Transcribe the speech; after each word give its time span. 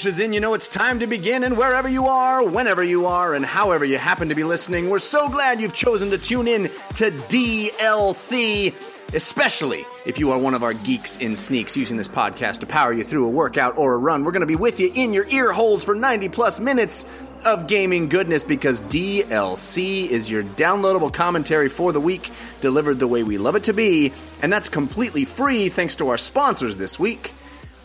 crashes 0.00 0.18
in, 0.18 0.32
you 0.32 0.40
know 0.40 0.54
it's 0.54 0.66
time 0.66 1.00
to 1.00 1.06
begin. 1.06 1.44
And 1.44 1.58
wherever 1.58 1.86
you 1.86 2.06
are, 2.06 2.42
whenever 2.42 2.82
you 2.82 3.04
are, 3.04 3.34
and 3.34 3.44
however 3.44 3.84
you 3.84 3.98
happen 3.98 4.30
to 4.30 4.34
be 4.34 4.44
listening, 4.44 4.88
we're 4.88 4.98
so 4.98 5.28
glad 5.28 5.60
you've 5.60 5.74
chosen 5.74 6.08
to 6.08 6.16
tune 6.16 6.48
in 6.48 6.70
to 6.94 7.10
DLC, 7.28 8.72
especially 9.14 9.84
if 10.06 10.18
you 10.18 10.30
are 10.32 10.38
one 10.38 10.54
of 10.54 10.62
our 10.62 10.72
geeks 10.72 11.18
in 11.18 11.36
sneaks 11.36 11.76
using 11.76 11.98
this 11.98 12.08
podcast 12.08 12.60
to 12.60 12.66
power 12.66 12.94
you 12.94 13.04
through 13.04 13.26
a 13.26 13.28
workout 13.28 13.76
or 13.76 13.92
a 13.92 13.98
run. 13.98 14.24
We're 14.24 14.32
going 14.32 14.40
to 14.40 14.46
be 14.46 14.56
with 14.56 14.80
you 14.80 14.90
in 14.94 15.12
your 15.12 15.26
ear 15.26 15.52
holes 15.52 15.84
for 15.84 15.94
90 15.94 16.30
plus 16.30 16.58
minutes 16.60 17.04
of 17.44 17.66
gaming 17.66 18.08
goodness 18.08 18.42
because 18.42 18.80
DLC 18.80 20.08
is 20.08 20.30
your 20.30 20.44
downloadable 20.44 21.12
commentary 21.12 21.68
for 21.68 21.92
the 21.92 22.00
week, 22.00 22.30
delivered 22.62 22.98
the 23.00 23.08
way 23.08 23.22
we 23.22 23.36
love 23.36 23.54
it 23.54 23.64
to 23.64 23.74
be. 23.74 24.14
And 24.40 24.50
that's 24.50 24.70
completely 24.70 25.26
free 25.26 25.68
thanks 25.68 25.96
to 25.96 26.08
our 26.08 26.18
sponsors 26.18 26.78
this 26.78 26.98
week 26.98 27.34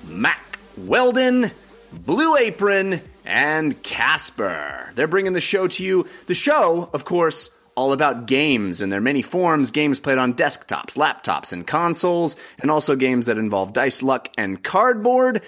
Mack. 0.08 0.40
Weldon, 0.78 1.52
Blue 2.04 2.38
Apron, 2.38 3.02
and 3.26 3.82
Casper. 3.82 4.92
They're 4.96 5.08
bringing 5.08 5.34
the 5.34 5.42
show 5.42 5.68
to 5.68 5.84
you. 5.84 6.08
The 6.28 6.34
show, 6.34 6.90
of 6.94 7.06
course, 7.06 7.50
all 7.76 7.92
about 7.92 8.26
games 8.26 8.82
and 8.82 8.92
their 8.92 9.02
many 9.02 9.22
forms, 9.22 9.72
games 9.72 10.00
played 10.00 10.18
on 10.18 10.34
desktops, 10.34 10.96
laptops, 10.96 11.52
and 11.52 11.68
consoles, 11.68 12.38
and 12.60 12.72
also 12.72 12.96
games 12.96 13.26
that 13.26 13.38
involve 13.38 13.74
dice, 13.74 14.02
luck, 14.02 14.30
and 14.38 14.64
cardboard. 14.64 15.42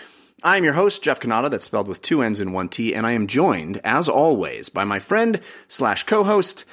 I'm 0.44 0.64
your 0.64 0.74
host, 0.74 1.04
Jeff 1.04 1.20
Cannata, 1.20 1.50
that's 1.50 1.66
spelled 1.66 1.88
with 1.88 2.02
two 2.02 2.22
N's 2.22 2.40
and 2.40 2.54
one 2.54 2.70
T, 2.70 2.94
and 2.94 3.06
I 3.06 3.14
am 3.14 3.28
joined, 3.28 3.82
as 3.84 4.10
always, 4.10 4.70
by 4.70 4.84
my 4.84 5.00
friend 5.00 5.40
slash 5.68 6.04
co-host 6.04 6.66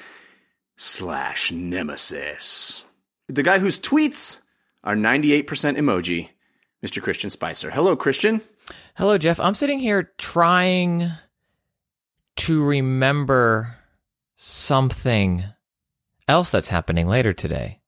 slash 0.75 1.51
nemesis. 1.51 2.85
The 3.27 3.43
guy 3.43 3.59
whose 3.59 3.79
tweets 3.79 4.39
are 4.83 4.95
98% 4.95 5.45
emoji, 5.77 6.29
Mr. 6.85 7.01
Christian 7.01 7.31
Spicer. 7.31 7.71
Hello, 7.71 7.95
Christian. 7.95 8.41
Hello, 8.95 9.17
Jeff. 9.17 9.41
I'm 9.41 9.55
sitting 9.55 9.79
here 9.79 10.13
trying 10.17 11.11
to 12.37 12.63
remember 12.63 13.75
something 14.37 15.43
else 16.29 16.51
that's 16.51 16.69
happening 16.69 17.07
later 17.07 17.33
today. 17.33 17.81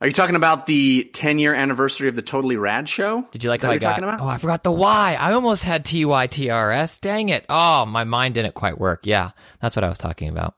Are 0.00 0.08
you 0.08 0.12
talking 0.12 0.34
about 0.34 0.66
the 0.66 1.08
10 1.12 1.38
year 1.38 1.54
anniversary 1.54 2.08
of 2.08 2.16
the 2.16 2.22
Totally 2.22 2.56
Rad 2.56 2.88
show? 2.88 3.28
Did 3.30 3.44
you 3.44 3.50
like 3.50 3.62
I 3.62 3.68
what 3.68 3.72
you're 3.74 3.78
got? 3.80 3.90
talking 3.90 4.04
about? 4.04 4.20
Oh, 4.20 4.26
I 4.26 4.38
forgot 4.38 4.64
the 4.64 4.72
Y. 4.72 5.16
I 5.18 5.32
almost 5.32 5.62
had 5.62 5.84
T 5.84 6.04
Y 6.04 6.26
T 6.26 6.50
R 6.50 6.72
S. 6.72 6.98
Dang 6.98 7.28
it. 7.28 7.46
Oh, 7.48 7.86
my 7.86 8.02
mind 8.02 8.34
didn't 8.34 8.54
quite 8.54 8.78
work. 8.78 9.06
Yeah, 9.06 9.30
that's 9.60 9.76
what 9.76 9.84
I 9.84 9.88
was 9.88 9.98
talking 9.98 10.30
about. 10.30 10.54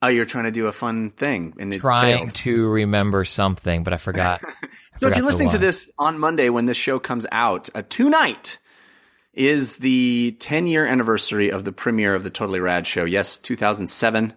Oh, 0.00 0.08
you're 0.08 0.26
trying 0.26 0.44
to 0.44 0.52
do 0.52 0.68
a 0.68 0.72
fun 0.72 1.10
thing 1.10 1.54
and 1.58 1.72
it 1.74 1.80
Trying 1.80 2.18
failed. 2.18 2.34
to 2.36 2.68
remember 2.68 3.24
something, 3.24 3.82
but 3.82 3.92
I 3.92 3.96
forgot. 3.96 4.42
I 4.62 4.68
So 5.00 5.08
if 5.08 5.16
you're 5.16 5.26
listening 5.26 5.50
to 5.50 5.58
this 5.58 5.90
on 5.98 6.20
Monday 6.20 6.50
when 6.50 6.66
this 6.66 6.76
show 6.76 7.00
comes 7.00 7.26
out, 7.32 7.68
uh, 7.74 7.82
tonight 7.88 8.58
is 9.36 9.76
the 9.76 10.34
10 10.40 10.66
year 10.66 10.84
anniversary 10.84 11.50
of 11.50 11.64
the 11.64 11.72
premiere 11.72 12.14
of 12.14 12.24
the 12.24 12.30
Totally 12.30 12.60
Rad 12.60 12.86
show. 12.86 13.04
Yes, 13.04 13.38
2007. 13.38 14.32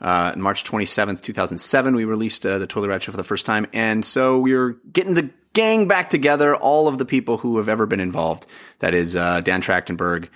Uh, 0.00 0.32
March 0.38 0.64
27th, 0.64 1.20
2007, 1.20 1.94
we 1.94 2.06
released 2.06 2.46
uh, 2.46 2.58
the 2.58 2.66
Totally 2.66 2.88
Rad 2.88 3.02
show 3.02 3.12
for 3.12 3.18
the 3.18 3.24
first 3.24 3.44
time. 3.44 3.66
And 3.74 4.02
so 4.02 4.40
we're 4.40 4.78
getting 4.90 5.12
the 5.12 5.28
gang 5.52 5.88
back 5.88 6.08
together, 6.08 6.56
all 6.56 6.88
of 6.88 6.96
the 6.96 7.04
people 7.04 7.36
who 7.36 7.58
have 7.58 7.68
ever 7.68 7.84
been 7.84 8.00
involved. 8.00 8.46
That 8.78 8.94
is 8.94 9.14
uh, 9.14 9.42
Dan 9.42 9.60
Trachtenberg, 9.60 10.28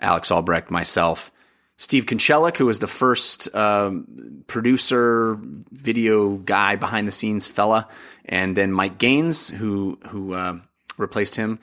Alex 0.00 0.30
Albrecht, 0.30 0.70
myself, 0.70 1.30
Steve 1.76 2.06
Konchelik, 2.06 2.56
who 2.56 2.66
was 2.66 2.78
the 2.78 2.86
first 2.86 3.54
um, 3.54 4.42
producer, 4.46 5.38
video 5.70 6.36
guy, 6.36 6.76
behind 6.76 7.06
the 7.06 7.12
scenes 7.12 7.46
fella, 7.46 7.88
and 8.24 8.56
then 8.56 8.72
Mike 8.72 8.98
Gaines, 8.98 9.48
who 9.48 9.98
who 10.08 10.34
uh, 10.34 10.58
replaced 10.98 11.36
him. 11.36 11.58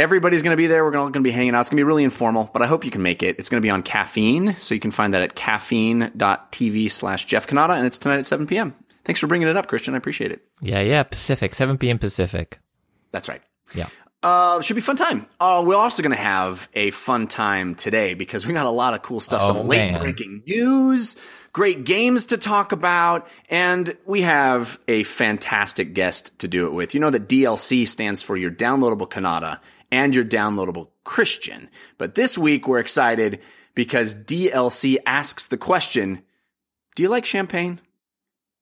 Everybody's 0.00 0.40
going 0.40 0.54
to 0.54 0.56
be 0.56 0.66
there. 0.66 0.82
We're 0.82 0.96
all 0.96 1.10
going 1.10 1.12
to 1.12 1.20
be 1.20 1.30
hanging 1.30 1.54
out. 1.54 1.60
It's 1.60 1.68
going 1.68 1.76
to 1.76 1.80
be 1.80 1.84
really 1.84 2.04
informal, 2.04 2.48
but 2.50 2.62
I 2.62 2.66
hope 2.66 2.86
you 2.86 2.90
can 2.90 3.02
make 3.02 3.22
it. 3.22 3.38
It's 3.38 3.50
going 3.50 3.60
to 3.60 3.66
be 3.66 3.68
on 3.68 3.82
Caffeine, 3.82 4.54
so 4.56 4.74
you 4.74 4.80
can 4.80 4.90
find 4.90 5.12
that 5.12 5.20
at 5.20 5.34
caffeine.tv 5.34 6.90
slash 6.90 7.26
Jeff 7.26 7.46
Cannata, 7.46 7.76
and 7.76 7.86
it's 7.86 7.98
tonight 7.98 8.18
at 8.18 8.26
7 8.26 8.46
p.m. 8.46 8.74
Thanks 9.04 9.20
for 9.20 9.26
bringing 9.26 9.46
it 9.46 9.58
up, 9.58 9.66
Christian. 9.66 9.92
I 9.92 9.98
appreciate 9.98 10.32
it. 10.32 10.42
Yeah, 10.62 10.80
yeah, 10.80 11.02
Pacific, 11.02 11.54
7 11.54 11.76
p.m. 11.76 11.98
Pacific. 11.98 12.60
That's 13.12 13.28
right. 13.28 13.42
Yeah. 13.74 13.88
Uh, 14.22 14.62
should 14.62 14.76
be 14.76 14.80
fun 14.80 14.96
time. 14.96 15.26
Uh, 15.38 15.62
we're 15.66 15.76
also 15.76 16.02
going 16.02 16.16
to 16.16 16.22
have 16.22 16.70
a 16.72 16.90
fun 16.92 17.26
time 17.26 17.74
today 17.74 18.14
because 18.14 18.46
we 18.46 18.54
got 18.54 18.64
a 18.64 18.70
lot 18.70 18.94
of 18.94 19.02
cool 19.02 19.20
stuff. 19.20 19.42
Oh, 19.44 19.48
some 19.48 19.66
late 19.66 19.98
breaking 19.98 20.44
news, 20.46 21.16
great 21.52 21.84
games 21.84 22.26
to 22.26 22.38
talk 22.38 22.72
about, 22.72 23.28
and 23.50 23.94
we 24.06 24.22
have 24.22 24.78
a 24.88 25.02
fantastic 25.02 25.92
guest 25.92 26.38
to 26.38 26.48
do 26.48 26.66
it 26.66 26.72
with. 26.72 26.94
You 26.94 27.00
know 27.00 27.10
that 27.10 27.28
DLC 27.28 27.86
stands 27.86 28.22
for 28.22 28.34
your 28.34 28.50
downloadable 28.50 29.10
Cannata 29.10 29.58
and 29.90 30.14
your 30.14 30.24
downloadable 30.24 30.88
Christian. 31.04 31.68
But 31.98 32.14
this 32.14 32.36
week 32.38 32.68
we're 32.68 32.78
excited 32.78 33.40
because 33.74 34.14
DLC 34.14 34.98
asks 35.06 35.46
the 35.46 35.58
question, 35.58 36.22
do 36.96 37.02
you 37.02 37.08
like 37.08 37.24
champagne? 37.24 37.80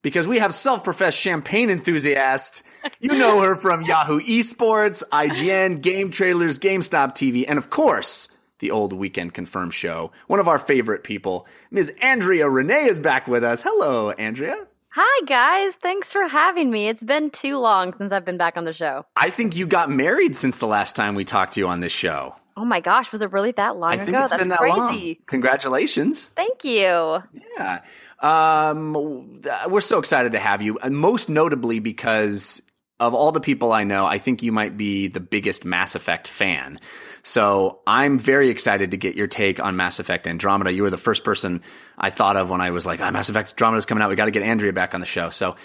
because 0.01 0.27
we 0.27 0.39
have 0.39 0.53
self-professed 0.53 1.17
champagne 1.17 1.69
enthusiast. 1.69 2.63
You 2.99 3.15
know 3.15 3.41
her 3.41 3.55
from 3.55 3.81
Yahoo 3.81 4.21
Esports, 4.21 5.03
IGN, 5.09 5.81
Game 5.81 6.11
Trailers, 6.11 6.59
GameStop 6.59 7.11
TV, 7.11 7.45
and 7.47 7.57
of 7.57 7.69
course, 7.69 8.29
the 8.59 8.71
old 8.71 8.93
Weekend 8.93 9.33
Confirmed 9.33 9.73
show. 9.73 10.11
One 10.27 10.39
of 10.39 10.47
our 10.47 10.59
favorite 10.59 11.03
people, 11.03 11.45
Ms. 11.71 11.93
Andrea 12.01 12.49
Rene 12.49 12.85
is 12.85 12.99
back 12.99 13.27
with 13.27 13.43
us. 13.43 13.63
Hello, 13.63 14.11
Andrea. 14.11 14.68
Hi, 14.91 15.25
guys. 15.25 15.75
Thanks 15.75 16.11
for 16.11 16.27
having 16.27 16.71
me. 16.71 16.87
It's 16.87 17.03
been 17.03 17.29
too 17.29 17.59
long 17.59 17.93
since 17.95 18.11
I've 18.11 18.25
been 18.25 18.37
back 18.37 18.57
on 18.57 18.63
the 18.63 18.73
show. 18.73 19.05
I 19.15 19.29
think 19.29 19.55
you 19.55 19.67
got 19.67 19.91
married 19.91 20.35
since 20.35 20.57
the 20.59 20.65
last 20.65 20.95
time 20.95 21.13
we 21.13 21.23
talked 21.23 21.53
to 21.53 21.59
you 21.59 21.67
on 21.67 21.79
this 21.79 21.91
show. 21.91 22.35
Oh 22.57 22.65
my 22.65 22.79
gosh, 22.79 23.11
was 23.11 23.21
it 23.21 23.31
really 23.31 23.51
that 23.51 23.77
long 23.77 23.93
I 23.93 23.97
think 23.97 24.09
ago? 24.09 24.23
it's 24.23 24.31
That's 24.31 24.41
been 24.41 24.49
that 24.49 24.57
crazy. 24.59 24.75
long. 24.77 25.15
Congratulations. 25.27 26.29
Thank 26.29 26.63
you. 26.63 27.21
Yeah. 27.57 27.81
Um, 28.19 29.41
we're 29.69 29.79
so 29.79 29.99
excited 29.99 30.31
to 30.33 30.39
have 30.39 30.61
you, 30.61 30.77
and 30.81 30.97
most 30.97 31.29
notably 31.29 31.79
because 31.79 32.61
of 32.99 33.13
all 33.13 33.31
the 33.31 33.39
people 33.39 33.71
I 33.71 33.83
know, 33.83 34.05
I 34.05 34.17
think 34.17 34.43
you 34.43 34.51
might 34.51 34.77
be 34.77 35.07
the 35.07 35.19
biggest 35.19 35.65
Mass 35.65 35.95
Effect 35.95 36.27
fan. 36.27 36.79
So 37.23 37.79
I'm 37.85 38.19
very 38.19 38.49
excited 38.49 38.91
to 38.91 38.97
get 38.97 39.15
your 39.15 39.27
take 39.27 39.59
on 39.59 39.75
Mass 39.75 39.99
Effect 39.99 40.27
Andromeda. 40.27 40.71
You 40.71 40.83
were 40.83 40.89
the 40.89 40.97
first 40.97 41.23
person 41.23 41.61
I 41.97 42.09
thought 42.09 42.37
of 42.37 42.49
when 42.49 42.61
I 42.61 42.71
was 42.71 42.85
like, 42.85 43.01
oh, 43.01 43.11
Mass 43.11 43.29
Effect 43.29 43.51
Andromeda's 43.51 43.85
coming 43.85 44.01
out. 44.01 44.09
We 44.09 44.15
got 44.15 44.25
to 44.25 44.31
get 44.31 44.43
Andrea 44.43 44.73
back 44.73 44.93
on 44.93 44.99
the 44.99 45.05
show. 45.05 45.29
So 45.29 45.55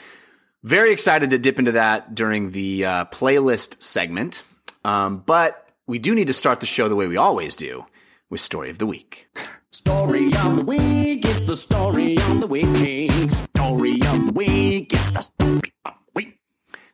very 0.63 0.93
excited 0.93 1.31
to 1.31 1.39
dip 1.39 1.59
into 1.59 1.73
that 1.73 2.15
during 2.15 2.51
the 2.51 2.85
uh, 2.85 3.05
playlist 3.07 3.83
segment. 3.83 4.43
Um, 4.85 5.19
but 5.19 5.69
we 5.87 5.99
do 5.99 6.15
need 6.15 6.29
to 6.29 6.33
start 6.33 6.61
the 6.61 6.67
show 6.67 6.89
the 6.89 6.97
way 6.97 7.07
we 7.07 7.17
always 7.17 7.57
do 7.57 7.85
with 8.31 8.41
Story 8.41 8.71
of 8.71 8.79
the 8.79 8.87
Week. 8.87 9.29
Story 9.71 10.35
of 10.35 10.57
the 10.57 10.65
week, 10.65 11.25
it's 11.25 11.45
the 11.45 11.57
story 11.57 12.17
of 12.17 12.41
the 12.41 12.47
week. 12.47 13.31
Story 13.33 14.01
of 14.03 14.27
the 14.27 14.33
week, 14.33 14.93
it's 14.93 15.11
the 15.11 15.21
story 15.21 15.73
of. 15.85 16.04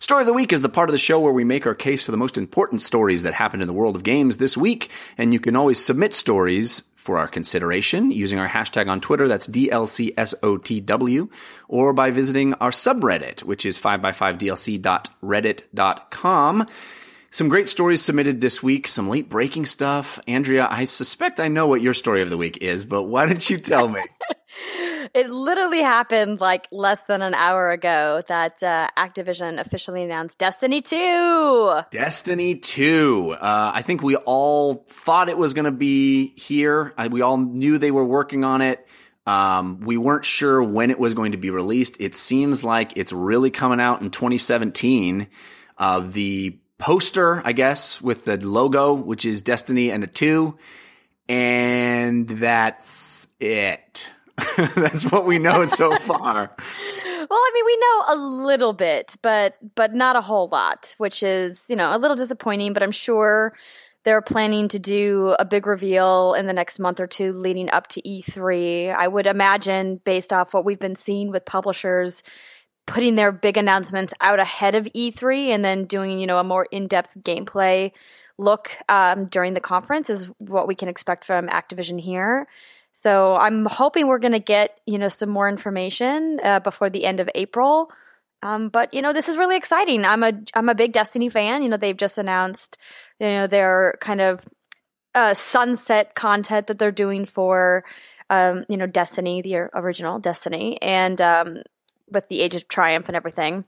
Story 0.00 0.22
of 0.22 0.26
the 0.26 0.32
Week 0.32 0.50
is 0.50 0.62
the 0.62 0.70
part 0.70 0.88
of 0.88 0.92
the 0.92 0.98
show 0.98 1.20
where 1.20 1.30
we 1.30 1.44
make 1.44 1.66
our 1.66 1.74
case 1.74 2.02
for 2.02 2.10
the 2.10 2.16
most 2.16 2.38
important 2.38 2.80
stories 2.80 3.24
that 3.24 3.34
happened 3.34 3.62
in 3.62 3.66
the 3.66 3.74
world 3.74 3.96
of 3.96 4.02
games 4.02 4.38
this 4.38 4.56
week. 4.56 4.88
And 5.18 5.34
you 5.34 5.40
can 5.40 5.56
always 5.56 5.78
submit 5.78 6.14
stories 6.14 6.82
for 6.94 7.18
our 7.18 7.28
consideration 7.28 8.10
using 8.10 8.38
our 8.38 8.48
hashtag 8.48 8.88
on 8.88 9.02
Twitter, 9.02 9.28
that's 9.28 9.46
DLCSOTW, 9.46 11.30
or 11.68 11.92
by 11.92 12.10
visiting 12.10 12.54
our 12.54 12.70
subreddit, 12.70 13.42
which 13.42 13.66
is 13.66 13.78
5x5DLC.reddit.com. 13.78 16.66
Some 17.30 17.48
great 17.48 17.68
stories 17.68 18.02
submitted 18.02 18.40
this 18.40 18.62
week, 18.62 18.88
some 18.88 19.10
late 19.10 19.28
breaking 19.28 19.66
stuff. 19.66 20.18
Andrea, 20.26 20.66
I 20.70 20.86
suspect 20.86 21.40
I 21.40 21.48
know 21.48 21.66
what 21.66 21.82
your 21.82 21.92
story 21.92 22.22
of 22.22 22.30
the 22.30 22.38
week 22.38 22.62
is, 22.62 22.86
but 22.86 23.02
why 23.02 23.26
don't 23.26 23.50
you 23.50 23.58
tell 23.58 23.86
me? 23.86 24.00
It 25.14 25.30
literally 25.30 25.82
happened 25.82 26.40
like 26.40 26.66
less 26.72 27.02
than 27.02 27.22
an 27.22 27.34
hour 27.34 27.70
ago 27.70 28.22
that 28.28 28.62
uh, 28.62 28.88
Activision 28.96 29.58
officially 29.60 30.02
announced 30.02 30.38
Destiny 30.38 30.82
2. 30.82 31.80
Destiny 31.90 32.54
2. 32.56 33.36
Uh, 33.40 33.72
I 33.74 33.82
think 33.82 34.02
we 34.02 34.16
all 34.16 34.84
thought 34.88 35.28
it 35.28 35.38
was 35.38 35.54
going 35.54 35.64
to 35.64 35.72
be 35.72 36.28
here. 36.36 36.94
Uh, 36.96 37.08
we 37.10 37.22
all 37.22 37.38
knew 37.38 37.78
they 37.78 37.90
were 37.90 38.04
working 38.04 38.44
on 38.44 38.60
it. 38.60 38.86
Um, 39.26 39.80
we 39.80 39.96
weren't 39.96 40.24
sure 40.24 40.62
when 40.62 40.90
it 40.90 40.98
was 40.98 41.14
going 41.14 41.32
to 41.32 41.38
be 41.38 41.50
released. 41.50 41.96
It 42.00 42.16
seems 42.16 42.64
like 42.64 42.96
it's 42.96 43.12
really 43.12 43.50
coming 43.50 43.80
out 43.80 44.02
in 44.02 44.10
2017. 44.10 45.28
Uh, 45.78 46.00
the 46.00 46.58
poster, 46.78 47.40
I 47.44 47.52
guess, 47.52 48.00
with 48.00 48.24
the 48.24 48.44
logo, 48.44 48.94
which 48.94 49.24
is 49.24 49.42
Destiny 49.42 49.90
and 49.90 50.02
a 50.02 50.06
2. 50.06 50.56
And 51.28 52.28
that's 52.28 53.28
it. 53.38 54.10
that's 54.74 55.10
what 55.10 55.26
we 55.26 55.38
know 55.38 55.66
so 55.66 55.96
far. 55.98 56.50
Well, 57.30 57.38
I 57.38 57.50
mean, 57.54 57.64
we 57.64 57.76
know 57.76 58.04
a 58.08 58.16
little 58.46 58.72
bit, 58.72 59.16
but 59.22 59.56
but 59.74 59.94
not 59.94 60.16
a 60.16 60.20
whole 60.20 60.48
lot, 60.48 60.94
which 60.98 61.22
is, 61.22 61.66
you 61.68 61.76
know, 61.76 61.94
a 61.94 61.98
little 61.98 62.16
disappointing, 62.16 62.72
but 62.72 62.82
I'm 62.82 62.90
sure 62.90 63.54
they're 64.04 64.22
planning 64.22 64.68
to 64.68 64.78
do 64.78 65.34
a 65.38 65.44
big 65.44 65.66
reveal 65.66 66.34
in 66.34 66.46
the 66.46 66.52
next 66.52 66.78
month 66.78 67.00
or 67.00 67.06
two 67.06 67.32
leading 67.32 67.70
up 67.70 67.86
to 67.88 68.02
E3. 68.02 68.94
I 68.94 69.06
would 69.06 69.26
imagine 69.26 70.00
based 70.04 70.32
off 70.32 70.54
what 70.54 70.64
we've 70.64 70.78
been 70.78 70.96
seeing 70.96 71.30
with 71.30 71.44
publishers 71.44 72.22
putting 72.86 73.14
their 73.14 73.30
big 73.30 73.56
announcements 73.56 74.12
out 74.20 74.40
ahead 74.40 74.74
of 74.74 74.86
E3 74.86 75.48
and 75.48 75.64
then 75.64 75.84
doing, 75.84 76.18
you 76.18 76.26
know, 76.26 76.38
a 76.38 76.44
more 76.44 76.66
in-depth 76.70 77.18
gameplay 77.22 77.92
look 78.38 78.76
um, 78.88 79.26
during 79.26 79.54
the 79.54 79.60
conference 79.60 80.10
is 80.10 80.28
what 80.38 80.66
we 80.66 80.74
can 80.74 80.88
expect 80.88 81.24
from 81.24 81.46
Activision 81.46 82.00
here. 82.00 82.48
So 82.92 83.36
I'm 83.36 83.66
hoping 83.66 84.06
we're 84.08 84.18
going 84.18 84.32
to 84.32 84.38
get, 84.40 84.80
you 84.86 84.98
know, 84.98 85.08
some 85.08 85.30
more 85.30 85.48
information 85.48 86.40
uh, 86.42 86.60
before 86.60 86.90
the 86.90 87.04
end 87.04 87.20
of 87.20 87.30
April. 87.34 87.90
Um, 88.42 88.68
but 88.68 88.94
you 88.94 89.02
know, 89.02 89.12
this 89.12 89.28
is 89.28 89.36
really 89.36 89.56
exciting. 89.56 90.04
I'm 90.04 90.22
a 90.22 90.32
I'm 90.54 90.68
a 90.68 90.74
big 90.74 90.92
Destiny 90.92 91.28
fan. 91.28 91.62
You 91.62 91.68
know, 91.68 91.76
they've 91.76 91.96
just 91.96 92.18
announced, 92.18 92.78
you 93.18 93.26
know, 93.26 93.46
their 93.46 93.98
kind 94.00 94.20
of 94.20 94.46
uh, 95.14 95.34
sunset 95.34 96.14
content 96.14 96.66
that 96.68 96.78
they're 96.78 96.92
doing 96.92 97.26
for, 97.26 97.84
um, 98.30 98.64
you 98.68 98.76
know, 98.76 98.86
Destiny, 98.86 99.42
the 99.42 99.68
original 99.74 100.18
Destiny, 100.18 100.80
and 100.80 101.20
um, 101.20 101.58
with 102.10 102.28
the 102.28 102.40
Age 102.40 102.54
of 102.54 102.68
Triumph 102.68 103.08
and 103.08 103.16
everything. 103.16 103.64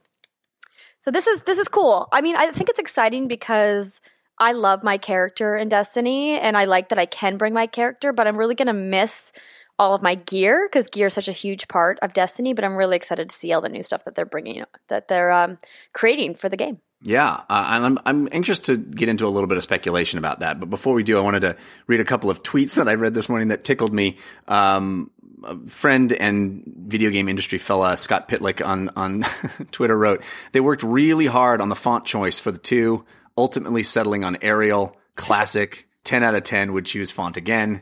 So 0.99 1.11
this 1.11 1.27
is 1.27 1.43
this 1.43 1.57
is 1.57 1.67
cool. 1.67 2.07
I 2.11 2.21
mean, 2.21 2.35
I 2.35 2.49
think 2.51 2.69
it's 2.69 2.79
exciting 2.79 3.27
because 3.27 4.01
I 4.37 4.53
love 4.53 4.83
my 4.83 4.97
character 4.97 5.55
in 5.57 5.69
Destiny, 5.69 6.39
and 6.39 6.57
I 6.57 6.65
like 6.65 6.89
that 6.89 6.99
I 6.99 7.05
can 7.05 7.37
bring 7.37 7.53
my 7.53 7.67
character. 7.67 8.13
But 8.13 8.27
I'm 8.27 8.37
really 8.37 8.55
gonna 8.55 8.73
miss 8.73 9.31
all 9.79 9.95
of 9.95 10.01
my 10.01 10.15
gear 10.15 10.67
because 10.71 10.87
gear 10.87 11.07
is 11.07 11.13
such 11.13 11.27
a 11.27 11.33
huge 11.33 11.67
part 11.67 11.99
of 12.01 12.13
Destiny. 12.13 12.53
But 12.53 12.65
I'm 12.65 12.75
really 12.75 12.95
excited 12.95 13.29
to 13.29 13.35
see 13.35 13.53
all 13.53 13.61
the 13.61 13.69
new 13.69 13.83
stuff 13.83 14.05
that 14.05 14.15
they're 14.15 14.25
bringing, 14.25 14.63
that 14.89 15.07
they're 15.07 15.31
um, 15.31 15.57
creating 15.93 16.35
for 16.35 16.49
the 16.49 16.57
game. 16.57 16.79
Yeah, 17.05 17.41
uh, 17.49 17.65
and 17.69 17.85
I'm 17.85 17.99
I'm 18.05 18.29
anxious 18.31 18.59
to 18.59 18.77
get 18.77 19.09
into 19.09 19.27
a 19.27 19.29
little 19.29 19.47
bit 19.47 19.57
of 19.57 19.63
speculation 19.63 20.19
about 20.19 20.39
that. 20.39 20.59
But 20.59 20.69
before 20.69 20.93
we 20.93 21.03
do, 21.03 21.17
I 21.17 21.21
wanted 21.21 21.41
to 21.41 21.57
read 21.85 21.99
a 21.99 22.05
couple 22.05 22.29
of 22.29 22.41
tweets 22.43 22.75
that 22.75 22.87
I 22.87 22.93
read 22.95 23.13
this 23.13 23.27
morning 23.27 23.49
that 23.49 23.63
tickled 23.63 23.93
me. 23.93 24.17
Um, 24.47 25.11
a 25.43 25.57
friend 25.67 26.13
and 26.13 26.63
video 26.65 27.09
game 27.09 27.27
industry 27.27 27.57
fella 27.57 27.97
Scott 27.97 28.29
Pitlick 28.29 28.65
on 28.65 28.89
on 28.95 29.25
Twitter 29.71 29.97
wrote 29.97 30.23
they 30.53 30.61
worked 30.61 30.83
really 30.83 31.25
hard 31.25 31.59
on 31.59 31.67
the 31.67 31.75
font 31.75 32.05
choice 32.05 32.39
for 32.39 32.51
the 32.51 32.57
two, 32.57 33.03
ultimately 33.37 33.83
settling 33.83 34.23
on 34.23 34.37
Arial 34.41 34.97
Classic. 35.15 35.87
ten 36.03 36.23
out 36.23 36.35
of 36.35 36.43
ten 36.43 36.73
would 36.73 36.85
choose 36.85 37.11
font 37.11 37.37
again. 37.37 37.81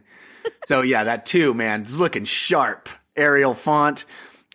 So 0.66 0.82
yeah, 0.82 1.06
that 1.06 1.26
too, 1.26 1.54
man, 1.54 1.82
it's 1.82 2.00
looking 2.00 2.26
sharp. 2.26 2.90
Arial 3.16 3.54
font. 3.54 4.06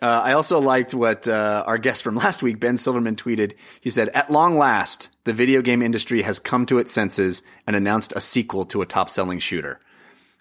Uh, 0.02 0.20
I 0.24 0.32
also 0.32 0.60
liked 0.60 0.92
what 0.92 1.26
uh, 1.26 1.64
our 1.66 1.78
guest 1.78 2.02
from 2.02 2.16
last 2.16 2.42
week, 2.42 2.60
Ben 2.60 2.76
Silverman, 2.76 3.16
tweeted. 3.16 3.54
He 3.80 3.88
said, 3.88 4.10
"At 4.10 4.30
long 4.30 4.58
last, 4.58 5.08
the 5.24 5.32
video 5.32 5.62
game 5.62 5.80
industry 5.80 6.20
has 6.22 6.38
come 6.38 6.66
to 6.66 6.78
its 6.78 6.92
senses 6.92 7.42
and 7.66 7.74
announced 7.74 8.12
a 8.14 8.20
sequel 8.20 8.66
to 8.66 8.82
a 8.82 8.86
top-selling 8.86 9.38
shooter." 9.38 9.80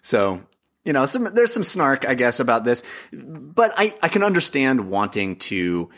So, 0.02 0.42
you 0.84 0.92
know, 0.92 1.06
some, 1.06 1.24
there's 1.24 1.54
some 1.54 1.62
snark, 1.62 2.06
I 2.06 2.14
guess, 2.14 2.38
about 2.38 2.64
this, 2.64 2.82
but 3.12 3.72
I, 3.78 3.94
I 4.02 4.08
can 4.08 4.22
understand 4.22 4.90
wanting 4.90 5.36
to 5.36 5.88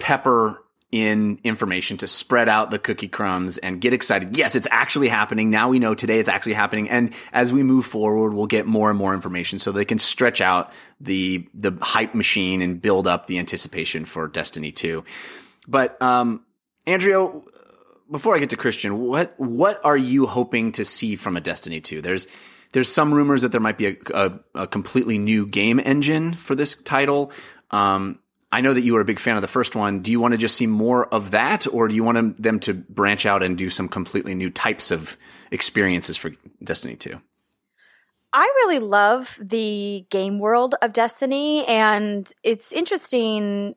pepper 0.00 0.63
in 0.94 1.40
information 1.42 1.96
to 1.96 2.06
spread 2.06 2.48
out 2.48 2.70
the 2.70 2.78
cookie 2.78 3.08
crumbs 3.08 3.58
and 3.58 3.80
get 3.80 3.92
excited. 3.92 4.36
Yes, 4.36 4.54
it's 4.54 4.68
actually 4.70 5.08
happening. 5.08 5.50
Now 5.50 5.68
we 5.68 5.80
know 5.80 5.92
today 5.92 6.20
it's 6.20 6.28
actually 6.28 6.52
happening. 6.52 6.88
And 6.88 7.12
as 7.32 7.52
we 7.52 7.64
move 7.64 7.84
forward, 7.84 8.32
we'll 8.32 8.46
get 8.46 8.64
more 8.64 8.90
and 8.90 8.96
more 8.96 9.12
information 9.12 9.58
so 9.58 9.72
they 9.72 9.84
can 9.84 9.98
stretch 9.98 10.40
out 10.40 10.72
the, 11.00 11.48
the 11.52 11.76
hype 11.82 12.14
machine 12.14 12.62
and 12.62 12.80
build 12.80 13.08
up 13.08 13.26
the 13.26 13.40
anticipation 13.40 14.04
for 14.04 14.28
Destiny 14.28 14.70
2. 14.70 15.02
But, 15.66 16.00
um, 16.00 16.44
Andrea, 16.86 17.28
before 18.08 18.36
I 18.36 18.38
get 18.38 18.50
to 18.50 18.56
Christian, 18.56 19.00
what, 19.00 19.34
what 19.36 19.84
are 19.84 19.96
you 19.96 20.26
hoping 20.26 20.70
to 20.72 20.84
see 20.84 21.16
from 21.16 21.36
a 21.36 21.40
Destiny 21.40 21.80
2? 21.80 22.02
There's, 22.02 22.28
there's 22.70 22.88
some 22.88 23.12
rumors 23.12 23.42
that 23.42 23.50
there 23.50 23.60
might 23.60 23.78
be 23.78 23.86
a, 23.86 23.96
a, 24.14 24.40
a 24.54 24.66
completely 24.68 25.18
new 25.18 25.44
game 25.44 25.80
engine 25.84 26.34
for 26.34 26.54
this 26.54 26.76
title. 26.76 27.32
Um, 27.72 28.20
I 28.54 28.60
know 28.60 28.72
that 28.72 28.82
you 28.82 28.94
were 28.94 29.00
a 29.00 29.04
big 29.04 29.18
fan 29.18 29.34
of 29.34 29.42
the 29.42 29.48
first 29.48 29.74
one. 29.74 29.98
Do 29.98 30.12
you 30.12 30.20
want 30.20 30.30
to 30.30 30.38
just 30.38 30.56
see 30.56 30.68
more 30.68 31.12
of 31.12 31.32
that, 31.32 31.66
or 31.66 31.88
do 31.88 31.94
you 31.96 32.04
want 32.04 32.40
them 32.40 32.60
to 32.60 32.72
branch 32.72 33.26
out 33.26 33.42
and 33.42 33.58
do 33.58 33.68
some 33.68 33.88
completely 33.88 34.36
new 34.36 34.48
types 34.48 34.92
of 34.92 35.16
experiences 35.50 36.16
for 36.16 36.30
Destiny 36.62 36.94
2? 36.94 37.20
I 38.32 38.42
really 38.42 38.78
love 38.78 39.36
the 39.42 40.06
game 40.08 40.38
world 40.38 40.76
of 40.82 40.92
Destiny, 40.92 41.66
and 41.66 42.32
it's 42.44 42.72
interesting 42.72 43.74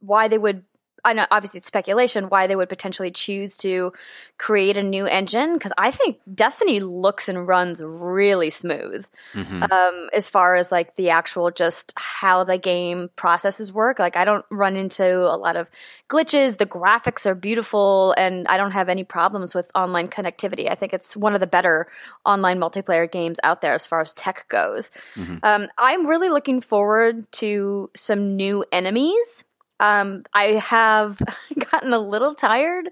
why 0.00 0.26
they 0.26 0.38
would 0.38 0.64
I 1.04 1.12
know 1.12 1.26
obviously 1.30 1.58
it's 1.58 1.68
speculation 1.68 2.24
why 2.24 2.46
they 2.46 2.56
would 2.56 2.68
potentially 2.68 3.10
choose 3.10 3.56
to 3.58 3.92
create 4.38 4.76
a 4.76 4.82
new 4.82 5.06
engine 5.06 5.54
because 5.54 5.72
I 5.76 5.90
think 5.90 6.18
Destiny 6.34 6.80
looks 6.80 7.28
and 7.28 7.46
runs 7.46 7.82
really 7.82 8.50
smooth 8.50 9.06
mm-hmm. 9.34 9.62
um, 9.70 10.08
as 10.12 10.28
far 10.28 10.56
as 10.56 10.70
like 10.70 10.96
the 10.96 11.10
actual 11.10 11.50
just 11.50 11.92
how 11.96 12.44
the 12.44 12.58
game 12.58 13.10
processes 13.16 13.72
work. 13.72 13.98
Like 13.98 14.16
I 14.16 14.24
don't 14.24 14.44
run 14.50 14.76
into 14.76 15.06
a 15.06 15.36
lot 15.36 15.56
of 15.56 15.68
glitches. 16.08 16.58
The 16.58 16.66
graphics 16.66 17.26
are 17.26 17.34
beautiful, 17.34 18.14
and 18.16 18.46
I 18.48 18.56
don't 18.56 18.72
have 18.72 18.88
any 18.88 19.04
problems 19.04 19.54
with 19.54 19.70
online 19.74 20.08
connectivity. 20.08 20.70
I 20.70 20.74
think 20.74 20.92
it's 20.92 21.16
one 21.16 21.34
of 21.34 21.40
the 21.40 21.46
better 21.46 21.88
online 22.24 22.58
multiplayer 22.58 23.10
games 23.10 23.38
out 23.42 23.60
there 23.60 23.74
as 23.74 23.86
far 23.86 24.00
as 24.00 24.14
tech 24.14 24.46
goes. 24.48 24.90
Mm-hmm. 25.14 25.38
Um, 25.42 25.68
I'm 25.78 26.06
really 26.06 26.28
looking 26.28 26.60
forward 26.60 27.30
to 27.32 27.90
some 27.94 28.36
new 28.36 28.64
enemies 28.72 29.44
um, 29.80 30.24
I 30.34 30.44
have 30.54 31.20
gotten 31.70 31.92
a 31.92 31.98
little 31.98 32.34
tired 32.34 32.90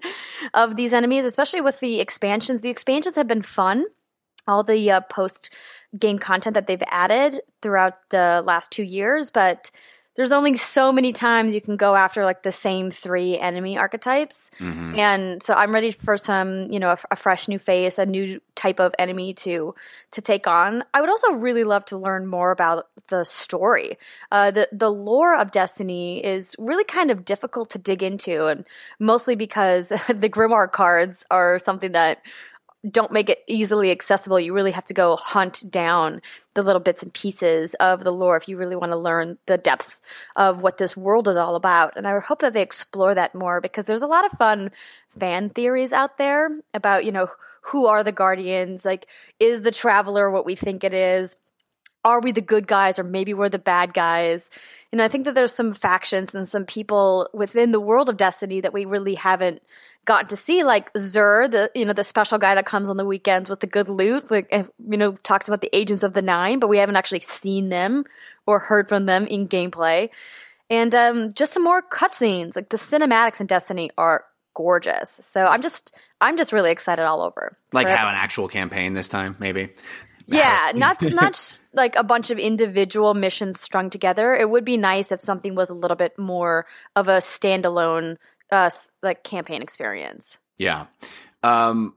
of 0.53 0.75
these 0.75 0.93
enemies, 0.93 1.25
especially 1.25 1.61
with 1.61 1.79
the 1.79 1.99
expansions. 1.99 2.61
The 2.61 2.69
expansions 2.69 3.15
have 3.15 3.27
been 3.27 3.41
fun. 3.41 3.85
All 4.47 4.63
the 4.63 4.91
uh, 4.91 5.01
post 5.01 5.53
game 5.97 6.19
content 6.19 6.53
that 6.53 6.67
they've 6.67 6.83
added 6.87 7.41
throughout 7.61 8.09
the 8.09 8.43
last 8.45 8.71
two 8.71 8.83
years, 8.83 9.31
but 9.31 9.71
there's 10.17 10.31
only 10.31 10.57
so 10.57 10.91
many 10.91 11.13
times 11.13 11.53
you 11.53 11.61
can 11.61 11.77
go 11.77 11.95
after 11.95 12.25
like 12.25 12.41
the 12.41 12.51
same 12.51 12.89
three 12.89 13.37
enemy 13.37 13.77
archetypes. 13.77 14.49
Mm-hmm. 14.57 14.99
And 14.99 15.43
so 15.43 15.53
I'm 15.53 15.71
ready 15.73 15.91
for 15.91 16.17
some, 16.17 16.71
you 16.71 16.79
know, 16.79 16.89
a, 16.89 16.97
a, 17.11 17.15
fresh 17.15 17.47
new 17.47 17.59
face, 17.59 17.99
a 17.99 18.05
new 18.05 18.41
type 18.55 18.79
of 18.79 18.95
enemy 18.97 19.35
to 19.35 19.75
to 20.11 20.21
take 20.21 20.47
on. 20.47 20.83
I 20.93 21.01
would 21.01 21.09
also 21.09 21.33
really 21.33 21.63
love 21.63 21.85
to 21.85 21.97
learn 21.97 22.25
more 22.25 22.51
about 22.51 22.87
the 23.09 23.23
story. 23.23 23.99
Uh, 24.31 24.49
the 24.49 24.67
the 24.71 24.91
lore 24.91 25.35
of 25.35 25.51
Destiny 25.51 26.25
is 26.25 26.55
really 26.57 26.83
kind 26.83 27.11
of 27.11 27.23
difficult 27.23 27.69
to 27.71 27.79
dig 27.79 28.01
into, 28.01 28.47
and 28.47 28.65
mostly 28.99 29.35
because 29.35 29.89
the 29.89 30.29
Grimoire 30.29 30.71
cards 30.71 31.25
are 31.29 31.59
something 31.59 31.91
that 31.91 32.23
don't 32.89 33.11
make 33.11 33.29
it 33.29 33.39
easily 33.47 33.91
accessible. 33.91 34.39
You 34.39 34.53
really 34.53 34.71
have 34.71 34.85
to 34.85 34.93
go 34.93 35.15
hunt 35.15 35.63
down 35.69 36.21
the 36.53 36.63
little 36.63 36.79
bits 36.79 37.03
and 37.03 37.13
pieces 37.13 37.73
of 37.75 38.03
the 38.03 38.13
lore 38.13 38.37
if 38.37 38.47
you 38.47 38.57
really 38.57 38.75
want 38.75 38.91
to 38.91 38.97
learn 38.97 39.37
the 39.45 39.57
depths 39.57 39.99
of 40.35 40.61
what 40.61 40.77
this 40.77 40.95
world 40.95 41.27
is 41.27 41.35
all 41.35 41.55
about. 41.55 41.97
And 41.97 42.07
I 42.07 42.19
hope 42.19 42.39
that 42.41 42.53
they 42.53 42.61
explore 42.61 43.15
that 43.15 43.35
more 43.35 43.61
because 43.61 43.85
there's 43.85 44.01
a 44.01 44.07
lot 44.07 44.25
of 44.25 44.31
fun 44.37 44.71
fan 45.09 45.49
theories 45.49 45.91
out 45.91 46.17
there 46.17 46.49
about, 46.73 47.03
you 47.03 47.11
know, 47.11 47.29
who 47.61 47.87
are 47.87 48.03
the 48.03 48.11
guardians? 48.11 48.85
Like, 48.85 49.07
is 49.39 49.61
the 49.61 49.71
traveler 49.71 50.31
what 50.31 50.45
we 50.45 50.55
think 50.55 50.83
it 50.83 50.93
is? 50.93 51.35
Are 52.05 52.21
we 52.21 52.31
the 52.31 52.41
good 52.41 52.67
guys 52.67 52.99
or 52.99 53.03
maybe 53.03 53.33
we're 53.33 53.49
the 53.49 53.59
bad 53.59 53.93
guys? 53.93 54.49
And 54.93 55.01
I 55.01 55.09
think 55.09 55.25
that 55.25 55.35
there's 55.35 55.51
some 55.51 55.73
factions 55.73 56.33
and 56.33 56.47
some 56.47 56.65
people 56.65 57.29
within 57.33 57.71
the 57.71 57.81
world 57.81 58.07
of 58.07 58.15
Destiny 58.15 58.61
that 58.61 58.71
we 58.71 58.85
really 58.85 59.15
haven't 59.15 59.61
got 60.07 60.29
to 60.29 60.35
see 60.35 60.63
like 60.63 60.91
Xur, 60.93 61.51
the 61.51 61.69
you 61.75 61.85
know 61.85 61.93
the 61.93 62.03
special 62.03 62.39
guy 62.39 62.55
that 62.55 62.65
comes 62.65 62.89
on 62.89 62.97
the 62.97 63.05
weekends 63.05 63.49
with 63.49 63.59
the 63.59 63.67
good 63.67 63.89
loot, 63.89 64.31
like 64.31 64.47
eh, 64.49 64.63
you 64.89 64.97
know 64.97 65.11
talks 65.21 65.47
about 65.47 65.61
the 65.61 65.69
agents 65.75 66.01
of 66.01 66.13
the 66.13 66.21
Nine, 66.23 66.57
but 66.57 66.69
we 66.69 66.77
haven't 66.77 66.95
actually 66.95 67.19
seen 67.19 67.69
them 67.69 68.05
or 68.47 68.57
heard 68.57 68.89
from 68.89 69.05
them 69.05 69.27
in 69.27 69.47
gameplay. 69.47 70.09
And 70.69 70.95
um, 70.95 71.33
just 71.33 71.53
some 71.53 71.63
more 71.63 71.81
cutscenes. 71.81 72.55
Like 72.55 72.69
the 72.69 72.77
cinematics 72.77 73.39
in 73.39 73.47
Destiny 73.47 73.91
are 73.97 74.25
gorgeous. 74.55 75.19
So 75.21 75.45
I'm 75.45 75.61
just 75.61 75.95
I'm 76.19 76.37
just 76.37 76.51
really 76.51 76.71
excited 76.71 77.03
all 77.03 77.21
over. 77.21 77.55
Like 77.71 77.87
have 77.87 78.07
an 78.07 78.15
actual 78.15 78.47
campaign 78.47 78.93
this 78.93 79.07
time, 79.07 79.35
maybe. 79.39 79.69
Yeah, 80.25 80.71
not 80.73 81.01
not 81.03 81.59
like 81.73 81.95
a 81.95 82.03
bunch 82.03 82.31
of 82.31 82.39
individual 82.39 83.13
missions 83.13 83.61
strung 83.61 83.89
together. 83.89 84.35
It 84.35 84.49
would 84.49 84.65
be 84.65 84.77
nice 84.77 85.11
if 85.11 85.21
something 85.21 85.53
was 85.53 85.69
a 85.69 85.73
little 85.73 85.95
bit 85.95 86.17
more 86.17 86.65
of 86.95 87.07
a 87.07 87.17
standalone 87.17 88.17
uh, 88.51 88.69
like 89.03 89.23
campaign 89.23 89.61
experience. 89.61 90.39
Yeah. 90.57 90.87
Um, 91.43 91.93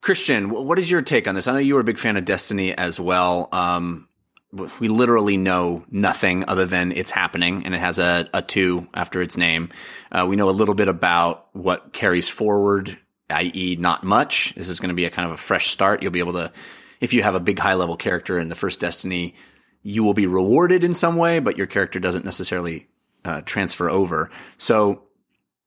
Christian, 0.00 0.50
what 0.50 0.78
is 0.78 0.90
your 0.90 1.02
take 1.02 1.26
on 1.26 1.34
this? 1.34 1.48
I 1.48 1.52
know 1.52 1.58
you 1.58 1.74
were 1.74 1.80
a 1.80 1.84
big 1.84 1.98
fan 1.98 2.16
of 2.16 2.24
Destiny 2.24 2.72
as 2.72 3.00
well. 3.00 3.48
Um, 3.52 4.08
we 4.52 4.88
literally 4.88 5.36
know 5.36 5.84
nothing 5.90 6.44
other 6.48 6.64
than 6.64 6.92
it's 6.92 7.10
happening 7.10 7.66
and 7.66 7.74
it 7.74 7.78
has 7.78 7.98
a, 7.98 8.28
a 8.32 8.42
two 8.42 8.86
after 8.94 9.20
its 9.20 9.36
name. 9.36 9.70
Uh, 10.10 10.26
we 10.28 10.36
know 10.36 10.48
a 10.48 10.50
little 10.50 10.74
bit 10.74 10.88
about 10.88 11.48
what 11.52 11.92
carries 11.92 12.28
forward, 12.28 12.96
i.e., 13.30 13.76
not 13.78 14.04
much. 14.04 14.54
This 14.54 14.68
is 14.68 14.80
going 14.80 14.90
to 14.90 14.94
be 14.94 15.04
a 15.04 15.10
kind 15.10 15.26
of 15.26 15.34
a 15.34 15.38
fresh 15.38 15.68
start. 15.68 16.02
You'll 16.02 16.12
be 16.12 16.20
able 16.20 16.34
to, 16.34 16.52
if 17.00 17.12
you 17.12 17.22
have 17.22 17.34
a 17.34 17.40
big 17.40 17.58
high 17.58 17.74
level 17.74 17.96
character 17.96 18.38
in 18.38 18.48
the 18.48 18.54
first 18.54 18.80
Destiny, 18.80 19.34
you 19.82 20.04
will 20.04 20.14
be 20.14 20.26
rewarded 20.26 20.84
in 20.84 20.94
some 20.94 21.16
way, 21.16 21.40
but 21.40 21.58
your 21.58 21.66
character 21.66 21.98
doesn't 21.98 22.24
necessarily 22.24 22.86
uh, 23.24 23.40
transfer 23.42 23.90
over. 23.90 24.30
So 24.58 25.02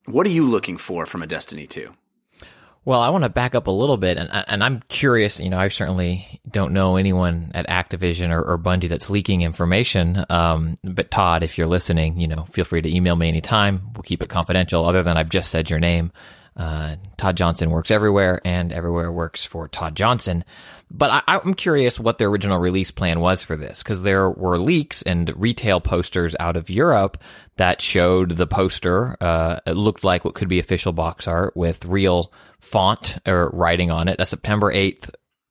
what 0.05 0.25
are 0.25 0.31
you 0.31 0.45
looking 0.45 0.77
for 0.77 1.05
from 1.05 1.23
a 1.23 1.27
Destiny 1.27 1.67
2? 1.67 1.93
Well, 2.85 3.01
I 3.01 3.09
want 3.09 3.23
to 3.23 3.29
back 3.29 3.55
up 3.55 3.67
a 3.67 3.71
little 3.71 3.97
bit, 3.97 4.17
and 4.17 4.29
and 4.47 4.63
I'm 4.63 4.81
curious. 4.87 5.39
You 5.39 5.49
know, 5.49 5.59
I 5.59 5.67
certainly 5.67 6.41
don't 6.49 6.73
know 6.73 6.95
anyone 6.95 7.51
at 7.53 7.67
Activision 7.67 8.31
or, 8.31 8.41
or 8.41 8.57
Bungie 8.57 8.87
that's 8.87 9.09
leaking 9.09 9.41
information. 9.41 10.25
Um, 10.29 10.77
but 10.83 11.11
Todd, 11.11 11.43
if 11.43 11.57
you're 11.57 11.67
listening, 11.67 12.19
you 12.19 12.27
know, 12.27 12.45
feel 12.45 12.65
free 12.65 12.81
to 12.81 12.89
email 12.95 13.15
me 13.15 13.27
anytime. 13.27 13.81
We'll 13.93 14.03
keep 14.03 14.23
it 14.23 14.29
confidential. 14.29 14.85
Other 14.85 15.03
than 15.03 15.17
I've 15.17 15.29
just 15.29 15.51
said 15.51 15.69
your 15.69 15.79
name. 15.79 16.11
Uh, 16.55 16.95
Todd 17.15 17.37
Johnson 17.37 17.69
works 17.69 17.91
everywhere, 17.91 18.41
and 18.43 18.73
everywhere 18.73 19.11
works 19.11 19.45
for 19.45 19.67
Todd 19.67 19.95
Johnson. 19.95 20.43
But 20.91 21.11
I, 21.11 21.39
I'm 21.43 21.53
curious 21.53 21.99
what 21.99 22.17
the 22.17 22.25
original 22.25 22.57
release 22.57 22.91
plan 22.91 23.19
was 23.19 23.43
for 23.43 23.55
this, 23.55 23.83
because 23.83 24.01
there 24.01 24.29
were 24.29 24.57
leaks 24.57 25.01
and 25.01 25.31
retail 25.35 25.79
posters 25.79 26.35
out 26.39 26.57
of 26.57 26.69
Europe 26.69 27.21
that 27.57 27.81
showed 27.81 28.31
the 28.31 28.47
poster. 28.47 29.15
Uh, 29.21 29.59
it 29.65 29.73
looked 29.73 30.03
like 30.03 30.25
what 30.25 30.33
could 30.33 30.47
be 30.47 30.59
official 30.59 30.91
box 30.91 31.27
art 31.27 31.55
with 31.55 31.85
real 31.85 32.33
font 32.59 33.17
or 33.27 33.49
writing 33.49 33.91
on 33.91 34.07
it. 34.07 34.19
A 34.19 34.25
September 34.25 34.73
8th 34.73 35.09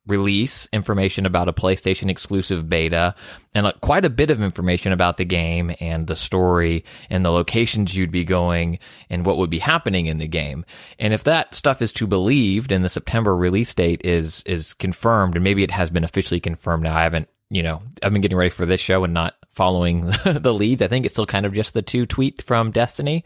release, 0.09 0.67
information 0.73 1.25
about 1.25 1.47
a 1.47 1.53
PlayStation 1.53 2.09
exclusive 2.09 2.67
beta, 2.67 3.15
and 3.53 3.65
uh, 3.65 3.73
quite 3.81 4.05
a 4.05 4.09
bit 4.09 4.31
of 4.31 4.41
information 4.41 4.91
about 4.91 5.17
the 5.17 5.25
game 5.25 5.73
and 5.79 6.07
the 6.07 6.15
story 6.15 6.83
and 7.09 7.23
the 7.23 7.31
locations 7.31 7.95
you'd 7.95 8.11
be 8.11 8.25
going 8.25 8.79
and 9.09 9.25
what 9.25 9.37
would 9.37 9.49
be 9.49 9.59
happening 9.59 10.07
in 10.07 10.17
the 10.17 10.27
game. 10.27 10.65
And 10.97 11.13
if 11.13 11.23
that 11.25 11.55
stuff 11.55 11.81
is 11.81 11.93
to 11.93 12.07
believed 12.07 12.71
and 12.71 12.83
the 12.83 12.89
September 12.89 13.35
release 13.35 13.73
date 13.73 14.01
is 14.03 14.43
is 14.45 14.73
confirmed, 14.73 15.35
and 15.35 15.43
maybe 15.43 15.63
it 15.63 15.71
has 15.71 15.89
been 15.89 16.03
officially 16.03 16.39
confirmed 16.39 16.83
now, 16.83 16.95
I 16.95 17.03
haven't 17.03 17.29
you 17.51 17.63
know, 17.63 17.81
I've 18.03 18.13
been 18.13 18.21
getting 18.21 18.37
ready 18.37 18.51
for 18.51 18.65
this 18.65 18.79
show 18.79 19.03
and 19.03 19.13
not 19.13 19.35
following 19.49 20.01
the 20.25 20.53
leads. 20.53 20.81
I 20.81 20.87
think 20.87 21.05
it's 21.05 21.15
still 21.15 21.25
kind 21.25 21.45
of 21.45 21.53
just 21.53 21.73
the 21.73 21.81
two 21.81 22.05
tweet 22.05 22.41
from 22.41 22.71
Destiny. 22.71 23.25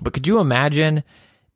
But 0.00 0.12
could 0.12 0.26
you 0.26 0.38
imagine 0.38 1.02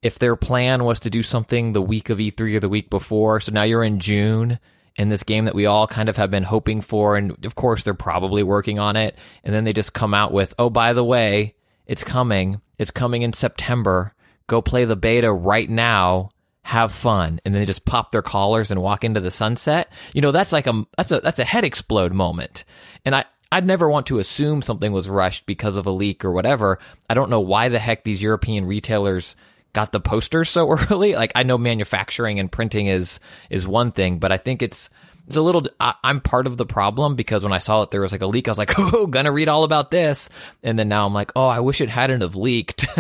if 0.03 0.19
their 0.19 0.37
plan 0.37 0.85
was 0.85 1.01
to 1.01 1.11
do 1.11 1.23
something 1.23 1.73
the 1.73 1.83
week 1.83 2.11
of 2.11 2.19
E3 2.19 2.57
or 2.57 2.61
the 2.61 2.69
week 2.69 2.91
before? 2.91 3.41
So 3.41 3.53
now 3.53 3.63
you're 3.63 3.85
in 3.85 4.01
June 4.01 4.59
in 4.97 5.09
this 5.09 5.23
game 5.23 5.47
that 5.47 5.55
we 5.55 5.67
all 5.67 5.87
kind 5.87 6.09
of 6.09 6.17
have 6.17 6.31
been 6.31 6.43
hoping 6.43 6.81
for. 6.81 7.17
And 7.17 7.45
of 7.47 7.55
course, 7.55 7.83
they're 7.83 7.95
probably 7.95 8.43
working 8.43 8.79
on 8.79 8.97
it. 8.97 9.17
And 9.45 9.55
then 9.55 9.65
they 9.65 9.73
just 9.73 9.95
come 9.95 10.13
out 10.13 10.33
with, 10.33 10.55
oh, 10.59 10.71
by 10.71 10.93
the 10.93 11.05
way, 11.05 11.55
it's 11.87 12.05
coming. 12.05 12.61
It's 12.79 12.91
coming 12.91 13.23
in 13.23 13.33
September. 13.33 14.15
Go 14.49 14.61
play 14.61 14.85
the 14.85 14.97
beta 14.97 15.33
right 15.33 15.69
now 15.69 16.31
have 16.65 16.93
fun 16.93 17.41
and 17.45 17.53
then 17.53 17.61
they 17.61 17.67
just 17.67 17.85
pop 17.85 18.11
their 18.13 18.23
collars 18.23 18.71
and 18.71 18.81
walk 18.81 19.03
into 19.03 19.21
the 19.21 19.33
sunset 19.33 19.93
you 20.15 20.21
know 20.21 20.31
that's 20.31 20.53
like 20.53 20.69
a 20.69 20.87
that's 20.97 21.11
a 21.11 21.19
that's 21.21 21.41
a 21.41 21.45
head 21.45 21.65
explode 21.65 22.13
moment 22.13 22.65
and 23.05 23.17
i 23.17 23.25
i'd 23.51 23.67
never 23.67 23.91
want 23.91 24.07
to 24.07 24.21
assume 24.21 24.63
something 24.63 24.93
was 24.93 25.09
rushed 25.09 25.45
because 25.45 25.77
of 25.77 25.87
a 25.87 25.91
leak 25.91 26.25
or 26.25 26.31
whatever 26.31 26.79
i 27.11 27.15
don't 27.15 27.31
know 27.31 27.41
why 27.41 27.69
the 27.69 27.81
heck 27.81 28.05
these 28.05 28.23
european 28.23 28.65
retailers 28.65 29.35
got 29.73 29.93
the 29.93 30.01
posters 30.01 30.49
so 30.49 30.71
early. 30.91 31.15
Like 31.15 31.33
i 31.35 31.43
know 31.43 31.59
manufacturing 31.59 32.39
and 32.39 32.51
printing 32.51 32.87
is 32.87 33.21
is 33.51 33.67
one 33.67 33.93
thing 33.93 34.19
but 34.19 34.33
i 34.33 34.37
think 34.37 34.63
it's 34.63 34.91
it's 35.27 35.37
a 35.37 35.43
little 35.43 35.65
I, 35.79 35.95
am 36.03 36.21
part 36.21 36.47
of 36.47 36.57
the 36.57 36.67
problem 36.67 37.15
because 37.15 37.43
when 37.43 37.53
i 37.53 37.59
saw 37.59 37.83
it 37.83 37.91
there 37.91 38.01
was 38.01 38.13
like 38.13 38.23
a 38.23 38.27
leak 38.27 38.49
i 38.49 38.51
was 38.51 38.59
like 38.59 38.75
oh 38.79 39.07
gonna 39.07 39.33
read 39.33 39.49
all 39.49 39.65
about 39.65 39.91
this. 39.91 40.29
And 40.63 40.79
then 40.79 40.89
now 40.89 41.07
i'm 41.07 41.15
like 41.15 41.33
oh 41.37 41.47
i 41.47 41.61
wish 41.61 41.81
it 41.81 41.89
hadn't 41.89 42.23
have 42.23 42.37
leaked. 42.37 42.87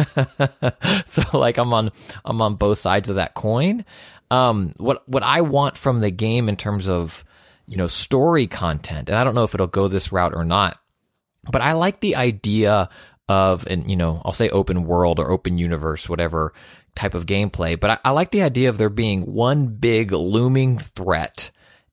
So 1.06 1.38
like 1.38 1.58
i'm 1.58 1.72
on 1.72 1.92
i'm 2.24 2.40
on 2.40 2.56
both 2.56 2.78
sides 2.78 3.08
of 3.08 3.16
that 3.16 3.34
coin. 3.34 3.84
Um 4.30 4.72
what 4.78 5.06
what 5.08 5.22
i 5.22 5.40
want 5.40 5.76
from 5.76 6.00
the 6.00 6.10
game 6.10 6.48
in 6.48 6.56
terms 6.56 6.88
of 6.88 7.24
you 7.66 7.76
know 7.76 7.86
story 7.86 8.46
content 8.46 9.08
and 9.08 9.18
i 9.18 9.24
don't 9.24 9.34
know 9.34 9.44
if 9.44 9.54
it'll 9.54 9.66
go 9.66 9.88
this 9.88 10.12
route 10.12 10.34
or 10.34 10.44
not 10.44 10.78
but 11.50 11.62
i 11.62 11.72
like 11.72 12.00
the 12.00 12.16
idea 12.16 12.88
of 13.32 13.66
and 13.66 13.90
you 13.90 13.96
know 13.96 14.22
i'll 14.24 14.32
say 14.32 14.48
open 14.50 14.84
world 14.84 15.18
or 15.18 15.30
open 15.30 15.58
universe 15.58 16.08
whatever 16.08 16.52
type 16.94 17.14
of 17.14 17.26
gameplay 17.26 17.78
but 17.78 17.90
I, 17.90 17.98
I 18.04 18.10
like 18.10 18.30
the 18.30 18.42
idea 18.42 18.68
of 18.68 18.78
there 18.78 18.90
being 18.90 19.22
one 19.22 19.66
big 19.66 20.12
looming 20.12 20.78
threat 20.78 21.50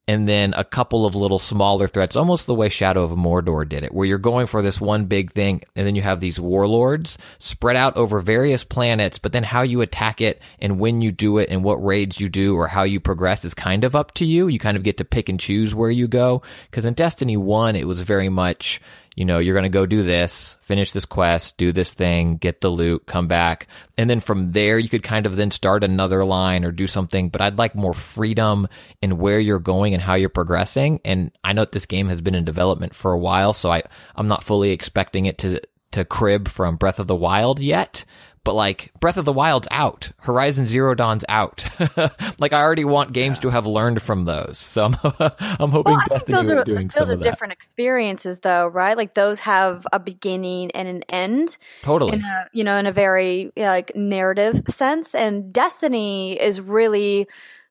and 0.09 0.27
then 0.27 0.55
a 0.57 0.63
couple 0.63 1.05
of 1.05 1.13
little 1.13 1.37
smaller 1.37 1.85
threats, 1.85 2.15
almost 2.15 2.47
the 2.47 2.55
way 2.55 2.69
Shadow 2.69 3.03
of 3.03 3.11
Mordor 3.11 3.69
did 3.69 3.83
it, 3.83 3.93
where 3.93 4.07
you're 4.07 4.17
going 4.17 4.47
for 4.47 4.63
this 4.63 4.81
one 4.81 5.05
big 5.05 5.31
thing, 5.33 5.61
and 5.75 5.85
then 5.85 5.95
you 5.95 6.01
have 6.01 6.19
these 6.19 6.39
warlords 6.39 7.19
spread 7.37 7.75
out 7.75 7.95
over 7.95 8.19
various 8.19 8.63
planets, 8.63 9.19
but 9.19 9.33
then 9.33 9.43
how 9.43 9.61
you 9.61 9.81
attack 9.81 10.19
it 10.19 10.41
and 10.57 10.79
when 10.79 11.03
you 11.03 11.11
do 11.11 11.37
it 11.37 11.49
and 11.51 11.63
what 11.63 11.85
raids 11.85 12.19
you 12.19 12.27
do 12.27 12.55
or 12.55 12.67
how 12.67 12.81
you 12.81 12.99
progress 12.99 13.45
is 13.45 13.53
kind 13.53 13.83
of 13.83 13.95
up 13.95 14.15
to 14.15 14.25
you. 14.25 14.47
You 14.47 14.57
kind 14.57 14.77
of 14.77 14.81
get 14.81 14.97
to 14.97 15.05
pick 15.05 15.29
and 15.29 15.39
choose 15.39 15.75
where 15.75 15.91
you 15.91 16.07
go. 16.07 16.41
Because 16.71 16.85
in 16.87 16.95
Destiny 16.95 17.37
1, 17.37 17.75
it 17.75 17.87
was 17.87 18.01
very 18.01 18.29
much 18.29 18.81
you 19.19 19.25
know, 19.25 19.37
you're 19.37 19.53
going 19.53 19.63
to 19.63 19.69
go 19.69 19.85
do 19.85 20.01
this, 20.01 20.57
finish 20.61 20.93
this 20.93 21.03
quest, 21.03 21.57
do 21.57 21.73
this 21.73 21.93
thing, 21.93 22.37
get 22.37 22.61
the 22.61 22.69
loot, 22.69 23.05
come 23.05 23.27
back. 23.27 23.67
And 23.97 24.09
then 24.09 24.21
from 24.21 24.53
there, 24.53 24.79
you 24.79 24.87
could 24.87 25.03
kind 25.03 25.25
of 25.25 25.35
then 25.35 25.51
start 25.51 25.83
another 25.83 26.23
line 26.23 26.63
or 26.63 26.71
do 26.71 26.87
something. 26.87 27.27
But 27.27 27.41
I'd 27.41 27.57
like 27.57 27.75
more 27.75 27.93
freedom 27.93 28.69
in 29.01 29.17
where 29.17 29.37
you're 29.37 29.59
going 29.59 29.93
and 29.93 30.01
how 30.01 30.13
you're 30.13 30.29
progressing. 30.29 31.01
And 31.03 31.33
I 31.43 31.51
know 31.51 31.63
that 31.63 31.73
this 31.73 31.85
game 31.85 32.07
has 32.07 32.21
been 32.21 32.33
in 32.33 32.45
development 32.45 32.95
for 32.95 33.11
a 33.11 33.19
while, 33.19 33.51
so 33.51 33.69
I, 33.69 33.83
I'm 34.15 34.29
not 34.29 34.45
fully 34.45 34.71
expecting 34.71 35.25
it 35.25 35.39
to, 35.39 35.59
to 35.91 36.05
crib 36.05 36.47
from 36.47 36.77
Breath 36.77 36.99
of 36.99 37.07
the 37.07 37.13
Wild 37.13 37.59
yet 37.59 38.05
but 38.49 38.55
like 38.55 38.91
Breath 38.99 39.17
of 39.17 39.25
the 39.25 39.31
Wild's 39.31 39.67
out, 39.69 40.11
Horizon 40.21 40.65
Zero 40.65 40.95
Dawn's 40.95 41.23
out. 41.29 41.69
like 42.39 42.51
I 42.51 42.63
already 42.63 42.83
want 42.83 43.13
games 43.13 43.37
yeah. 43.37 43.41
to 43.41 43.49
have 43.51 43.67
learned 43.67 44.01
from 44.01 44.25
those, 44.25 44.57
so 44.57 44.85
I'm, 44.85 44.97
I'm 45.39 45.69
hoping 45.69 45.93
well, 45.93 46.03
Destiny 46.09 46.35
those 46.35 46.49
are 46.49 46.63
doing 46.63 46.89
those 46.97 47.11
are 47.11 47.15
different 47.15 47.53
experiences, 47.53 48.39
though, 48.39 48.65
right? 48.65 48.97
Like 48.97 49.13
those 49.13 49.39
have 49.41 49.85
a 49.93 49.99
beginning 49.99 50.71
and 50.71 50.87
an 50.87 51.03
end, 51.09 51.59
totally. 51.83 52.13
In 52.13 52.23
a, 52.23 52.47
you 52.51 52.63
know, 52.63 52.75
in 52.77 52.87
a 52.87 52.91
very 52.91 53.51
like 53.55 53.95
narrative 53.95 54.63
sense, 54.67 55.13
and 55.13 55.53
Destiny 55.53 56.41
is 56.41 56.59
really 56.59 57.27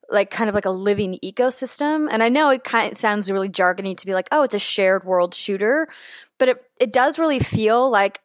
like 0.09 0.31
kind 0.31 0.49
of 0.49 0.55
like 0.55 0.65
a 0.65 0.71
living 0.71 1.19
ecosystem. 1.25 2.07
And 2.09 2.23
I 2.23 2.29
know 2.29 2.51
it 2.51 2.63
kind 2.63 2.93
of 2.93 2.99
sounds 2.99 3.33
really 3.33 3.49
jargony 3.49 3.97
to 3.97 4.07
be 4.07 4.15
like, 4.15 4.29
oh, 4.31 4.45
it's 4.45 4.55
a 4.55 4.61
shared 4.61 5.03
world 5.03 5.35
shooter, 5.35 5.89
but 6.39 6.51
it 6.51 6.65
it 6.79 6.93
does 6.93 7.19
really 7.19 7.41
feel 7.41 7.91
like 7.91 8.21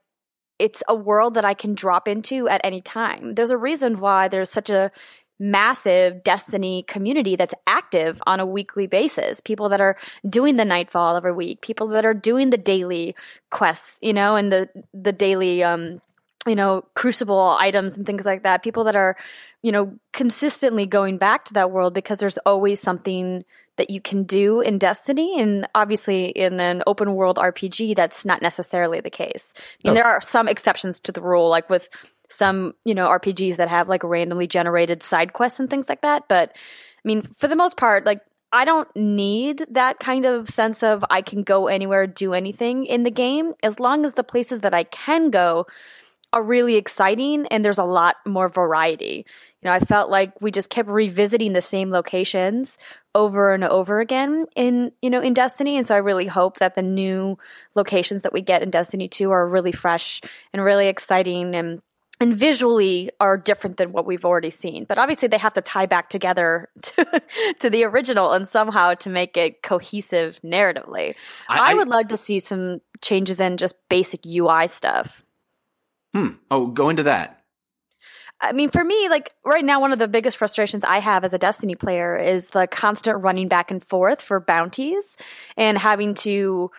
it's 0.64 0.82
a 0.88 0.96
world 0.96 1.34
that 1.34 1.44
I 1.44 1.54
can 1.54 1.76
drop 1.76 2.08
into 2.08 2.48
at 2.48 2.62
any 2.64 2.80
time. 2.80 3.36
There's 3.36 3.52
a 3.52 3.58
reason 3.58 3.98
why 3.98 4.30
there's 4.30 4.50
such 4.50 4.70
a 4.70 4.92
massive 5.38 6.24
Destiny 6.24 6.84
community 6.88 7.36
that's 7.36 7.54
active 7.68 8.22
on 8.26 8.40
a 8.40 8.46
weekly 8.46 8.88
basis. 8.88 9.42
People 9.42 9.68
that 9.68 9.82
are 9.82 9.98
doing 10.28 10.56
the 10.56 10.64
nightfall 10.64 11.18
every 11.18 11.34
week, 11.34 11.60
people 11.60 11.88
that 11.90 12.06
are 12.06 12.14
doing 12.14 12.50
the 12.50 12.58
daily 12.58 13.14
quests, 13.52 14.00
you 14.02 14.14
know, 14.14 14.38
and 14.38 14.54
the 14.54 14.70
the 14.94 15.12
daily 15.12 15.64
um 15.64 16.02
you 16.48 16.56
know, 16.56 16.84
crucible 16.94 17.58
items 17.60 17.96
and 17.96 18.06
things 18.06 18.26
like 18.26 18.44
that. 18.44 18.64
People 18.64 18.86
that 18.86 18.96
are, 18.96 19.16
you 19.62 19.72
know, 19.72 19.98
consistently 20.12 20.86
going 20.86 21.18
back 21.18 21.46
to 21.46 21.54
that 21.54 21.72
world 21.72 21.94
because 21.94 22.20
there's 22.20 22.38
always 22.40 22.82
something 22.82 23.44
that 23.78 23.90
you 23.90 24.00
can 24.02 24.24
do 24.24 24.62
in 24.62 24.78
Destiny. 24.78 25.40
And 25.40 25.68
obviously, 25.74 26.26
in 26.26 26.60
an 26.60 26.84
open 26.86 27.16
world 27.16 27.38
RPG, 27.38 27.96
that's 27.96 28.26
not 28.26 28.42
necessarily 28.42 29.02
the 29.02 29.10
case. 29.10 29.54
I 29.58 29.88
mean, 29.88 29.96
there 29.96 30.06
are 30.06 30.22
some 30.22 30.48
exceptions 30.48 31.00
to 31.02 31.12
the 31.12 31.22
rule, 31.22 31.50
like 31.50 31.70
with 31.70 31.90
some, 32.30 32.74
you 32.84 32.96
know, 32.96 33.08
RPGs 33.08 33.58
that 33.58 33.70
have 33.70 33.90
like 33.90 34.04
randomly 34.04 34.48
generated 34.48 35.04
side 35.04 35.34
quests 35.34 35.60
and 35.60 35.70
things 35.70 35.90
like 35.90 36.02
that. 36.02 36.28
But 36.28 36.52
I 36.54 37.02
mean, 37.04 37.22
for 37.22 37.48
the 37.48 37.56
most 37.56 37.78
part, 37.78 38.06
like, 38.06 38.22
I 38.52 38.66
don't 38.66 38.88
need 38.96 39.66
that 39.72 39.98
kind 39.98 40.26
of 40.26 40.48
sense 40.48 40.84
of 40.84 41.04
I 41.10 41.24
can 41.24 41.42
go 41.42 41.68
anywhere, 41.68 42.06
do 42.06 42.34
anything 42.34 42.86
in 42.86 43.02
the 43.02 43.10
game, 43.10 43.54
as 43.64 43.80
long 43.80 44.06
as 44.06 44.14
the 44.14 44.24
places 44.24 44.62
that 44.62 44.76
I 44.76 44.84
can 44.84 45.32
go 45.32 45.66
are 46.34 46.44
really 46.44 46.76
exciting 46.76 47.46
and 47.48 47.64
there's 47.64 47.78
a 47.78 47.84
lot 47.84 48.18
more 48.26 48.50
variety. 48.50 49.26
You 49.62 49.70
know, 49.70 49.72
I 49.72 49.80
felt 49.80 50.10
like 50.10 50.42
we 50.42 50.52
just 50.52 50.70
kept 50.70 50.90
revisiting 50.90 51.54
the 51.54 51.62
same 51.62 51.92
locations 51.92 52.78
over 53.16 53.54
and 53.54 53.64
over 53.64 54.00
again 54.00 54.48
in, 54.56 54.92
you 55.02 55.10
know, 55.10 55.22
in 55.22 55.34
Destiny. 55.34 55.78
And 55.78 55.88
so 55.88 55.96
I 55.96 56.00
really 56.00 56.26
hope 56.26 56.58
that 56.58 56.76
the 56.76 56.82
new 56.82 57.38
locations 57.76 58.24
that 58.24 58.34
we 58.34 58.42
get 58.42 58.64
in 58.64 58.72
Destiny 58.72 59.08
2 59.08 59.32
are 59.32 59.48
really 59.48 59.72
fresh 59.72 60.20
and 60.52 60.64
really 60.64 60.88
exciting 60.88 61.56
and 61.56 61.82
and 62.20 62.38
visually 62.38 63.10
are 63.20 63.38
different 63.38 63.78
than 63.78 63.92
what 63.92 64.06
we've 64.06 64.24
already 64.24 64.50
seen. 64.50 64.86
But 64.86 64.98
obviously 64.98 65.28
they 65.28 65.38
have 65.38 65.54
to 65.54 65.62
tie 65.62 65.88
back 65.88 66.10
together 66.10 66.70
to, 66.82 67.22
to 67.60 67.70
the 67.70 67.84
original 67.84 68.32
and 68.32 68.48
somehow 68.48 68.94
to 68.96 69.10
make 69.10 69.36
it 69.36 69.62
cohesive 69.62 70.40
narratively. 70.44 71.16
I, 71.50 71.72
I 71.72 71.74
would 71.74 71.88
love 71.88 72.10
to 72.10 72.18
see 72.18 72.40
some 72.40 72.82
changes 73.02 73.40
in 73.40 73.58
just 73.58 73.76
basic 73.90 74.26
UI 74.26 74.68
stuff. 74.68 75.23
Hmm. 76.14 76.30
Oh, 76.52 76.68
go 76.68 76.90
into 76.90 77.04
that. 77.04 77.40
I 78.40 78.52
mean, 78.52 78.70
for 78.70 78.84
me, 78.84 79.08
like 79.10 79.32
right 79.46 79.64
now, 79.64 79.80
one 79.80 79.94
of 79.94 80.00
the 80.00 80.08
biggest 80.08 80.38
frustrations 80.38 80.84
I 80.84 81.00
have 81.00 81.24
as 81.24 81.34
a 81.34 81.38
Destiny 81.38 81.76
player 81.76 82.18
is 82.18 82.50
the 82.50 82.68
constant 82.68 83.24
running 83.24 83.48
back 83.48 83.72
and 83.72 83.82
forth 83.82 84.22
for 84.22 84.40
bounties 84.40 85.16
and 85.56 85.78
having 85.78 86.14
to 86.16 86.70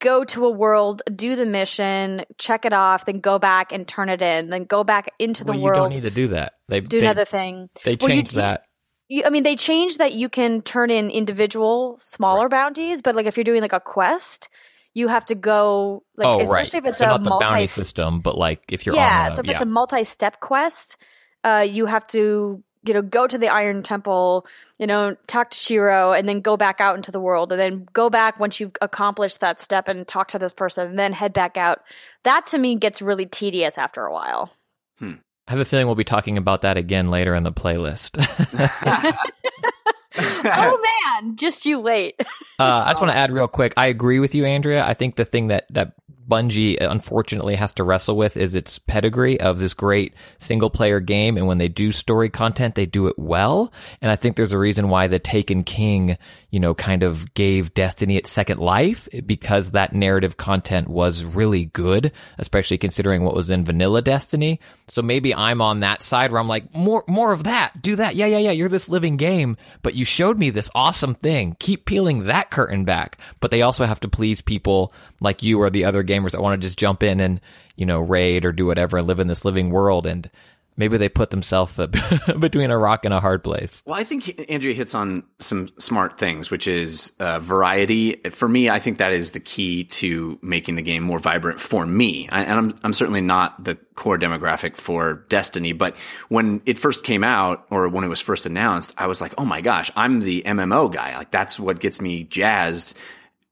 go 0.00 0.24
to 0.24 0.44
a 0.44 0.50
world, 0.50 1.02
do 1.14 1.36
the 1.36 1.46
mission, 1.46 2.24
check 2.36 2.66
it 2.66 2.74
off, 2.74 3.06
then 3.06 3.20
go 3.20 3.38
back 3.38 3.72
and 3.72 3.88
turn 3.88 4.10
it 4.10 4.20
in, 4.20 4.50
then 4.50 4.64
go 4.64 4.84
back 4.84 5.10
into 5.18 5.42
the 5.44 5.52
well, 5.52 5.62
world. 5.62 5.76
You 5.76 5.82
don't 5.82 5.92
need 6.02 6.08
to 6.08 6.14
do 6.14 6.28
that. 6.28 6.54
They 6.68 6.80
do 6.80 7.00
they, 7.00 7.06
another 7.06 7.24
thing. 7.24 7.70
They 7.84 7.96
changed 7.96 8.34
well, 8.34 8.42
that. 8.42 8.64
You, 9.08 9.22
I 9.24 9.30
mean, 9.30 9.42
they 9.42 9.56
changed 9.56 9.98
that 9.98 10.12
you 10.12 10.28
can 10.28 10.60
turn 10.62 10.90
in 10.90 11.10
individual 11.10 11.96
smaller 11.98 12.42
right. 12.42 12.50
bounties, 12.50 13.00
but 13.00 13.14
like 13.14 13.26
if 13.26 13.36
you're 13.36 13.44
doing 13.44 13.62
like 13.62 13.72
a 13.72 13.80
quest, 13.80 14.48
you 14.96 15.08
have 15.08 15.26
to 15.26 15.34
go 15.34 16.02
like 16.16 16.26
oh, 16.26 16.40
especially 16.40 16.80
right. 16.80 16.86
if 16.86 16.90
it's 16.92 16.98
so 17.00 17.04
a 17.04 17.08
not 17.08 17.22
multi 17.22 17.44
the 17.44 17.48
bounty 17.50 17.66
system, 17.66 18.20
but 18.20 18.38
like 18.38 18.62
if 18.72 18.86
you're 18.86 18.94
yeah, 18.94 19.28
a, 19.28 19.30
so 19.30 19.40
if 19.40 19.46
yeah. 19.46 19.52
it's 19.52 19.60
a 19.60 19.66
multi-step 19.66 20.40
quest, 20.40 20.96
uh, 21.44 21.66
you 21.68 21.84
have 21.84 22.06
to 22.08 22.64
you 22.86 22.94
know, 22.94 23.02
go 23.02 23.26
to 23.26 23.36
the 23.36 23.48
Iron 23.48 23.82
Temple, 23.82 24.46
you 24.78 24.86
know, 24.86 25.14
talk 25.26 25.50
to 25.50 25.56
Shiro, 25.56 26.12
and 26.12 26.26
then 26.26 26.40
go 26.40 26.56
back 26.56 26.80
out 26.80 26.96
into 26.96 27.10
the 27.10 27.20
world, 27.20 27.52
and 27.52 27.60
then 27.60 27.86
go 27.92 28.08
back 28.08 28.40
once 28.40 28.58
you've 28.58 28.72
accomplished 28.80 29.40
that 29.40 29.60
step 29.60 29.86
and 29.86 30.08
talk 30.08 30.28
to 30.28 30.38
this 30.38 30.54
person, 30.54 30.88
and 30.88 30.98
then 30.98 31.12
head 31.12 31.34
back 31.34 31.58
out. 31.58 31.80
That 32.22 32.46
to 32.48 32.58
me 32.58 32.76
gets 32.76 33.02
really 33.02 33.26
tedious 33.26 33.76
after 33.76 34.06
a 34.06 34.12
while. 34.12 34.50
I 35.48 35.52
have 35.52 35.60
a 35.60 35.64
feeling 35.64 35.86
we'll 35.86 35.94
be 35.94 36.04
talking 36.04 36.38
about 36.38 36.62
that 36.62 36.76
again 36.76 37.06
later 37.06 37.34
in 37.34 37.44
the 37.44 37.52
playlist. 37.52 38.16
oh 40.18 41.14
man, 41.14 41.36
just 41.36 41.66
you 41.66 41.80
wait. 41.80 42.20
Uh, 42.58 42.84
I 42.86 42.90
just 42.90 43.00
want 43.00 43.12
to 43.12 43.18
add 43.18 43.32
real 43.32 43.48
quick. 43.48 43.74
I 43.76 43.86
agree 43.86 44.18
with 44.18 44.34
you, 44.34 44.44
Andrea. 44.44 44.84
I 44.86 44.94
think 44.94 45.16
the 45.16 45.24
thing 45.24 45.48
that 45.48 45.66
that 45.70 45.92
Bungie 46.28 46.80
uh, 46.80 46.88
unfortunately 46.90 47.54
has 47.54 47.72
to 47.72 47.84
wrestle 47.84 48.16
with 48.16 48.36
is 48.36 48.54
its 48.54 48.78
pedigree 48.78 49.40
of 49.40 49.58
this 49.58 49.74
great 49.74 50.14
single 50.38 50.70
player 50.70 51.00
game, 51.00 51.36
and 51.36 51.46
when 51.46 51.58
they 51.58 51.68
do 51.68 51.92
story 51.92 52.28
content, 52.28 52.74
they 52.74 52.86
do 52.86 53.06
it 53.06 53.18
well. 53.18 53.72
And 54.00 54.10
I 54.10 54.16
think 54.16 54.36
there's 54.36 54.52
a 54.52 54.58
reason 54.58 54.88
why 54.88 55.06
the 55.06 55.18
Taken 55.18 55.64
King, 55.64 56.16
you 56.50 56.60
know, 56.60 56.74
kind 56.74 57.02
of 57.02 57.32
gave 57.34 57.74
Destiny 57.74 58.16
its 58.16 58.30
second 58.30 58.60
life 58.60 59.08
because 59.24 59.70
that 59.70 59.92
narrative 59.92 60.36
content 60.36 60.88
was 60.88 61.24
really 61.24 61.66
good, 61.66 62.12
especially 62.38 62.78
considering 62.78 63.22
what 63.22 63.34
was 63.34 63.50
in 63.50 63.64
vanilla 63.64 64.02
Destiny. 64.02 64.60
So 64.88 65.02
maybe 65.02 65.34
I'm 65.34 65.60
on 65.60 65.80
that 65.80 66.02
side 66.02 66.32
where 66.32 66.40
I'm 66.40 66.48
like, 66.48 66.74
more, 66.74 67.04
more 67.08 67.32
of 67.32 67.44
that. 67.44 67.82
Do 67.82 67.96
that. 67.96 68.16
Yeah, 68.16 68.26
yeah, 68.26 68.38
yeah. 68.38 68.50
You're 68.52 68.68
this 68.68 68.88
living 68.88 69.16
game, 69.16 69.56
but 69.82 69.94
you 69.94 70.04
showed 70.04 70.38
me 70.38 70.50
this 70.50 70.70
awesome 70.74 71.14
thing. 71.14 71.56
Keep 71.58 71.86
peeling 71.86 72.24
that 72.24 72.50
curtain 72.50 72.84
back. 72.84 73.18
But 73.40 73.50
they 73.50 73.62
also 73.62 73.84
have 73.84 74.00
to 74.00 74.08
please 74.08 74.40
people 74.40 74.92
like 75.20 75.42
you 75.42 75.60
or 75.60 75.70
the 75.70 75.84
other 75.84 76.04
gamers 76.04 76.32
that 76.32 76.42
want 76.42 76.60
to 76.60 76.66
just 76.66 76.78
jump 76.78 77.02
in 77.02 77.20
and, 77.20 77.40
you 77.76 77.86
know, 77.86 78.00
raid 78.00 78.44
or 78.44 78.52
do 78.52 78.66
whatever 78.66 78.98
and 78.98 79.06
live 79.06 79.20
in 79.20 79.28
this 79.28 79.44
living 79.44 79.70
world. 79.70 80.06
And 80.06 80.30
maybe 80.76 80.96
they 80.96 81.08
put 81.08 81.30
themselves 81.30 81.76
between 82.38 82.70
a 82.70 82.78
rock 82.78 83.04
and 83.04 83.14
a 83.14 83.20
hard 83.20 83.42
place. 83.42 83.82
Well, 83.86 83.98
I 83.98 84.04
think 84.04 84.50
Andrea 84.50 84.74
hits 84.74 84.94
on 84.94 85.24
some 85.40 85.68
smart 85.78 86.18
things, 86.18 86.50
which 86.50 86.68
is 86.68 87.12
uh, 87.18 87.40
variety. 87.40 88.14
For 88.30 88.48
me, 88.48 88.68
I 88.68 88.78
think 88.78 88.98
that 88.98 89.12
is 89.12 89.32
the 89.32 89.40
key 89.40 89.84
to 89.84 90.38
making 90.42 90.76
the 90.76 90.82
game 90.82 91.02
more 91.02 91.18
vibrant 91.18 91.60
for 91.60 91.86
me. 91.86 92.28
I, 92.30 92.42
and 92.42 92.52
I'm, 92.52 92.78
I'm 92.84 92.92
certainly 92.92 93.20
not 93.20 93.64
the 93.64 93.76
core 93.94 94.18
demographic 94.18 94.76
for 94.76 95.24
Destiny, 95.28 95.72
but 95.72 95.96
when 96.28 96.60
it 96.66 96.78
first 96.78 97.04
came 97.04 97.24
out 97.24 97.66
or 97.70 97.88
when 97.88 98.04
it 98.04 98.08
was 98.08 98.20
first 98.20 98.46
announced, 98.46 98.94
I 98.98 99.06
was 99.06 99.20
like, 99.20 99.34
oh 99.38 99.44
my 99.44 99.60
gosh, 99.60 99.90
I'm 99.96 100.20
the 100.20 100.42
MMO 100.42 100.92
guy. 100.92 101.16
Like 101.16 101.30
that's 101.30 101.58
what 101.58 101.80
gets 101.80 102.00
me 102.00 102.24
jazzed 102.24 102.96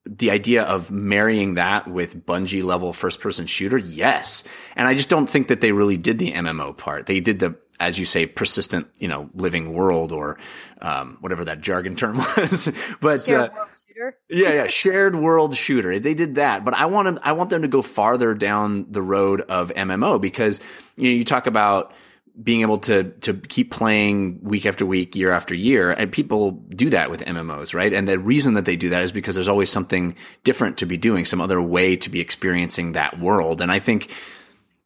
the 0.06 0.30
idea 0.30 0.62
of 0.62 0.90
marrying 0.90 1.54
that 1.54 1.88
with 1.88 2.26
Bungie 2.26 2.62
level 2.62 2.92
first 2.92 3.20
person 3.20 3.46
shooter, 3.46 3.78
yes. 3.78 4.44
And 4.76 4.86
I 4.86 4.94
just 4.94 5.08
don't 5.08 5.28
think 5.28 5.48
that 5.48 5.60
they 5.60 5.72
really 5.72 5.96
did 5.96 6.18
the 6.18 6.32
MMO 6.32 6.76
part. 6.76 7.06
They 7.06 7.20
did 7.20 7.38
the, 7.40 7.56
as 7.80 7.98
you 7.98 8.04
say, 8.04 8.26
persistent, 8.26 8.86
you 8.98 9.08
know, 9.08 9.30
living 9.34 9.72
world 9.72 10.12
or 10.12 10.38
um, 10.82 11.16
whatever 11.20 11.46
that 11.46 11.60
jargon 11.60 11.96
term 11.96 12.18
was. 12.36 12.70
but 13.00 13.26
Shared 13.26 13.50
uh, 13.50 13.54
world 13.54 13.68
shooter. 13.88 14.18
yeah, 14.28 14.52
yeah, 14.52 14.66
shared 14.66 15.16
world 15.16 15.56
shooter. 15.56 15.98
They 15.98 16.14
did 16.14 16.34
that, 16.34 16.64
but 16.64 16.74
I 16.74 16.86
want 16.86 17.16
to, 17.16 17.26
I 17.26 17.32
want 17.32 17.48
them 17.48 17.62
to 17.62 17.68
go 17.68 17.80
farther 17.80 18.34
down 18.34 18.86
the 18.90 19.02
road 19.02 19.40
of 19.40 19.72
MMO 19.72 20.20
because 20.20 20.60
you 20.96 21.04
know 21.04 21.16
you 21.16 21.24
talk 21.24 21.46
about 21.46 21.94
being 22.42 22.62
able 22.62 22.78
to 22.78 23.04
to 23.20 23.34
keep 23.34 23.70
playing 23.70 24.40
week 24.42 24.66
after 24.66 24.84
week, 24.84 25.14
year 25.14 25.30
after 25.30 25.54
year, 25.54 25.90
and 25.90 26.10
people 26.10 26.50
do 26.50 26.90
that 26.90 27.10
with 27.10 27.24
MMOs, 27.24 27.74
right? 27.74 27.92
And 27.92 28.08
the 28.08 28.18
reason 28.18 28.54
that 28.54 28.64
they 28.64 28.76
do 28.76 28.90
that 28.90 29.02
is 29.02 29.12
because 29.12 29.36
there's 29.36 29.48
always 29.48 29.70
something 29.70 30.16
different 30.42 30.78
to 30.78 30.86
be 30.86 30.96
doing, 30.96 31.24
some 31.24 31.40
other 31.40 31.62
way 31.62 31.96
to 31.96 32.10
be 32.10 32.20
experiencing 32.20 32.92
that 32.92 33.20
world. 33.20 33.60
And 33.60 33.70
I 33.70 33.78
think 33.78 34.12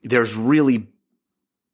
there's 0.02 0.36
really 0.36 0.88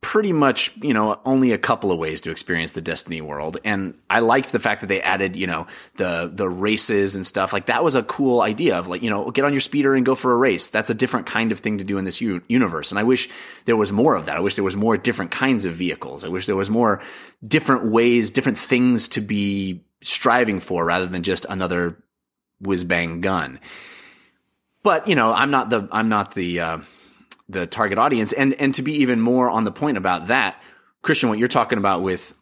pretty 0.05 0.35
much, 0.35 0.71
you 0.83 0.93
know, 0.93 1.19
only 1.25 1.53
a 1.53 1.59
couple 1.59 1.91
of 1.91 1.99
ways 1.99 2.21
to 2.21 2.31
experience 2.31 2.73
the 2.73 2.83
Destiny 2.83 3.23
world. 3.23 3.57
And 3.65 3.95
I 4.11 4.19
liked 4.19 4.53
the 4.53 4.61
fact 4.61 4.83
that 4.83 4.89
they 4.89 5.01
added, 5.01 5.35
you 5.35 5.47
know, 5.47 5.67
the 5.97 6.31
the 6.31 6.47
races 6.47 7.17
and 7.17 7.25
stuff. 7.25 7.55
Like 7.55 7.67
that 7.67 7.83
was 7.83 7.95
a 7.95 8.03
cool 8.03 8.43
idea 8.43 8.79
of 8.79 8.87
like, 8.87 9.03
you 9.03 9.09
know, 9.09 9.31
get 9.31 9.47
on 9.47 9.55
your 9.55 9.63
speeder 9.63 9.95
and 9.95 10.05
go 10.05 10.15
for 10.15 10.31
a 10.31 10.37
race. 10.37 10.69
That's 10.69 10.91
a 10.91 10.95
different 10.95 11.25
kind 11.25 11.53
of 11.53 11.61
thing 11.61 11.79
to 11.79 11.85
do 11.85 11.97
in 11.97 12.05
this 12.05 12.21
u- 12.21 12.43
universe. 12.49 12.93
And 12.93 12.99
I 12.99 13.03
wish 13.05 13.31
there 13.65 13.79
was 13.79 13.93
more 13.93 14.15
of 14.15 14.27
that. 14.27 14.37
I 14.37 14.41
wish 14.41 14.57
there 14.57 14.63
was 14.63 14.77
more 14.77 14.99
different 14.99 15.31
kinds 15.31 15.65
of 15.65 15.73
vehicles. 15.73 16.23
I 16.23 16.29
wish 16.29 16.45
there 16.45 16.55
was 16.55 16.69
more 16.69 17.01
different 17.43 17.87
ways, 17.87 18.31
different 18.31 18.59
things 18.59 19.09
to 19.09 19.23
be 19.23 19.87
striving 20.03 20.61
for 20.61 20.85
rather 20.85 21.07
than 21.07 21.23
just 21.23 21.47
another 21.49 21.97
whiz 22.61 22.85
bang 22.85 23.23
gun. 23.23 23.59
But, 24.83 25.09
you 25.09 25.15
know, 25.15 25.33
I'm 25.33 25.51
not 25.51 25.71
the 25.71 25.89
I'm 25.91 26.11
not 26.11 26.35
the 26.35 26.61
uh 26.61 26.79
the 27.49 27.67
target 27.67 27.99
audience. 27.99 28.33
And 28.33 28.55
and 28.55 28.75
to 28.75 28.83
be 28.83 29.03
even 29.03 29.21
more 29.21 29.51
on 29.51 29.65
the 29.65 29.73
point 29.73 29.97
about 29.97 30.29
that, 30.29 30.63
Christian, 31.03 31.29
what 31.29 31.39
you're 31.39 31.49
talking 31.49 31.79
about 31.79 32.03
with 32.03 32.35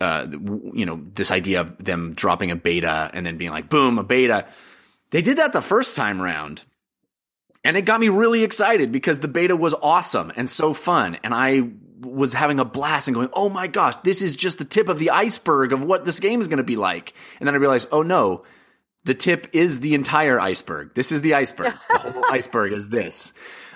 uh, 0.00 0.26
you 0.72 0.86
know, 0.86 1.02
this 1.14 1.30
idea 1.30 1.62
of 1.62 1.84
them 1.84 2.12
dropping 2.14 2.50
a 2.50 2.56
beta 2.56 3.10
and 3.12 3.26
then 3.26 3.36
being 3.36 3.50
like, 3.50 3.68
boom, 3.68 3.98
a 3.98 4.04
beta. 4.04 4.46
They 5.10 5.22
did 5.22 5.38
that 5.38 5.52
the 5.52 5.60
first 5.60 5.96
time 5.96 6.20
round. 6.22 6.62
And 7.64 7.76
it 7.76 7.82
got 7.82 7.98
me 7.98 8.08
really 8.08 8.44
excited 8.44 8.92
because 8.92 9.18
the 9.18 9.28
beta 9.28 9.56
was 9.56 9.74
awesome 9.74 10.30
and 10.36 10.48
so 10.48 10.72
fun. 10.72 11.18
And 11.24 11.34
I 11.34 11.70
was 12.00 12.32
having 12.32 12.60
a 12.60 12.64
blast 12.64 13.08
and 13.08 13.14
going, 13.14 13.30
oh 13.32 13.48
my 13.48 13.66
gosh, 13.66 13.96
this 14.04 14.22
is 14.22 14.36
just 14.36 14.58
the 14.58 14.64
tip 14.64 14.88
of 14.88 15.00
the 15.00 15.10
iceberg 15.10 15.72
of 15.72 15.82
what 15.82 16.04
this 16.04 16.20
game 16.20 16.38
is 16.38 16.46
going 16.46 16.58
to 16.58 16.64
be 16.64 16.76
like. 16.76 17.12
And 17.40 17.46
then 17.46 17.54
I 17.54 17.58
realized, 17.58 17.88
oh 17.90 18.02
no, 18.02 18.44
the 19.02 19.14
tip 19.14 19.48
is 19.52 19.80
the 19.80 19.94
entire 19.94 20.38
iceberg. 20.38 20.94
This 20.94 21.10
is 21.10 21.22
the 21.22 21.34
iceberg. 21.34 21.74
the 21.90 21.98
whole 21.98 22.24
iceberg 22.30 22.72
is 22.72 22.88
this. 22.88 23.32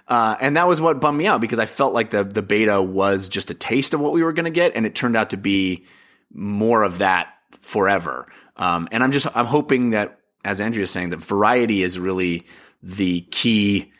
Uh, 0.08 0.36
and 0.40 0.56
that 0.56 0.66
was 0.66 0.80
what 0.80 1.00
bummed 1.00 1.18
me 1.18 1.26
out 1.26 1.40
because 1.40 1.58
I 1.58 1.66
felt 1.66 1.94
like 1.94 2.10
the 2.10 2.24
the 2.24 2.42
beta 2.42 2.82
was 2.82 3.28
just 3.28 3.50
a 3.50 3.54
taste 3.54 3.94
of 3.94 4.00
what 4.00 4.12
we 4.12 4.22
were 4.22 4.32
going 4.32 4.44
to 4.44 4.50
get, 4.50 4.74
and 4.74 4.84
it 4.84 4.94
turned 4.94 5.16
out 5.16 5.30
to 5.30 5.36
be 5.36 5.86
more 6.32 6.82
of 6.82 6.98
that 6.98 7.28
forever. 7.60 8.26
Um, 8.56 8.88
and 8.90 9.02
I'm 9.02 9.12
just 9.12 9.26
I'm 9.34 9.46
hoping 9.46 9.90
that, 9.90 10.18
as 10.44 10.60
Andrea 10.60 10.84
is 10.84 10.90
saying, 10.90 11.10
that 11.10 11.22
variety 11.22 11.82
is 11.82 11.98
really 11.98 12.46
the 12.82 13.20
key 13.30 13.92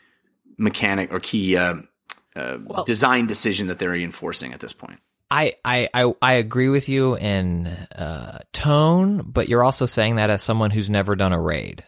mechanic 0.57 1.11
or 1.13 1.19
key 1.19 1.57
uh, 1.57 1.75
uh, 2.35 2.57
Well- 2.63 2.83
design 2.83 3.27
decision 3.27 3.67
that 3.67 3.79
they're 3.79 3.95
enforcing 3.95 4.53
at 4.53 4.59
this 4.59 4.73
point. 4.73 4.99
I, 5.31 5.55
I, 5.65 5.89
I, 5.95 6.13
I 6.21 6.33
agree 6.33 6.69
with 6.69 6.89
you 6.89 7.15
in 7.17 7.65
uh, 7.65 8.39
tone, 8.51 9.23
but 9.25 9.49
you're 9.49 9.63
also 9.63 9.87
saying 9.87 10.17
that 10.17 10.29
as 10.29 10.43
someone 10.43 10.69
who's 10.69 10.91
never 10.91 11.15
done 11.15 11.33
a 11.33 11.41
raid. 11.41 11.83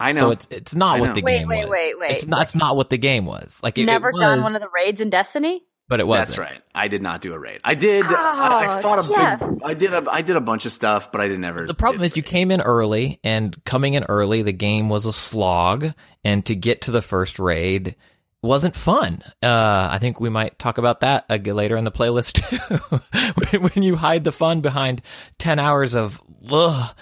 I 0.00 0.12
know. 0.12 0.20
So 0.20 0.30
it's 0.30 0.46
it's 0.50 0.74
not 0.74 0.96
I 0.96 1.00
what 1.00 1.06
know. 1.08 1.14
the 1.14 1.22
Wait, 1.22 1.38
game 1.40 1.48
wait, 1.48 1.64
was. 1.66 1.70
wait, 1.72 1.98
wait. 1.98 2.10
It's 2.12 2.26
not 2.26 2.42
it's 2.42 2.54
not 2.54 2.76
what 2.76 2.90
the 2.90 2.98
game 2.98 3.26
was. 3.26 3.60
Like 3.62 3.78
it, 3.78 3.84
Never 3.84 4.10
it 4.10 4.16
done 4.18 4.42
one 4.42 4.54
of 4.56 4.62
the 4.62 4.68
raids 4.74 5.00
in 5.00 5.10
Destiny. 5.10 5.62
but 5.88 6.00
it 6.00 6.06
wasn't. 6.06 6.28
That's 6.28 6.38
right. 6.38 6.62
I 6.74 6.88
did 6.88 7.02
not 7.02 7.20
do 7.20 7.34
a 7.34 7.38
raid. 7.38 7.60
I 7.64 7.74
did. 7.74 8.06
I, 8.06 8.12
I 8.14 8.78
Oh, 8.78 8.80
fought 8.82 9.04
a 9.04 9.08
Jeff. 9.08 9.40
big. 9.40 9.58
I 9.64 9.74
did 9.74 9.92
a. 9.92 10.04
I 10.10 10.22
did 10.22 10.36
a 10.36 10.40
bunch 10.40 10.64
of 10.66 10.72
stuff, 10.72 11.10
but 11.12 11.20
I 11.20 11.28
didn't 11.28 11.44
ever. 11.44 11.66
The 11.66 11.74
problem 11.74 12.02
is 12.02 12.16
you 12.16 12.22
came 12.22 12.50
in 12.50 12.60
early, 12.60 13.20
and 13.24 13.62
coming 13.64 13.94
in 13.94 14.04
early, 14.04 14.42
the 14.42 14.52
game 14.52 14.88
was 14.88 15.04
a 15.06 15.12
slog, 15.12 15.92
and 16.24 16.44
to 16.46 16.54
get 16.56 16.82
to 16.82 16.90
the 16.90 17.02
first 17.02 17.38
raid 17.38 17.96
wasn't 18.42 18.74
fun. 18.74 19.22
Uh, 19.42 19.88
I 19.92 19.98
think 20.00 20.18
we 20.18 20.30
might 20.30 20.58
talk 20.58 20.78
about 20.78 21.00
that 21.00 21.26
later 21.46 21.76
in 21.76 21.84
the 21.84 21.92
playlist 21.92 22.32
too. 23.50 23.60
when, 23.60 23.62
when 23.74 23.82
you 23.82 23.96
hide 23.96 24.24
the 24.24 24.32
fun 24.32 24.60
behind 24.62 25.02
ten 25.38 25.58
hours 25.58 25.94
of 25.94 26.22
ugh, 26.50 26.94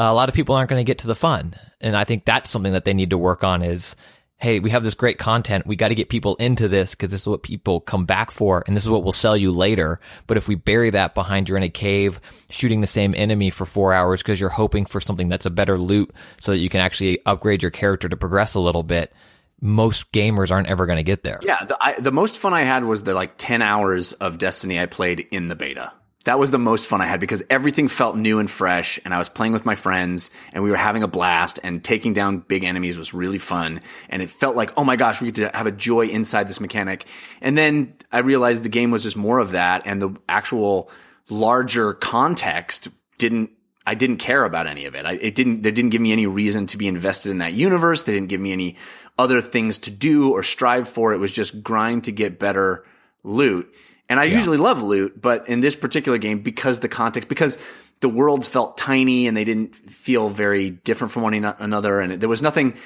Uh, 0.00 0.10
a 0.10 0.14
lot 0.14 0.30
of 0.30 0.34
people 0.34 0.54
aren't 0.54 0.70
going 0.70 0.80
to 0.80 0.90
get 0.90 1.00
to 1.00 1.06
the 1.06 1.14
fun, 1.14 1.54
and 1.82 1.94
I 1.94 2.04
think 2.04 2.24
that's 2.24 2.48
something 2.48 2.72
that 2.72 2.86
they 2.86 2.94
need 2.94 3.10
to 3.10 3.18
work 3.18 3.44
on. 3.44 3.60
Is 3.60 3.94
hey, 4.38 4.58
we 4.58 4.70
have 4.70 4.82
this 4.82 4.94
great 4.94 5.18
content. 5.18 5.66
We 5.66 5.76
got 5.76 5.88
to 5.88 5.94
get 5.94 6.08
people 6.08 6.36
into 6.36 6.68
this 6.68 6.92
because 6.92 7.10
this 7.10 7.20
is 7.20 7.28
what 7.28 7.42
people 7.42 7.80
come 7.82 8.06
back 8.06 8.30
for, 8.30 8.64
and 8.66 8.74
this 8.74 8.84
is 8.84 8.88
what 8.88 9.02
we'll 9.02 9.12
sell 9.12 9.36
you 9.36 9.52
later. 9.52 9.98
But 10.26 10.38
if 10.38 10.48
we 10.48 10.54
bury 10.54 10.88
that 10.88 11.14
behind 11.14 11.50
you're 11.50 11.58
in 11.58 11.64
a 11.64 11.68
cave 11.68 12.18
shooting 12.48 12.80
the 12.80 12.86
same 12.86 13.14
enemy 13.14 13.50
for 13.50 13.66
four 13.66 13.92
hours 13.92 14.22
because 14.22 14.40
you're 14.40 14.48
hoping 14.48 14.86
for 14.86 15.02
something 15.02 15.28
that's 15.28 15.44
a 15.44 15.50
better 15.50 15.76
loot 15.76 16.14
so 16.40 16.52
that 16.52 16.58
you 16.60 16.70
can 16.70 16.80
actually 16.80 17.18
upgrade 17.26 17.62
your 17.62 17.70
character 17.70 18.08
to 18.08 18.16
progress 18.16 18.54
a 18.54 18.60
little 18.60 18.82
bit, 18.82 19.12
most 19.60 20.10
gamers 20.12 20.50
aren't 20.50 20.68
ever 20.68 20.86
going 20.86 20.96
to 20.96 21.02
get 21.02 21.24
there. 21.24 21.40
Yeah, 21.42 21.62
the, 21.66 21.76
I, 21.78 22.00
the 22.00 22.12
most 22.12 22.38
fun 22.38 22.54
I 22.54 22.62
had 22.62 22.86
was 22.86 23.02
the 23.02 23.12
like 23.12 23.34
10 23.36 23.60
hours 23.60 24.14
of 24.14 24.38
Destiny 24.38 24.80
I 24.80 24.86
played 24.86 25.26
in 25.30 25.48
the 25.48 25.56
beta. 25.56 25.92
That 26.24 26.38
was 26.38 26.50
the 26.50 26.58
most 26.58 26.86
fun 26.86 27.00
I 27.00 27.06
had 27.06 27.18
because 27.18 27.42
everything 27.48 27.88
felt 27.88 28.14
new 28.14 28.40
and 28.40 28.50
fresh 28.50 29.00
and 29.04 29.14
I 29.14 29.18
was 29.18 29.30
playing 29.30 29.54
with 29.54 29.64
my 29.64 29.74
friends 29.74 30.30
and 30.52 30.62
we 30.62 30.70
were 30.70 30.76
having 30.76 31.02
a 31.02 31.08
blast 31.08 31.58
and 31.62 31.82
taking 31.82 32.12
down 32.12 32.40
big 32.40 32.62
enemies 32.62 32.98
was 32.98 33.14
really 33.14 33.38
fun 33.38 33.80
and 34.10 34.20
it 34.20 34.30
felt 34.30 34.54
like, 34.54 34.70
oh 34.76 34.84
my 34.84 34.96
gosh, 34.96 35.22
we 35.22 35.30
get 35.30 35.50
to 35.50 35.56
have 35.56 35.66
a 35.66 35.72
joy 35.72 36.06
inside 36.08 36.46
this 36.46 36.60
mechanic. 36.60 37.06
And 37.40 37.56
then 37.56 37.94
I 38.12 38.18
realized 38.18 38.62
the 38.62 38.68
game 38.68 38.90
was 38.90 39.02
just 39.02 39.16
more 39.16 39.38
of 39.38 39.52
that 39.52 39.82
and 39.86 40.02
the 40.02 40.14
actual 40.28 40.90
larger 41.30 41.94
context 41.94 42.88
didn't 43.16 43.50
I 43.86 43.94
didn't 43.94 44.18
care 44.18 44.44
about 44.44 44.66
any 44.66 44.84
of 44.84 44.94
it. 44.94 45.06
I, 45.06 45.12
it 45.14 45.34
didn't. 45.34 45.62
They 45.62 45.70
didn't 45.70 45.90
give 45.90 46.02
me 46.02 46.12
any 46.12 46.26
reason 46.26 46.66
to 46.66 46.76
be 46.76 46.86
invested 46.86 47.30
in 47.30 47.38
that 47.38 47.54
universe. 47.54 48.02
They 48.02 48.12
didn't 48.12 48.28
give 48.28 48.40
me 48.40 48.52
any 48.52 48.76
other 49.18 49.40
things 49.40 49.78
to 49.78 49.90
do 49.90 50.32
or 50.32 50.42
strive 50.42 50.88
for. 50.88 51.12
It 51.12 51.16
was 51.16 51.32
just 51.32 51.62
grind 51.62 52.04
to 52.04 52.12
get 52.12 52.38
better 52.38 52.84
loot. 53.24 53.72
And 54.10 54.20
I 54.20 54.24
usually 54.24 54.58
love 54.58 54.82
loot, 54.82 55.18
but 55.20 55.48
in 55.48 55.60
this 55.60 55.76
particular 55.76 56.18
game, 56.18 56.40
because 56.40 56.80
the 56.80 56.88
context, 56.88 57.28
because 57.28 57.56
the 58.00 58.08
worlds 58.08 58.48
felt 58.48 58.76
tiny 58.76 59.26
and 59.26 59.36
they 59.36 59.44
didn't 59.44 59.74
feel 59.74 60.28
very 60.28 60.70
different 60.70 61.12
from 61.12 61.22
one 61.22 61.32
another, 61.32 62.00
and 62.00 62.20
there 62.20 62.28
was 62.28 62.42
nothing. 62.42 62.76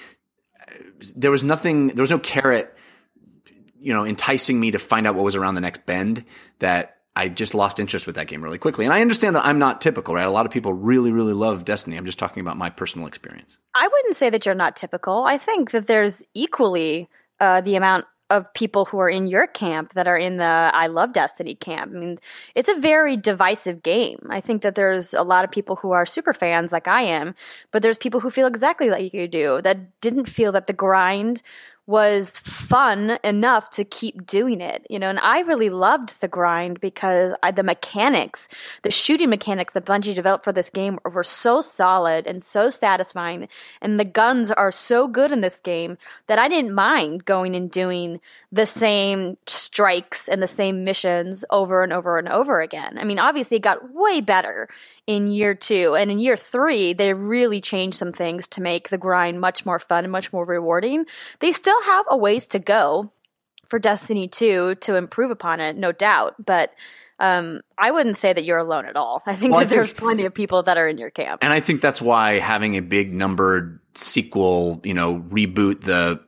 There 1.17 1.31
was 1.31 1.43
nothing. 1.43 1.89
There 1.89 2.03
was 2.03 2.11
no 2.11 2.19
carrot 2.19 2.75
you 3.85 3.93
know, 3.93 4.07
enticing 4.07 4.59
me 4.59 4.71
to 4.71 4.79
find 4.79 5.07
out 5.07 5.15
what 5.15 5.25
was 5.25 5.37
around 5.37 5.57
the 5.57 5.61
next 5.61 5.85
bend 5.85 6.25
that 6.59 6.97
I 7.15 7.29
just 7.29 7.53
lost 7.53 7.79
interest 7.79 8.07
with 8.07 8.17
that 8.17 8.29
game 8.29 8.43
really 8.43 8.57
quickly. 8.57 8.87
And 8.87 8.95
I 8.95 9.03
understand 9.03 9.37
that 9.37 9.45
I'm 9.45 9.59
not 9.59 9.83
typical, 9.83 10.15
right? 10.15 10.27
A 10.27 10.31
lot 10.31 10.47
of 10.47 10.53
people 10.53 10.73
really, 10.73 11.13
really 11.13 11.35
love 11.35 11.67
Destiny. 11.67 11.99
I'm 11.99 12.07
just 12.07 12.19
talking 12.19 12.41
about 12.41 12.57
my 12.57 12.71
personal 12.71 13.07
experience. 13.07 13.59
I 13.75 13.87
wouldn't 13.87 14.17
say 14.17 14.31
that 14.31 14.47
you're 14.47 14.55
not 14.55 14.75
typical. 14.75 15.25
I 15.25 15.37
think 15.37 15.73
that 15.73 15.87
there's 15.87 16.25
equally 16.33 17.11
uh, 17.41 17.61
the 17.61 17.77
amount 17.77 18.07
of 18.31 18.53
people 18.55 18.87
who 18.87 18.99
are 18.99 19.09
in 19.09 19.27
your 19.27 19.47
camp 19.47 19.93
that 19.95 20.07
are 20.07 20.17
in 20.17 20.37
the 20.37 20.45
I 20.45 20.87
love 20.87 21.13
Destiny 21.13 21.55
camp. 21.55 21.93
I 21.95 21.99
mean, 21.99 22.19
it's 22.55 22.69
a 22.69 22.81
very 22.81 23.17
divisive 23.17 23.83
game. 23.83 24.27
I 24.31 24.41
think 24.41 24.63
that 24.63 24.75
there's 24.75 25.13
a 25.13 25.23
lot 25.23 25.45
of 25.45 25.51
people 25.51 25.77
who 25.77 25.93
are 25.93 26.07
super 26.07 26.33
fans 26.33 26.73
like 26.73 26.89
I 26.89 27.03
am, 27.03 27.35
but 27.71 27.83
there's 27.83 27.99
people 27.99 28.21
who 28.21 28.31
feel 28.31 28.47
exactly 28.47 28.89
like 28.89 29.13
you 29.13 29.29
do 29.29 29.61
that 29.63 30.01
didn't 30.01 30.27
feel 30.27 30.53
that 30.53 30.67
the 30.67 30.73
grind 30.73 31.43
was 31.87 32.39
fun 32.39 33.19
enough 33.23 33.69
to 33.71 33.85
keep 33.85 34.27
doing 34.27 34.61
it, 34.63 34.87
you 34.89 34.99
know. 34.99 35.11
And 35.11 35.19
I 35.19 35.41
really 35.41 35.69
loved 35.69 36.21
the 36.21 36.29
grind 36.29 36.81
because 36.81 37.35
I, 37.43 37.51
the 37.51 37.63
mechanics, 37.63 38.49
the 38.83 38.91
shooting 38.91 39.29
mechanics 39.29 39.75
that 39.75 39.85
Bungie 39.85 40.15
developed 40.15 40.45
for 40.45 40.53
this 40.53 40.71
game 40.71 40.99
were 41.05 41.23
so 41.23 41.61
solid 41.61 42.27
and 42.27 42.43
so 42.43 42.71
satisfying, 42.71 43.49
and 43.83 44.01
the 44.01 44.05
guns 44.05 44.51
are 44.51 44.71
so 44.71 45.07
good 45.07 45.31
in 45.31 45.43
this 45.43 45.61
game 45.61 45.99
that 46.27 46.39
I 46.39 46.49
didn't 46.49 46.75
mind 46.75 47.27
going 47.27 47.55
and 47.55 47.71
doing 47.71 48.21
the 48.51 48.67
same 48.67 49.37
strikes 49.47 50.29
and 50.29 50.43
the 50.43 50.47
same 50.47 50.85
missions 50.85 51.45
over 51.51 51.83
and 51.83 51.93
over 51.93 52.17
and 52.17 52.29
over 52.29 52.61
again. 52.61 52.97
I 52.99 53.05
mean, 53.05 53.19
obviously, 53.19 53.59
it 53.59 53.63
got 53.63 53.93
way 53.93 54.23
better 54.23 54.69
in 55.07 55.29
year 55.29 55.55
two. 55.55 55.95
And 55.95 56.11
in 56.11 56.19
year 56.19 56.37
three, 56.37 56.93
they 56.93 57.13
really 57.13 57.61
changed 57.61 57.97
some 57.97 58.13
things 58.13 58.49
to 58.49 58.63
make 58.63 58.89
the 58.89 58.99
grind 58.99 59.41
much 59.41 59.67
more 59.67 59.79
fun 59.79 60.05
and 60.05 60.13
much 60.13 60.33
more 60.33 60.45
rewarding. 60.45 61.07
They 61.41 61.53
still 61.53 61.81
have 61.83 62.07
a 62.09 62.17
ways 62.17 62.49
to 62.49 62.59
go 62.59 63.13
for 63.67 63.79
Destiny 63.79 64.29
2 64.29 64.77
to 64.77 64.97
improve 64.97 65.31
upon 65.31 65.61
it, 65.61 65.77
no 65.77 65.93
doubt. 65.93 66.35
But 66.45 66.73
um, 67.19 67.61
I 67.79 67.91
wouldn't 67.91 68.17
say 68.17 68.33
that 68.33 68.45
you're 68.45 68.59
alone 68.59 68.87
at 68.87 68.97
all. 68.97 69.23
I 69.27 69.35
think 69.35 69.53
Well, 69.53 69.61
I 69.61 69.65
that 69.65 69.75
there's 69.75 69.93
plenty 69.93 70.25
of 70.25 70.35
people 70.35 70.63
that 70.65 70.77
are 70.77 70.89
in 70.89 70.99
your 70.99 71.11
camp. 71.11 71.43
And 71.43 71.53
I 71.53 71.61
think 71.61 71.81
that's 71.81 72.03
why 72.03 72.39
having 72.39 72.77
a 72.77 72.83
big 72.83 73.13
numbered 73.13 73.81
sequel, 73.95 74.81
you 74.85 74.95
know, 74.95 75.21
reboot 75.29 75.83
the 75.83 76.21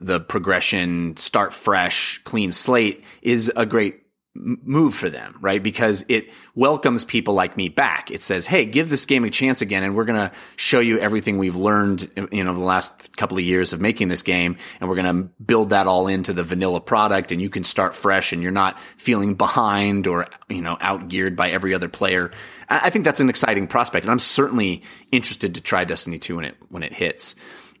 the 0.00 0.20
progression, 0.20 1.16
start 1.16 1.54
fresh, 1.54 2.20
clean 2.24 2.52
slate 2.52 3.04
is 3.22 3.50
a 3.56 3.64
great 3.64 4.03
move 4.34 4.94
for 4.94 5.08
them, 5.08 5.36
right? 5.40 5.62
Because 5.62 6.04
it 6.08 6.32
welcomes 6.56 7.04
people 7.04 7.34
like 7.34 7.56
me 7.56 7.68
back. 7.68 8.10
It 8.10 8.22
says, 8.22 8.46
"Hey, 8.46 8.64
give 8.64 8.90
this 8.90 9.06
game 9.06 9.24
a 9.24 9.30
chance 9.30 9.62
again 9.62 9.84
and 9.84 9.94
we're 9.94 10.04
going 10.04 10.28
to 10.28 10.34
show 10.56 10.80
you 10.80 10.98
everything 10.98 11.38
we've 11.38 11.54
learned, 11.54 12.10
you 12.32 12.42
know, 12.42 12.52
the 12.52 12.60
last 12.60 13.16
couple 13.16 13.38
of 13.38 13.44
years 13.44 13.72
of 13.72 13.80
making 13.80 14.08
this 14.08 14.22
game 14.22 14.56
and 14.80 14.88
we're 14.88 14.96
going 14.96 15.16
to 15.16 15.28
build 15.42 15.68
that 15.70 15.86
all 15.86 16.08
into 16.08 16.32
the 16.32 16.42
vanilla 16.42 16.80
product 16.80 17.30
and 17.30 17.40
you 17.40 17.48
can 17.48 17.62
start 17.62 17.94
fresh 17.94 18.32
and 18.32 18.42
you're 18.42 18.50
not 18.50 18.78
feeling 18.96 19.34
behind 19.34 20.08
or, 20.08 20.26
you 20.48 20.60
know, 20.62 20.76
outgeared 20.76 21.36
by 21.36 21.50
every 21.50 21.72
other 21.72 21.88
player." 21.88 22.30
I 22.68 22.90
think 22.90 23.04
that's 23.04 23.20
an 23.20 23.28
exciting 23.28 23.66
prospect 23.68 24.04
and 24.04 24.10
I'm 24.10 24.18
certainly 24.18 24.82
interested 25.12 25.54
to 25.54 25.60
try 25.60 25.84
Destiny 25.84 26.18
2 26.18 26.36
when 26.36 26.44
it 26.44 26.56
when 26.70 26.82
it 26.82 26.92
hits. 26.92 27.36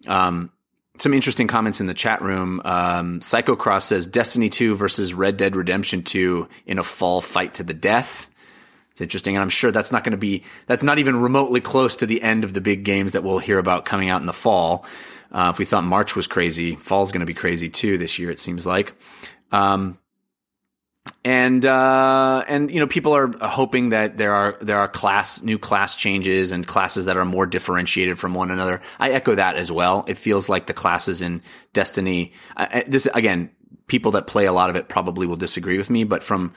Um, 0.06 0.50
some 0.98 1.12
interesting 1.12 1.48
comments 1.48 1.80
in 1.80 1.86
the 1.86 1.94
chat 1.94 2.22
room. 2.22 2.60
Um, 2.64 3.20
Psycho 3.20 3.56
Cross 3.56 3.86
says 3.86 4.06
Destiny 4.06 4.48
2 4.48 4.76
versus 4.76 5.12
Red 5.12 5.36
Dead 5.36 5.56
Redemption 5.56 6.02
2 6.02 6.48
in 6.66 6.78
a 6.78 6.84
fall 6.84 7.20
fight 7.20 7.54
to 7.54 7.64
the 7.64 7.74
death. 7.74 8.28
It's 8.92 9.00
interesting. 9.00 9.34
And 9.34 9.42
I'm 9.42 9.48
sure 9.48 9.72
that's 9.72 9.90
not 9.90 10.04
going 10.04 10.12
to 10.12 10.16
be, 10.16 10.44
that's 10.66 10.84
not 10.84 10.98
even 10.98 11.20
remotely 11.20 11.60
close 11.60 11.96
to 11.96 12.06
the 12.06 12.22
end 12.22 12.44
of 12.44 12.54
the 12.54 12.60
big 12.60 12.84
games 12.84 13.12
that 13.12 13.24
we'll 13.24 13.40
hear 13.40 13.58
about 13.58 13.84
coming 13.84 14.08
out 14.08 14.20
in 14.20 14.26
the 14.26 14.32
fall. 14.32 14.86
Uh, 15.32 15.50
if 15.52 15.58
we 15.58 15.64
thought 15.64 15.82
March 15.82 16.14
was 16.14 16.28
crazy, 16.28 16.76
fall's 16.76 17.10
going 17.10 17.20
to 17.20 17.26
be 17.26 17.34
crazy 17.34 17.68
too 17.68 17.98
this 17.98 18.20
year, 18.20 18.30
it 18.30 18.38
seems 18.38 18.64
like. 18.64 18.94
Um, 19.50 19.98
and 21.24 21.64
uh, 21.64 22.44
and 22.48 22.70
you 22.70 22.80
know 22.80 22.86
people 22.86 23.14
are 23.14 23.30
hoping 23.40 23.90
that 23.90 24.18
there 24.18 24.34
are 24.34 24.56
there 24.60 24.78
are 24.78 24.88
class 24.88 25.42
new 25.42 25.58
class 25.58 25.96
changes 25.96 26.52
and 26.52 26.66
classes 26.66 27.06
that 27.06 27.16
are 27.16 27.24
more 27.24 27.46
differentiated 27.46 28.18
from 28.18 28.34
one 28.34 28.50
another. 28.50 28.80
I 28.98 29.10
echo 29.10 29.34
that 29.34 29.56
as 29.56 29.72
well. 29.72 30.04
It 30.06 30.18
feels 30.18 30.48
like 30.48 30.66
the 30.66 30.74
classes 30.74 31.22
in 31.22 31.42
Destiny. 31.72 32.32
I, 32.56 32.84
this 32.86 33.06
again, 33.14 33.50
people 33.86 34.12
that 34.12 34.26
play 34.26 34.46
a 34.46 34.52
lot 34.52 34.70
of 34.70 34.76
it 34.76 34.88
probably 34.88 35.26
will 35.26 35.36
disagree 35.36 35.78
with 35.78 35.88
me, 35.88 36.04
but 36.04 36.22
from 36.22 36.52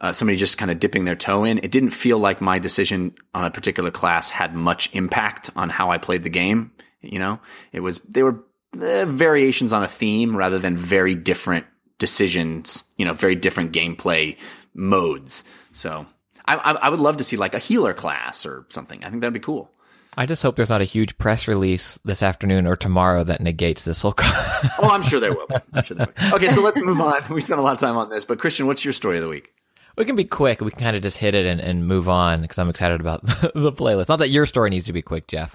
uh, 0.00 0.12
somebody 0.12 0.36
just 0.36 0.58
kind 0.58 0.70
of 0.70 0.78
dipping 0.78 1.04
their 1.04 1.16
toe 1.16 1.44
in, 1.44 1.58
it 1.58 1.70
didn't 1.70 1.90
feel 1.90 2.18
like 2.18 2.40
my 2.40 2.58
decision 2.58 3.14
on 3.34 3.44
a 3.44 3.50
particular 3.50 3.90
class 3.90 4.30
had 4.30 4.54
much 4.54 4.92
impact 4.94 5.50
on 5.56 5.68
how 5.68 5.90
I 5.90 5.98
played 5.98 6.24
the 6.24 6.30
game. 6.30 6.72
You 7.00 7.18
know, 7.18 7.40
it 7.72 7.80
was 7.80 7.98
they 8.00 8.22
were 8.22 8.44
uh, 8.80 9.04
variations 9.06 9.72
on 9.72 9.82
a 9.82 9.88
theme 9.88 10.36
rather 10.36 10.58
than 10.58 10.76
very 10.76 11.16
different 11.16 11.66
decisions, 12.02 12.82
you 12.98 13.04
know, 13.04 13.12
very 13.12 13.36
different 13.36 13.70
gameplay 13.70 14.36
modes. 14.74 15.44
So 15.70 16.04
I, 16.46 16.56
I, 16.56 16.72
I 16.72 16.88
would 16.88 16.98
love 16.98 17.18
to 17.18 17.24
see 17.24 17.36
like 17.36 17.54
a 17.54 17.60
healer 17.60 17.94
class 17.94 18.44
or 18.44 18.66
something. 18.70 19.04
I 19.04 19.08
think 19.08 19.20
that'd 19.20 19.32
be 19.32 19.38
cool. 19.38 19.70
I 20.16 20.26
just 20.26 20.42
hope 20.42 20.56
there's 20.56 20.68
not 20.68 20.80
a 20.80 20.84
huge 20.84 21.16
press 21.16 21.46
release 21.46 22.00
this 22.04 22.24
afternoon 22.24 22.66
or 22.66 22.74
tomorrow 22.74 23.22
that 23.22 23.40
negates 23.40 23.84
this 23.84 24.02
whole. 24.02 24.14
Oh, 24.78 24.90
I'm 24.90 25.02
sure 25.02 25.20
there 25.20 25.32
will. 25.32 25.46
Be. 25.46 25.54
I'm 25.72 25.82
sure 25.84 25.96
there 25.96 26.08
will. 26.08 26.30
be. 26.30 26.36
Okay, 26.36 26.48
so 26.48 26.60
let's 26.60 26.80
move 26.80 27.00
on. 27.00 27.22
We 27.30 27.40
spent 27.40 27.60
a 27.60 27.62
lot 27.62 27.74
of 27.74 27.78
time 27.78 27.96
on 27.96 28.10
this, 28.10 28.24
but 28.24 28.40
Christian, 28.40 28.66
what's 28.66 28.84
your 28.84 28.92
story 28.92 29.18
of 29.18 29.22
the 29.22 29.28
week? 29.28 29.54
we 29.96 30.04
can 30.04 30.16
be 30.16 30.24
quick. 30.24 30.60
We 30.60 30.70
can 30.70 30.80
kind 30.80 30.96
of 30.96 31.02
just 31.02 31.18
hit 31.18 31.34
it 31.34 31.46
and, 31.46 31.60
and 31.60 31.86
move 31.86 32.08
on 32.08 32.42
because 32.42 32.58
I'm 32.58 32.68
excited 32.68 33.00
about 33.00 33.24
the 33.26 33.72
playlist. 33.72 34.08
Not 34.08 34.20
that 34.20 34.30
your 34.30 34.46
story 34.46 34.70
needs 34.70 34.86
to 34.86 34.92
be 34.92 35.02
quick, 35.02 35.26
Jeff, 35.26 35.54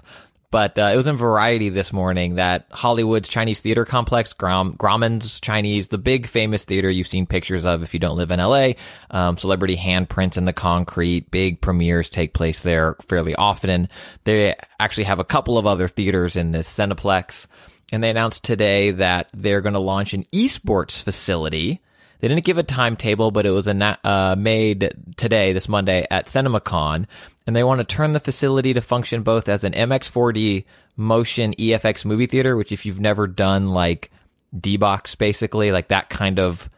but 0.50 0.78
uh, 0.78 0.90
it 0.92 0.96
was 0.96 1.06
in 1.06 1.16
Variety 1.16 1.68
this 1.68 1.92
morning 1.92 2.36
that 2.36 2.66
Hollywood's 2.70 3.28
Chinese 3.28 3.60
theater 3.60 3.84
complex, 3.84 4.32
Grom- 4.32 4.76
Grauman's 4.76 5.40
Chinese, 5.40 5.88
the 5.88 5.98
big 5.98 6.26
famous 6.26 6.64
theater 6.64 6.88
you've 6.88 7.06
seen 7.06 7.26
pictures 7.26 7.66
of 7.66 7.82
if 7.82 7.92
you 7.92 8.00
don't 8.00 8.16
live 8.16 8.30
in 8.30 8.40
LA, 8.40 8.70
um, 9.10 9.36
celebrity 9.36 9.76
handprints 9.76 10.38
in 10.38 10.46
the 10.46 10.52
concrete, 10.52 11.30
big 11.30 11.60
premieres 11.60 12.08
take 12.08 12.32
place 12.32 12.62
there 12.62 12.96
fairly 13.08 13.34
often. 13.34 13.88
They 14.24 14.54
actually 14.80 15.04
have 15.04 15.18
a 15.18 15.24
couple 15.24 15.58
of 15.58 15.66
other 15.66 15.88
theaters 15.88 16.36
in 16.36 16.52
this 16.52 16.72
Cineplex. 16.72 17.46
And 17.92 18.02
they 18.02 18.10
announced 18.10 18.44
today 18.44 18.90
that 18.92 19.30
they're 19.34 19.60
going 19.62 19.74
to 19.74 19.78
launch 19.78 20.12
an 20.12 20.24
esports 20.32 21.02
facility. 21.02 21.80
They 22.20 22.28
didn't 22.28 22.44
give 22.44 22.58
a 22.58 22.62
timetable, 22.62 23.30
but 23.30 23.46
it 23.46 23.50
was 23.50 23.68
uh, 23.68 24.34
made 24.36 24.92
today, 25.16 25.52
this 25.52 25.68
Monday, 25.68 26.06
at 26.10 26.26
CinemaCon. 26.26 27.06
And 27.46 27.56
they 27.56 27.64
want 27.64 27.80
to 27.80 27.84
turn 27.84 28.12
the 28.12 28.20
facility 28.20 28.74
to 28.74 28.80
function 28.80 29.22
both 29.22 29.48
as 29.48 29.64
an 29.64 29.72
MX4D 29.72 30.64
motion 30.96 31.54
EFX 31.54 32.04
movie 32.04 32.26
theater, 32.26 32.56
which 32.56 32.72
if 32.72 32.84
you've 32.84 33.00
never 33.00 33.26
done 33.26 33.68
like 33.68 34.10
D-Box, 34.58 35.14
basically, 35.14 35.70
like 35.72 35.88
that 35.88 36.10
kind 36.10 36.38
of, 36.38 36.68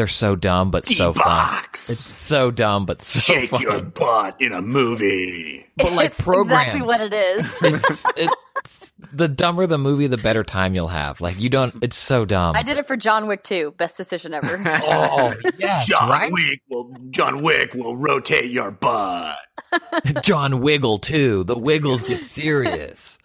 they're 0.00 0.06
so 0.06 0.34
dumb, 0.34 0.70
but 0.70 0.86
so 0.86 1.12
fun. 1.12 1.24
D-Box. 1.26 1.90
It's 1.90 2.00
so 2.00 2.50
dumb, 2.50 2.86
but 2.86 3.02
so 3.02 3.20
Shake 3.34 3.50
fun. 3.50 3.60
your 3.60 3.82
butt 3.82 4.40
in 4.40 4.54
a 4.54 4.62
movie. 4.62 5.66
but 5.76 5.92
like 5.92 6.06
it's 6.06 6.20
program. 6.22 6.56
exactly 6.58 6.80
what 6.80 7.02
it 7.02 7.12
is. 7.12 7.54
it's, 7.62 8.06
it's 8.16 8.92
the 9.12 9.28
dumber 9.28 9.66
the 9.66 9.76
movie, 9.76 10.06
the 10.06 10.16
better 10.16 10.42
time 10.42 10.74
you'll 10.74 10.88
have. 10.88 11.20
Like 11.20 11.38
you 11.38 11.50
don't. 11.50 11.74
It's 11.82 11.98
so 11.98 12.24
dumb. 12.24 12.56
I 12.56 12.62
did 12.62 12.78
it 12.78 12.86
for 12.86 12.96
John 12.96 13.26
Wick 13.26 13.42
2. 13.42 13.74
Best 13.76 13.98
decision 13.98 14.32
ever. 14.32 14.56
Oh 14.82 15.34
yes, 15.58 15.84
John 15.86 16.08
right. 16.08 16.32
Wick 16.32 16.62
will 16.70 16.96
John 17.10 17.42
Wick 17.42 17.74
will 17.74 17.94
rotate 17.94 18.50
your 18.50 18.70
butt. 18.70 19.36
John 20.22 20.62
Wiggle 20.62 20.96
too. 20.96 21.44
The 21.44 21.58
Wiggles 21.58 22.04
get 22.04 22.24
serious. 22.24 23.18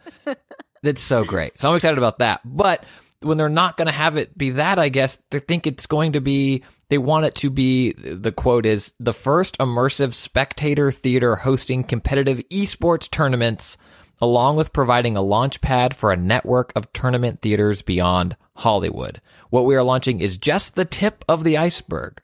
That's 0.83 1.01
so 1.01 1.23
great. 1.23 1.57
So 1.57 1.69
I'm 1.69 1.75
excited 1.77 1.97
about 1.97 2.19
that. 2.19 2.41
But 2.43 2.83
when 3.25 3.37
they're 3.37 3.49
not 3.49 3.75
going 3.75 3.87
to 3.87 3.91
have 3.91 4.17
it 4.17 4.37
be 4.37 4.51
that, 4.51 4.77
I 4.77 4.89
guess 4.89 5.17
they 5.31 5.39
think 5.39 5.65
it's 5.65 5.87
going 5.87 6.13
to 6.13 6.21
be. 6.21 6.63
They 6.89 6.99
want 6.99 7.25
it 7.25 7.35
to 7.35 7.49
be. 7.49 7.93
The 7.93 8.31
quote 8.31 8.65
is 8.65 8.93
the 8.99 9.13
first 9.13 9.57
immersive 9.57 10.13
spectator 10.13 10.91
theater 10.91 11.35
hosting 11.35 11.83
competitive 11.83 12.37
esports 12.49 13.09
tournaments, 13.09 13.77
along 14.21 14.57
with 14.57 14.73
providing 14.73 15.17
a 15.17 15.21
launch 15.21 15.61
pad 15.61 15.95
for 15.95 16.11
a 16.11 16.17
network 16.17 16.71
of 16.75 16.93
tournament 16.93 17.41
theaters 17.41 17.81
beyond 17.81 18.37
Hollywood. 18.55 19.19
What 19.49 19.65
we 19.65 19.75
are 19.75 19.83
launching 19.83 20.19
is 20.19 20.37
just 20.37 20.75
the 20.75 20.85
tip 20.85 21.25
of 21.27 21.43
the 21.43 21.57
iceberg. 21.57 22.21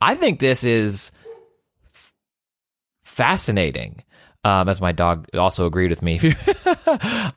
I 0.00 0.14
think 0.14 0.38
this 0.38 0.62
is 0.62 1.10
fascinating. 3.02 4.02
Um, 4.46 4.68
as 4.68 4.80
my 4.80 4.92
dog 4.92 5.26
also 5.34 5.66
agreed 5.66 5.90
with 5.90 6.02
me. 6.02 6.20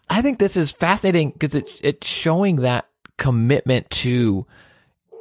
I 0.09 0.21
think 0.21 0.37
this 0.37 0.55
is 0.55 0.71
fascinating 0.71 1.31
because 1.31 1.55
it's 1.55 1.81
it's 1.81 2.05
showing 2.07 2.57
that 2.57 2.87
commitment 3.17 3.89
to 3.89 4.45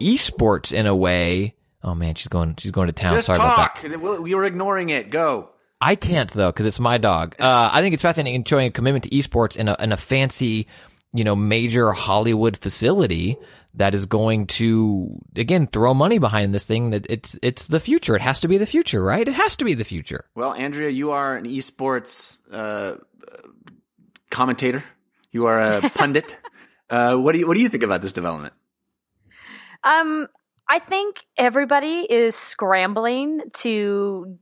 esports 0.02 0.74
in 0.74 0.86
a 0.86 0.94
way. 0.94 1.54
Oh 1.82 1.94
man, 1.94 2.14
she's 2.14 2.28
going 2.28 2.56
she's 2.58 2.72
going 2.72 2.88
to 2.88 2.92
town. 2.92 3.14
Just 3.14 3.28
Sorry 3.28 3.38
about 3.38 3.80
that. 3.80 4.20
We 4.20 4.34
were 4.34 4.44
ignoring 4.44 4.90
it. 4.90 5.08
Go. 5.08 5.48
I 5.80 5.94
can't 5.94 6.30
though 6.30 6.50
because 6.50 6.66
it's 6.66 6.78
my 6.78 6.98
dog. 6.98 7.36
Uh, 7.40 7.70
I 7.72 7.80
think 7.80 7.94
it's 7.94 8.02
fascinating 8.02 8.44
showing 8.44 8.66
a 8.66 8.70
commitment 8.70 9.04
to 9.04 9.10
esports 9.10 9.56
in 9.56 9.68
a 9.68 9.76
in 9.80 9.90
a 9.90 9.96
fancy, 9.96 10.66
you 11.14 11.24
know, 11.24 11.34
major 11.34 11.92
Hollywood 11.92 12.58
facility 12.58 13.38
that 13.78 13.94
is 13.94 14.06
going 14.06 14.46
to 14.46 15.18
again 15.36 15.66
throw 15.66 15.94
money 15.94 16.18
behind 16.18 16.52
this 16.54 16.66
thing. 16.66 16.90
That 16.90 17.06
it's 17.08 17.38
it's 17.42 17.66
the 17.66 17.80
future. 17.80 18.14
It 18.14 18.22
has 18.22 18.40
to 18.40 18.48
be 18.48 18.58
the 18.58 18.66
future, 18.66 19.02
right? 19.02 19.26
It 19.26 19.34
has 19.34 19.56
to 19.56 19.64
be 19.64 19.74
the 19.74 19.84
future. 19.84 20.24
Well, 20.34 20.52
Andrea, 20.52 20.90
you 20.90 21.12
are 21.12 21.36
an 21.36 21.46
esports 21.46 22.40
uh, 22.52 22.96
commentator. 24.30 24.84
You 25.32 25.46
are 25.46 25.60
a 25.60 25.90
pundit. 25.94 26.36
uh, 26.90 27.16
what 27.16 27.32
do 27.32 27.38
you 27.38 27.46
What 27.46 27.54
do 27.54 27.62
you 27.62 27.68
think 27.68 27.82
about 27.82 28.02
this 28.02 28.12
development? 28.12 28.52
Um, 29.84 30.28
I 30.68 30.80
think 30.80 31.24
everybody 31.36 32.06
is 32.10 32.34
scrambling 32.34 33.42
to 33.54 34.38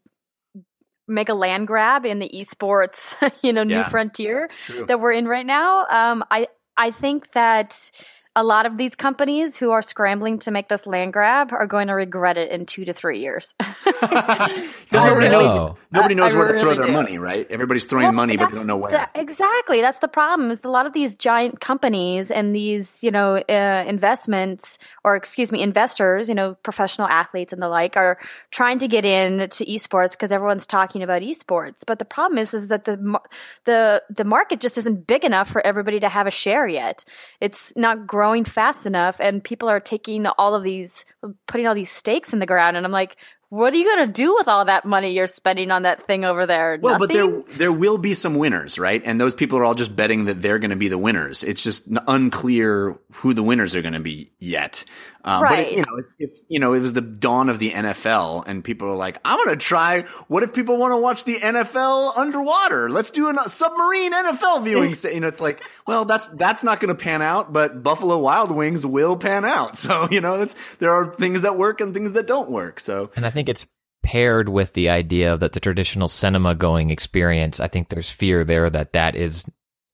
make 1.07 1.29
a 1.29 1.35
land 1.35 1.67
grab 1.69 2.05
in 2.05 2.19
the 2.19 2.29
esports, 2.29 3.15
you 3.43 3.53
know, 3.53 3.65
new 3.65 3.85
frontier 3.85 4.49
that 4.89 4.99
we're 4.99 5.13
in 5.13 5.27
right 5.27 5.47
now. 5.47 5.87
Um, 5.89 6.25
I 6.31 6.49
I 6.77 6.91
think 6.91 7.33
that 7.33 7.91
a 8.37 8.45
lot 8.45 8.67
of 8.67 8.77
these 8.77 8.95
companies 8.95 9.57
who 9.57 9.71
are 9.73 9.83
scrambling 9.83 10.39
to 10.41 10.51
make 10.53 10.69
this 10.69 10.87
land 10.87 11.13
grab 11.13 11.53
are 11.53 11.67
going 11.67 11.89
to 11.89 11.95
regret 11.95 12.37
it 12.37 12.51
in 12.53 12.67
two 12.67 12.85
to 12.85 12.93
three 12.93 13.19
years. 13.21 13.55
Oh, 14.93 15.05
nobody 15.05 15.27
really? 15.29 15.45
knows. 15.45 15.77
Nobody 15.93 16.15
knows 16.15 16.33
I 16.35 16.39
where 16.39 16.47
to 16.47 16.53
throw 16.55 16.63
really 16.71 16.77
their 16.79 16.87
do. 16.87 16.93
money, 16.93 17.19
right? 17.19 17.47
Everybody's 17.51 17.85
throwing 17.85 18.05
Well, 18.05 18.13
money, 18.13 18.37
but 18.37 18.51
they 18.51 18.57
don't 18.57 18.67
know 18.67 18.77
where. 18.77 18.91
the- 18.93 19.09
exactly. 19.21 19.81
That's 19.81 19.99
the 19.99 20.09
problem. 20.09 20.51
Is 20.51 20.63
a 20.65 20.71
lot 20.71 20.87
of 20.87 20.93
these 20.93 21.17
giant 21.17 21.61
companies 21.61 22.31
and 22.31 22.55
these, 22.55 23.03
you 23.03 23.11
know, 23.11 23.37
uh, 23.37 23.85
investments 23.87 24.79
or 25.05 25.17
excuse 25.17 25.51
me, 25.53 25.61
investors, 25.63 26.29
you 26.29 26.35
know, 26.35 26.55
professional 26.63 27.09
athletes 27.09 27.53
and 27.53 27.61
the 27.61 27.69
like, 27.69 27.97
are 27.97 28.19
trying 28.53 28.79
to 28.79 28.89
get 28.89 29.05
in 29.05 29.49
to 29.51 29.65
esports 29.67 30.13
because 30.13 30.33
everyone's 30.33 30.67
talking 30.67 31.03
about 31.03 31.21
esports. 31.23 31.83
But 31.87 31.99
the 31.99 32.05
problem 32.05 32.39
is, 32.39 32.55
is 32.55 32.69
that 32.69 32.85
the 32.85 33.19
the 33.65 34.03
the 34.09 34.25
market 34.25 34.61
just 34.61 34.79
isn't 34.79 35.07
big 35.07 35.25
enough 35.25 35.51
for 35.51 35.67
everybody 35.67 36.01
to 36.01 36.09
have 36.09 36.27
a 36.27 36.31
share 36.31 36.67
yet. 36.67 37.05
It's 37.41 37.73
not 37.77 38.07
growing 38.07 38.26
fast 38.45 38.87
enough, 38.87 39.21
and 39.21 39.43
people 39.43 39.69
are 39.69 39.81
taking 39.81 40.27
all 40.27 40.55
of 40.55 40.63
these, 40.63 41.05
putting 41.47 41.67
all 41.67 41.75
these 41.75 41.91
stakes 41.91 42.33
in 42.33 42.39
the 42.39 42.47
ground. 42.47 42.77
And 42.77 42.87
I'm 42.87 42.93
like. 42.93 43.17
What 43.49 43.73
are 43.73 43.77
you 43.77 43.85
going 43.85 44.09
to 44.09 44.13
do 44.13 44.35
with 44.35 44.49
all 44.49 44.65
that 44.65 44.85
money 44.85 45.13
you're 45.13 45.29
spending 45.29 45.71
on 45.71 45.83
that 45.83 46.03
thing 46.03 46.25
over 46.25 46.47
there? 46.47 46.81
Well, 46.83 46.99
but 46.99 47.13
there 47.13 47.43
there 47.53 47.71
will 47.71 47.97
be 47.97 48.13
some 48.13 48.35
winners, 48.35 48.77
right? 48.77 49.01
And 49.05 49.21
those 49.21 49.37
people 49.37 49.57
are 49.59 49.65
all 49.65 49.77
just 49.77 49.95
betting 49.95 50.25
that 50.25 50.43
they're 50.43 50.59
going 50.59 50.73
to 50.73 50.77
be 50.77 50.89
the 50.89 50.99
winners. 50.99 51.45
It's 51.45 51.63
just 51.63 51.89
unclear 52.09 52.99
who 53.13 53.35
the 53.35 53.45
winners 53.45 53.77
are 53.77 53.83
going 53.83 53.95
to 53.95 54.01
be 54.01 54.33
yet. 54.41 54.85
Um, 55.27 55.43
But 55.43 55.51
Right. 55.51 55.67
it, 55.67 55.73
you 55.73 55.83
know, 55.83 55.97
if, 55.99 56.07
if 56.19 56.31
you 56.49 56.61
know, 56.61 56.73
it 56.73 56.81
was 56.81 56.93
the 56.93 57.01
dawn 57.01 57.49
of 57.49 57.59
the 57.59 57.73
NFL, 57.73 58.45
and 58.47 58.63
people 58.63 58.89
are 58.89 58.97
like, 58.97 59.19
"I'm 59.25 59.37
going 59.45 59.51
to 59.59 59.63
try." 59.63 60.03
What 60.29 60.43
if 60.45 60.55
people 60.55 60.79
want 60.79 60.93
to 60.93 60.97
watch 60.97 61.25
the 61.25 61.39
NFL 61.39 62.17
underwater? 62.17 62.89
Let's 62.89 63.11
do 63.11 63.29
a 63.29 63.49
submarine 63.49 64.13
NFL 64.13 64.63
viewing. 64.63 64.95
sta- 64.95 65.13
you 65.13 65.21
know, 65.21 65.29
it's 65.29 65.41
like, 65.41 65.63
well, 65.87 66.05
that's 66.05 66.29
that's 66.29 66.63
not 66.63 66.81
going 66.81 66.95
to 66.97 67.03
pan 67.03 67.23
out, 67.23 67.53
but 67.53 67.83
Buffalo 67.83 68.19
Wild 68.19 68.51
Wings 68.53 68.87
will 68.87 69.17
pan 69.17 69.45
out. 69.45 69.77
So 69.87 70.09
you 70.11 70.21
know, 70.21 70.39
that's 70.39 70.55
there 70.79 70.93
are 70.93 71.13
things 71.15 71.43
that 71.43 71.57
work 71.59 71.81
and 71.81 71.93
things 71.93 72.13
that 72.13 72.27
don't 72.27 72.51
work. 72.51 72.81
So 72.81 73.11
And 73.17 73.27
I 73.27 73.31
think 73.31 73.49
it's 73.49 73.67
paired 74.03 74.49
with 74.49 74.73
the 74.75 74.89
idea 74.89 75.37
that 75.37 75.53
the 75.53 75.61
traditional 75.61 76.07
cinema 76.09 76.55
going 76.55 76.91
experience, 76.91 77.59
I 77.61 77.67
think 77.69 77.89
there's 77.89 78.11
fear 78.11 78.45
there 78.45 78.71
that 78.71 78.93
that 78.93 79.17
is 79.17 79.45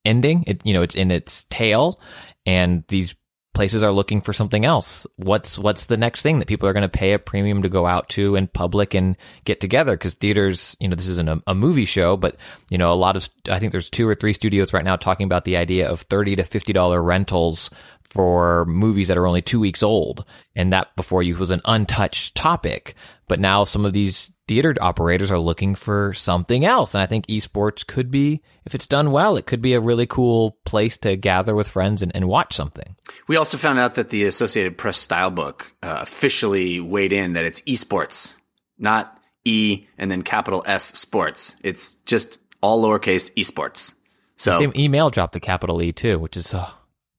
ending. 0.04 0.44
It, 0.46 0.60
you 0.64 0.72
know, 0.72 0.82
it's 0.82 0.94
in 0.94 1.10
its 1.10 1.44
tail 1.50 1.98
and 2.46 2.84
these 2.88 3.14
places 3.54 3.82
are 3.82 3.92
looking 3.92 4.20
for 4.20 4.32
something 4.32 4.64
else. 4.64 5.06
What's, 5.16 5.58
what's 5.58 5.86
the 5.86 5.96
next 5.96 6.22
thing 6.22 6.38
that 6.38 6.48
people 6.48 6.68
are 6.68 6.72
going 6.72 6.82
to 6.82 6.88
pay 6.88 7.12
a 7.12 7.18
premium 7.18 7.62
to 7.62 7.68
go 7.68 7.86
out 7.86 8.08
to 8.10 8.36
in 8.36 8.46
public 8.46 8.94
and 8.94 9.16
get 9.44 9.60
together? 9.60 9.96
Cause 9.96 10.14
theaters, 10.14 10.76
you 10.80 10.88
know, 10.88 10.96
this 10.96 11.06
isn't 11.08 11.28
a, 11.28 11.42
a 11.46 11.54
movie 11.54 11.84
show, 11.84 12.16
but 12.16 12.36
you 12.70 12.78
know, 12.78 12.92
a 12.92 12.94
lot 12.94 13.16
of, 13.16 13.28
I 13.50 13.58
think 13.58 13.72
there's 13.72 13.90
two 13.90 14.08
or 14.08 14.14
three 14.14 14.32
studios 14.32 14.72
right 14.72 14.84
now 14.84 14.96
talking 14.96 15.24
about 15.24 15.44
the 15.44 15.56
idea 15.56 15.88
of 15.90 16.00
30 16.02 16.36
to 16.36 16.42
$50 16.42 17.04
rentals 17.04 17.70
for 18.12 18.66
movies 18.66 19.08
that 19.08 19.16
are 19.16 19.26
only 19.26 19.42
two 19.42 19.60
weeks 19.60 19.82
old. 19.82 20.26
And 20.54 20.72
that 20.72 20.94
before 20.96 21.22
you 21.22 21.36
was 21.36 21.50
an 21.50 21.62
untouched 21.64 22.34
topic. 22.34 22.94
But 23.26 23.40
now 23.40 23.64
some 23.64 23.84
of 23.86 23.92
these 23.92 24.32
theater 24.52 24.74
operators 24.82 25.30
are 25.30 25.38
looking 25.38 25.74
for 25.74 26.12
something 26.12 26.66
else. 26.66 26.94
And 26.94 27.00
I 27.00 27.06
think 27.06 27.26
esports 27.28 27.86
could 27.86 28.10
be, 28.10 28.42
if 28.66 28.74
it's 28.74 28.86
done 28.86 29.10
well, 29.10 29.38
it 29.38 29.46
could 29.46 29.62
be 29.62 29.72
a 29.72 29.80
really 29.80 30.06
cool 30.06 30.58
place 30.66 30.98
to 30.98 31.16
gather 31.16 31.54
with 31.54 31.70
friends 31.70 32.02
and, 32.02 32.14
and 32.14 32.28
watch 32.28 32.52
something. 32.54 32.94
We 33.28 33.36
also 33.36 33.56
found 33.56 33.78
out 33.78 33.94
that 33.94 34.10
the 34.10 34.24
Associated 34.24 34.76
Press 34.76 34.98
style 34.98 35.30
book 35.30 35.72
uh, 35.82 36.00
officially 36.02 36.80
weighed 36.80 37.14
in 37.14 37.32
that 37.32 37.46
it's 37.46 37.62
esports, 37.62 38.36
not 38.76 39.18
E 39.46 39.86
and 39.96 40.10
then 40.10 40.20
capital 40.20 40.62
S 40.66 40.84
sports. 40.98 41.56
It's 41.64 41.94
just 42.04 42.38
all 42.60 42.82
lowercase 42.82 43.32
esports. 43.34 43.94
So 44.36 44.58
Same 44.58 44.74
email 44.76 45.08
dropped 45.08 45.32
the 45.32 45.40
capital 45.40 45.80
E 45.80 45.92
too, 45.92 46.18
which 46.18 46.36
is, 46.36 46.52
oh, 46.52 46.68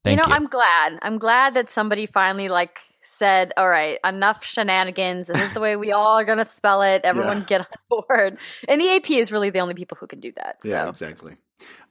thank 0.03 0.19
you 0.19 0.23
you. 0.23 0.29
know, 0.29 0.35
I'm 0.35 0.45
glad. 0.45 0.99
I'm 1.01 1.17
glad 1.17 1.55
that 1.55 1.67
somebody 1.67 2.05
finally 2.05 2.47
like 2.47 2.79
said, 3.03 3.53
"All 3.57 3.69
right, 3.69 3.99
enough 4.03 4.43
shenanigans. 4.43 5.27
This 5.27 5.39
is 5.41 5.53
the 5.53 5.59
way 5.59 5.75
we 5.75 5.91
all 5.91 6.17
are 6.19 6.25
going 6.25 6.39
to 6.39 6.45
spell 6.45 6.81
it. 6.81 7.01
Everyone 7.03 7.39
Yeah. 7.39 7.45
get 7.45 7.61
on 7.61 7.67
board." 8.07 8.37
And 8.67 8.81
the 8.81 8.89
AP 8.89 9.11
is 9.19 9.31
really 9.31 9.49
the 9.49 9.59
only 9.59 9.75
people 9.75 9.97
who 9.99 10.07
can 10.07 10.19
do 10.19 10.31
that. 10.37 10.63
So. 10.63 10.69
yeah, 10.69 10.89
exactly. 10.89 11.35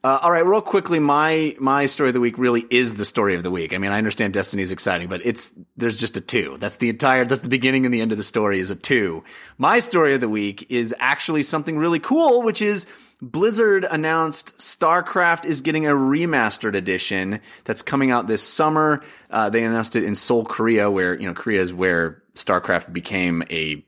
Uh, 0.03 0.19
all 0.21 0.31
right, 0.31 0.45
real 0.45 0.61
quickly, 0.61 0.99
my 0.99 1.55
my 1.59 1.85
story 1.87 2.09
of 2.09 2.13
the 2.13 2.19
week 2.19 2.37
really 2.37 2.65
is 2.69 2.95
the 2.95 3.05
story 3.05 3.35
of 3.35 3.41
the 3.41 3.49
week. 3.49 3.73
I 3.73 3.77
mean, 3.79 3.91
I 3.91 3.97
understand 3.97 4.33
Destiny's 4.33 4.71
exciting, 4.71 5.07
but 5.07 5.21
it's 5.25 5.51
there's 5.77 5.97
just 5.97 6.17
a 6.17 6.21
two. 6.21 6.57
That's 6.59 6.75
the 6.75 6.89
entire. 6.89 7.25
That's 7.25 7.41
the 7.41 7.49
beginning 7.49 7.85
and 7.85 7.93
the 7.93 8.01
end 8.01 8.11
of 8.11 8.17
the 8.17 8.23
story 8.23 8.59
is 8.59 8.69
a 8.69 8.75
two. 8.75 9.23
My 9.57 9.79
story 9.79 10.13
of 10.13 10.21
the 10.21 10.29
week 10.29 10.67
is 10.69 10.93
actually 10.99 11.41
something 11.43 11.77
really 11.77 11.99
cool, 11.99 12.43
which 12.43 12.61
is 12.61 12.85
Blizzard 13.23 13.85
announced 13.89 14.57
StarCraft 14.57 15.45
is 15.45 15.61
getting 15.61 15.85
a 15.85 15.91
remastered 15.91 16.75
edition 16.75 17.39
that's 17.63 17.81
coming 17.81 18.11
out 18.11 18.27
this 18.27 18.43
summer. 18.43 19.01
Uh, 19.29 19.49
they 19.49 19.63
announced 19.63 19.95
it 19.95 20.03
in 20.03 20.13
Seoul, 20.13 20.43
Korea, 20.43 20.91
where 20.91 21.17
you 21.17 21.25
know 21.25 21.33
Korea 21.33 21.61
is 21.61 21.73
where 21.73 22.21
StarCraft 22.35 22.91
became 22.91 23.41
a 23.49 23.83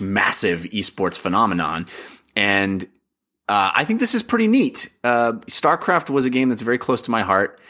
massive 0.00 0.62
esports 0.62 1.18
phenomenon, 1.18 1.86
and 2.36 2.84
uh, 3.48 3.72
I 3.74 3.84
think 3.84 3.98
this 3.98 4.14
is 4.14 4.22
pretty 4.22 4.46
neat. 4.46 4.88
Uh, 5.02 5.32
StarCraft 5.48 6.08
was 6.08 6.24
a 6.24 6.30
game 6.30 6.48
that's 6.48 6.62
very 6.62 6.78
close 6.78 7.02
to 7.02 7.10
my 7.10 7.22
heart. 7.22 7.60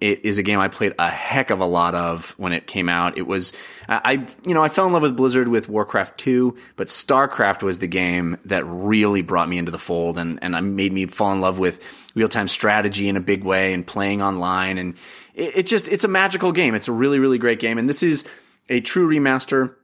It 0.00 0.24
is 0.24 0.38
a 0.38 0.44
game 0.44 0.60
I 0.60 0.68
played 0.68 0.94
a 0.98 1.10
heck 1.10 1.50
of 1.50 1.58
a 1.58 1.66
lot 1.66 1.96
of 1.96 2.34
when 2.38 2.52
it 2.52 2.68
came 2.68 2.88
out. 2.88 3.18
It 3.18 3.26
was, 3.26 3.52
I, 3.88 4.24
you 4.44 4.54
know, 4.54 4.62
I 4.62 4.68
fell 4.68 4.86
in 4.86 4.92
love 4.92 5.02
with 5.02 5.16
Blizzard 5.16 5.48
with 5.48 5.68
Warcraft 5.68 6.16
2, 6.18 6.56
but 6.76 6.86
StarCraft 6.86 7.64
was 7.64 7.80
the 7.80 7.88
game 7.88 8.38
that 8.44 8.64
really 8.64 9.22
brought 9.22 9.48
me 9.48 9.58
into 9.58 9.72
the 9.72 9.78
fold 9.78 10.16
and, 10.16 10.38
and 10.40 10.76
made 10.76 10.92
me 10.92 11.06
fall 11.06 11.32
in 11.32 11.40
love 11.40 11.58
with 11.58 11.84
real 12.14 12.28
time 12.28 12.46
strategy 12.46 13.08
in 13.08 13.16
a 13.16 13.20
big 13.20 13.42
way 13.42 13.74
and 13.74 13.84
playing 13.84 14.22
online. 14.22 14.78
And 14.78 14.94
it, 15.34 15.58
it 15.58 15.66
just, 15.66 15.88
it's 15.88 16.04
a 16.04 16.08
magical 16.08 16.52
game. 16.52 16.76
It's 16.76 16.88
a 16.88 16.92
really, 16.92 17.18
really 17.18 17.38
great 17.38 17.58
game. 17.58 17.76
And 17.76 17.88
this 17.88 18.04
is 18.04 18.24
a 18.68 18.80
true 18.80 19.08
remaster 19.08 19.74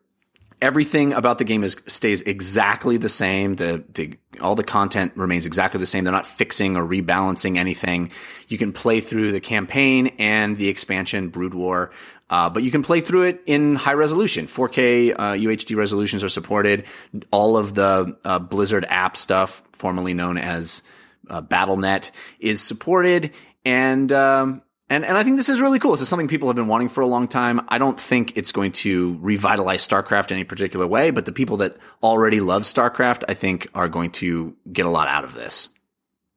everything 0.65 1.13
about 1.13 1.37
the 1.37 1.45
game 1.45 1.63
is 1.63 1.77
stays 1.87 2.23
exactly 2.23 2.97
the 2.97 3.11
same. 3.11 3.57
The 3.57 3.85
the 3.93 4.15
all 4.41 4.55
the 4.55 4.65
content 4.65 5.13
remains 5.15 5.45
exactly 5.45 5.79
the 5.79 5.87
same. 5.87 6.05
They're 6.05 6.13
not 6.13 6.27
fixing 6.27 6.77
or 6.77 6.85
rebalancing 6.85 7.59
anything. 7.59 8.11
You 8.49 8.57
can 8.57 8.73
play 8.73 9.01
through 9.01 9.33
the 9.33 9.41
campaign 9.41 10.09
and 10.19 10.57
the 10.57 10.69
expansion 10.69 11.29
Brood 11.29 11.53
War. 11.55 11.91
Uh, 12.31 12.49
but 12.49 12.63
you 12.63 12.71
can 12.71 12.83
play 12.83 13.03
through 13.03 13.25
it 13.25 13.43
in 13.45 13.77
high 13.77 13.93
resolution. 13.93 14.47
4K 14.47 15.13
uh, 15.13 15.33
UHD 15.35 15.77
resolutions 15.77 16.25
are 16.25 16.31
supported. 16.31 16.87
All 17.31 17.59
of 17.59 17.75
the 17.75 18.17
uh, 18.25 18.39
Blizzard 18.39 18.87
app 18.89 19.19
stuff, 19.19 19.63
formerly 19.73 20.15
known 20.15 20.39
as 20.39 20.83
uh, 21.29 21.43
BattleNet, 21.43 22.11
is 22.41 22.63
supported. 22.63 23.33
And 23.67 24.11
um, 24.11 24.63
and 24.95 25.05
and 25.05 25.19
I 25.19 25.25
think 25.25 25.37
this 25.37 25.49
is 25.49 25.61
really 25.61 25.79
cool. 25.79 25.91
This 25.91 26.03
is 26.03 26.09
something 26.09 26.29
people 26.29 26.49
have 26.49 26.57
been 26.57 26.69
wanting 26.69 26.89
for 26.89 27.01
a 27.01 27.07
long 27.07 27.27
time. 27.27 27.61
I 27.69 27.79
don't 27.79 27.99
think 27.99 28.37
it's 28.37 28.53
going 28.53 28.73
to 28.73 29.19
revitalize 29.21 29.87
StarCraft 29.87 30.31
in 30.31 30.37
any 30.37 30.45
particular 30.45 30.87
way, 30.87 31.11
but 31.11 31.27
the 31.27 31.33
people 31.33 31.59
that 31.59 31.77
already 32.03 32.41
love 32.41 32.63
StarCraft, 32.63 33.25
I 33.29 33.35
think, 33.35 33.69
are 33.75 33.89
going 33.89 34.13
to 34.13 34.57
get 34.73 34.87
a 34.87 34.91
lot 34.91 35.09
out 35.09 35.25
of 35.25 35.35
this. 35.35 35.69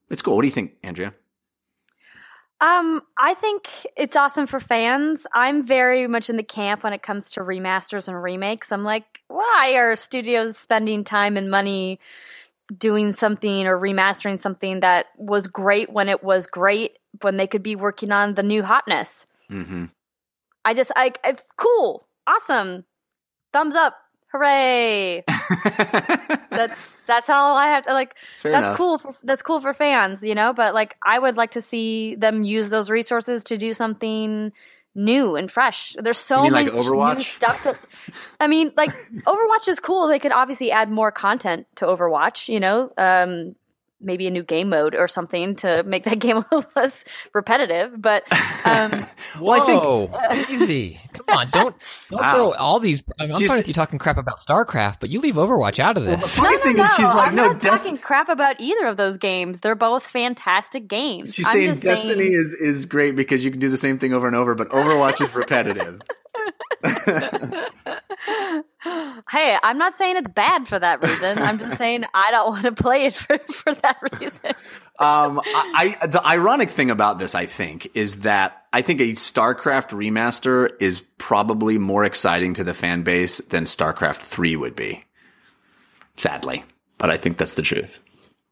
It's 0.09 0.21
cool. 0.21 0.35
What 0.35 0.41
do 0.41 0.47
you 0.47 0.53
think, 0.53 0.73
Andrea? 0.83 1.13
Um, 2.59 3.03
I 3.15 3.35
think 3.35 3.69
it's 3.95 4.15
awesome 4.15 4.47
for 4.47 4.59
fans. 4.59 5.27
I'm 5.31 5.63
very 5.63 6.07
much 6.07 6.31
in 6.31 6.37
the 6.37 6.43
camp 6.43 6.83
when 6.83 6.93
it 6.93 7.03
comes 7.03 7.31
to 7.31 7.41
remasters 7.41 8.07
and 8.07 8.21
remakes. 8.21 8.71
I'm 8.71 8.83
like, 8.83 9.21
why 9.27 9.73
are 9.75 9.95
studios 9.95 10.57
spending 10.57 11.03
time 11.03 11.37
and 11.37 11.51
money 11.51 11.99
doing 12.75 13.11
something 13.11 13.67
or 13.67 13.79
remastering 13.79 14.39
something 14.39 14.79
that 14.79 15.05
was 15.17 15.47
great 15.47 15.91
when 15.91 16.09
it 16.09 16.23
was 16.23 16.47
great 16.47 16.97
when 17.21 17.37
they 17.37 17.47
could 17.47 17.63
be 17.63 17.75
working 17.75 18.11
on 18.11 18.33
the 18.33 18.43
new 18.43 18.63
hotness? 18.63 19.25
Mm-hmm. 19.51 19.85
I 20.65 20.73
just 20.73 20.91
like 20.95 21.19
it's 21.23 21.45
cool, 21.57 22.07
awesome, 22.27 22.85
thumbs 23.53 23.75
up, 23.75 23.95
hooray! 24.31 25.23
that's 26.49 26.95
that's 27.07 27.29
all 27.29 27.55
I 27.55 27.67
have 27.67 27.85
to 27.85 27.93
like. 27.93 28.15
Fair 28.37 28.51
that's 28.51 28.67
enough. 28.67 28.77
cool. 28.77 28.97
For, 28.99 29.15
that's 29.23 29.41
cool 29.41 29.59
for 29.59 29.73
fans, 29.73 30.23
you 30.23 30.35
know. 30.35 30.53
But 30.53 30.73
like, 30.73 30.95
I 31.03 31.17
would 31.17 31.37
like 31.37 31.51
to 31.51 31.61
see 31.61 32.15
them 32.15 32.43
use 32.43 32.69
those 32.69 32.89
resources 32.89 33.43
to 33.45 33.57
do 33.57 33.73
something 33.73 34.51
new 34.93 35.35
and 35.35 35.49
fresh. 35.49 35.95
There's 35.97 36.17
so 36.17 36.43
mean 36.43 36.51
like 36.51 36.73
new 36.73 37.21
stuff. 37.21 37.63
To, 37.63 37.75
I 38.39 38.47
mean, 38.47 38.73
like 38.75 38.91
Overwatch 39.25 39.67
is 39.67 39.79
cool. 39.79 40.07
They 40.07 40.19
could 40.19 40.33
obviously 40.33 40.71
add 40.71 40.91
more 40.91 41.11
content 41.11 41.67
to 41.75 41.85
Overwatch. 41.85 42.49
You 42.49 42.59
know, 42.59 42.91
um, 42.97 43.55
maybe 43.99 44.27
a 44.27 44.31
new 44.31 44.43
game 44.43 44.69
mode 44.69 44.93
or 44.95 45.07
something 45.07 45.55
to 45.57 45.83
make 45.83 46.03
that 46.03 46.19
game 46.19 46.37
a 46.37 46.45
little 46.51 46.69
less 46.75 47.03
repetitive. 47.33 47.99
But 47.99 48.23
um, 48.65 49.05
Well, 49.39 49.61
I 49.61 49.65
think- 49.65 49.81
Whoa, 49.83 50.45
easy. 50.49 50.99
Come 51.13 51.37
on, 51.37 51.47
don't 51.47 51.75
don't 52.11 52.21
Wow. 52.21 52.33
throw 52.33 52.53
all 52.53 52.79
these. 52.79 53.01
I 53.19 53.23
mean, 53.25 53.33
I'm 53.33 53.39
She's- 53.39 53.49
fine 53.49 53.59
with 53.59 53.67
you 53.67 53.73
talking 53.73 53.97
crap 53.99 54.17
about 54.17 54.39
StarCraft, 54.45 54.99
but 54.99 55.09
you 55.09 55.19
leave 55.19 55.35
Overwatch 55.35 55.79
out 55.79 55.97
of 55.97 56.03
this. 56.05 56.15
the 56.15 56.21
this. 56.21 56.35
funny 56.37 56.55
no, 56.57 56.63
thing 56.63 56.75
no, 56.77 56.83
is, 56.83 56.95
she's 56.95 57.09
like, 57.09 57.29
I'm 57.29 57.35
no, 57.35 57.47
not 57.47 57.59
Des- 57.59 57.69
talking 57.69 57.97
crap 57.97 58.29
about 58.29 58.59
either 58.59 58.85
of 58.85 58.97
those 58.97 59.17
games. 59.17 59.61
They're 59.61 59.75
both 59.75 60.03
fantastic 60.03 60.87
games. 60.87 61.33
she's 61.33 61.47
I'm 61.47 61.53
saying 61.53 61.67
just 61.69 61.81
Destiny 61.83 62.19
saying- 62.19 62.33
is 62.33 62.53
is 62.53 62.85
great 62.85 63.15
because 63.15 63.43
you 63.43 63.51
can 63.51 63.59
do 63.59 63.69
the 63.69 63.77
same 63.77 63.97
thing 63.97 64.13
over 64.13 64.27
and 64.27 64.35
over, 64.35 64.53
but 64.55 64.69
Overwatch 64.69 65.21
is 65.21 65.33
repetitive. 65.33 66.01
hey, 69.29 69.57
I'm 69.63 69.77
not 69.77 69.95
saying 69.95 70.17
it's 70.17 70.29
bad 70.29 70.67
for 70.67 70.77
that 70.79 71.03
reason. 71.03 71.39
I'm 71.39 71.59
just 71.59 71.77
saying 71.77 72.05
I 72.13 72.31
don't 72.31 72.49
want 72.49 72.63
to 72.63 72.71
play 72.71 73.05
it 73.05 73.13
for, 73.15 73.37
for 73.39 73.73
that 73.73 73.97
reason. 74.19 74.51
Um, 74.99 75.39
I, 75.45 75.97
I 76.01 76.07
the 76.07 76.25
ironic 76.25 76.69
thing 76.69 76.89
about 76.89 77.19
this, 77.19 77.35
I 77.35 77.45
think, 77.45 77.89
is 77.95 78.21
that 78.21 78.65
I 78.73 78.81
think 78.81 78.99
a 78.99 79.11
StarCraft 79.13 79.89
remaster 79.89 80.71
is 80.79 81.01
probably 81.17 81.77
more 81.77 82.03
exciting 82.03 82.53
to 82.55 82.63
the 82.63 82.73
fan 82.73 83.03
base 83.03 83.37
than 83.39 83.63
StarCraft 83.65 84.17
Three 84.17 84.55
would 84.55 84.75
be. 84.75 85.03
Sadly, 86.15 86.63
but 86.97 87.09
I 87.09 87.17
think 87.17 87.37
that's 87.37 87.53
the 87.53 87.61
truth. 87.61 88.01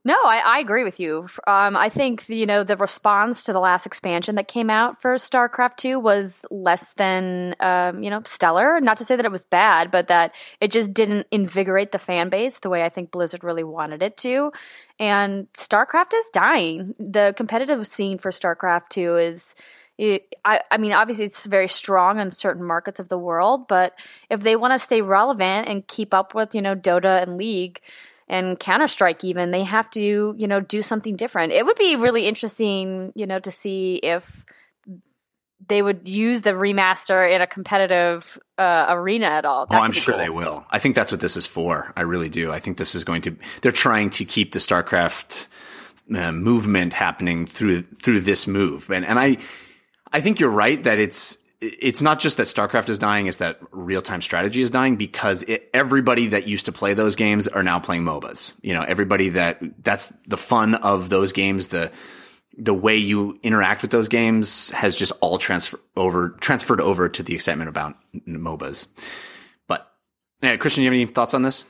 No, 0.08 0.14
I, 0.24 0.44
I 0.46 0.60
agree 0.60 0.84
with 0.84 1.00
you. 1.00 1.28
Um, 1.48 1.76
I 1.76 1.90
think 1.90 2.30
you 2.30 2.46
know 2.46 2.64
the 2.64 2.78
response 2.78 3.44
to 3.46 3.54
the 3.54 3.60
last 3.60 3.88
expansion 3.88 4.36
that 4.36 4.48
came 4.48 4.70
out 4.70 5.02
for 5.02 5.16
StarCraft 5.16 5.78
Two 5.78 6.00
was 6.00 6.46
less 6.52 6.94
than 6.94 7.56
um, 7.60 8.04
you 8.04 8.12
know 8.12 8.22
stellar. 8.24 8.80
Not 8.80 8.98
to 8.98 9.04
say 9.04 9.16
that 9.16 9.26
it 9.26 9.32
was 9.32 9.44
bad, 9.44 9.90
but 9.90 10.08
that 10.10 10.36
it 10.62 10.72
just 10.72 10.94
didn't 10.94 11.26
invigorate 11.32 11.92
the 11.92 11.98
fan 11.98 12.30
base 12.30 12.60
the 12.60 12.70
way 12.70 12.84
I 12.84 12.90
think 12.90 13.10
Blizzard 13.10 13.44
really 13.44 13.64
wanted 13.64 14.04
it 14.04 14.16
to. 14.18 14.52
And 15.00 15.52
StarCraft 15.54 16.14
is 16.14 16.30
dying. 16.32 16.94
The 17.00 17.34
competitive 17.36 17.86
scene 17.88 18.20
for 18.20 18.30
StarCraft 18.30 18.90
Two 18.90 19.18
is. 19.18 19.56
I, 19.98 20.60
I 20.70 20.78
mean, 20.78 20.92
obviously, 20.92 21.24
it's 21.24 21.46
very 21.46 21.70
strong 21.70 22.20
in 22.20 22.30
certain 22.30 22.66
markets 22.66 23.00
of 23.00 23.08
the 23.08 23.18
world, 23.18 23.70
but 23.70 23.98
if 24.30 24.42
they 24.42 24.58
want 24.58 24.74
to 24.74 24.78
stay 24.78 25.02
relevant 25.02 25.70
and 25.70 25.88
keep 25.88 26.14
up 26.14 26.36
with, 26.36 26.54
you 26.54 26.62
know, 26.62 26.76
Dota 26.76 27.24
and 27.24 27.38
League, 27.38 27.80
and 28.28 28.60
Counter 28.60 28.88
Strike 28.88 29.24
even 29.24 29.52
they 29.52 29.64
have 29.64 29.90
to 29.92 30.36
you 30.38 30.48
know 30.48 30.60
do 30.60 30.82
something 30.82 31.16
different. 31.16 31.54
It 31.54 31.66
would 31.66 31.78
be 31.78 31.96
really 31.96 32.28
interesting 32.28 33.12
you 33.16 33.26
know 33.26 33.40
to 33.40 33.52
see 33.52 33.96
if 33.96 34.46
they 35.68 35.82
would 35.82 36.08
use 36.08 36.42
the 36.42 36.52
remaster 36.52 37.30
in 37.30 37.42
a 37.42 37.48
competitive 37.48 38.38
uh, 38.58 38.86
arena 38.90 39.26
at 39.26 39.46
all. 39.46 39.66
That 39.66 39.80
oh, 39.80 39.84
I'm 39.84 39.94
sure 39.94 40.14
cool. 40.14 40.24
they 40.24 40.30
will. 40.30 40.66
I 40.70 40.80
think 40.80 40.96
that's 40.96 41.12
what 41.12 41.22
this 41.22 41.38
is 41.38 41.48
for. 41.48 41.92
I 41.96 42.02
really 42.02 42.30
do. 42.30 42.52
I 42.52 42.60
think 42.60 42.78
this 42.78 42.96
is 42.96 43.04
going 43.04 43.22
to. 43.24 43.36
They're 43.62 43.72
trying 43.72 44.10
to 44.12 44.26
keep 44.26 44.52
the 44.52 44.60
StarCraft 44.60 45.48
uh, 46.16 46.32
movement 46.32 46.94
happening 46.94 47.46
through 47.46 47.84
through 47.84 48.22
this 48.22 48.48
move, 48.48 48.90
and 48.92 49.06
and 49.06 49.18
I 49.18 49.38
I 50.12 50.22
think 50.22 50.40
you're 50.40 50.50
right 50.50 50.82
that 50.84 51.00
it's 51.00 51.38
it's 51.62 52.02
not 52.02 52.20
just 52.20 52.38
that 52.38 52.44
StarCraft 52.44 52.90
is 52.90 52.98
dying; 52.98 53.28
it's 53.28 53.38
that 53.38 53.60
real 53.72 54.02
time 54.02 54.22
strategy 54.22 54.62
is 54.62 54.70
dying 54.70 54.96
because 54.96 55.44
it, 55.44 55.70
everybody 55.74 56.28
that 56.28 56.48
used 56.48 56.66
to 56.66 56.72
play 56.72 56.94
those 56.94 57.16
games 57.16 57.48
are 57.48 57.64
now 57.64 57.80
playing 57.80 58.04
MOBAs. 58.04 58.54
You 58.62 58.74
know, 58.74 58.84
everybody 58.84 59.30
that 59.30 59.62
that's 59.84 60.14
the 60.28 60.38
fun 60.38 60.76
of 60.76 61.10
those 61.10 61.34
games. 61.34 61.68
The 61.68 61.92
the 62.58 62.74
way 62.74 62.96
you 62.96 63.38
interact 63.44 63.82
with 63.82 63.92
those 63.92 64.08
games 64.08 64.72
has 64.72 64.96
just 64.96 65.12
all 65.22 65.38
transfer 65.38 65.80
over 65.96 66.30
transferred 66.40 66.82
over 66.82 67.10
to 67.10 67.24
the 67.24 67.36
excitement 67.36 67.70
about 67.70 67.96
MOBAs. 68.28 68.88
But 69.68 69.92
yeah, 70.42 70.58
Christian, 70.58 70.84
you 70.84 70.90
have 70.90 70.94
any 70.94 71.06
thoughts 71.06 71.34
on 71.34 71.42
this? 71.42 71.66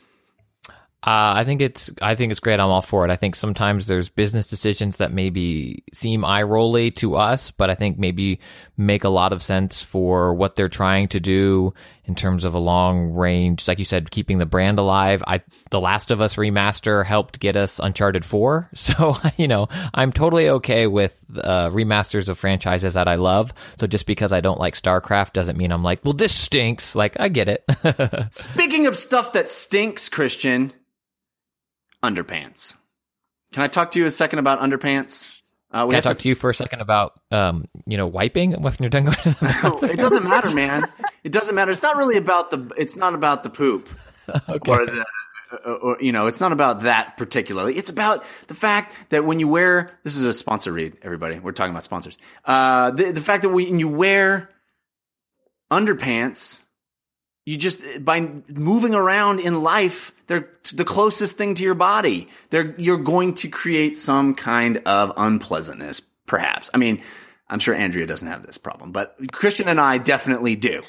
Uh, 1.06 1.34
I 1.36 1.44
think 1.44 1.62
it's 1.62 1.88
I 2.02 2.16
think 2.16 2.32
it's 2.32 2.40
great. 2.40 2.58
I'm 2.58 2.68
all 2.68 2.82
for 2.82 3.04
it. 3.04 3.12
I 3.12 3.16
think 3.16 3.36
sometimes 3.36 3.86
there's 3.86 4.08
business 4.08 4.48
decisions 4.48 4.96
that 4.96 5.12
maybe 5.12 5.84
seem 5.92 6.24
eye 6.24 6.42
rolly 6.42 6.90
to 6.92 7.14
us, 7.14 7.52
but 7.52 7.70
I 7.70 7.76
think 7.76 7.96
maybe 7.96 8.40
make 8.76 9.04
a 9.04 9.08
lot 9.08 9.32
of 9.32 9.40
sense 9.40 9.80
for 9.80 10.34
what 10.34 10.56
they're 10.56 10.68
trying 10.68 11.06
to 11.08 11.20
do 11.20 11.72
in 12.06 12.16
terms 12.16 12.42
of 12.42 12.56
a 12.56 12.58
long 12.58 13.14
range, 13.14 13.68
like 13.68 13.78
you 13.78 13.84
said, 13.84 14.10
keeping 14.10 14.38
the 14.38 14.46
brand 14.46 14.80
alive. 14.80 15.22
I 15.28 15.42
The 15.70 15.80
Last 15.80 16.10
of 16.10 16.20
Us 16.20 16.34
remaster 16.34 17.06
helped 17.06 17.38
get 17.38 17.54
us 17.54 17.78
Uncharted 17.78 18.24
Four, 18.24 18.68
so 18.74 19.16
you 19.36 19.46
know 19.46 19.68
I'm 19.94 20.10
totally 20.10 20.48
okay 20.48 20.88
with 20.88 21.24
uh, 21.36 21.70
remasters 21.70 22.28
of 22.28 22.36
franchises 22.36 22.94
that 22.94 23.06
I 23.06 23.14
love. 23.14 23.52
So 23.78 23.86
just 23.86 24.06
because 24.06 24.32
I 24.32 24.40
don't 24.40 24.58
like 24.58 24.74
StarCraft 24.74 25.34
doesn't 25.34 25.56
mean 25.56 25.70
I'm 25.70 25.84
like, 25.84 26.04
well, 26.04 26.14
this 26.14 26.34
stinks. 26.34 26.96
Like 26.96 27.16
I 27.20 27.28
get 27.28 27.48
it. 27.48 27.64
Speaking 28.34 28.88
of 28.88 28.96
stuff 28.96 29.34
that 29.34 29.48
stinks, 29.48 30.08
Christian 30.08 30.72
underpants. 32.02 32.76
Can 33.52 33.62
I 33.62 33.68
talk 33.68 33.92
to 33.92 33.98
you 33.98 34.06
a 34.06 34.10
second 34.10 34.38
about 34.38 34.60
underpants? 34.60 35.40
Uh, 35.70 35.86
Can 35.86 35.96
I 35.96 36.00
talk 36.00 36.16
to, 36.18 36.22
to, 36.22 36.28
you 36.28 36.34
for 36.34 36.50
a 36.50 36.54
second 36.54 36.80
about, 36.80 37.20
um, 37.30 37.66
you 37.86 37.96
know, 37.96 38.06
wiping 38.06 38.52
when 38.52 38.74
you're 38.78 38.88
done 38.88 39.04
going 39.04 39.16
to 39.16 39.30
the 39.30 39.36
bathroom? 39.40 39.90
it 39.90 39.96
doesn't 39.96 40.24
matter, 40.24 40.50
man. 40.50 40.86
It 41.24 41.32
doesn't 41.32 41.54
matter. 41.54 41.70
It's 41.70 41.82
not 41.82 41.96
really 41.96 42.16
about 42.16 42.50
the. 42.50 42.72
It's 42.78 42.96
not 42.96 43.14
about 43.14 43.42
the 43.42 43.50
poop 43.50 43.88
okay. 44.48 44.70
or 44.70 44.86
the. 44.86 45.04
Uh, 45.52 45.72
or 45.74 45.96
you 46.00 46.12
know, 46.12 46.26
it's 46.26 46.40
not 46.40 46.52
about 46.52 46.82
that 46.82 47.16
particularly. 47.16 47.76
It's 47.76 47.90
about 47.90 48.24
the 48.48 48.54
fact 48.54 48.94
that 49.10 49.24
when 49.24 49.38
you 49.38 49.48
wear 49.48 49.96
this 50.02 50.16
is 50.16 50.24
a 50.24 50.32
sponsor 50.32 50.72
read, 50.72 50.96
everybody. 51.02 51.38
We're 51.38 51.52
talking 51.52 51.70
about 51.70 51.84
sponsors. 51.84 52.18
Uh, 52.44 52.90
the 52.90 53.12
the 53.12 53.20
fact 53.20 53.42
that 53.42 53.50
when 53.50 53.78
you 53.78 53.88
wear 53.88 54.50
underpants, 55.70 56.62
you 57.46 57.56
just 57.56 58.04
by 58.04 58.28
moving 58.48 58.94
around 58.94 59.40
in 59.40 59.62
life 59.62 60.12
they're 60.26 60.50
the 60.74 60.84
closest 60.84 61.38
thing 61.38 61.54
to 61.54 61.62
your 61.62 61.76
body. 61.76 62.28
They're 62.50 62.74
you're 62.76 62.98
going 62.98 63.34
to 63.34 63.48
create 63.48 63.96
some 63.96 64.34
kind 64.34 64.78
of 64.84 65.12
unpleasantness 65.16 66.02
perhaps. 66.26 66.68
I 66.74 66.76
mean 66.76 67.02
i'm 67.48 67.60
sure 67.60 67.76
andrea 67.76 68.04
doesn't 68.08 68.26
have 68.26 68.44
this 68.44 68.58
problem 68.58 68.90
but 68.90 69.16
christian 69.30 69.68
and 69.68 69.80
i 69.80 69.96
definitely 69.96 70.56
do. 70.56 70.82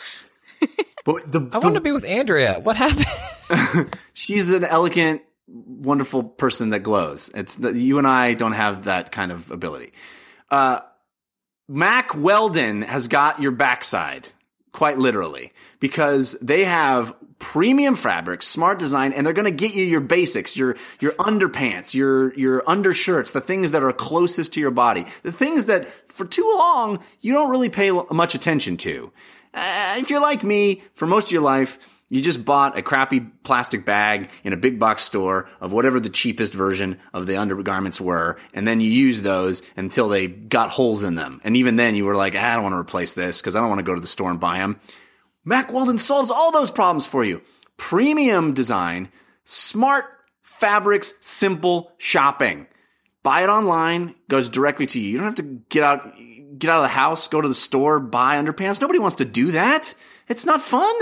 But 1.05 1.31
the, 1.31 1.47
i 1.53 1.59
want 1.59 1.75
to 1.75 1.79
be 1.79 1.93
with 1.93 2.03
andrea. 2.03 2.59
What 2.59 2.75
happened? 2.75 3.95
She's 4.13 4.51
an 4.51 4.65
elegant 4.65 5.21
wonderful 5.47 6.21
person 6.21 6.71
that 6.71 6.79
glows. 6.79 7.29
It's 7.33 7.55
that 7.57 7.75
you 7.75 7.97
and 7.97 8.05
i 8.05 8.33
don't 8.33 8.51
have 8.51 8.85
that 8.85 9.13
kind 9.13 9.31
of 9.31 9.49
ability. 9.49 9.93
Uh, 10.51 10.81
mack 11.69 12.13
weldon 12.13 12.81
has 12.81 13.07
got 13.07 13.41
your 13.41 13.51
backside 13.51 14.27
quite 14.77 14.99
literally, 14.99 15.51
because 15.79 16.37
they 16.39 16.63
have 16.63 17.11
premium 17.39 17.95
fabrics, 17.95 18.45
smart 18.45 18.77
design, 18.77 19.11
and 19.11 19.25
they're 19.25 19.33
going 19.33 19.45
to 19.45 19.67
get 19.67 19.73
you 19.73 19.83
your 19.83 20.01
basics, 20.01 20.55
your 20.55 20.77
your 20.99 21.13
underpants, 21.13 21.95
your 21.95 22.31
your 22.35 22.61
undershirts, 22.69 23.31
the 23.31 23.41
things 23.41 23.71
that 23.71 23.81
are 23.81 23.91
closest 23.91 24.53
to 24.53 24.59
your 24.59 24.69
body, 24.69 25.07
the 25.23 25.31
things 25.31 25.65
that 25.65 25.87
for 26.11 26.27
too 26.27 26.47
long 26.59 27.03
you 27.21 27.33
don't 27.33 27.49
really 27.49 27.69
pay 27.69 27.89
much 28.11 28.35
attention 28.35 28.77
to. 28.77 29.11
Uh, 29.51 29.95
if 29.97 30.11
you're 30.11 30.21
like 30.21 30.43
me, 30.43 30.83
for 30.93 31.07
most 31.07 31.29
of 31.29 31.31
your 31.31 31.41
life, 31.41 31.79
you 32.09 32.21
just 32.21 32.45
bought 32.45 32.77
a 32.77 32.81
crappy 32.81 33.19
plastic 33.19 33.85
bag 33.85 34.29
in 34.43 34.53
a 34.53 34.57
big 34.57 34.79
box 34.79 35.03
store 35.03 35.49
of 35.59 35.73
whatever 35.73 35.99
the 35.99 36.09
cheapest 36.09 36.53
version 36.53 36.99
of 37.13 37.27
the 37.27 37.37
undergarments 37.37 37.99
were, 37.99 38.37
and 38.53 38.67
then 38.67 38.79
you 38.79 38.89
used 38.89 39.23
those 39.23 39.61
until 39.75 40.07
they 40.07 40.27
got 40.27 40.69
holes 40.69 41.03
in 41.03 41.15
them. 41.15 41.41
And 41.43 41.57
even 41.57 41.75
then, 41.75 41.95
you 41.95 42.05
were 42.05 42.15
like, 42.15 42.33
ah, 42.35 42.39
I 42.39 42.53
don't 42.53 42.63
want 42.63 42.73
to 42.73 42.79
replace 42.79 43.13
this 43.13 43.41
because 43.41 43.55
I 43.55 43.59
don't 43.59 43.69
want 43.69 43.79
to 43.79 43.83
go 43.83 43.95
to 43.95 44.01
the 44.01 44.07
store 44.07 44.31
and 44.31 44.39
buy 44.39 44.59
them. 44.59 44.79
Mack 45.43 45.71
Weldon 45.71 45.97
solves 45.97 46.31
all 46.31 46.51
those 46.51 46.71
problems 46.71 47.05
for 47.05 47.23
you. 47.23 47.41
Premium 47.77 48.53
design, 48.53 49.09
smart 49.43 50.05
fabrics, 50.41 51.13
simple 51.21 51.91
shopping. 51.97 52.67
Buy 53.21 53.43
it 53.43 53.49
online, 53.49 54.15
goes 54.29 54.47
directly 54.47 54.85
to 54.87 54.99
you. 54.99 55.09
You 55.09 55.17
don't 55.17 55.25
have 55.25 55.35
to 55.35 55.61
get 55.69 55.83
out 55.83 56.13
get 56.57 56.71
out 56.71 56.77
of 56.77 56.83
the 56.83 56.87
house, 56.89 57.27
go 57.27 57.41
to 57.41 57.47
the 57.47 57.53
store, 57.53 57.99
buy 57.99 58.41
underpants. 58.41 58.81
Nobody 58.81 58.99
wants 58.99 59.17
to 59.17 59.25
do 59.25 59.51
that. 59.51 59.95
It's 60.27 60.45
not 60.45 60.61
fun. 60.61 60.95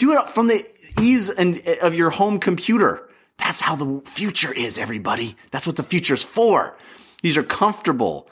Do 0.00 0.12
it 0.18 0.30
from 0.30 0.46
the 0.46 0.66
ease 0.98 1.28
and 1.28 1.60
of 1.82 1.94
your 1.94 2.08
home 2.08 2.40
computer. 2.40 3.06
That's 3.36 3.60
how 3.60 3.76
the 3.76 4.00
future 4.06 4.50
is, 4.50 4.78
everybody. 4.78 5.36
That's 5.50 5.66
what 5.66 5.76
the 5.76 5.82
future's 5.82 6.24
for. 6.24 6.74
These 7.22 7.36
are 7.36 7.42
comfortable, 7.42 8.30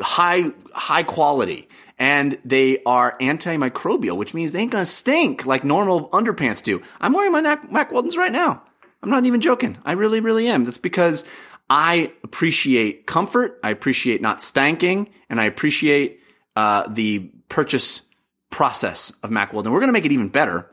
high, 0.00 0.52
high 0.72 1.02
quality, 1.02 1.68
and 1.98 2.38
they 2.44 2.84
are 2.84 3.18
antimicrobial, 3.18 4.16
which 4.16 4.32
means 4.32 4.52
they 4.52 4.60
ain't 4.60 4.70
gonna 4.70 4.86
stink 4.86 5.44
like 5.44 5.64
normal 5.64 6.08
underpants 6.10 6.62
do. 6.62 6.82
I'm 7.00 7.12
wearing 7.12 7.32
my 7.32 7.40
Mac, 7.40 7.68
Mack 7.68 7.90
Weldons 7.90 8.16
right 8.16 8.30
now. 8.30 8.62
I'm 9.02 9.10
not 9.10 9.26
even 9.26 9.40
joking. 9.40 9.76
I 9.84 9.92
really, 9.92 10.20
really 10.20 10.46
am. 10.46 10.64
That's 10.64 10.78
because 10.78 11.24
I 11.68 12.12
appreciate 12.22 13.06
comfort. 13.06 13.58
I 13.64 13.70
appreciate 13.70 14.22
not 14.22 14.38
stanking 14.38 15.08
and 15.28 15.40
I 15.40 15.46
appreciate, 15.46 16.20
uh, 16.54 16.86
the 16.88 17.30
purchase 17.48 18.02
process 18.50 19.10
of 19.24 19.32
Mack 19.32 19.52
Weldon. 19.52 19.72
We're 19.72 19.80
going 19.80 19.88
to 19.88 19.92
make 19.92 20.06
it 20.06 20.12
even 20.12 20.28
better 20.28 20.70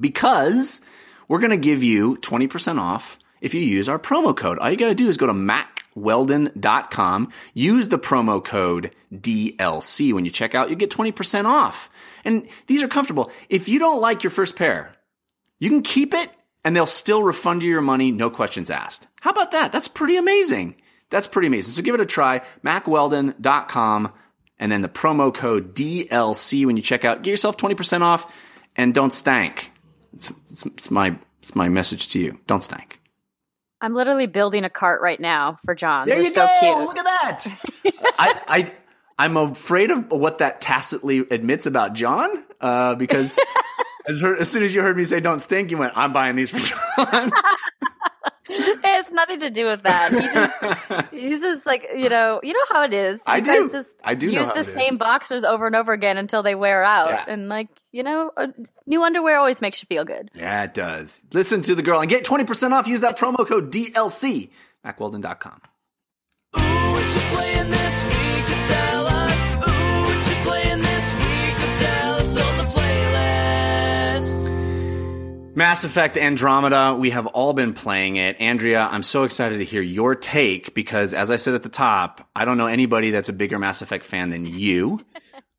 because 0.00 0.80
we're 1.28 1.38
going 1.38 1.50
to 1.50 1.56
give 1.56 1.82
you 1.82 2.16
20% 2.16 2.78
off 2.78 3.18
if 3.40 3.54
you 3.54 3.60
use 3.60 3.88
our 3.88 3.98
promo 3.98 4.36
code. 4.36 4.58
All 4.58 4.70
you 4.70 4.76
got 4.76 4.88
to 4.88 4.94
do 4.94 5.08
is 5.08 5.16
go 5.16 5.26
to 5.26 5.32
mackweldon.com, 5.32 7.30
use 7.52 7.88
the 7.88 7.98
promo 7.98 8.42
code 8.42 8.94
DLC 9.12 10.12
when 10.12 10.24
you 10.24 10.30
check 10.30 10.54
out, 10.54 10.70
you 10.70 10.76
get 10.76 10.90
20% 10.90 11.44
off. 11.44 11.90
And 12.24 12.48
these 12.66 12.82
are 12.82 12.88
comfortable. 12.88 13.30
If 13.48 13.68
you 13.68 13.78
don't 13.78 14.00
like 14.00 14.22
your 14.22 14.30
first 14.30 14.56
pair, 14.56 14.94
you 15.58 15.68
can 15.68 15.82
keep 15.82 16.14
it 16.14 16.30
and 16.64 16.74
they'll 16.74 16.86
still 16.86 17.22
refund 17.22 17.62
you 17.62 17.70
your 17.70 17.82
money, 17.82 18.10
no 18.10 18.30
questions 18.30 18.70
asked. 18.70 19.06
How 19.20 19.30
about 19.30 19.52
that? 19.52 19.72
That's 19.72 19.88
pretty 19.88 20.16
amazing. 20.16 20.76
That's 21.10 21.28
pretty 21.28 21.48
amazing. 21.48 21.72
So 21.72 21.82
give 21.82 21.94
it 21.94 22.00
a 22.00 22.06
try, 22.06 22.40
mackweldon.com, 22.64 24.12
and 24.58 24.72
then 24.72 24.80
the 24.80 24.88
promo 24.88 25.32
code 25.34 25.74
DLC 25.74 26.64
when 26.64 26.76
you 26.76 26.82
check 26.82 27.04
out. 27.04 27.22
Get 27.22 27.30
yourself 27.30 27.56
20% 27.56 28.00
off 28.00 28.32
and 28.74 28.94
don't 28.94 29.12
stank. 29.12 29.70
It's, 30.14 30.32
it's, 30.50 30.66
it's 30.66 30.90
my 30.90 31.18
it's 31.40 31.54
my 31.54 31.68
message 31.68 32.08
to 32.08 32.18
you. 32.18 32.38
Don't 32.46 32.64
stank. 32.64 33.00
I'm 33.80 33.94
literally 33.94 34.26
building 34.26 34.64
a 34.64 34.70
cart 34.70 35.02
right 35.02 35.20
now 35.20 35.58
for 35.64 35.74
John. 35.74 36.06
There 36.06 36.16
They're 36.16 36.24
you 36.24 36.30
so 36.30 36.46
go. 36.46 36.60
Cute. 36.60 36.78
Look 36.78 36.98
at 36.98 37.04
that. 37.04 37.46
I, 38.18 38.42
I 38.48 38.72
I'm 39.18 39.36
afraid 39.36 39.90
of 39.90 40.10
what 40.10 40.38
that 40.38 40.60
tacitly 40.60 41.18
admits 41.30 41.66
about 41.66 41.92
John, 41.92 42.44
uh, 42.60 42.94
because 42.94 43.36
As, 44.06 44.20
her, 44.20 44.36
as 44.38 44.50
soon 44.50 44.62
as 44.62 44.74
you 44.74 44.82
heard 44.82 44.96
me 44.96 45.04
say 45.04 45.20
"don't 45.20 45.38
stink," 45.38 45.70
you 45.70 45.78
went, 45.78 45.96
"I'm 45.96 46.12
buying 46.12 46.36
these 46.36 46.50
for 46.50 46.58
John." 46.58 47.32
it 48.54 48.84
has 48.84 49.10
nothing 49.12 49.40
to 49.40 49.50
do 49.50 49.66
with 49.66 49.82
that. 49.82 50.12
He 50.12 50.20
just 50.28 51.10
he's 51.12 51.42
just 51.42 51.66
like 51.66 51.86
you 51.96 52.08
know 52.08 52.40
you 52.42 52.52
know 52.52 52.64
how 52.70 52.84
it 52.84 52.94
is. 52.94 53.18
You 53.26 53.32
I 53.32 53.40
guys 53.40 53.70
do. 53.72 53.78
just 53.78 54.00
I 54.04 54.14
do 54.14 54.28
use 54.30 54.46
the 54.46 54.52
it 54.54 54.58
is. 54.58 54.66
same 54.72 54.96
boxers 54.96 55.44
over 55.44 55.66
and 55.66 55.74
over 55.76 55.92
again 55.92 56.16
until 56.18 56.42
they 56.42 56.54
wear 56.54 56.82
out, 56.84 57.10
Yeah. 57.10 57.24
and 57.28 57.48
like 57.48 57.68
you 57.92 58.02
know, 58.02 58.30
uh, 58.36 58.48
new 58.86 59.02
underwear 59.04 59.38
always 59.38 59.60
makes 59.60 59.80
you 59.82 59.86
feel 59.86 60.04
good. 60.04 60.30
yeah, 60.34 60.64
it 60.64 60.74
does. 60.74 61.22
Listen 61.32 61.62
to 61.62 61.74
the 61.74 61.82
girl 61.82 62.00
and 62.00 62.08
get 62.08 62.24
twenty 62.24 62.44
percent 62.44 62.74
off. 62.74 62.86
Use 62.88 63.00
that 63.02 63.18
promo 63.18 63.46
code 63.46 63.72
DLC. 63.72 64.50
MackWeldon.com. 64.84 65.60
Ooh, 66.58 67.50
Mass 75.56 75.84
Effect 75.84 76.18
Andromeda, 76.18 76.96
we 76.98 77.10
have 77.10 77.28
all 77.28 77.52
been 77.52 77.74
playing 77.74 78.16
it. 78.16 78.40
Andrea, 78.40 78.88
I'm 78.90 79.04
so 79.04 79.22
excited 79.22 79.58
to 79.58 79.64
hear 79.64 79.82
your 79.82 80.16
take 80.16 80.74
because, 80.74 81.14
as 81.14 81.30
I 81.30 81.36
said 81.36 81.54
at 81.54 81.62
the 81.62 81.68
top, 81.68 82.28
I 82.34 82.44
don't 82.44 82.58
know 82.58 82.66
anybody 82.66 83.12
that's 83.12 83.28
a 83.28 83.32
bigger 83.32 83.60
Mass 83.60 83.80
Effect 83.80 84.04
fan 84.04 84.30
than 84.30 84.46
you. 84.46 85.00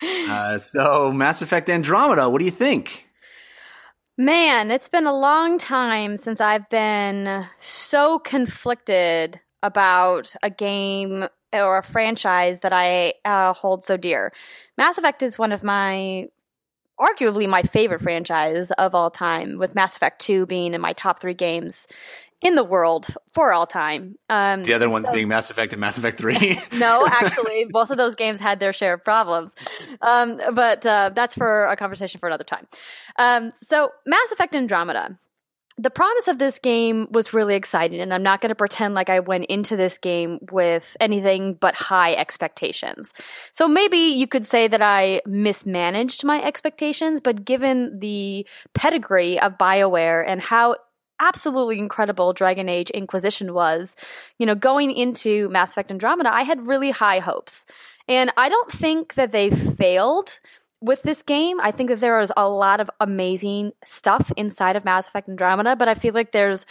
uh, 0.30 0.60
so, 0.60 1.14
Mass 1.14 1.42
Effect 1.42 1.70
Andromeda, 1.70 2.30
what 2.30 2.40
do 2.40 2.46
you 2.46 2.52
think? 2.52 3.08
Man, 4.18 4.70
it's 4.70 4.90
been 4.90 5.08
a 5.08 5.18
long 5.18 5.58
time 5.58 6.18
since 6.18 6.42
I've 6.42 6.70
been 6.70 7.48
so 7.58 8.20
conflicted 8.20 9.40
about 9.64 10.36
a 10.44 10.50
game 10.50 11.28
or 11.54 11.78
a 11.78 11.84
franchise 11.84 12.60
that 12.62 12.74
I 12.74 13.14
uh, 13.24 13.54
hold 13.54 13.86
so 13.86 13.96
dear. 13.96 14.34
Mass 14.78 14.98
Effect 14.98 15.24
is 15.24 15.40
one 15.40 15.54
of 15.54 15.64
my, 15.64 16.28
arguably 17.00 17.48
my 17.48 17.64
favorite 17.64 18.02
franchise 18.02 18.72
of 18.72 18.96
all 18.96 19.12
time, 19.12 19.58
with 19.58 19.76
Mass 19.76 19.96
Effect 19.96 20.22
2 20.22 20.46
being 20.46 20.74
in 20.74 20.82
my 20.82 20.94
top 20.94 21.20
three 21.20 21.34
games 21.34 21.88
in 22.42 22.56
the 22.56 22.64
world 22.64 23.08
for 23.34 23.54
all 23.54 23.66
time. 23.66 24.18
Um, 24.30 24.64
The 24.64 24.74
other 24.74 24.90
ones 24.90 25.08
being 25.12 25.28
Mass 25.28 25.50
Effect 25.50 25.74
and 25.74 25.80
Mass 25.80 25.98
Effect 25.98 26.20
3. 26.20 26.62
no, 26.78 27.08
actually, 27.08 27.66
both 27.72 27.90
of 27.90 27.98
those 27.98 28.16
games 28.16 28.40
had 28.40 28.60
their 28.60 28.74
share 28.74 28.94
of 28.94 29.04
problems. 29.04 29.56
Um, 30.02 30.40
but 30.54 30.86
uh, 30.86 31.12
that's 31.16 31.36
for 31.36 31.66
a 31.66 31.76
conversation 31.76 32.20
for 32.20 32.28
another 32.28 32.44
time. 32.44 32.68
Um, 33.18 33.52
so, 33.56 33.90
Mass 34.06 34.32
Effect 34.32 34.56
Andromeda. 34.56 35.18
The 35.78 35.90
promise 35.90 36.30
of 36.30 36.40
this 36.40 36.58
game 36.58 37.08
was 37.12 37.34
really 37.34 37.56
exciting, 37.56 38.00
and 38.00 38.14
I'm 38.14 38.24
not 38.24 38.40
going 38.40 38.50
to 38.50 38.56
pretend 38.56 38.94
like 38.94 39.10
I 39.10 39.20
went 39.20 39.46
into 39.48 39.76
this 39.76 39.98
game 39.98 40.40
with 40.50 40.96
anything 41.02 41.56
but 41.56 41.76
high 41.76 42.14
expectations. 42.14 43.14
So 43.52 43.68
maybe 43.68 43.98
you 43.98 44.26
could 44.26 44.46
say 44.46 44.70
that 44.70 44.82
I 44.82 45.22
mismanaged 45.26 46.24
my 46.24 46.42
expectations, 46.42 47.20
but 47.20 47.44
given 47.44 48.00
the 48.00 48.48
pedigree 48.74 49.38
of 49.40 49.58
BioWare 49.58 50.24
and 50.26 50.42
how 50.42 50.78
absolutely 51.20 51.80
incredible 51.80 52.32
Dragon 52.32 52.70
Age 52.70 52.90
Inquisition 52.92 53.54
was, 53.54 53.98
you 54.40 54.46
know, 54.46 54.56
going 54.56 54.92
into 54.92 55.50
Mass 55.50 55.72
Effect 55.72 55.92
Andromeda, 55.92 56.34
I 56.34 56.44
had 56.44 56.68
really 56.68 56.92
high 56.92 57.20
hopes. 57.20 57.66
And 58.08 58.32
I 58.38 58.50
don't 58.50 58.72
think 58.72 59.16
that 59.16 59.32
they 59.32 59.50
failed 59.50 60.40
with 60.86 61.04
this 61.04 61.24
game. 61.24 61.60
I 61.60 61.72
think 61.72 61.90
that 61.90 62.00
there 62.00 62.20
is 62.20 62.32
a 62.38 62.48
lot 62.48 62.80
of 62.80 62.90
amazing 63.00 63.74
stuff 63.84 64.32
inside 64.38 64.76
of 64.76 64.86
Mass 64.86 65.08
Effect 65.08 65.28
Andromeda, 65.28 65.76
but 65.76 65.88
I 65.88 65.94
feel 65.96 66.14
like 66.14 66.32
there's 66.32 66.66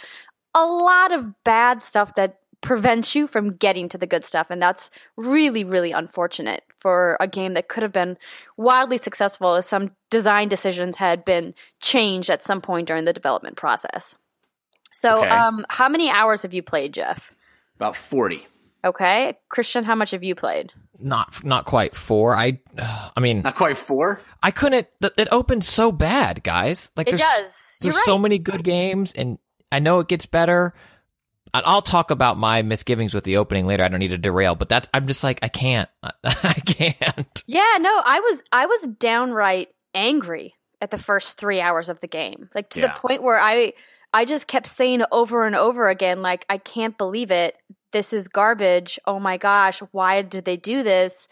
a 0.53 0.65
lot 0.65 1.11
of 1.11 1.43
bad 1.43 1.83
stuff 1.83 2.15
that 2.15 2.39
prevents 2.61 3.13
you 3.13 3.27
from 3.27 3.53
getting 3.57 3.89
to 3.89 3.97
the 3.97 4.07
good 4.07 4.23
stuff. 4.23 4.47
And 4.49 4.61
that's 4.61 4.89
really, 5.17 5.63
really 5.63 5.91
unfortunate 5.91 6.63
for 6.77 7.17
a 7.19 7.27
game 7.27 7.53
that 7.53 7.67
could 7.67 7.83
have 7.83 7.91
been 7.91 8.17
wildly 8.57 8.97
successful 8.97 9.55
if 9.55 9.65
some 9.65 9.91
design 10.09 10.47
decisions 10.47 10.95
had 10.97 11.25
been 11.25 11.53
changed 11.81 12.29
at 12.29 12.43
some 12.43 12.61
point 12.61 12.87
during 12.87 13.05
the 13.05 13.13
development 13.13 13.57
process. 13.57 14.17
So, 14.93 15.19
Okay. 15.19 15.29
um, 15.29 15.65
how 15.69 15.89
many 15.89 16.09
hours 16.09 16.41
have 16.43 16.53
you 16.53 16.63
played, 16.63 16.93
Jeff? 16.93 17.31
About 17.75 17.95
40. 17.95 18.47
Okay. 18.85 19.37
Christian, 19.49 19.83
how 19.83 19.95
much 19.95 20.11
have 20.11 20.23
you 20.23 20.35
played? 20.35 20.71
Not 20.99 21.43
not 21.43 21.65
quite 21.65 21.95
four. 21.95 22.35
I 22.35 22.59
I 23.17 23.19
mean, 23.19 23.41
Not 23.41 23.55
quite 23.55 23.75
four. 23.77 24.21
I 24.41 24.51
couldn't. 24.51 24.87
th- 25.01 25.13
It 25.17 25.27
opened 25.31 25.63
so 25.65 25.91
bad, 25.91 26.43
guys. 26.43 26.91
Like 26.95 27.07
It 27.07 27.11
there's 27.11 27.21
does. 27.21 27.77
You're 27.81 27.91
there's 27.93 28.05
so 28.05 28.13
right. 28.13 28.21
many 28.21 28.39
good 28.39 28.63
games, 28.63 29.11
and 29.13 29.37
I 29.71 29.79
know 29.79 29.99
it 29.99 30.07
gets 30.07 30.25
better. 30.25 30.73
I'll 31.53 31.81
talk 31.81 32.11
about 32.11 32.37
my 32.37 32.63
misgivings 32.63 33.13
with 33.13 33.23
the 33.23 33.37
opening 33.37 33.65
later. 33.65 33.83
I 33.83 33.87
don't 33.87 33.99
need 33.99 34.09
to 34.09 34.17
derail, 34.17 34.55
but 34.55 34.67
that's 34.69 34.87
I'm 34.93 35.07
just 35.07 35.23
like 35.23 35.39
I 35.41 35.47
can't. 35.47 35.89
I 36.23 36.53
can't. 36.53 37.43
Yeah, 37.47 37.77
no, 37.79 38.01
I 38.05 38.19
was 38.19 38.43
I 38.51 38.65
was 38.65 38.87
downright 38.99 39.69
angry 39.93 40.53
at 40.81 40.91
the 40.91 40.97
first 40.97 41.37
three 41.37 41.61
hours 41.61 41.87
of 41.89 41.99
the 42.01 42.07
game. 42.07 42.49
Like 42.53 42.69
to 42.71 42.81
Yeah. 42.81 42.87
the 42.93 42.99
point 42.99 43.23
where 43.23 43.39
I 43.39 43.71
I 44.13 44.25
just 44.25 44.47
kept 44.47 44.67
saying 44.67 45.03
over 45.11 45.45
and 45.45 45.55
over 45.57 45.89
again, 45.89 46.21
like, 46.21 46.45
I 46.49 46.57
can't 46.57 46.97
believe 46.97 47.31
it. 47.31 47.55
This 47.95 48.11
is 48.11 48.27
garbage. 48.27 48.99
Oh 49.05 49.21
my 49.21 49.37
gosh, 49.37 49.79
why 49.93 50.21
did 50.21 50.43
they 50.43 50.57
do 50.57 50.83
this? 50.83 51.29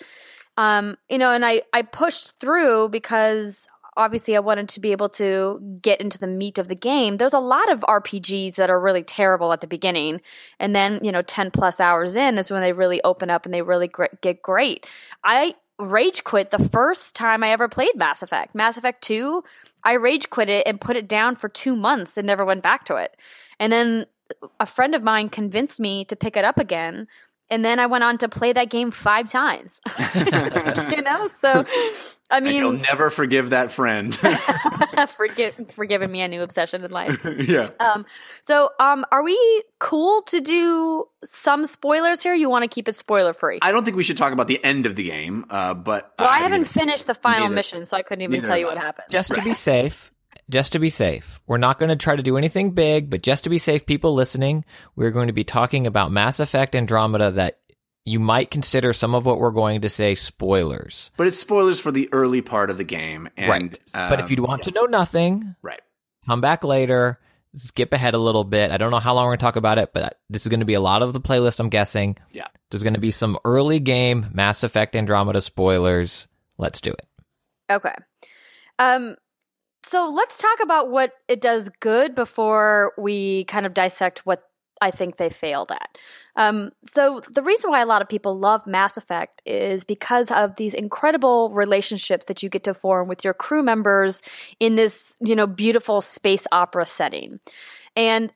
Um, 0.56 0.98
you 1.10 1.18
know, 1.18 1.32
and 1.32 1.44
I, 1.44 1.64
I 1.74 1.82
pushed 1.82 2.40
through 2.40 2.88
because 2.88 3.68
obviously 3.98 4.38
I 4.38 4.40
wanted 4.40 4.70
to 4.70 4.80
be 4.80 4.94
able 4.94 5.10
to 5.10 5.60
get 5.82 6.00
into 6.00 6.18
the 6.18 6.26
meat 6.26 6.58
of 6.60 6.70
the 6.70 6.76
game. 6.76 7.18
There's 7.18 7.34
a 7.34 7.40
lot 7.40 7.70
of 7.70 7.82
RPGs 7.82 8.56
that 8.56 8.70
are 8.70 8.80
really 8.80 9.04
terrible 9.04 9.52
at 9.52 9.60
the 9.60 9.68
beginning. 9.68 10.22
And 10.58 10.74
then, 10.74 11.04
you 11.04 11.12
know, 11.12 11.22
10 11.22 11.52
plus 11.52 11.82
hours 11.82 12.16
in 12.16 12.38
is 12.38 12.50
when 12.50 12.62
they 12.62 12.72
really 12.72 13.04
open 13.04 13.30
up 13.30 13.44
and 13.44 13.54
they 13.54 13.62
really 13.62 13.90
gr- 13.90 14.06
get 14.22 14.42
great. 14.42 14.88
I 15.22 15.56
rage 15.80 16.24
quit 16.24 16.52
the 16.52 16.70
first 16.70 17.14
time 17.14 17.44
I 17.44 17.50
ever 17.50 17.68
played 17.68 17.98
Mass 17.98 18.24
Effect. 18.24 18.56
Mass 18.56 18.78
Effect 18.78 19.04
2, 19.04 19.44
I 19.84 19.96
rage 19.96 20.30
quit 20.30 20.48
it 20.48 20.66
and 20.66 20.80
put 20.80 20.96
it 20.96 21.10
down 21.10 21.36
for 21.36 21.50
two 21.50 21.76
months 21.76 22.16
and 22.16 22.26
never 22.26 22.46
went 22.46 22.64
back 22.64 22.86
to 22.86 22.96
it. 22.96 23.18
And 23.60 23.74
then 23.74 24.06
a 24.60 24.66
friend 24.66 24.96
of 24.96 25.04
mine 25.04 25.30
convinced 25.30 25.80
me 25.80 26.06
to 26.06 26.16
pick 26.16 26.36
it 26.38 26.46
up 26.46 26.58
again. 26.58 27.08
And 27.50 27.64
then 27.64 27.78
I 27.78 27.86
went 27.86 28.04
on 28.04 28.18
to 28.20 28.30
play 28.30 28.54
that 28.54 28.70
game 28.70 28.90
five 28.90 29.28
times. 29.28 29.80
you 30.16 31.02
know? 31.02 31.28
So, 31.28 31.66
I 32.32 32.38
And 32.38 32.48
you'll 32.48 32.72
never 32.72 33.10
forgive 33.12 33.52
that 33.52 33.70
friend. 33.70 34.16
forgive, 35.18 35.54
for 35.72 35.86
giving 35.86 36.12
me 36.12 36.22
a 36.22 36.28
new 36.28 36.42
obsession 36.42 36.84
in 36.84 36.90
life. 36.90 37.24
yeah. 37.38 37.68
Um, 37.80 38.06
so, 38.42 38.70
um, 38.80 39.06
are 39.12 39.24
we 39.24 39.64
cool 39.80 40.22
to 40.24 40.40
do 40.42 41.06
some 41.24 41.66
spoilers 41.66 42.24
here? 42.24 42.34
You 42.34 42.50
want 42.50 42.64
to 42.64 42.70
keep 42.70 42.88
it 42.88 42.96
spoiler 42.96 43.34
free? 43.34 43.60
I 43.62 43.72
don't 43.72 43.84
think 43.84 43.98
we 43.98 44.04
should 44.04 44.18
talk 44.18 44.34
about 44.34 44.48
the 44.48 44.64
end 44.64 44.86
of 44.86 44.96
the 44.96 45.04
game, 45.04 45.46
uh, 45.50 45.74
but 45.76 46.14
Well, 46.18 46.30
I 46.30 46.38
haven't 46.38 46.66
finished 46.66 47.08
the 47.08 47.14
final 47.14 47.42
neither- 47.42 47.56
mission, 47.56 47.86
so 47.86 47.98
I 47.98 48.02
couldn't 48.04 48.24
even 48.24 48.42
tell 48.42 48.58
you 48.58 48.66
what 48.66 48.78
happened. 48.78 49.08
Just 49.12 49.36
to 49.36 49.42
be 49.44 49.54
safe, 49.54 50.12
just 50.50 50.74
to 50.74 50.80
be 50.80 50.90
safe, 50.90 51.40
we're 51.48 51.58
not 51.58 51.80
going 51.80 51.90
to 51.90 51.96
try 51.96 52.16
to 52.16 52.24
do 52.24 52.38
anything 52.38 52.72
big, 52.72 53.10
but 53.10 53.22
just 53.22 53.44
to 53.46 53.50
be 53.50 53.60
safe, 53.60 53.86
people 53.86 54.14
listening, 54.14 54.66
we're 54.96 55.12
going 55.12 55.28
to 55.28 55.34
be 55.34 55.44
talking 55.44 55.88
about 55.88 56.12
Mass 56.12 56.40
Effect 56.40 56.76
Andromeda 56.76 57.32
that 57.32 57.60
you 58.06 58.20
might 58.20 58.52
consider 58.52 58.94
some 58.94 59.16
of 59.16 59.26
what 59.26 59.40
we're 59.40 59.52
going 59.52 59.82
to 59.82 59.90
say 59.90 60.16
spoilers. 60.16 61.12
But 61.18 61.28
it's 61.28 61.40
spoilers 61.40 61.80
for 61.80 61.92
the 61.92 62.10
early 62.12 62.42
part 62.42 62.70
of 62.70 62.78
the 62.78 62.84
game, 62.84 63.30
and 63.38 63.50
right. 63.50 63.80
but 63.94 64.20
if 64.20 64.26
um, 64.26 64.32
you 64.32 64.44
want 64.44 64.64
to 64.64 64.72
know 64.72 64.86
nothing, 64.86 65.56
right, 65.62 65.82
come 66.26 66.42
back 66.42 66.64
later, 66.64 67.20
skip 67.56 67.94
ahead 67.94 68.14
a 68.14 68.20
little 68.20 68.44
bit. 68.44 68.72
I 68.72 68.78
don't 68.78 68.92
know 68.92 69.00
how 69.00 69.14
long 69.14 69.26
we're 69.26 69.32
going 69.32 69.40
to 69.40 69.46
talk 69.46 69.56
about 69.56 69.78
it, 69.78 69.92
but 69.94 70.20
this 70.30 70.42
is 70.42 70.50
going 70.50 70.60
to 70.60 70.66
be 70.66 70.74
a 70.74 70.82
lot 70.82 71.02
of 71.02 71.14
the 71.14 71.22
playlist, 71.22 71.60
I'm 71.60 71.70
guessing. 71.70 72.18
yeah, 72.32 72.48
There's 72.70 72.84
going 72.84 72.96
to 72.96 73.00
be 73.00 73.12
some 73.12 73.38
early 73.46 73.80
game 73.80 74.28
Mass 74.34 74.64
Effect 74.64 74.96
Andromeda 74.96 75.42
spoilers. 75.42 76.28
Let's 76.58 76.82
do 76.82 76.92
it. 76.92 77.08
Okay. 77.72 77.96
Um, 78.80 79.16
so 79.84 80.10
let's 80.10 80.38
talk 80.38 80.60
about 80.62 80.90
what 80.92 81.14
it 81.28 81.42
does 81.42 81.70
good 81.80 82.16
before 82.16 82.94
we 82.98 83.46
kind 83.46 83.66
of 83.66 83.74
dissect 83.74 84.26
what 84.26 84.44
I 84.82 84.92
think 84.92 85.18
they 85.18 85.30
failed 85.30 85.72
at. 85.72 85.98
Um, 86.36 86.72
so 86.86 87.22
the 87.32 87.44
reason 87.44 87.70
why 87.70 87.82
a 87.82 87.86
lot 87.86 88.02
of 88.02 88.10
people 88.10 88.38
love 88.38 88.66
Mass 88.66 88.98
Effect 88.98 89.42
is 89.46 89.84
because 89.84 90.32
of 90.32 90.56
these 90.56 90.74
incredible 90.74 91.52
relationships 91.52 92.26
that 92.26 92.42
you 92.42 92.50
get 92.50 92.64
to 92.64 92.74
form 92.74 93.08
with 93.08 93.24
your 93.24 93.34
crew 93.34 93.64
members 93.64 94.22
in 94.60 94.76
this, 94.76 95.16
you 95.22 95.36
know, 95.36 95.48
beautiful 95.48 96.02
space 96.02 96.48
opera 96.52 96.86
setting. 96.86 97.40
And 97.96 98.32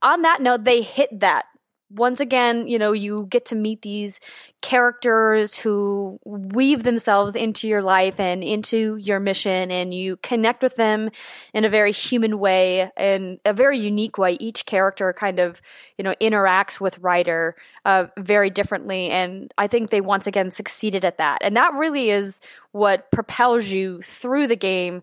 on 0.00 0.22
that 0.22 0.40
note, 0.40 0.64
they 0.64 0.80
hit 0.82 1.20
that. 1.20 1.46
Once 1.94 2.18
again, 2.18 2.66
you 2.66 2.78
know, 2.78 2.92
you 2.92 3.26
get 3.30 3.44
to 3.46 3.54
meet 3.54 3.82
these 3.82 4.18
characters 4.62 5.58
who 5.58 6.18
weave 6.24 6.82
themselves 6.82 7.36
into 7.36 7.68
your 7.68 7.82
life 7.82 8.18
and 8.18 8.42
into 8.42 8.96
your 8.96 9.20
mission, 9.20 9.70
and 9.70 9.94
you 9.94 10.16
connect 10.18 10.62
with 10.62 10.74
them 10.76 11.10
in 11.52 11.64
a 11.64 11.68
very 11.68 11.92
human 11.92 12.38
way 12.38 12.90
and 12.96 13.38
a 13.44 13.52
very 13.52 13.78
unique 13.78 14.18
way. 14.18 14.36
Each 14.40 14.66
character 14.66 15.12
kind 15.12 15.38
of, 15.38 15.62
you 15.96 16.02
know, 16.02 16.14
interacts 16.20 16.80
with 16.80 16.98
Ryder 16.98 17.54
uh, 17.84 18.06
very 18.18 18.50
differently, 18.50 19.10
and 19.10 19.52
I 19.56 19.68
think 19.68 19.90
they 19.90 20.00
once 20.00 20.26
again 20.26 20.50
succeeded 20.50 21.04
at 21.04 21.18
that. 21.18 21.38
And 21.42 21.56
that 21.56 21.74
really 21.74 22.10
is 22.10 22.40
what 22.72 23.10
propels 23.12 23.68
you 23.68 24.00
through 24.02 24.48
the 24.48 24.56
game. 24.56 25.02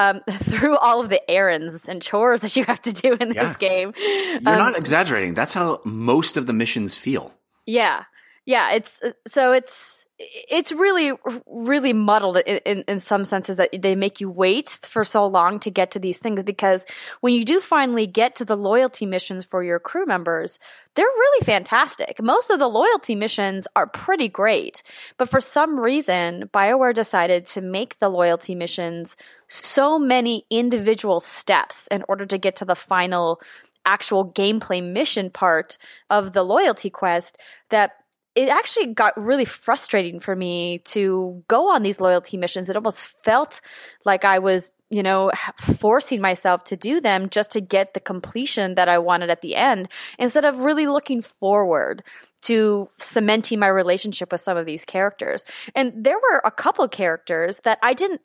Um, 0.00 0.20
through 0.30 0.76
all 0.78 1.00
of 1.00 1.08
the 1.10 1.20
errands 1.30 1.88
and 1.88 2.00
chores 2.02 2.40
that 2.40 2.56
you 2.56 2.64
have 2.64 2.80
to 2.82 2.92
do 2.92 3.16
in 3.20 3.32
Yeah. 3.32 3.44
this 3.44 3.56
game. 3.56 3.92
you're 3.98 4.36
Um, 4.36 4.58
not 4.66 4.76
exaggerating. 4.78 5.34
That's 5.34 5.54
how 5.54 5.80
most 5.84 6.36
of 6.36 6.46
the 6.46 6.52
missions 6.52 6.96
feel. 6.96 7.32
yeah. 7.66 8.04
Yeah, 8.46 8.72
it's 8.72 9.02
so 9.28 9.52
it's 9.52 10.06
it's 10.20 10.70
really 10.70 11.12
really 11.46 11.94
muddled 11.94 12.36
in, 12.36 12.58
in, 12.66 12.84
in 12.86 13.00
some 13.00 13.24
senses 13.24 13.56
that 13.56 13.70
they 13.80 13.94
make 13.94 14.20
you 14.20 14.28
wait 14.28 14.78
for 14.82 15.02
so 15.02 15.24
long 15.26 15.58
to 15.60 15.70
get 15.70 15.92
to 15.92 15.98
these 15.98 16.18
things 16.18 16.42
because 16.42 16.84
when 17.20 17.32
you 17.32 17.44
do 17.44 17.58
finally 17.58 18.06
get 18.06 18.36
to 18.36 18.44
the 18.44 18.56
loyalty 18.56 19.06
missions 19.06 19.44
for 19.44 19.64
your 19.64 19.78
crew 19.78 20.04
members 20.04 20.58
they're 20.96 21.06
really 21.06 21.44
fantastic. 21.44 22.20
Most 22.20 22.50
of 22.50 22.58
the 22.58 22.66
loyalty 22.66 23.14
missions 23.14 23.66
are 23.74 23.86
pretty 23.86 24.28
great 24.28 24.82
but 25.16 25.28
for 25.28 25.40
some 25.40 25.80
reason 25.80 26.50
bioware 26.52 26.94
decided 26.94 27.46
to 27.46 27.62
make 27.62 27.98
the 27.98 28.10
loyalty 28.10 28.54
missions 28.54 29.16
so 29.48 29.98
many 29.98 30.44
individual 30.50 31.20
steps 31.20 31.86
in 31.86 32.04
order 32.08 32.26
to 32.26 32.36
get 32.36 32.56
to 32.56 32.64
the 32.66 32.76
final 32.76 33.40
actual 33.86 34.30
gameplay 34.30 34.82
mission 34.82 35.30
part 35.30 35.78
of 36.10 36.34
the 36.34 36.42
loyalty 36.42 36.90
quest 36.90 37.38
that 37.70 37.92
it 38.34 38.48
actually 38.48 38.94
got 38.94 39.12
really 39.16 39.44
frustrating 39.44 40.20
for 40.20 40.36
me 40.36 40.78
to 40.78 41.42
go 41.48 41.68
on 41.68 41.82
these 41.82 42.00
loyalty 42.00 42.36
missions. 42.36 42.68
It 42.68 42.76
almost 42.76 43.04
felt 43.24 43.60
like 44.04 44.24
I 44.24 44.38
was, 44.38 44.70
you 44.88 45.02
know, 45.02 45.32
forcing 45.58 46.20
myself 46.20 46.64
to 46.64 46.76
do 46.76 47.00
them 47.00 47.28
just 47.28 47.50
to 47.52 47.60
get 47.60 47.92
the 47.92 48.00
completion 48.00 48.76
that 48.76 48.88
I 48.88 48.98
wanted 48.98 49.30
at 49.30 49.40
the 49.40 49.56
end 49.56 49.88
instead 50.18 50.44
of 50.44 50.60
really 50.60 50.86
looking 50.86 51.22
forward 51.22 52.04
to 52.42 52.88
cementing 52.98 53.58
my 53.58 53.68
relationship 53.68 54.30
with 54.30 54.40
some 54.40 54.56
of 54.56 54.64
these 54.64 54.84
characters. 54.84 55.44
And 55.74 55.92
there 55.96 56.16
were 56.16 56.40
a 56.44 56.50
couple 56.50 56.86
characters 56.88 57.60
that 57.64 57.78
I 57.82 57.94
didn't 57.94 58.20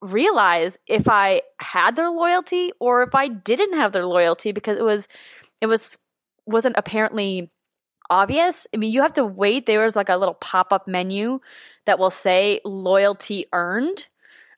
realize 0.00 0.78
if 0.86 1.08
I 1.08 1.42
had 1.60 1.96
their 1.96 2.10
loyalty 2.10 2.72
or 2.80 3.02
if 3.02 3.14
I 3.14 3.28
didn't 3.28 3.74
have 3.74 3.92
their 3.92 4.06
loyalty 4.06 4.52
because 4.52 4.78
it 4.78 4.84
was 4.84 5.08
it 5.60 5.66
was 5.66 5.98
wasn't 6.46 6.76
apparently 6.78 7.50
obvious. 8.10 8.66
I 8.74 8.76
mean, 8.78 8.92
you 8.92 9.02
have 9.02 9.14
to 9.14 9.24
wait. 9.24 9.66
There 9.66 9.82
was 9.82 9.96
like 9.96 10.08
a 10.08 10.16
little 10.16 10.34
pop 10.34 10.72
up 10.72 10.88
menu 10.88 11.40
that 11.86 11.98
will 11.98 12.10
say 12.10 12.60
loyalty 12.64 13.46
earned. 13.52 14.06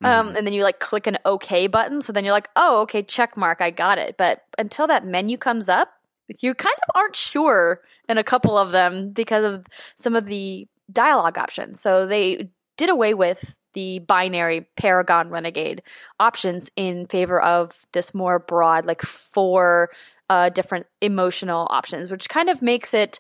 Um, 0.02 0.28
and 0.34 0.46
then 0.46 0.54
you 0.54 0.62
like 0.62 0.80
click 0.80 1.06
an 1.06 1.18
OK 1.26 1.66
button. 1.66 2.00
So 2.00 2.12
then 2.12 2.24
you're 2.24 2.32
like, 2.32 2.48
oh, 2.56 2.80
okay, 2.82 3.02
check 3.02 3.36
mark, 3.36 3.60
I 3.60 3.70
got 3.70 3.98
it. 3.98 4.16
But 4.16 4.42
until 4.56 4.86
that 4.86 5.04
menu 5.04 5.36
comes 5.36 5.68
up, 5.68 5.92
you 6.38 6.54
kind 6.54 6.76
of 6.88 6.94
aren't 6.94 7.16
sure 7.16 7.82
in 8.08 8.16
a 8.16 8.24
couple 8.24 8.56
of 8.56 8.70
them 8.70 9.10
because 9.10 9.44
of 9.44 9.66
some 9.96 10.16
of 10.16 10.24
the 10.24 10.66
dialogue 10.90 11.36
options. 11.36 11.80
So 11.80 12.06
they 12.06 12.48
did 12.78 12.88
away 12.88 13.12
with 13.12 13.54
the 13.74 14.00
binary 14.00 14.68
Paragon 14.76 15.28
Renegade 15.28 15.82
options 16.18 16.70
in 16.76 17.06
favor 17.06 17.40
of 17.40 17.86
this 17.92 18.14
more 18.14 18.38
broad, 18.38 18.86
like 18.86 19.02
four 19.02 19.90
uh, 20.30 20.48
different 20.48 20.86
emotional 21.00 21.66
options, 21.70 22.08
which 22.08 22.28
kind 22.28 22.48
of 22.48 22.62
makes 22.62 22.94
it, 22.94 23.18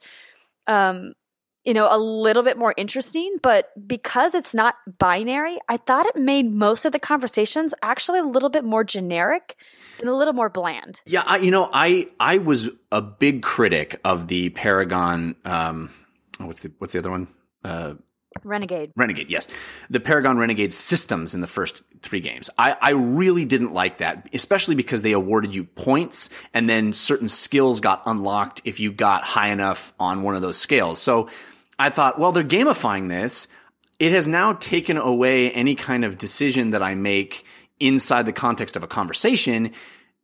um, 0.68 1.12
you 1.64 1.74
know, 1.74 1.88
a 1.90 1.98
little 1.98 2.44
bit 2.44 2.56
more 2.56 2.72
interesting. 2.76 3.36
But 3.42 3.66
because 3.86 4.32
it's 4.34 4.54
not 4.54 4.76
binary, 4.98 5.58
I 5.68 5.76
thought 5.76 6.06
it 6.06 6.14
made 6.14 6.50
most 6.50 6.84
of 6.84 6.92
the 6.92 7.00
conversations 7.00 7.74
actually 7.82 8.20
a 8.20 8.24
little 8.24 8.48
bit 8.48 8.64
more 8.64 8.84
generic 8.84 9.56
and 9.98 10.08
a 10.08 10.14
little 10.14 10.32
more 10.32 10.48
bland. 10.48 11.02
Yeah, 11.04 11.24
I, 11.26 11.38
you 11.38 11.50
know, 11.50 11.68
I 11.72 12.08
I 12.20 12.38
was 12.38 12.70
a 12.92 13.02
big 13.02 13.42
critic 13.42 14.00
of 14.04 14.28
the 14.28 14.50
Paragon. 14.50 15.34
Um, 15.44 15.90
what's 16.38 16.60
the 16.60 16.72
what's 16.78 16.92
the 16.92 17.00
other 17.00 17.10
one? 17.10 17.26
Uh, 17.64 17.94
Renegade. 18.44 18.92
Renegade, 18.96 19.30
yes. 19.30 19.48
The 19.90 20.00
Paragon 20.00 20.38
Renegade 20.38 20.72
systems 20.72 21.34
in 21.34 21.40
the 21.40 21.46
first 21.46 21.82
three 22.02 22.20
games. 22.20 22.48
I, 22.56 22.76
I 22.80 22.90
really 22.90 23.44
didn't 23.44 23.74
like 23.74 23.98
that, 23.98 24.28
especially 24.32 24.74
because 24.74 25.02
they 25.02 25.12
awarded 25.12 25.54
you 25.54 25.64
points 25.64 26.30
and 26.54 26.68
then 26.68 26.92
certain 26.92 27.28
skills 27.28 27.80
got 27.80 28.02
unlocked 28.06 28.62
if 28.64 28.80
you 28.80 28.92
got 28.92 29.22
high 29.22 29.48
enough 29.48 29.92
on 29.98 30.22
one 30.22 30.34
of 30.34 30.42
those 30.42 30.56
scales. 30.56 31.00
So 31.00 31.28
I 31.78 31.90
thought, 31.90 32.18
well, 32.18 32.32
they're 32.32 32.44
gamifying 32.44 33.08
this. 33.08 33.48
It 33.98 34.12
has 34.12 34.26
now 34.26 34.54
taken 34.54 34.96
away 34.96 35.50
any 35.50 35.74
kind 35.74 36.04
of 36.04 36.16
decision 36.16 36.70
that 36.70 36.82
I 36.82 36.94
make 36.94 37.44
inside 37.80 38.26
the 38.26 38.32
context 38.32 38.76
of 38.76 38.82
a 38.82 38.86
conversation. 38.86 39.72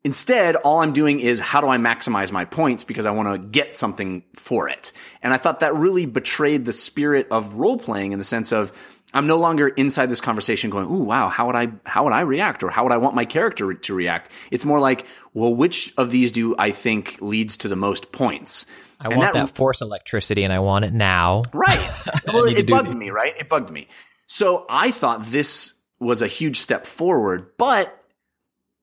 Instead, 0.07 0.55
all 0.55 0.79
I'm 0.83 0.93
doing 0.93 1.19
is 1.19 1.41
how 1.41 1.61
do 1.61 1.67
I 1.67 1.79
maximize 1.79 2.31
my 2.31 2.45
points 2.45 2.85
because 2.85 3.07
I 3.07 3.11
want 3.11 3.29
to 3.33 3.39
get 3.39 3.75
something 3.75 4.23
for 4.35 4.69
it. 4.69 4.93
And 5.21 5.35
I 5.35 5.37
thought 5.37 5.59
that 5.61 5.75
really 5.75 6.07
betrayed 6.07 6.65
the 6.65 6.71
spirit 6.71 7.27
of 7.33 7.55
role 7.55 7.77
playing 7.77 8.13
in 8.13 8.21
the 8.21 8.25
sense 8.25 8.53
of 8.53 8.73
I'm 9.13 9.27
no 9.27 9.37
longer 9.37 9.67
inside 9.67 10.07
this 10.09 10.21
conversation 10.21 10.71
going, 10.71 10.87
"Ooh, 10.87 11.03
wow, 11.03 11.29
how 11.29 11.47
would 11.49 11.57
I 11.57 11.73
how 11.85 12.05
would 12.05 12.13
I 12.13 12.21
react 12.21 12.63
or 12.63 12.71
how 12.71 12.85
would 12.85 12.93
I 12.93 12.99
want 12.99 13.17
my 13.17 13.25
character 13.25 13.75
to 13.75 13.95
react?" 13.95 14.31
It's 14.53 14.65
more 14.65 14.79
like, 14.79 15.07
"Well, 15.35 15.53
which 15.53 15.93
of 15.99 16.13
these 16.13 16.31
do 16.31 16.55
I 16.57 16.71
think 16.71 17.17
leads 17.21 17.57
to 17.59 17.69
the 17.69 17.77
most 17.77 18.13
points?" 18.13 18.65
I 19.01 19.07
And 19.09 19.17
want 19.17 19.35
that- 19.35 19.47
that, 19.49 19.55
force 19.57 19.81
electricity 19.81 20.45
and 20.45 20.53
I 20.53 20.61
want 20.61 20.85
it 20.85 20.93
now. 20.93 21.43
Right. 21.53 21.91
Well, 22.33 22.45
it 22.45 22.65
bugged 22.69 22.95
me, 22.95 23.11
right? 23.11 23.35
It 23.37 23.49
bugged 23.49 23.71
me. 23.71 23.89
So 24.29 24.67
I 24.71 24.93
thought 24.93 25.25
this 25.33 25.75
was 25.99 26.23
a 26.23 26.29
huge 26.29 26.59
step 26.61 26.87
forward, 26.87 27.49
but 27.59 27.93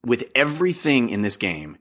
with 0.06 0.30
everything 0.36 1.10
in 1.10 1.22
this 1.22 1.38
game, 1.38 1.78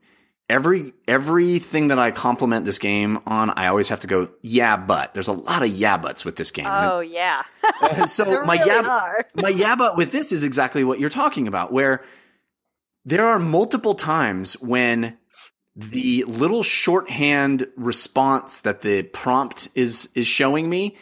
every 0.49 0.93
everything 1.07 1.87
that 1.89 1.99
I 1.99 2.11
compliment 2.11 2.65
this 2.65 2.79
game 2.79 3.19
on, 3.25 3.49
I 3.51 3.67
always 3.67 3.89
have 3.89 4.01
to 4.01 4.07
go, 4.07 4.29
yeah, 4.41 4.77
but. 4.77 5.13
There's 5.13 5.27
a 5.27 5.33
lot 5.33 5.61
of 5.63 5.69
yeah 5.69 5.97
buts 5.97 6.23
with 6.25 6.35
this 6.35 6.51
game. 6.51 6.65
And 6.67 6.89
Oh, 6.91 6.99
yeah. 6.99 7.43
it- 7.83 8.07
so 8.09 8.43
my 8.45 8.55
yeah 8.55 8.81
are. 8.87 9.25
my 9.35 9.49
yeah 9.49 9.75
but 9.75 9.97
with 9.97 10.11
this 10.11 10.31
is 10.31 10.43
exactly 10.43 10.83
what 10.83 10.99
you're 10.99 11.09
talking 11.09 11.47
about, 11.47 11.71
where 11.71 12.01
there 13.05 13.25
are 13.27 13.39
multiple 13.39 13.95
times 13.95 14.53
when 14.61 15.17
the 15.75 16.23
little 16.27 16.61
shorthand 16.63 17.67
response 17.75 18.59
that 18.61 18.81
the 18.81 19.03
prompt 19.03 19.67
is 19.75 20.07
is 20.13 20.27
showing 20.27 20.69
me 20.69 20.95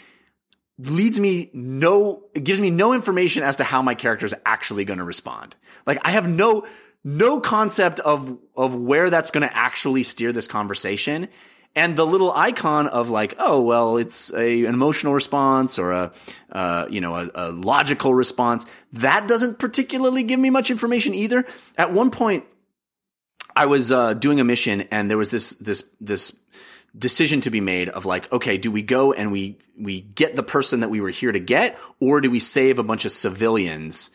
leads 0.79 1.19
me 1.19 1.51
no 1.53 2.23
gives 2.41 2.59
me 2.61 2.69
no 2.71 2.93
information 2.93 3.43
as 3.43 3.57
to 3.57 3.63
how 3.63 3.81
my 3.81 3.93
character 3.93 4.25
is 4.25 4.33
actually 4.45 4.85
going 4.85 4.97
to 4.99 5.03
respond. 5.05 5.55
Like 5.85 5.99
I 6.03 6.11
have 6.11 6.27
no 6.27 6.65
no 7.03 7.39
concept 7.39 7.99
of 7.99 8.37
of 8.55 8.75
where 8.75 9.09
that's 9.09 9.31
going 9.31 9.47
to 9.47 9.55
actually 9.55 10.03
steer 10.03 10.31
this 10.31 10.47
conversation. 10.47 11.27
And 11.73 11.95
the 11.95 12.05
little 12.05 12.33
icon 12.33 12.87
of 12.87 13.09
like, 13.09 13.35
oh 13.39 13.61
well, 13.61 13.97
it's 13.97 14.31
a 14.33 14.65
an 14.65 14.73
emotional 14.73 15.13
response 15.13 15.79
or 15.79 15.91
a 15.91 16.11
uh, 16.51 16.87
you 16.89 17.01
know 17.01 17.15
a, 17.15 17.29
a 17.33 17.51
logical 17.51 18.13
response. 18.13 18.65
That 18.93 19.27
doesn't 19.27 19.57
particularly 19.57 20.23
give 20.23 20.39
me 20.39 20.49
much 20.49 20.69
information 20.69 21.13
either. 21.13 21.45
At 21.77 21.93
one 21.93 22.11
point, 22.11 22.43
I 23.55 23.67
was 23.67 23.91
uh, 23.91 24.13
doing 24.13 24.39
a 24.39 24.43
mission 24.43 24.81
and 24.91 25.09
there 25.09 25.17
was 25.17 25.31
this 25.31 25.51
this 25.53 25.89
this 26.01 26.35
decision 26.97 27.41
to 27.41 27.49
be 27.49 27.61
made 27.61 27.89
of 27.89 28.05
like, 28.05 28.31
okay, 28.31 28.57
do 28.57 28.71
we 28.71 28.81
go 28.81 29.13
and 29.13 29.31
we 29.31 29.57
we 29.77 30.01
get 30.01 30.35
the 30.35 30.43
person 30.43 30.81
that 30.81 30.89
we 30.89 31.01
were 31.01 31.09
here 31.09 31.31
to 31.31 31.39
get, 31.39 31.77
or 31.99 32.21
do 32.21 32.29
we 32.29 32.39
save 32.39 32.79
a 32.79 32.83
bunch 32.83 33.05
of 33.05 33.11
civilians, 33.11 34.11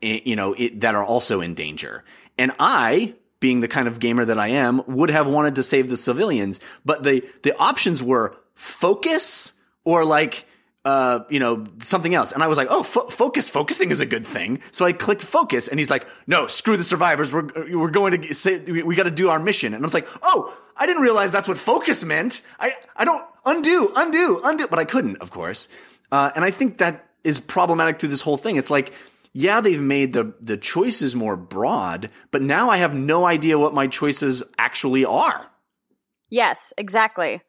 you 0.00 0.36
know, 0.36 0.54
it, 0.54 0.80
that 0.80 0.94
are 0.94 1.04
also 1.04 1.40
in 1.40 1.54
danger? 1.54 2.04
And 2.38 2.52
I, 2.58 3.14
being 3.40 3.60
the 3.60 3.68
kind 3.68 3.88
of 3.88 3.98
gamer 3.98 4.24
that 4.24 4.38
I 4.38 4.48
am, 4.48 4.82
would 4.86 5.10
have 5.10 5.26
wanted 5.26 5.56
to 5.56 5.62
save 5.62 5.88
the 5.90 5.96
civilians, 5.96 6.60
but 6.84 7.02
the 7.02 7.28
the 7.42 7.56
options 7.58 8.02
were 8.02 8.36
focus 8.54 9.52
or 9.84 10.04
like 10.04 10.46
uh, 10.88 11.24
you 11.28 11.38
know, 11.38 11.64
something 11.80 12.14
else. 12.14 12.32
And 12.32 12.42
I 12.42 12.46
was 12.46 12.56
like, 12.56 12.68
oh, 12.70 12.82
fo- 12.82 13.08
focus, 13.08 13.50
focusing 13.50 13.90
is 13.90 14.00
a 14.00 14.06
good 14.06 14.26
thing. 14.26 14.60
So 14.70 14.86
I 14.86 14.92
clicked 14.92 15.22
focus 15.22 15.68
and 15.68 15.78
he's 15.78 15.90
like, 15.90 16.06
no, 16.26 16.46
screw 16.46 16.78
the 16.78 16.82
survivors. 16.82 17.30
We're, 17.30 17.76
we're 17.76 17.90
going 17.90 18.22
to 18.22 18.34
say, 18.34 18.60
we, 18.60 18.82
we 18.82 18.94
got 18.94 19.02
to 19.02 19.10
do 19.10 19.28
our 19.28 19.38
mission. 19.38 19.74
And 19.74 19.82
I 19.82 19.84
was 19.84 19.92
like, 19.92 20.08
oh, 20.22 20.56
I 20.74 20.86
didn't 20.86 21.02
realize 21.02 21.30
that's 21.30 21.46
what 21.46 21.58
focus 21.58 22.04
meant. 22.04 22.40
I, 22.58 22.72
I 22.96 23.04
don't 23.04 23.22
undo, 23.44 23.92
undo, 23.94 24.40
undo, 24.42 24.66
but 24.66 24.78
I 24.78 24.86
couldn't, 24.86 25.18
of 25.18 25.30
course. 25.30 25.68
Uh, 26.10 26.30
and 26.34 26.42
I 26.42 26.50
think 26.50 26.78
that 26.78 27.06
is 27.22 27.38
problematic 27.38 27.98
through 27.98 28.08
this 28.08 28.22
whole 28.22 28.38
thing. 28.38 28.56
It's 28.56 28.70
like, 28.70 28.94
yeah, 29.38 29.60
they've 29.60 29.80
made 29.80 30.14
the, 30.14 30.34
the 30.40 30.56
choices 30.56 31.14
more 31.14 31.36
broad, 31.36 32.10
but 32.32 32.42
now 32.42 32.70
I 32.70 32.78
have 32.78 32.96
no 32.96 33.24
idea 33.24 33.56
what 33.56 33.72
my 33.72 33.86
choices 33.86 34.42
actually 34.58 35.04
are. 35.04 35.48
Yes, 36.28 36.74
exactly. 36.76 37.40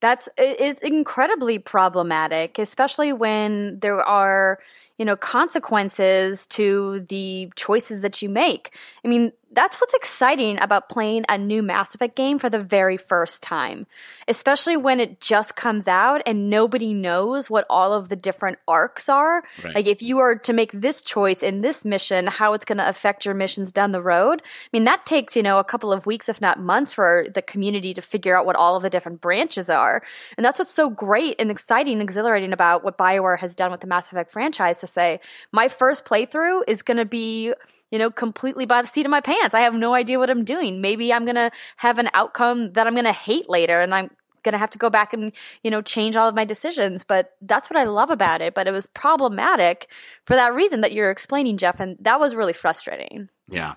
That's 0.00 0.30
it's 0.38 0.80
incredibly 0.80 1.58
problematic, 1.58 2.58
especially 2.58 3.12
when 3.12 3.78
there 3.80 4.00
are, 4.00 4.58
you 4.96 5.04
know, 5.04 5.16
consequences 5.16 6.46
to 6.46 7.04
the 7.10 7.52
choices 7.56 8.00
that 8.00 8.22
you 8.22 8.30
make. 8.30 8.74
I 9.04 9.08
mean, 9.08 9.32
that's 9.52 9.80
what's 9.80 9.94
exciting 9.94 10.58
about 10.60 10.88
playing 10.88 11.24
a 11.28 11.36
new 11.36 11.62
Mass 11.62 11.94
Effect 11.94 12.14
game 12.14 12.38
for 12.38 12.48
the 12.48 12.60
very 12.60 12.96
first 12.96 13.42
time, 13.42 13.86
especially 14.28 14.76
when 14.76 15.00
it 15.00 15.20
just 15.20 15.56
comes 15.56 15.88
out 15.88 16.22
and 16.24 16.48
nobody 16.48 16.92
knows 16.92 17.50
what 17.50 17.66
all 17.68 17.92
of 17.92 18.08
the 18.08 18.16
different 18.16 18.58
arcs 18.68 19.08
are. 19.08 19.42
Right. 19.64 19.74
Like, 19.74 19.86
if 19.86 20.02
you 20.02 20.18
are 20.18 20.36
to 20.36 20.52
make 20.52 20.72
this 20.72 21.02
choice 21.02 21.42
in 21.42 21.62
this 21.62 21.84
mission, 21.84 22.28
how 22.28 22.52
it's 22.52 22.64
going 22.64 22.78
to 22.78 22.88
affect 22.88 23.24
your 23.24 23.34
missions 23.34 23.72
down 23.72 23.90
the 23.90 24.02
road. 24.02 24.40
I 24.44 24.68
mean, 24.72 24.84
that 24.84 25.04
takes, 25.04 25.34
you 25.34 25.42
know, 25.42 25.58
a 25.58 25.64
couple 25.64 25.92
of 25.92 26.06
weeks, 26.06 26.28
if 26.28 26.40
not 26.40 26.60
months, 26.60 26.94
for 26.94 27.26
the 27.34 27.42
community 27.42 27.92
to 27.94 28.02
figure 28.02 28.36
out 28.36 28.46
what 28.46 28.56
all 28.56 28.76
of 28.76 28.82
the 28.82 28.90
different 28.90 29.20
branches 29.20 29.68
are. 29.68 30.02
And 30.36 30.44
that's 30.44 30.58
what's 30.58 30.72
so 30.72 30.90
great 30.90 31.40
and 31.40 31.50
exciting 31.50 31.94
and 31.94 32.02
exhilarating 32.02 32.52
about 32.52 32.84
what 32.84 32.98
BioWare 32.98 33.38
has 33.38 33.54
done 33.56 33.72
with 33.72 33.80
the 33.80 33.86
Mass 33.86 34.12
Effect 34.12 34.30
franchise 34.30 34.80
to 34.80 34.86
say, 34.86 35.20
my 35.50 35.68
first 35.68 36.04
playthrough 36.04 36.62
is 36.68 36.82
going 36.82 36.98
to 36.98 37.04
be 37.04 37.52
you 37.90 37.98
know, 37.98 38.10
completely 38.10 38.66
by 38.66 38.82
the 38.82 38.88
seat 38.88 39.06
of 39.06 39.10
my 39.10 39.20
pants. 39.20 39.54
I 39.54 39.60
have 39.60 39.74
no 39.74 39.94
idea 39.94 40.18
what 40.18 40.30
I'm 40.30 40.44
doing. 40.44 40.80
Maybe 40.80 41.12
I'm 41.12 41.24
going 41.24 41.36
to 41.36 41.50
have 41.76 41.98
an 41.98 42.10
outcome 42.14 42.72
that 42.72 42.86
I'm 42.86 42.94
going 42.94 43.04
to 43.04 43.12
hate 43.12 43.48
later 43.48 43.80
and 43.80 43.94
I'm 43.94 44.10
going 44.42 44.52
to 44.52 44.58
have 44.58 44.70
to 44.70 44.78
go 44.78 44.90
back 44.90 45.12
and, 45.12 45.32
you 45.62 45.70
know, 45.70 45.82
change 45.82 46.16
all 46.16 46.28
of 46.28 46.34
my 46.34 46.44
decisions. 46.44 47.04
But 47.04 47.32
that's 47.42 47.68
what 47.68 47.78
I 47.78 47.84
love 47.84 48.10
about 48.10 48.40
it. 48.40 48.54
But 48.54 48.66
it 48.66 48.72
was 48.72 48.86
problematic 48.86 49.88
for 50.24 50.34
that 50.34 50.54
reason 50.54 50.80
that 50.80 50.92
you're 50.92 51.10
explaining, 51.10 51.58
Jeff. 51.58 51.80
And 51.80 51.96
that 52.00 52.20
was 52.20 52.34
really 52.34 52.52
frustrating. 52.52 53.28
Yeah. 53.48 53.74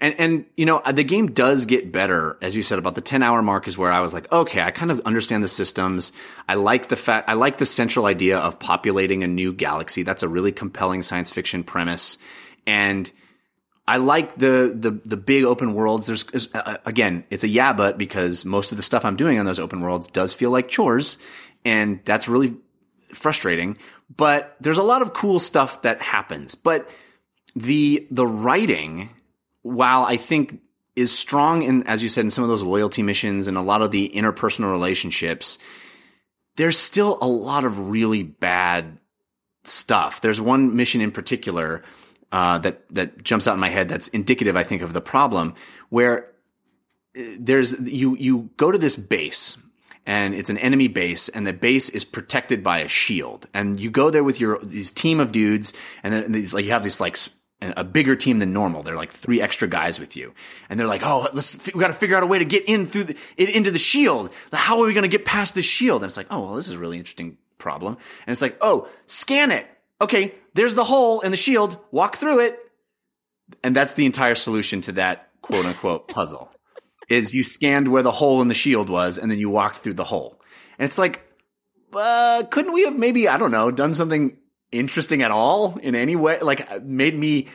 And, 0.00 0.14
and, 0.18 0.46
you 0.56 0.64
know, 0.64 0.80
the 0.90 1.02
game 1.02 1.32
does 1.32 1.66
get 1.66 1.90
better. 1.90 2.38
As 2.40 2.54
you 2.54 2.62
said, 2.62 2.78
about 2.78 2.94
the 2.94 3.00
10 3.00 3.22
hour 3.22 3.42
mark 3.42 3.66
is 3.66 3.76
where 3.76 3.90
I 3.90 4.00
was 4.00 4.14
like, 4.14 4.30
okay, 4.32 4.62
I 4.62 4.70
kind 4.70 4.90
of 4.90 5.00
understand 5.00 5.42
the 5.42 5.48
systems. 5.48 6.12
I 6.48 6.54
like 6.54 6.88
the 6.88 6.96
fact, 6.96 7.28
I 7.28 7.34
like 7.34 7.58
the 7.58 7.66
central 7.66 8.06
idea 8.06 8.38
of 8.38 8.58
populating 8.58 9.24
a 9.24 9.28
new 9.28 9.52
galaxy. 9.52 10.04
That's 10.04 10.22
a 10.22 10.28
really 10.28 10.52
compelling 10.52 11.02
science 11.02 11.32
fiction 11.32 11.64
premise. 11.64 12.18
And 12.68 13.10
I 13.88 13.98
like 13.98 14.36
the, 14.36 14.72
the, 14.74 15.00
the 15.04 15.16
big 15.16 15.44
open 15.44 15.74
worlds. 15.74 16.06
There's, 16.06 16.48
uh, 16.54 16.78
again, 16.84 17.24
it's 17.30 17.44
a 17.44 17.48
yeah, 17.48 17.72
but 17.72 17.98
because 17.98 18.44
most 18.44 18.72
of 18.72 18.76
the 18.76 18.82
stuff 18.82 19.04
I'm 19.04 19.16
doing 19.16 19.38
on 19.38 19.46
those 19.46 19.60
open 19.60 19.80
worlds 19.80 20.08
does 20.08 20.34
feel 20.34 20.50
like 20.50 20.68
chores. 20.68 21.18
And 21.64 22.00
that's 22.04 22.28
really 22.28 22.56
frustrating. 23.12 23.78
But 24.14 24.56
there's 24.60 24.78
a 24.78 24.82
lot 24.82 25.02
of 25.02 25.12
cool 25.12 25.40
stuff 25.40 25.82
that 25.82 26.00
happens. 26.00 26.54
But 26.54 26.88
the 27.54 28.06
the 28.10 28.26
writing, 28.26 29.10
while 29.62 30.04
I 30.04 30.16
think 30.16 30.60
is 30.94 31.16
strong 31.16 31.62
in, 31.62 31.86
as 31.86 32.02
you 32.02 32.08
said, 32.08 32.24
in 32.24 32.30
some 32.30 32.44
of 32.44 32.48
those 32.48 32.62
loyalty 32.62 33.02
missions 33.02 33.46
and 33.48 33.56
a 33.56 33.62
lot 33.62 33.82
of 33.82 33.90
the 33.90 34.10
interpersonal 34.14 34.70
relationships, 34.70 35.58
there's 36.56 36.78
still 36.78 37.18
a 37.20 37.26
lot 37.26 37.64
of 37.64 37.88
really 37.88 38.22
bad 38.22 38.98
stuff. 39.64 40.20
There's 40.20 40.40
one 40.40 40.76
mission 40.76 41.00
in 41.00 41.12
particular 41.12 41.82
uh, 42.32 42.58
that 42.58 42.82
that 42.90 43.22
jumps 43.22 43.46
out 43.46 43.54
in 43.54 43.60
my 43.60 43.68
head 43.68 43.88
that's 43.88 44.08
indicative, 44.08 44.56
I 44.56 44.64
think, 44.64 44.82
of 44.82 44.92
the 44.92 45.00
problem 45.00 45.54
where 45.88 46.30
uh, 47.18 47.22
there's 47.38 47.78
you 47.80 48.16
you 48.16 48.50
go 48.56 48.70
to 48.70 48.78
this 48.78 48.96
base 48.96 49.58
and 50.06 50.34
it's 50.34 50.50
an 50.50 50.58
enemy 50.58 50.88
base 50.88 51.28
and 51.28 51.46
the 51.46 51.52
base 51.52 51.88
is 51.88 52.04
protected 52.04 52.62
by 52.62 52.78
a 52.78 52.88
shield. 52.88 53.46
And 53.52 53.78
you 53.78 53.90
go 53.90 54.10
there 54.10 54.24
with 54.24 54.40
your 54.40 54.58
these 54.62 54.90
team 54.90 55.20
of 55.20 55.32
dudes 55.32 55.72
and 56.02 56.12
then 56.12 56.32
these 56.32 56.54
like 56.54 56.64
you 56.64 56.70
have 56.72 56.84
this 56.84 57.00
like 57.00 57.16
a 57.62 57.84
bigger 57.84 58.14
team 58.14 58.38
than 58.38 58.52
normal. 58.52 58.82
They're 58.82 58.96
like 58.96 59.12
three 59.12 59.40
extra 59.40 59.66
guys 59.66 59.98
with 59.98 60.16
you. 60.16 60.34
And 60.68 60.78
they're 60.78 60.86
like 60.86 61.04
oh 61.04 61.28
let's 61.32 61.72
we 61.72 61.80
got 61.80 61.88
to 61.88 61.94
figure 61.94 62.16
out 62.16 62.22
a 62.22 62.26
way 62.26 62.38
to 62.38 62.44
get 62.44 62.64
in 62.68 62.86
through 62.86 63.04
the 63.04 63.16
into 63.36 63.70
the 63.70 63.78
shield. 63.78 64.32
How 64.52 64.80
are 64.80 64.86
we 64.86 64.92
going 64.94 65.02
to 65.02 65.08
get 65.08 65.24
past 65.24 65.54
this 65.54 65.66
shield? 65.66 66.02
And 66.02 66.08
it's 66.08 66.16
like 66.16 66.28
oh 66.30 66.40
well 66.40 66.54
this 66.54 66.66
is 66.66 66.72
a 66.72 66.78
really 66.78 66.98
interesting 66.98 67.38
problem. 67.58 67.96
And 68.26 68.32
it's 68.32 68.42
like 68.42 68.56
oh 68.60 68.88
scan 69.06 69.50
it. 69.50 69.66
Okay 70.00 70.34
there's 70.56 70.74
the 70.74 70.84
hole 70.84 71.20
in 71.20 71.30
the 71.30 71.36
shield 71.36 71.78
walk 71.90 72.16
through 72.16 72.40
it 72.40 72.58
and 73.62 73.74
that's 73.74 73.94
the 73.94 74.06
entire 74.06 74.34
solution 74.34 74.80
to 74.82 74.92
that 74.92 75.30
quote 75.42 75.64
unquote 75.64 76.08
puzzle 76.16 76.50
is 77.08 77.34
you 77.34 77.44
scanned 77.44 77.88
where 77.88 78.02
the 78.02 78.12
hole 78.12 78.42
in 78.42 78.48
the 78.48 78.54
shield 78.54 78.90
was 78.90 79.18
and 79.18 79.30
then 79.30 79.38
you 79.38 79.48
walked 79.48 79.78
through 79.78 79.94
the 79.94 80.04
hole. 80.04 80.40
And 80.78 80.86
it's 80.86 80.98
like, 80.98 81.22
uh, 81.94 82.44
couldn't 82.50 82.72
we 82.72 82.84
have 82.84 82.98
maybe, 82.98 83.28
I 83.28 83.38
don't 83.38 83.50
know, 83.52 83.70
done 83.70 83.94
something 83.94 84.36
interesting 84.72 85.22
at 85.22 85.30
all 85.30 85.76
in 85.76 85.94
any 85.94 86.16
way? 86.16 86.40
Like 86.40 86.82
made 86.82 87.16
me 87.16 87.46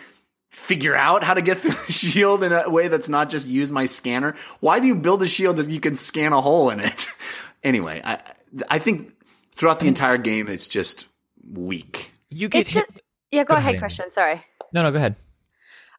figure 0.50 0.96
out 0.96 1.24
how 1.24 1.34
to 1.34 1.42
get 1.42 1.58
through 1.60 1.72
the 1.72 1.94
shield 1.94 2.44
in 2.44 2.52
a 2.52 2.70
way 2.70 2.88
that's 2.88 3.10
not 3.10 3.30
just 3.30 3.48
use 3.48 3.72
my 3.72 3.86
scanner. 3.86 4.36
Why 4.60 4.80
do 4.80 4.88
you 4.88 4.96
build 4.96 5.22
a 5.22 5.28
shield 5.28 5.58
that 5.58 5.70
you 5.70 5.80
can 5.80 5.96
scan 5.96 6.34
a 6.34 6.42
hole 6.42 6.70
in 6.70 6.80
it? 6.80 7.08
anyway, 7.64 8.02
I, 8.04 8.22
I 8.70 8.80
think 8.80 9.14
throughout 9.52 9.80
the 9.80 9.88
entire 9.88 10.18
game, 10.18 10.48
it's 10.48 10.68
just 10.68 11.08
weak. 11.50 12.11
You 12.32 12.50
get 12.50 12.62
It's 12.62 12.74
hit- 12.74 12.90
a, 12.90 13.00
yeah, 13.32 13.44
go 13.44 13.54
Go 13.54 13.58
ahead, 13.58 13.76
ahead. 13.76 13.82
Christian. 13.82 14.10
Sorry. 14.10 14.42
no, 14.74 14.82
no, 14.84 14.92
go 14.92 14.98
ahead. 14.98 15.16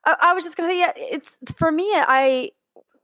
I, 0.05 0.17
I 0.21 0.33
was 0.35 0.43
just 0.45 0.57
gonna 0.57 0.69
say, 0.71 0.81
yeah, 0.81 0.93
it's 0.97 1.37
for 1.57 1.71
me. 1.71 1.85
I 1.95 2.51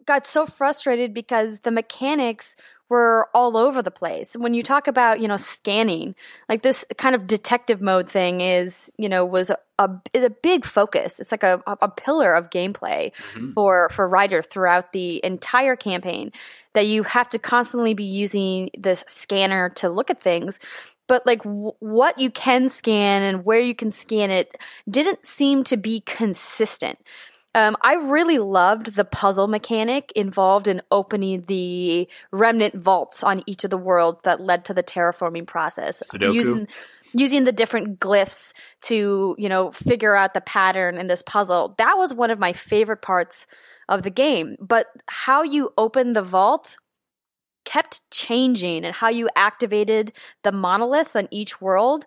got 0.06 0.26
so 0.26 0.46
frustrated 0.46 1.14
because 1.14 1.60
the 1.60 1.70
mechanics 1.70 2.56
were 2.88 3.28
all 3.34 3.56
over 3.58 3.82
the 3.82 3.90
place. 3.90 4.34
When 4.34 4.54
you 4.54 4.62
talk 4.62 4.88
about, 4.88 5.20
you 5.20 5.28
know, 5.28 5.36
scanning, 5.36 6.14
like 6.48 6.62
this 6.62 6.86
kind 6.96 7.14
of 7.14 7.26
detective 7.26 7.82
mode 7.82 8.08
thing 8.08 8.40
is, 8.40 8.90
you 8.96 9.10
know, 9.10 9.26
was 9.26 9.50
a, 9.50 9.58
a 9.78 9.90
is 10.14 10.24
a 10.24 10.30
big 10.30 10.64
focus. 10.64 11.20
It's 11.20 11.30
like 11.30 11.42
a, 11.42 11.62
a 11.66 11.90
pillar 11.90 12.34
of 12.34 12.48
gameplay 12.50 13.12
mm-hmm. 13.34 13.52
for 13.52 13.90
for 13.90 14.08
Ryder 14.08 14.42
throughout 14.42 14.92
the 14.92 15.22
entire 15.24 15.76
campaign. 15.76 16.32
That 16.72 16.86
you 16.86 17.02
have 17.02 17.28
to 17.30 17.38
constantly 17.38 17.92
be 17.94 18.04
using 18.04 18.70
this 18.78 19.04
scanner 19.08 19.68
to 19.76 19.88
look 19.90 20.10
at 20.10 20.20
things. 20.22 20.58
But 21.08 21.26
like 21.26 21.42
w- 21.42 21.72
what 21.80 22.18
you 22.18 22.30
can 22.30 22.68
scan 22.68 23.22
and 23.22 23.44
where 23.44 23.60
you 23.60 23.74
can 23.74 23.90
scan 23.90 24.30
it 24.30 24.54
didn't 24.88 25.26
seem 25.26 25.64
to 25.64 25.76
be 25.76 26.00
consistent. 26.00 26.98
Um, 27.54 27.76
I 27.82 27.94
really 27.94 28.38
loved 28.38 28.94
the 28.94 29.04
puzzle 29.04 29.48
mechanic 29.48 30.12
involved 30.14 30.68
in 30.68 30.80
opening 30.92 31.44
the 31.46 32.08
remnant 32.30 32.76
vaults 32.76 33.24
on 33.24 33.42
each 33.46 33.64
of 33.64 33.70
the 33.70 33.78
worlds 33.78 34.20
that 34.22 34.40
led 34.40 34.66
to 34.66 34.74
the 34.74 34.82
terraforming 34.82 35.46
process. 35.46 36.02
Sudoku? 36.12 36.34
Using 36.34 36.68
using 37.14 37.44
the 37.44 37.52
different 37.52 38.00
glyphs 38.00 38.52
to, 38.82 39.34
you 39.38 39.48
know, 39.48 39.72
figure 39.72 40.14
out 40.14 40.34
the 40.34 40.40
pattern 40.42 40.98
in 40.98 41.06
this 41.06 41.22
puzzle. 41.22 41.74
That 41.78 41.94
was 41.96 42.12
one 42.12 42.30
of 42.30 42.38
my 42.38 42.52
favorite 42.52 43.02
parts 43.02 43.46
of 43.88 44.02
the 44.02 44.10
game. 44.10 44.56
But 44.60 44.86
how 45.06 45.42
you 45.42 45.72
open 45.78 46.12
the 46.12 46.22
vault 46.22 46.76
kept 47.64 48.08
changing 48.10 48.84
and 48.84 48.94
how 48.94 49.08
you 49.08 49.28
activated 49.36 50.12
the 50.42 50.52
monoliths 50.52 51.14
on 51.16 51.28
each 51.30 51.60
world 51.60 52.06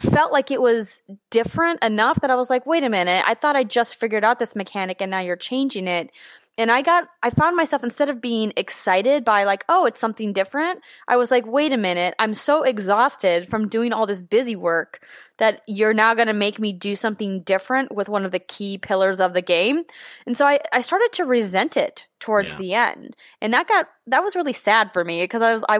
felt 0.00 0.32
like 0.32 0.50
it 0.50 0.60
was 0.60 1.02
different 1.30 1.82
enough 1.84 2.20
that 2.20 2.30
I 2.30 2.34
was 2.34 2.50
like, 2.50 2.66
wait 2.66 2.82
a 2.82 2.88
minute, 2.88 3.22
I 3.26 3.34
thought 3.34 3.56
I 3.56 3.64
just 3.64 3.96
figured 3.96 4.24
out 4.24 4.38
this 4.38 4.56
mechanic 4.56 5.00
and 5.00 5.10
now 5.10 5.20
you're 5.20 5.36
changing 5.36 5.86
it. 5.86 6.10
And 6.58 6.70
I 6.70 6.82
got, 6.82 7.08
I 7.22 7.30
found 7.30 7.56
myself 7.56 7.84
instead 7.84 8.08
of 8.08 8.20
being 8.20 8.52
excited 8.56 9.24
by 9.24 9.44
like, 9.44 9.64
oh, 9.68 9.84
it's 9.84 10.00
something 10.00 10.32
different, 10.32 10.80
I 11.06 11.16
was 11.16 11.30
like, 11.30 11.46
wait 11.46 11.72
a 11.72 11.76
minute, 11.76 12.14
I'm 12.18 12.34
so 12.34 12.62
exhausted 12.62 13.48
from 13.48 13.68
doing 13.68 13.92
all 13.92 14.06
this 14.06 14.22
busy 14.22 14.56
work 14.56 15.00
that 15.38 15.60
you're 15.66 15.92
now 15.92 16.14
going 16.14 16.28
to 16.28 16.32
make 16.32 16.58
me 16.58 16.72
do 16.72 16.94
something 16.94 17.42
different 17.42 17.94
with 17.94 18.08
one 18.08 18.24
of 18.24 18.32
the 18.32 18.38
key 18.38 18.78
pillars 18.78 19.20
of 19.20 19.34
the 19.34 19.42
game. 19.42 19.82
And 20.24 20.34
so 20.34 20.46
I, 20.46 20.60
I 20.72 20.80
started 20.80 21.10
to 21.12 21.24
resent 21.24 21.76
it 21.76 22.06
towards 22.20 22.52
Yeah. 22.52 22.56
the 22.58 22.74
end. 22.74 23.16
And 23.42 23.52
that 23.52 23.68
got, 23.68 23.88
that 24.06 24.24
was 24.24 24.34
really 24.34 24.54
sad 24.54 24.92
for 24.94 25.04
me 25.04 25.22
because 25.24 25.42
I 25.42 25.52
was, 25.52 25.64
I, 25.68 25.78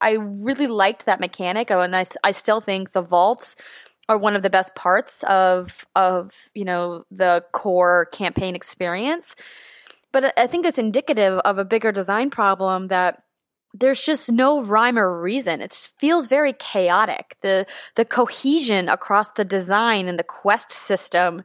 I 0.00 0.12
really 0.20 0.66
liked 0.66 1.06
that 1.06 1.20
mechanic, 1.20 1.70
oh, 1.70 1.80
and 1.80 1.96
I 1.96 2.06
I 2.22 2.32
still 2.32 2.60
think 2.60 2.90
the 2.92 3.00
vaults 3.00 3.56
are 4.06 4.18
one 4.18 4.36
of 4.36 4.42
the 4.42 4.50
best 4.50 4.74
parts 4.74 5.22
of 5.24 5.86
of 5.96 6.50
you 6.52 6.64
know 6.66 7.04
the 7.10 7.42
core 7.52 8.06
campaign 8.12 8.54
experience. 8.54 9.34
But 10.14 10.32
I- 10.38 10.46
think 10.46 10.64
it's 10.64 10.78
indicative 10.78 11.38
of 11.40 11.58
a 11.58 11.64
bigger 11.64 11.90
design 11.92 12.30
problem 12.30 12.88
that 12.88 13.24
there's 13.74 14.00
just 14.00 14.30
no 14.30 14.62
rhyme 14.62 14.96
or 14.96 15.20
reason. 15.20 15.60
It 15.60 15.90
feels 15.98 16.28
very 16.28 16.52
chaotic. 16.52 17.36
the 17.40 17.66
The 17.96 18.04
cohesion 18.04 18.88
across 18.88 19.30
the 19.30 19.44
design 19.44 20.06
and 20.06 20.16
the 20.16 20.30
quest 20.42 20.70
system 20.70 21.42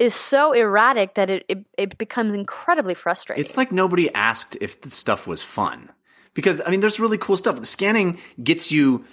is 0.00 0.14
so 0.14 0.52
erratic 0.52 1.14
that 1.14 1.30
it 1.30 1.44
it, 1.48 1.58
it 1.78 1.98
becomes 1.98 2.34
incredibly 2.34 2.94
frustrating. 2.94 3.40
It's 3.44 3.56
like 3.56 3.70
nobody 3.70 4.12
asked 4.12 4.56
if 4.60 4.80
the 4.80 4.90
stuff 4.90 5.26
was 5.28 5.42
fun. 5.42 5.90
Because 6.38 6.62
I 6.64 6.70
mean, 6.70 6.78
there's 6.78 7.00
really 7.00 7.18
cool 7.18 7.36
stuff. 7.36 7.58
The 7.58 7.66
scanning 7.66 8.16
gets 8.40 8.70
you 8.70 9.04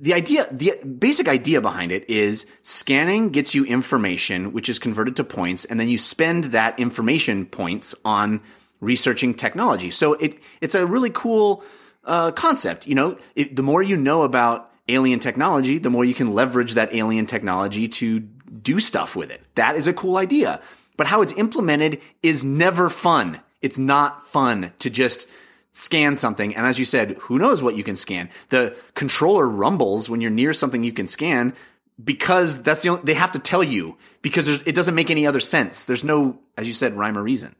the 0.00 0.14
idea. 0.14 0.48
The 0.50 0.72
basic 0.84 1.28
idea 1.28 1.60
behind 1.60 1.92
it 1.92 2.10
is 2.10 2.44
scanning 2.64 3.28
gets 3.28 3.54
you 3.54 3.64
information, 3.64 4.52
which 4.52 4.68
is 4.68 4.80
converted 4.80 5.14
to 5.14 5.22
points, 5.22 5.64
and 5.64 5.78
then 5.78 5.88
you 5.88 5.96
spend 5.96 6.46
that 6.46 6.80
information 6.80 7.46
points 7.46 7.94
on 8.04 8.40
researching 8.80 9.32
technology. 9.32 9.92
So 9.92 10.14
it 10.14 10.42
it's 10.60 10.74
a 10.74 10.84
really 10.84 11.10
cool 11.10 11.62
uh, 12.04 12.32
concept. 12.32 12.88
You 12.88 12.96
know, 12.96 13.16
it, 13.36 13.54
the 13.54 13.62
more 13.62 13.80
you 13.80 13.96
know 13.96 14.22
about 14.22 14.68
alien 14.88 15.20
technology, 15.20 15.78
the 15.78 15.88
more 15.88 16.04
you 16.04 16.14
can 16.14 16.34
leverage 16.34 16.74
that 16.74 16.92
alien 16.92 17.26
technology 17.26 17.86
to 17.86 18.18
do 18.18 18.80
stuff 18.80 19.14
with 19.14 19.30
it. 19.30 19.40
That 19.54 19.76
is 19.76 19.86
a 19.86 19.92
cool 19.92 20.16
idea. 20.16 20.60
But 20.96 21.06
how 21.06 21.22
it's 21.22 21.32
implemented 21.34 22.00
is 22.24 22.44
never 22.44 22.88
fun. 22.88 23.40
It's 23.60 23.78
not 23.78 24.26
fun 24.26 24.72
to 24.80 24.90
just 24.90 25.28
scan 25.72 26.16
something. 26.16 26.54
And 26.54 26.66
as 26.66 26.78
you 26.78 26.84
said, 26.84 27.12
who 27.12 27.38
knows 27.38 27.62
what 27.62 27.76
you 27.76 27.82
can 27.82 27.96
scan? 27.96 28.28
The 28.50 28.76
controller 28.94 29.48
rumbles 29.48 30.08
when 30.08 30.20
you're 30.20 30.30
near 30.30 30.52
something 30.52 30.84
you 30.84 30.92
can 30.92 31.06
scan 31.06 31.54
because 32.02 32.62
that's 32.62 32.82
the 32.82 32.90
only, 32.90 33.02
they 33.04 33.14
have 33.14 33.32
to 33.32 33.38
tell 33.38 33.64
you 33.64 33.96
because 34.20 34.48
it 34.48 34.74
doesn't 34.74 34.94
make 34.94 35.10
any 35.10 35.26
other 35.26 35.40
sense. 35.40 35.84
There's 35.84 36.04
no, 36.04 36.38
as 36.56 36.66
you 36.66 36.74
said, 36.74 36.94
rhyme 36.94 37.18
or 37.18 37.22
reason. 37.22 37.54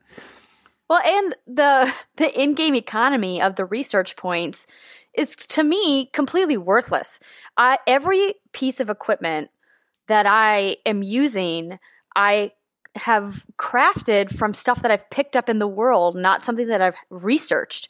Well, 0.88 1.00
and 1.04 1.34
the 1.46 1.92
the 2.16 2.40
in-game 2.40 2.74
economy 2.74 3.40
of 3.40 3.56
the 3.56 3.64
research 3.64 4.16
points 4.16 4.66
is 5.14 5.36
to 5.36 5.62
me 5.62 6.06
completely 6.12 6.56
worthless. 6.56 7.18
I 7.56 7.78
every 7.86 8.34
piece 8.52 8.80
of 8.80 8.90
equipment 8.90 9.50
that 10.08 10.26
I 10.26 10.76
am 10.84 11.02
using, 11.02 11.78
I 12.14 12.52
have 12.96 13.44
crafted 13.58 14.36
from 14.36 14.52
stuff 14.54 14.82
that 14.82 14.90
I've 14.90 15.08
picked 15.10 15.36
up 15.36 15.48
in 15.48 15.58
the 15.58 15.66
world, 15.66 16.16
not 16.16 16.44
something 16.44 16.66
that 16.68 16.82
I've 16.82 16.96
researched. 17.10 17.88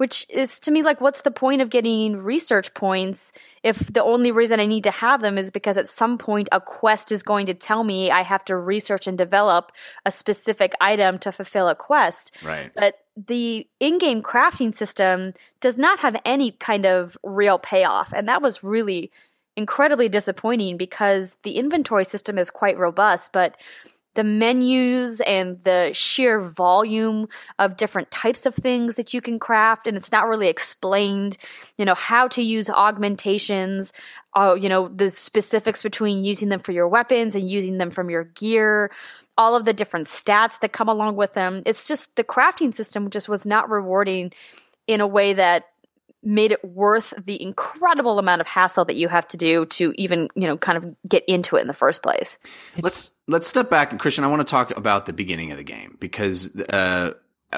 which 0.00 0.24
is 0.30 0.58
to 0.60 0.70
me 0.70 0.82
like 0.82 0.98
what's 1.02 1.20
the 1.20 1.30
point 1.30 1.60
of 1.60 1.68
getting 1.68 2.16
research 2.16 2.72
points 2.72 3.32
if 3.62 3.92
the 3.92 4.02
only 4.02 4.32
reason 4.32 4.58
I 4.58 4.64
need 4.64 4.84
to 4.84 4.90
have 4.90 5.20
them 5.20 5.36
is 5.36 5.50
because 5.50 5.76
at 5.76 5.88
some 5.88 6.16
point 6.16 6.48
a 6.52 6.58
quest 6.58 7.12
is 7.12 7.22
going 7.22 7.44
to 7.46 7.54
tell 7.54 7.84
me 7.84 8.10
I 8.10 8.22
have 8.22 8.42
to 8.46 8.56
research 8.56 9.06
and 9.06 9.18
develop 9.18 9.72
a 10.06 10.10
specific 10.10 10.72
item 10.80 11.18
to 11.18 11.30
fulfill 11.30 11.68
a 11.68 11.74
quest. 11.74 12.34
Right. 12.42 12.72
But 12.74 12.94
the 13.14 13.68
in-game 13.78 14.22
crafting 14.22 14.72
system 14.72 15.34
does 15.60 15.76
not 15.76 15.98
have 15.98 16.16
any 16.24 16.52
kind 16.52 16.86
of 16.86 17.18
real 17.22 17.58
payoff 17.58 18.14
and 18.14 18.26
that 18.26 18.40
was 18.40 18.64
really 18.64 19.10
incredibly 19.54 20.08
disappointing 20.08 20.78
because 20.78 21.36
the 21.42 21.56
inventory 21.58 22.06
system 22.06 22.38
is 22.38 22.50
quite 22.50 22.78
robust 22.78 23.34
but 23.34 23.58
the 24.20 24.24
menus 24.24 25.22
and 25.22 25.64
the 25.64 25.90
sheer 25.94 26.42
volume 26.42 27.26
of 27.58 27.78
different 27.78 28.10
types 28.10 28.44
of 28.44 28.54
things 28.54 28.96
that 28.96 29.14
you 29.14 29.22
can 29.22 29.38
craft 29.38 29.86
and 29.86 29.96
it's 29.96 30.12
not 30.12 30.28
really 30.28 30.48
explained 30.48 31.38
you 31.78 31.86
know 31.86 31.94
how 31.94 32.28
to 32.28 32.42
use 32.42 32.68
augmentations 32.68 33.94
uh, 34.34 34.54
you 34.60 34.68
know 34.68 34.88
the 34.88 35.08
specifics 35.08 35.82
between 35.82 36.22
using 36.22 36.50
them 36.50 36.60
for 36.60 36.72
your 36.72 36.86
weapons 36.86 37.34
and 37.34 37.48
using 37.48 37.78
them 37.78 37.90
from 37.90 38.10
your 38.10 38.24
gear 38.24 38.90
all 39.38 39.56
of 39.56 39.64
the 39.64 39.72
different 39.72 40.06
stats 40.06 40.60
that 40.60 40.72
come 40.72 40.90
along 40.90 41.16
with 41.16 41.32
them. 41.32 41.62
It's 41.64 41.88
just 41.88 42.14
the 42.16 42.24
crafting 42.24 42.74
system 42.74 43.08
just 43.08 43.26
was 43.26 43.46
not 43.46 43.70
rewarding 43.70 44.32
in 44.86 45.00
a 45.00 45.06
way 45.06 45.32
that 45.32 45.64
made 46.22 46.52
it 46.52 46.62
worth 46.64 47.14
the 47.24 47.40
incredible 47.40 48.18
amount 48.18 48.40
of 48.40 48.46
hassle 48.46 48.84
that 48.84 48.96
you 48.96 49.08
have 49.08 49.26
to 49.28 49.36
do 49.36 49.64
to 49.66 49.92
even 49.96 50.28
you 50.34 50.46
know 50.46 50.56
kind 50.56 50.76
of 50.76 50.84
get 51.08 51.24
into 51.26 51.56
it 51.56 51.60
in 51.60 51.66
the 51.66 51.74
first 51.74 52.02
place 52.02 52.38
let's 52.82 53.12
let's 53.26 53.46
step 53.46 53.70
back 53.70 53.92
and 53.92 54.00
Christian, 54.00 54.24
I 54.24 54.26
want 54.26 54.46
to 54.46 54.50
talk 54.50 54.76
about 54.76 55.06
the 55.06 55.12
beginning 55.12 55.52
of 55.52 55.58
the 55.58 55.64
game 55.64 55.96
because 56.00 56.54
uh, 56.56 57.12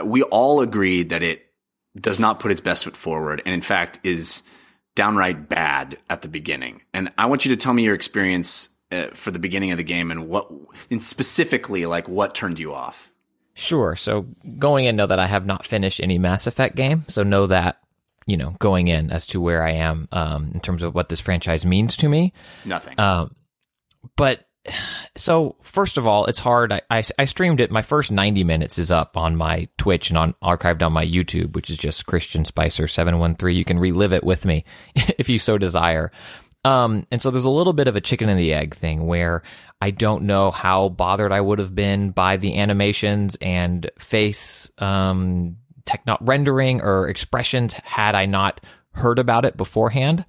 we 0.05 0.23
all 0.23 0.61
agreed 0.61 1.11
that 1.11 1.23
it 1.23 1.47
does 1.99 2.21
not 2.21 2.41
put 2.41 2.51
its 2.51 2.61
best 2.61 2.85
foot 2.85 2.97
forward, 2.97 3.43
and 3.45 3.55
in 3.55 3.63
fact 3.63 3.99
is 4.03 4.43
downright 4.95 5.49
bad 5.49 5.97
at 6.11 6.23
the 6.23 6.29
beginning. 6.29 6.83
And 6.93 7.11
I 7.17 7.27
want 7.27 7.45
you 7.45 7.51
to 7.51 7.57
tell 7.57 7.73
me 7.73 7.85
your 7.85 7.95
experience 7.95 8.69
uh, 8.91 9.09
for 9.15 9.31
the 9.31 9.39
beginning 9.39 9.71
of 9.71 9.79
the 9.79 9.85
game 9.85 10.11
and 10.11 10.29
what, 10.29 10.51
and 10.91 11.03
specifically, 11.03 11.87
like 11.87 12.09
what 12.09 12.35
turned 12.35 12.59
you 12.59 12.75
off. 12.75 13.11
Sure. 13.55 13.97
So 13.97 14.27
going 14.59 14.87
in, 14.87 14.97
know 14.97 15.07
that 15.07 15.19
I 15.19 15.27
have 15.27 15.47
not 15.47 15.67
finished 15.67 16.01
any 16.01 16.19
Mass 16.19 16.47
Effect 16.47 16.75
game. 16.75 17.05
So 17.09 17.23
know 17.23 17.47
that, 17.47 17.82
you 18.27 18.37
know, 18.37 18.55
going 18.59 18.89
in 18.89 19.11
as 19.11 19.27
to 19.27 19.41
where 19.41 19.63
I 19.63 19.73
am 19.73 20.09
um, 20.13 20.51
in 20.55 20.61
terms 20.61 20.83
of 20.83 20.95
what 20.95 21.09
this 21.09 21.21
franchise 21.21 21.67
means 21.67 21.97
to 21.99 22.09
me. 22.09 22.33
Nothing. 22.65 22.99
Um, 22.99 23.35
but 24.17 24.47
so 25.17 25.57
first 25.63 25.99
of 25.99 26.07
all, 26.07 26.27
it's 26.27 26.39
hard. 26.39 26.73
I, 26.73 26.83
I, 26.89 27.03
I 27.19 27.25
streamed 27.25 27.61
it. 27.61 27.71
My 27.71 27.83
first 27.83 28.13
90 28.13 28.45
minutes 28.45 28.79
is 28.79 28.91
up 28.91 29.17
on 29.17 29.37
my 29.37 29.69
Twitch 29.77 30.11
and 30.11 30.19
on 30.19 30.35
archived 30.43 30.83
on 30.83 30.93
my 30.93 31.05
YouTube, 31.05 31.55
which 31.55 31.71
is 31.71 31.79
just 31.79 32.07
Christian 32.07 32.45
Spicer 32.45 32.87
713. 32.87 33.57
You 33.57 33.65
can 33.65 33.79
relive 33.79 34.13
it 34.13 34.25
with 34.25 34.45
me 34.45 34.65
if 34.95 35.29
you 35.29 35.39
so 35.39 35.59
desire. 35.59 36.13
Um, 36.65 37.07
and 37.11 37.21
so 37.21 37.31
there's 37.31 37.45
a 37.45 37.51
little 37.51 37.73
bit 37.73 37.89
of 37.89 37.97
a 37.97 38.01
chicken 38.01 38.29
and 38.29 38.39
the 38.39 38.55
egg 38.55 38.75
thing 38.75 39.07
where 39.07 39.43
I 39.81 39.91
don't 39.91 40.25
know 40.25 40.53
how 40.53 40.91
bothered 40.91 41.33
I 41.33 41.41
would 41.41 41.59
have 41.59 41.75
been 41.75 42.11
by 42.11 42.37
the 42.37 42.59
animations 42.59 43.37
and 43.43 43.91
face 43.99 44.71
um, 44.79 45.57
techno- 45.85 46.19
rendering 46.21 46.81
or 46.83 47.09
expressions 47.09 47.73
had 47.73 48.15
I 48.15 48.27
not 48.27 48.61
heard 48.93 49.19
about 49.19 49.45
it 49.45 49.57
beforehand 49.57 50.25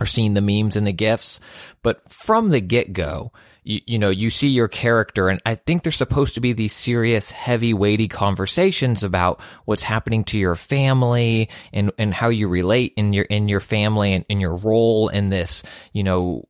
or 0.00 0.06
seen 0.06 0.34
the 0.34 0.40
memes 0.40 0.76
and 0.76 0.86
the 0.86 0.92
gifs. 0.92 1.40
But 1.82 2.10
from 2.10 2.50
the 2.50 2.60
get 2.60 2.92
go, 2.92 3.32
you, 3.68 3.98
know, 3.98 4.10
you 4.10 4.30
see 4.30 4.48
your 4.48 4.68
character, 4.68 5.28
and 5.28 5.42
I 5.44 5.56
think 5.56 5.82
there's 5.82 5.96
supposed 5.96 6.34
to 6.34 6.40
be 6.40 6.52
these 6.52 6.72
serious, 6.72 7.32
heavy, 7.32 7.74
weighty 7.74 8.06
conversations 8.06 9.02
about 9.02 9.40
what's 9.64 9.82
happening 9.82 10.22
to 10.24 10.38
your 10.38 10.54
family 10.54 11.50
and, 11.72 11.90
and 11.98 12.14
how 12.14 12.28
you 12.28 12.48
relate 12.48 12.94
in 12.96 13.12
your 13.12 13.24
in 13.24 13.48
your 13.48 13.58
family 13.58 14.12
and 14.12 14.24
in 14.28 14.38
your 14.38 14.56
role 14.56 15.08
in 15.08 15.30
this, 15.30 15.64
you 15.92 16.04
know, 16.04 16.44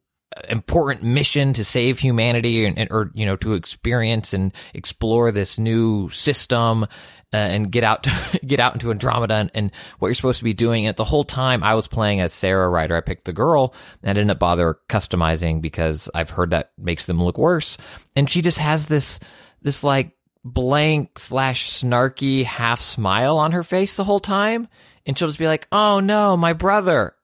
important 0.49 1.03
mission 1.03 1.53
to 1.55 1.65
save 1.65 1.99
humanity 1.99 2.67
and, 2.67 2.79
and 2.79 2.91
or 2.91 3.11
you 3.15 3.25
know 3.25 3.37
to 3.37 3.55
experience 3.55 4.35
and 4.35 4.53
explore 4.75 5.33
this 5.33 5.59
new 5.59 6.11
system 6.11 6.87
uh, 7.33 7.37
and 7.37 7.71
get 7.71 7.85
out 7.85 8.03
to, 8.05 8.41
get 8.47 8.61
out 8.61 8.75
into 8.75 8.91
Andromeda 8.91 9.35
and, 9.35 9.51
and 9.55 9.73
what 9.99 10.09
you're 10.09 10.15
supposed 10.15 10.39
to 10.39 10.45
be 10.45 10.55
doing. 10.55 10.87
And 10.87 10.97
the 10.97 11.05
whole 11.05 11.25
time 11.25 11.63
I 11.63 11.75
was 11.75 11.87
playing 11.87 12.21
as 12.21 12.33
Sarah 12.33 12.69
Ryder. 12.69 12.97
I 12.97 13.01
picked 13.01 13.25
the 13.25 13.33
girl 13.33 13.75
and 14.03 14.11
I 14.11 14.15
didn't 14.15 14.39
bother 14.39 14.79
customizing 14.89 15.61
because 15.61 16.09
I've 16.15 16.31
heard 16.31 16.51
that 16.51 16.73
makes 16.79 17.07
them 17.07 17.23
look 17.23 17.39
worse. 17.39 17.79
And 18.15 18.31
she 18.31 18.43
just 18.43 18.59
has 18.59 18.87
this 18.87 19.19
this 19.63 19.83
like 19.83 20.13
blank 20.45 21.19
slash 21.19 21.71
snarky 21.71 22.45
half 22.45 22.81
smile 22.81 23.39
on 23.39 23.53
her 23.53 23.63
face 23.63 23.97
the 23.97 24.05
whole 24.05 24.21
time. 24.21 24.69
And 25.05 25.17
she'll 25.17 25.29
just 25.29 25.39
be 25.39 25.47
like, 25.47 25.69
"Oh 25.71 26.01
no, 26.01 26.37
my 26.37 26.53
brother." 26.53 27.15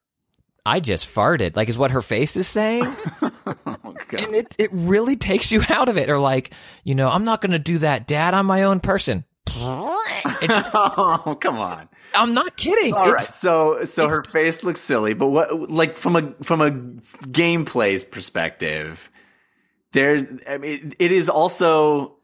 I 0.64 0.78
just 0.78 1.08
farted, 1.08 1.56
like 1.56 1.68
is 1.68 1.76
what 1.76 1.90
her 1.90 2.02
face 2.02 2.36
is 2.36 2.46
saying. 2.46 2.84
and 3.22 4.34
it, 4.34 4.54
it 4.58 4.70
really 4.72 5.16
takes 5.16 5.50
you 5.50 5.60
out 5.68 5.88
of 5.88 5.98
it. 5.98 6.08
Or 6.08 6.20
like, 6.20 6.52
you 6.84 6.94
know, 6.94 7.08
I'm 7.08 7.24
not 7.24 7.40
going 7.40 7.50
to 7.50 7.58
do 7.58 7.78
that, 7.78 8.06
dad. 8.06 8.32
I'm 8.32 8.46
my 8.46 8.62
own 8.62 8.78
person. 8.78 9.24
It's- 9.46 10.70
oh, 10.74 11.36
come 11.40 11.58
on. 11.58 11.88
I'm 12.14 12.34
not 12.34 12.56
kidding. 12.56 12.94
All 12.94 13.12
right. 13.12 13.22
It's- 13.22 13.38
So 13.40 13.84
so 13.84 14.08
her 14.08 14.22
face 14.22 14.64
looks 14.64 14.80
silly, 14.80 15.14
but 15.14 15.28
what 15.28 15.70
like 15.70 15.96
from 15.96 16.16
a 16.16 16.32
from 16.42 16.60
a 16.60 16.70
gameplay's 16.70 18.04
perspective, 18.04 19.10
there 19.92 20.26
I 20.48 20.58
mean 20.58 20.94
it 20.98 21.12
is 21.12 21.28
also 21.28 22.16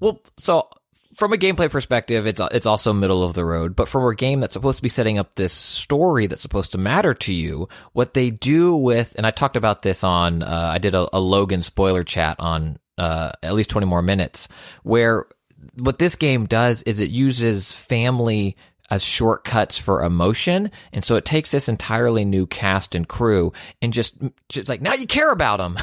Well, 0.00 0.20
so 0.38 0.68
from 1.16 1.32
a 1.32 1.36
gameplay 1.36 1.68
perspective, 1.68 2.26
it's 2.28 2.40
it's 2.52 2.66
also 2.66 2.92
middle 2.92 3.24
of 3.24 3.34
the 3.34 3.44
road. 3.44 3.74
But 3.74 3.88
from 3.88 4.04
a 4.04 4.14
game 4.14 4.40
that's 4.40 4.52
supposed 4.52 4.76
to 4.78 4.82
be 4.82 4.88
setting 4.88 5.18
up 5.18 5.34
this 5.34 5.52
story 5.52 6.26
that's 6.28 6.42
supposed 6.42 6.72
to 6.72 6.78
matter 6.78 7.12
to 7.14 7.32
you, 7.32 7.68
what 7.92 8.14
they 8.14 8.30
do 8.30 8.76
with, 8.76 9.14
and 9.16 9.26
I 9.26 9.32
talked 9.32 9.56
about 9.56 9.82
this 9.82 10.04
on, 10.04 10.44
uh, 10.44 10.70
I 10.72 10.78
did 10.78 10.94
a, 10.94 11.08
a 11.12 11.18
Logan 11.18 11.62
spoiler 11.62 12.04
chat 12.04 12.36
on 12.38 12.78
uh, 12.98 13.32
at 13.42 13.54
least 13.54 13.68
twenty 13.70 13.86
more 13.88 14.00
minutes, 14.02 14.46
where 14.84 15.26
what 15.74 15.98
this 15.98 16.16
game 16.16 16.46
does 16.46 16.82
is 16.82 17.00
it 17.00 17.10
uses 17.10 17.72
family 17.72 18.56
as 18.90 19.04
shortcuts 19.04 19.76
for 19.76 20.02
emotion. 20.02 20.70
And 20.92 21.04
so 21.04 21.16
it 21.16 21.24
takes 21.24 21.50
this 21.50 21.68
entirely 21.68 22.24
new 22.24 22.46
cast 22.46 22.94
and 22.94 23.06
crew 23.06 23.52
and 23.82 23.92
just, 23.92 24.16
just 24.48 24.68
like, 24.68 24.80
now 24.80 24.94
you 24.94 25.06
care 25.06 25.30
about 25.30 25.58
them. 25.58 25.76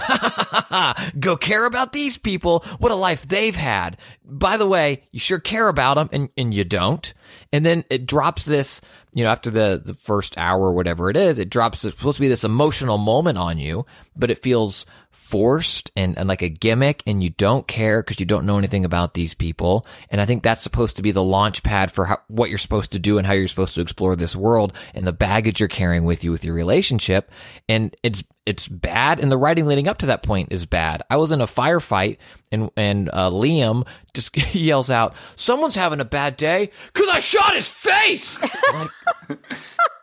Go 1.19 1.37
care 1.37 1.65
about 1.65 1.93
these 1.93 2.17
people. 2.17 2.65
What 2.79 2.91
a 2.91 2.95
life 2.95 3.27
they've 3.27 3.55
had. 3.55 3.97
By 4.23 4.57
the 4.57 4.65
way, 4.65 5.03
you 5.11 5.19
sure 5.19 5.39
care 5.39 5.67
about 5.67 5.95
them 5.95 6.09
and, 6.11 6.29
and 6.35 6.53
you 6.53 6.63
don't. 6.63 7.13
And 7.53 7.63
then 7.63 7.85
it 7.91 8.07
drops 8.07 8.45
this, 8.45 8.81
you 9.13 9.23
know, 9.23 9.29
after 9.29 9.51
the, 9.51 9.81
the 9.85 9.93
first 9.93 10.35
hour 10.37 10.59
or 10.59 10.73
whatever 10.73 11.11
it 11.11 11.15
is, 11.15 11.37
it 11.37 11.51
drops, 11.51 11.85
it's 11.85 11.95
supposed 11.95 12.17
to 12.17 12.21
be 12.21 12.27
this 12.27 12.43
emotional 12.43 12.97
moment 12.97 13.37
on 13.37 13.59
you, 13.59 13.85
but 14.15 14.31
it 14.31 14.39
feels 14.39 14.87
forced 15.15 15.91
and, 15.95 16.17
and 16.17 16.27
like 16.27 16.41
a 16.41 16.49
gimmick 16.49 17.01
and 17.07 17.23
you 17.23 17.29
don't 17.29 17.67
care 17.67 18.03
because 18.03 18.19
you 18.19 18.25
don't 18.25 18.45
know 18.45 18.57
anything 18.57 18.83
about 18.83 19.13
these 19.13 19.33
people. 19.33 19.85
And 20.09 20.19
I 20.19 20.25
think 20.25 20.43
that's 20.43 20.61
supposed 20.61 20.97
to 20.97 21.01
be 21.01 21.11
the 21.11 21.23
launch 21.23 21.63
pad 21.63 21.89
for 21.89 22.05
how, 22.05 22.17
what 22.27 22.49
you're 22.49 22.59
supposed 22.59 22.91
to 22.91 22.99
do 22.99 23.17
and 23.17 23.25
how 23.25 23.33
you're 23.33 23.47
supposed 23.47 23.75
to 23.75 23.81
explore 23.81 24.15
this 24.15 24.35
world 24.35 24.73
and 24.93 25.07
the 25.07 25.13
baggage 25.13 25.59
you're 25.59 25.69
carrying 25.69 26.03
with 26.03 26.23
you 26.25 26.31
with 26.31 26.43
your 26.43 26.53
relationship. 26.53 27.31
And 27.69 27.95
it's, 28.03 28.23
it's 28.45 28.67
bad. 28.67 29.21
And 29.21 29.31
the 29.31 29.37
writing 29.37 29.65
leading 29.65 29.87
up 29.87 29.99
to 29.99 30.07
that 30.07 30.21
point 30.21 30.49
is 30.51 30.65
bad. 30.65 31.01
I 31.09 31.15
was 31.15 31.31
in 31.31 31.39
a 31.39 31.45
firefight 31.45 32.17
and, 32.51 32.69
and, 32.75 33.09
uh, 33.11 33.31
Liam 33.31 33.87
just 34.13 34.35
yells 34.55 34.91
out, 34.91 35.15
someone's 35.37 35.75
having 35.75 36.01
a 36.01 36.05
bad 36.05 36.35
day 36.35 36.71
because 36.93 37.07
I 37.09 37.19
shot 37.19 37.55
his 37.55 37.69
face. 37.69 38.37
Like, 38.73 39.39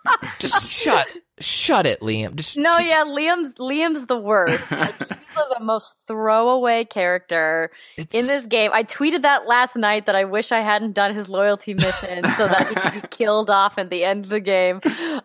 just 0.39 0.69
shut, 0.71 1.07
shut 1.43 1.87
it, 1.87 2.01
Liam. 2.01 2.35
Just 2.37 2.57
No, 2.57 2.79
yeah, 2.79 3.05
Liam's 3.05 3.55
Liam's 3.55 4.07
the 4.07 4.17
worst. 4.19 4.73
Like, 4.83 4.99
he's 5.49 5.59
the 5.59 5.65
most 5.65 5.97
throwaway 6.07 6.85
character 6.85 7.71
It's- 7.97 8.15
in 8.15 8.27
this 8.27 8.45
game. 8.45 8.71
I 8.75 8.85
tweeted 8.85 9.23
that 9.23 9.47
last 9.47 9.77
night 9.77 10.05
that 10.07 10.15
I 10.15 10.25
wish 10.25 10.53
I 10.53 10.61
hadn't 10.61 10.93
done 10.93 11.15
his 11.15 11.29
loyalty 11.29 11.73
mission 11.75 12.23
so 12.37 12.49
that 12.49 12.69
he 12.69 12.75
could 12.75 13.03
be 13.03 13.09
killed 13.11 13.49
off 13.49 13.79
at 13.79 13.89
the 13.91 14.05
end 14.05 14.25
of 14.27 14.31
the 14.31 14.41
game. 14.41 14.81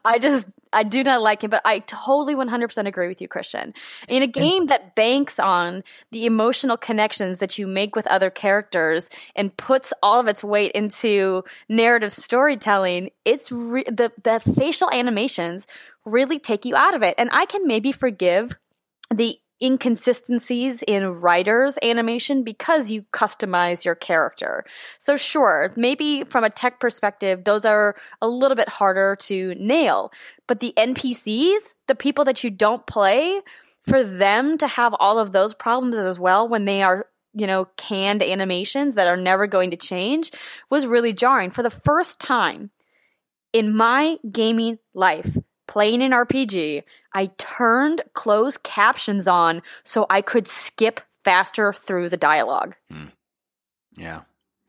I 0.06 0.18
just 0.20 0.48
I 0.78 0.84
do 0.84 1.04
not 1.04 1.24
like 1.24 1.44
him, 1.44 1.50
but 1.50 1.64
I 1.66 1.80
totally 1.80 2.36
100% 2.36 2.86
agree 2.86 3.08
with 3.08 3.20
you, 3.20 3.28
Christian. 3.28 3.74
In 4.08 4.22
a 4.22 4.28
game 4.28 4.68
that 4.68 4.94
banks 4.94 5.40
on 5.40 5.84
the 6.12 6.28
emotional 6.28 6.78
connections 6.78 7.40
that 7.40 7.58
you 7.58 7.66
make 7.66 7.96
with 7.96 8.06
other 8.06 8.30
characters 8.30 9.10
and 9.36 9.58
puts 9.58 9.92
all 10.04 10.20
of 10.20 10.28
its 10.28 10.44
weight 10.44 10.74
into 10.74 11.44
narrative 11.68 12.14
storytelling, 12.14 13.10
it's 13.26 13.52
re- 13.52 13.86
the 13.86 14.12
the 14.24 14.40
facial 14.56 14.92
animations 14.92 15.66
really 16.06 16.38
take 16.38 16.64
you 16.64 16.76
out 16.76 16.94
of 16.94 17.02
it. 17.02 17.16
And 17.18 17.32
I 17.34 17.46
can 17.46 17.66
maybe 17.66 17.92
forgive 17.92 18.56
the 19.12 19.40
inconsistencies 19.62 20.84
in 20.84 21.14
Ryder's 21.14 21.78
animation 21.82 22.44
because 22.44 22.92
you 22.92 23.04
customize 23.14 23.86
your 23.86 23.96
character. 23.96 24.66
So 25.00 25.18
sure, 25.18 25.74
maybe 25.76 26.24
from 26.24 26.44
a 26.44 26.50
tech 26.50 26.80
perspective 26.80 27.44
those 27.44 27.66
are 27.66 27.96
a 28.22 28.28
little 28.28 28.56
bit 28.56 28.70
harder 28.70 29.16
to 29.22 29.56
nail, 29.56 30.12
but 30.48 30.60
the 30.60 30.74
NPCs, 30.78 31.74
the 31.88 31.96
people 31.96 32.26
that 32.26 32.44
you 32.44 32.50
don't 32.50 32.86
play, 32.86 33.42
for 33.86 34.04
them 34.04 34.58
to 34.58 34.68
have 34.68 34.94
all 35.00 35.18
of 35.18 35.32
those 35.32 35.54
problems 35.54 35.96
as 35.96 36.20
well 36.20 36.48
when 36.48 36.66
they 36.66 36.82
are 36.82 37.08
you 37.34 37.48
know 37.48 37.66
canned 37.78 38.22
animations 38.22 38.96
that 38.96 39.08
are 39.08 39.18
never 39.18 39.48
going 39.48 39.72
to 39.72 39.78
change 39.78 40.32
was 40.70 40.86
really 40.86 41.14
jarring 41.14 41.52
for 41.52 41.64
the 41.64 41.70
first 41.70 42.20
time 42.20 42.72
in 43.54 43.76
my 43.76 44.18
gaming 44.30 44.78
life, 44.94 45.38
playing 45.68 46.02
an 46.02 46.12
RPG, 46.12 46.84
I 47.14 47.28
turned 47.38 48.04
closed 48.14 48.64
captions 48.64 49.28
on 49.28 49.62
so 49.84 50.06
I 50.10 50.22
could 50.22 50.48
skip 50.48 51.02
faster 51.24 51.74
through 51.74 52.10
the 52.10 52.18
dialogue. 52.18 52.76
Hmm. 52.92 53.06
Yeah. 53.98 54.22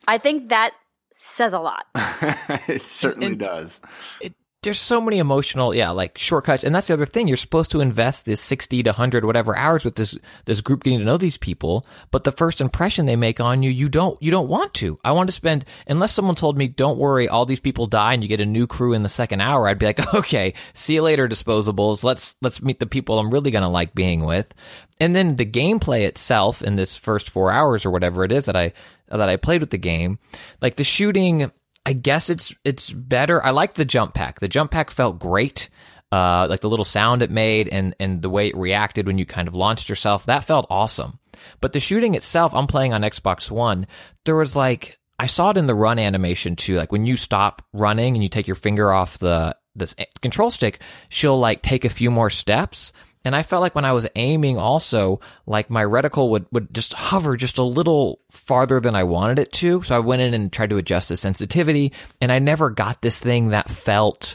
I 0.07 0.19
think 0.19 0.49
that 0.49 0.73
says 1.13 1.53
a 1.53 1.61
lot. 1.61 1.87
it 1.95 2.83
certainly 2.83 3.29
And- 3.29 3.39
does. 3.39 3.81
it, 4.21 4.35
there's 4.63 4.81
so 4.81 5.01
many 5.01 5.19
emotional, 5.19 5.73
yeah, 5.73 5.91
like 5.91 6.19
shortcuts, 6.19 6.65
and 6.65 6.75
that's 6.75 6.89
the 6.89 6.95
other 6.95 7.07
thing. 7.07 7.29
You're 7.29 7.37
supposed 7.37 7.71
to 7.71 7.81
invest 7.81 8.25
this 8.25 8.41
sixty 8.41 8.83
to 8.83 8.93
hundred 8.93 9.25
whatever 9.25 9.57
hours 9.57 9.85
with 9.85 9.95
this 9.95 10.19
this 10.47 10.61
group 10.61 10.83
getting 10.83 10.99
to 10.99 11.05
know 11.05 11.17
these 11.17 11.39
people, 11.39 11.85
but 12.11 12.25
the 12.25 12.33
first 12.33 12.61
impression 12.61 13.07
they 13.07 13.15
make 13.15 13.39
on 13.39 13.63
you, 13.63 13.71
you 13.71 13.89
don't 13.89 14.21
you 14.21 14.33
don't 14.33 14.49
want 14.49 14.75
to. 14.75 14.99
I 15.05 15.13
want 15.13 15.29
to 15.29 15.33
spend 15.33 15.65
unless 15.87 16.13
someone 16.13 16.35
told 16.35 16.59
me, 16.59 16.67
"Don't 16.67 16.99
worry, 16.99 17.29
all 17.29 17.47
these 17.47 17.61
people 17.61 17.87
die 17.87 18.15
and 18.15 18.23
you 18.23 18.29
get 18.29 18.41
a 18.41 18.47
new 18.47 18.67
crew 18.67 18.95
in 18.95 19.05
the 19.05 19.09
second 19.09 19.41
hour." 19.43 19.69
I'd 19.69 19.79
be 19.79 19.87
like, 19.87 20.15
"Okay, 20.15 20.55
see 20.75 20.95
you 20.95 21.03
later, 21.03 21.29
disposables. 21.29 22.03
Let's 22.03 22.35
let's 22.43 22.61
meet 22.61 22.81
the 22.81 22.87
people 22.87 23.21
I'm 23.21 23.31
really 23.31 23.53
gonna 23.53 23.71
like 23.71 23.95
being 23.95 24.25
with." 24.25 24.53
And 25.01 25.15
then 25.15 25.37
the 25.37 25.47
gameplay 25.47 26.03
itself 26.03 26.63
in 26.63 26.75
this 26.75 26.97
first 26.97 27.31
four 27.31 27.53
hours 27.53 27.87
or 27.87 27.93
whatever 27.93 28.25
it 28.25 28.33
is 28.33 28.47
that 28.47 28.57
I 28.57 28.73
that 29.09 29.29
I 29.29 29.37
played 29.37 29.61
with 29.61 29.71
the 29.71 29.79
game, 29.79 30.19
like 30.61 30.77
the 30.77 30.85
shooting. 30.85 31.53
I 31.87 31.93
guess 31.93 32.31
it's 32.31 32.55
it's 32.64 32.93
better. 32.93 33.45
I 33.45 33.51
like 33.51 33.74
the 33.74 33.85
jump 33.85 34.14
pack. 34.14 34.41
The 34.41 34.49
jump 34.49 34.70
pack 34.70 34.91
felt 34.91 35.18
great. 35.18 35.68
Uh, 36.11 36.47
like 36.49 36.61
the 36.61 36.70
little 36.70 36.87
sound 36.87 37.22
it 37.22 37.31
made 37.31 37.68
and 37.68 37.95
and 38.01 38.22
the 38.22 38.31
way 38.31 38.49
it 38.49 38.57
reacted 38.57 39.07
when 39.07 39.18
you 39.18 39.26
kind 39.26 39.49
of 39.49 39.55
launched 39.55 39.89
yourself. 39.89 40.26
That 40.26 40.45
felt 40.45 40.66
awesome. 40.70 41.18
But 41.61 41.72
the 41.72 41.81
shooting 41.81 42.14
itself, 42.14 42.55
I'm 42.55 42.66
playing 42.66 42.93
on 42.95 43.03
Xbox 43.03 43.51
One. 43.51 43.87
There 44.24 44.37
was 44.37 44.57
like 44.57 44.99
I 45.18 45.26
saw 45.26 45.51
it 45.51 45.57
in 45.57 45.66
the 45.66 45.74
run 45.74 45.99
animation 45.99 46.57
too. 46.57 46.76
Like 46.76 46.93
when 46.93 47.07
you 47.07 47.16
stop 47.16 47.62
running 47.72 48.14
and 48.14 48.22
you 48.22 48.29
take 48.29 48.47
your 48.47 48.55
finger 48.55 48.93
off 48.93 49.18
the 49.18 49.57
this 49.74 49.95
control 50.20 50.51
stick, 50.51 50.81
she'll 51.09 51.39
like 51.39 51.62
take 51.62 51.85
a 51.85 51.91
few 51.91 52.11
more 52.11 52.31
steps. 52.31 52.93
And 53.29 53.37
I 53.37 53.43
felt 53.43 53.61
like 53.61 53.74
when 53.74 53.85
I 53.85 53.93
was 53.93 54.09
aiming 54.16 54.57
also, 54.57 55.20
like 55.45 55.68
my 55.68 55.85
reticle 55.85 56.31
would, 56.31 56.47
would 56.51 56.72
just 56.72 56.95
hover 56.95 57.37
just 57.37 57.59
a 57.59 57.62
little 57.62 58.20
farther 58.31 58.81
than 58.81 58.95
I 58.95 59.05
wanted 59.05 59.39
it 59.39 59.53
to. 59.53 59.83
So 59.83 59.95
I 59.95 59.99
went 59.99 60.22
in 60.22 60.33
and 60.33 60.51
tried 60.51 60.70
to 60.70 60.79
adjust 60.79 61.11
the 61.11 61.16
sensitivity 61.18 61.93
and 62.22 62.33
I 62.33 62.39
never 62.39 62.70
got 62.70 63.03
this 63.03 63.18
thing 63.18 63.49
that 63.49 63.68
felt 63.68 64.35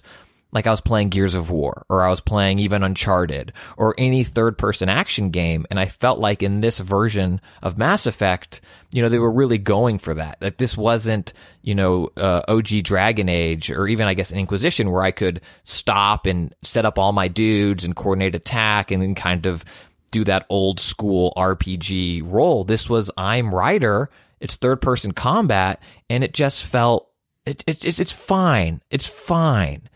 like 0.53 0.67
I 0.67 0.71
was 0.71 0.81
playing 0.81 1.09
Gears 1.09 1.33
of 1.33 1.49
War 1.49 1.85
or 1.89 2.03
I 2.03 2.09
was 2.09 2.21
playing 2.21 2.59
even 2.59 2.83
Uncharted 2.83 3.53
or 3.75 3.95
any 3.97 4.23
third 4.23 4.57
person 4.57 4.87
action 4.87 5.31
game. 5.31 5.65
And 5.69 5.79
I 5.79 5.87
felt 5.87 6.19
like 6.19 6.43
in 6.43 6.61
this 6.61 6.79
version 6.79 7.41
of 7.63 7.77
Mass 7.77 8.05
Effect, 8.05 8.61
you 8.91 9.01
know, 9.01 9.09
they 9.09 9.19
were 9.19 9.31
really 9.31 9.57
going 9.57 9.97
for 9.97 10.13
that. 10.13 10.37
Like 10.41 10.57
this 10.57 10.77
wasn't, 10.77 11.33
you 11.63 11.73
know, 11.73 12.09
uh, 12.15 12.43
OG 12.47 12.83
Dragon 12.83 13.29
Age 13.29 13.71
or 13.71 13.87
even 13.87 14.07
I 14.07 14.13
guess 14.13 14.31
Inquisition 14.31 14.91
where 14.91 15.01
I 15.01 15.11
could 15.11 15.41
stop 15.63 16.27
and 16.27 16.53
set 16.61 16.85
up 16.85 16.99
all 16.99 17.11
my 17.11 17.27
dudes 17.27 17.83
and 17.83 17.95
coordinate 17.95 18.35
attack 18.35 18.91
and 18.91 19.01
then 19.01 19.15
kind 19.15 19.47
of 19.47 19.65
do 20.11 20.23
that 20.25 20.45
old 20.49 20.79
school 20.79 21.33
RPG 21.35 22.31
role. 22.31 22.63
This 22.63 22.87
was 22.87 23.09
I'm 23.17 23.53
Ryder. 23.53 24.11
It's 24.39 24.57
third 24.57 24.81
person 24.81 25.13
combat 25.13 25.81
and 26.11 26.23
it 26.23 26.33
just 26.33 26.63
felt 26.63 27.09
it, 27.45 27.63
it, 27.65 27.83
it's, 27.83 27.99
it's 27.99 28.11
fine. 28.11 28.81
It's 28.91 29.07
fine 29.07 29.89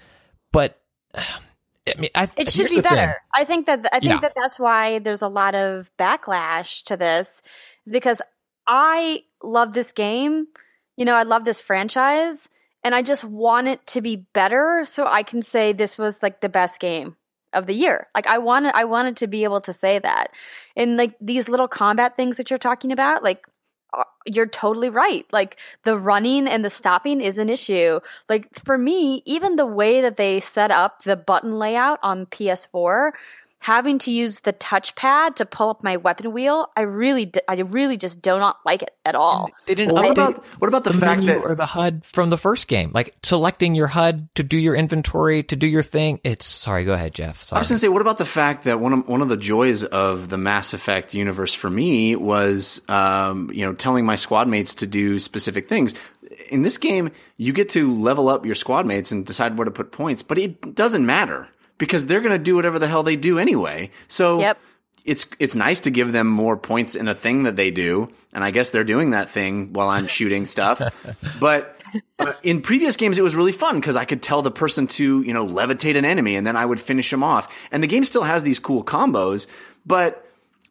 but 0.58 0.80
I 1.88 1.94
mean, 1.98 2.10
I, 2.16 2.28
It 2.36 2.52
should 2.52 2.68
be 2.70 2.78
the 2.78 2.82
thing. 2.82 2.96
better. 2.98 3.16
I 3.34 3.46
think 3.46 3.66
that 3.68 3.88
I 3.94 4.00
think 4.00 4.12
Yeah. 4.12 4.20
that 4.26 4.34
that's 4.36 4.58
why 4.60 5.00
there's 5.00 5.22
a 5.22 5.28
lot 5.30 5.54
of 5.56 5.90
backlash 5.98 6.84
to 6.90 6.98
this, 6.98 7.42
is 7.86 7.92
because 7.94 8.22
I 8.66 9.24
love 9.44 9.74
this 9.74 9.92
game. 9.94 10.48
You 10.98 11.06
know, 11.06 11.14
I 11.14 11.24
love 11.24 11.46
this 11.46 11.62
franchise, 11.62 12.50
and 12.84 12.96
I 12.96 13.02
just 13.04 13.24
want 13.24 13.68
it 13.68 13.86
to 13.94 14.02
be 14.02 14.26
better, 14.34 14.84
so 14.84 15.06
I 15.08 15.22
can 15.24 15.42
say 15.42 15.74
this 15.74 15.98
was 15.98 16.22
like 16.24 16.42
the 16.42 16.50
best 16.50 16.82
game 16.82 17.16
of 17.54 17.68
the 17.68 17.74
year. 17.74 18.08
Like 18.16 18.28
I 18.28 18.40
wanted, 18.40 18.74
I 18.76 18.86
wanted 18.86 19.16
to 19.18 19.28
be 19.28 19.44
able 19.46 19.62
to 19.62 19.74
say 19.74 20.00
that, 20.00 20.34
and 20.76 20.98
like 20.98 21.14
these 21.22 21.48
little 21.48 21.68
combat 21.70 22.16
things 22.16 22.38
that 22.38 22.50
you're 22.50 22.60
talking 22.70 22.92
about, 22.92 23.24
like. 23.24 23.46
Uh, 23.94 24.04
You're 24.26 24.48
totally 24.48 24.90
right. 24.90 25.26
Like 25.32 25.58
the 25.84 25.98
running 25.98 26.48
and 26.48 26.64
the 26.64 26.70
stopping 26.70 27.22
is 27.22 27.38
an 27.38 27.50
issue. 27.50 28.00
Like 28.30 28.48
for 28.64 28.78
me, 28.78 29.24
even 29.26 29.56
the 29.56 29.66
way 29.66 30.02
that 30.02 30.18
they 30.18 30.40
set 30.40 30.72
up 30.72 31.04
the 31.04 31.16
button 31.16 31.58
layout 31.60 32.00
on 32.04 32.26
PS4, 32.28 33.12
having 33.60 33.98
to 34.00 34.12
use 34.12 34.42
the 34.42 34.54
touchpad 34.54 35.36
to 35.36 35.46
pull 35.46 35.70
up 35.70 35.84
my 35.84 35.98
weapon 35.98 36.32
wheel, 36.32 36.70
I 36.76 36.82
really, 36.82 37.26
d- 37.26 37.42
I 37.48 37.56
really 37.56 37.98
just 37.98 38.22
do 38.22 38.38
not 38.38 38.58
like 38.66 38.84
it 38.84 38.92
at 39.06 39.16
all. 39.16 39.50
They 39.66 39.76
didn't 39.76 39.94
Well, 39.94 40.04
what 40.04 40.18
update 40.18 40.30
about 40.30 40.46
what 40.60 40.68
about 40.68 40.84
the, 40.84 40.92
the 40.92 41.00
fact 41.00 41.22
menu 41.22 41.34
that 41.34 41.44
or 41.44 41.56
the 41.56 41.66
HUD 41.66 42.06
from 42.06 42.30
the 42.30 42.38
first 42.38 42.68
game. 42.68 42.92
Like 42.94 43.16
selecting 43.24 43.76
your 43.76 43.88
HUD 43.88 44.30
to 44.36 44.44
do 44.44 44.58
your 44.58 44.76
inventory, 44.76 45.44
to 45.44 45.56
do 45.56 45.68
your 45.68 45.84
thing. 45.84 46.20
It's 46.24 46.46
sorry. 46.46 46.86
Go 46.86 46.94
ahead, 46.94 47.14
Jeff. 47.14 47.52
I 47.52 47.60
was 47.60 47.70
going 47.70 47.76
to 47.76 47.80
say, 47.80 47.90
what 47.90 48.02
about 48.02 48.18
the 48.18 48.26
fact 48.26 48.66
that 48.66 48.80
one 48.80 48.94
of 48.94 49.08
one 49.08 49.22
of 49.22 49.30
the 49.30 49.38
joys 49.38 49.84
of 49.84 50.30
the 50.30 50.38
Mass 50.38 50.74
Effect 50.74 51.14
universe 51.14 51.54
for 51.54 51.70
me 51.70 52.16
was, 52.16 52.82
um, 52.90 53.50
you 53.54 53.66
know, 53.66 53.74
telling 53.74 54.06
my 54.06 54.16
squad 54.16 54.48
mates 54.48 54.76
to 54.76 54.88
do 54.88 55.20
specific 55.20 55.68
things. 55.68 55.96
In 56.50 56.62
this 56.62 56.78
game, 56.78 57.12
you 57.38 57.54
get 57.54 57.70
to 57.70 57.94
level 57.96 58.30
up 58.30 58.46
your 58.46 58.56
squad 58.56 58.86
mates 58.86 59.12
and 59.12 59.26
decide 59.26 59.58
where 59.58 59.66
to 59.66 59.72
put 59.72 59.92
points, 59.92 60.24
but 60.24 60.38
it 60.38 60.76
doesn't 60.76 61.06
matter 61.06 61.48
because 61.78 62.06
they're 62.06 62.22
going 62.22 62.32
to 62.38 62.44
do 62.44 62.56
whatever 62.56 62.80
the 62.80 62.88
hell 62.88 63.04
they 63.04 63.16
do 63.16 63.40
anyway. 63.40 63.90
So 64.08 64.40
Yep. 64.40 64.58
it's 65.06 65.26
it's 65.40 65.56
nice 65.56 65.82
to 65.82 65.92
give 65.92 66.12
them 66.12 66.28
more 66.28 66.58
points 66.58 66.96
in 66.96 67.08
a 67.08 67.16
thing 67.16 67.44
that 67.44 67.56
they 67.56 67.72
do, 67.72 68.10
and 68.34 68.44
I 68.44 68.52
guess 68.52 68.70
they're 68.72 68.84
doing 68.84 69.12
that 69.12 69.30
thing 69.30 69.74
while 69.74 69.90
I'm 69.90 70.08
shooting 70.08 70.46
stuff. 70.46 70.82
But 71.40 71.74
uh, 72.20 72.34
in 72.44 72.62
previous 72.62 72.98
games, 72.98 73.18
it 73.18 73.22
was 73.22 73.36
really 73.36 73.52
fun 73.54 73.80
because 73.80 73.96
I 73.96 74.04
could 74.06 74.22
tell 74.22 74.42
the 74.42 74.52
person 74.52 74.88
to 74.88 75.22
you 75.22 75.34
know 75.34 75.46
levitate 75.46 75.96
an 75.98 76.04
enemy, 76.06 76.36
and 76.36 76.46
then 76.46 76.56
I 76.58 76.66
would 76.66 76.80
finish 76.82 77.10
them 77.10 77.24
off. 77.24 77.48
And 77.72 77.82
the 77.84 77.88
game 77.88 78.04
still 78.04 78.24
has 78.24 78.44
these 78.44 78.60
cool 78.60 78.84
combos, 78.84 79.48
but 79.86 80.26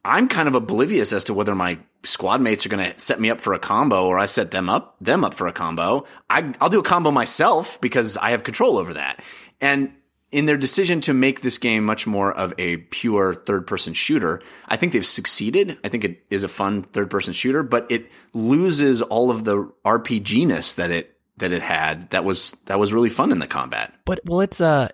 I'm 0.05 0.29
kind 0.29 0.47
of 0.49 0.55
oblivious 0.55 1.13
as 1.13 1.25
to 1.25 1.35
whether 1.35 1.55
my 1.55 1.79
squad 2.05 2.41
mates 2.41 2.65
are 2.65 2.69
going 2.69 2.93
to 2.93 2.99
set 2.99 3.19
me 3.19 3.31
up 3.31 3.41
for 3.41 3.55
a 3.55 3.59
combo 3.59 4.07
or 4.07 4.19
I 4.19 4.27
set 4.27 4.53
them 4.53 4.69
up 4.69 4.95
them 5.01 5.25
up 5.25 5.35
for 5.35 5.49
a 5.49 5.53
combo. 5.53 6.05
I, 6.31 6.53
I'll 6.61 6.69
do 6.69 6.79
a 6.79 6.85
combo 6.85 7.11
myself 7.11 7.81
because 7.81 8.17
I 8.17 8.31
have 8.31 8.45
control 8.45 8.79
over 8.79 8.95
that. 8.95 9.25
And 9.61 9.91
in 10.37 10.45
their 10.45 10.57
decision 10.59 11.01
to 11.01 11.15
make 11.15 11.41
this 11.41 11.57
game 11.59 11.83
much 11.85 12.07
more 12.07 12.33
of 12.33 12.53
a 12.59 12.77
pure 12.77 13.35
third 13.35 13.67
person 13.67 13.95
shooter, 13.95 14.43
I 14.69 14.77
think 14.77 14.93
they've 14.93 15.07
succeeded. 15.07 15.79
I 15.83 15.89
think 15.89 16.05
it 16.05 16.23
is 16.31 16.43
a 16.45 16.49
fun 16.49 16.83
third 16.93 17.09
person 17.11 17.33
shooter, 17.33 17.63
but 17.63 17.91
it 17.91 18.11
loses 18.35 19.01
all 19.03 19.31
of 19.31 19.45
the 19.45 19.71
RPG 19.85 20.47
ness 20.47 20.75
that 20.75 20.91
it 20.91 21.17
that 21.39 21.53
it 21.53 21.63
had. 21.63 22.11
That 22.11 22.25
was 22.25 22.53
that 22.67 22.79
was 22.79 22.93
really 22.93 23.11
fun 23.11 23.33
in 23.33 23.39
the 23.39 23.47
combat. 23.47 23.93
but 24.05 24.21
well, 24.27 24.41
it's 24.41 24.61
a, 24.61 24.91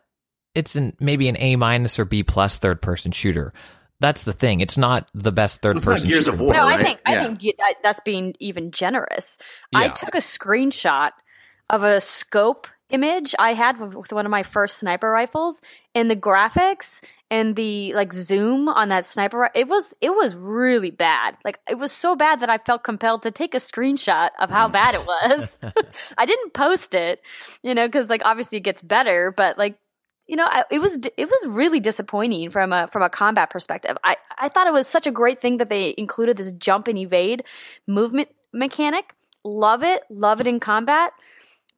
it's 0.55 0.76
an 0.76 0.97
maybe 1.01 1.28
an 1.28 1.36
A 1.38 1.57
minus 1.57 1.99
or 1.99 2.05
B 2.05 2.22
plus 2.22 2.59
third 2.59 2.80
person 2.80 3.11
shooter. 3.12 3.53
That's 4.01 4.24
the 4.24 4.32
thing. 4.32 4.61
It's 4.61 4.76
not 4.78 5.09
the 5.14 5.30
best 5.32 5.62
third 5.62 5.76
It's 5.76 5.86
not 5.86 5.93
person. 5.95 6.09
Gears 6.09 6.24
shooter. 6.24 6.34
of 6.34 6.40
War. 6.40 6.53
No, 6.55 6.62
I 6.66 6.76
right? 6.76 6.80
think 6.84 7.01
I 7.07 7.18
think 7.24 7.43
you- 7.43 7.53
uh, 7.59 7.62
I- 7.64 7.74
that's 7.82 8.01
being 8.01 8.34
even 8.40 8.70
generous. 8.72 9.38
I 9.74 9.88
took 9.88 10.14
a 10.14 10.18
screenshot 10.18 11.11
of 11.70 11.82
a 11.84 12.01
scope 12.01 12.66
image 12.93 13.34
I 13.38 13.55
had 13.55 13.80
with 13.80 14.12
one 14.12 14.26
of 14.26 14.30
my 14.30 14.43
first 14.43 14.78
sniper 14.78 15.11
rifles, 15.11 15.61
and 15.95 16.11
the 16.11 16.16
graphics 16.16 17.03
and 17.30 17.57
the 17.57 17.95
like 17.95 18.12
zoom 18.12 18.68
on 18.68 18.90
that 18.90 19.07
sniper 19.07 19.49
it 19.55 19.66
was 19.66 19.95
it 20.01 20.11
was 20.11 20.34
really 20.34 20.90
bad. 20.90 21.36
Like 21.45 21.59
it 21.68 21.78
was 21.78 21.90
so 21.90 22.14
bad 22.14 22.40
that 22.40 22.51
I 22.51 22.59
felt 22.59 22.84
compelled 22.84 23.22
to 23.22 23.30
take 23.30 23.55
a 23.55 23.59
screenshot 23.59 24.30
of 24.38 24.51
how 24.51 24.68
mm. 24.68 24.72
bad 24.72 24.95
it 24.95 25.07
was. 25.07 25.59
I 26.18 26.26
didn't 26.26 26.53
post 26.53 26.95
it, 26.95 27.22
you 27.62 27.74
know, 27.74 27.88
because 27.88 28.11
like 28.11 28.22
obviously 28.24 28.59
it 28.59 28.64
gets 28.64 28.82
better, 28.82 29.32
but 29.32 29.59
like 29.59 29.78
you 30.26 30.36
know, 30.36 30.47
I, 30.47 30.64
it 30.70 30.78
was 30.78 30.99
it 31.16 31.26
was 31.28 31.47
really 31.47 31.80
disappointing 31.80 32.51
from 32.51 32.72
a 32.72 32.86
from 32.88 33.03
a 33.03 33.11
combat 33.11 33.51
perspective. 33.51 33.97
I 34.05 34.16
I 34.38 34.49
thought 34.49 34.66
it 34.66 34.72
was 34.72 34.86
such 34.86 35.07
a 35.07 35.11
great 35.11 35.40
thing 35.40 35.59
that 35.59 35.68
they 35.68 35.95
included 35.97 36.36
this 36.36 36.53
jump 36.53 36.88
and 36.88 36.99
evade 36.99 37.45
movement 37.86 38.28
mechanic. 38.53 39.14
Love 39.45 39.82
it, 39.82 40.03
love 40.09 40.40
it 40.40 40.47
in 40.47 40.61
combat. 40.61 41.12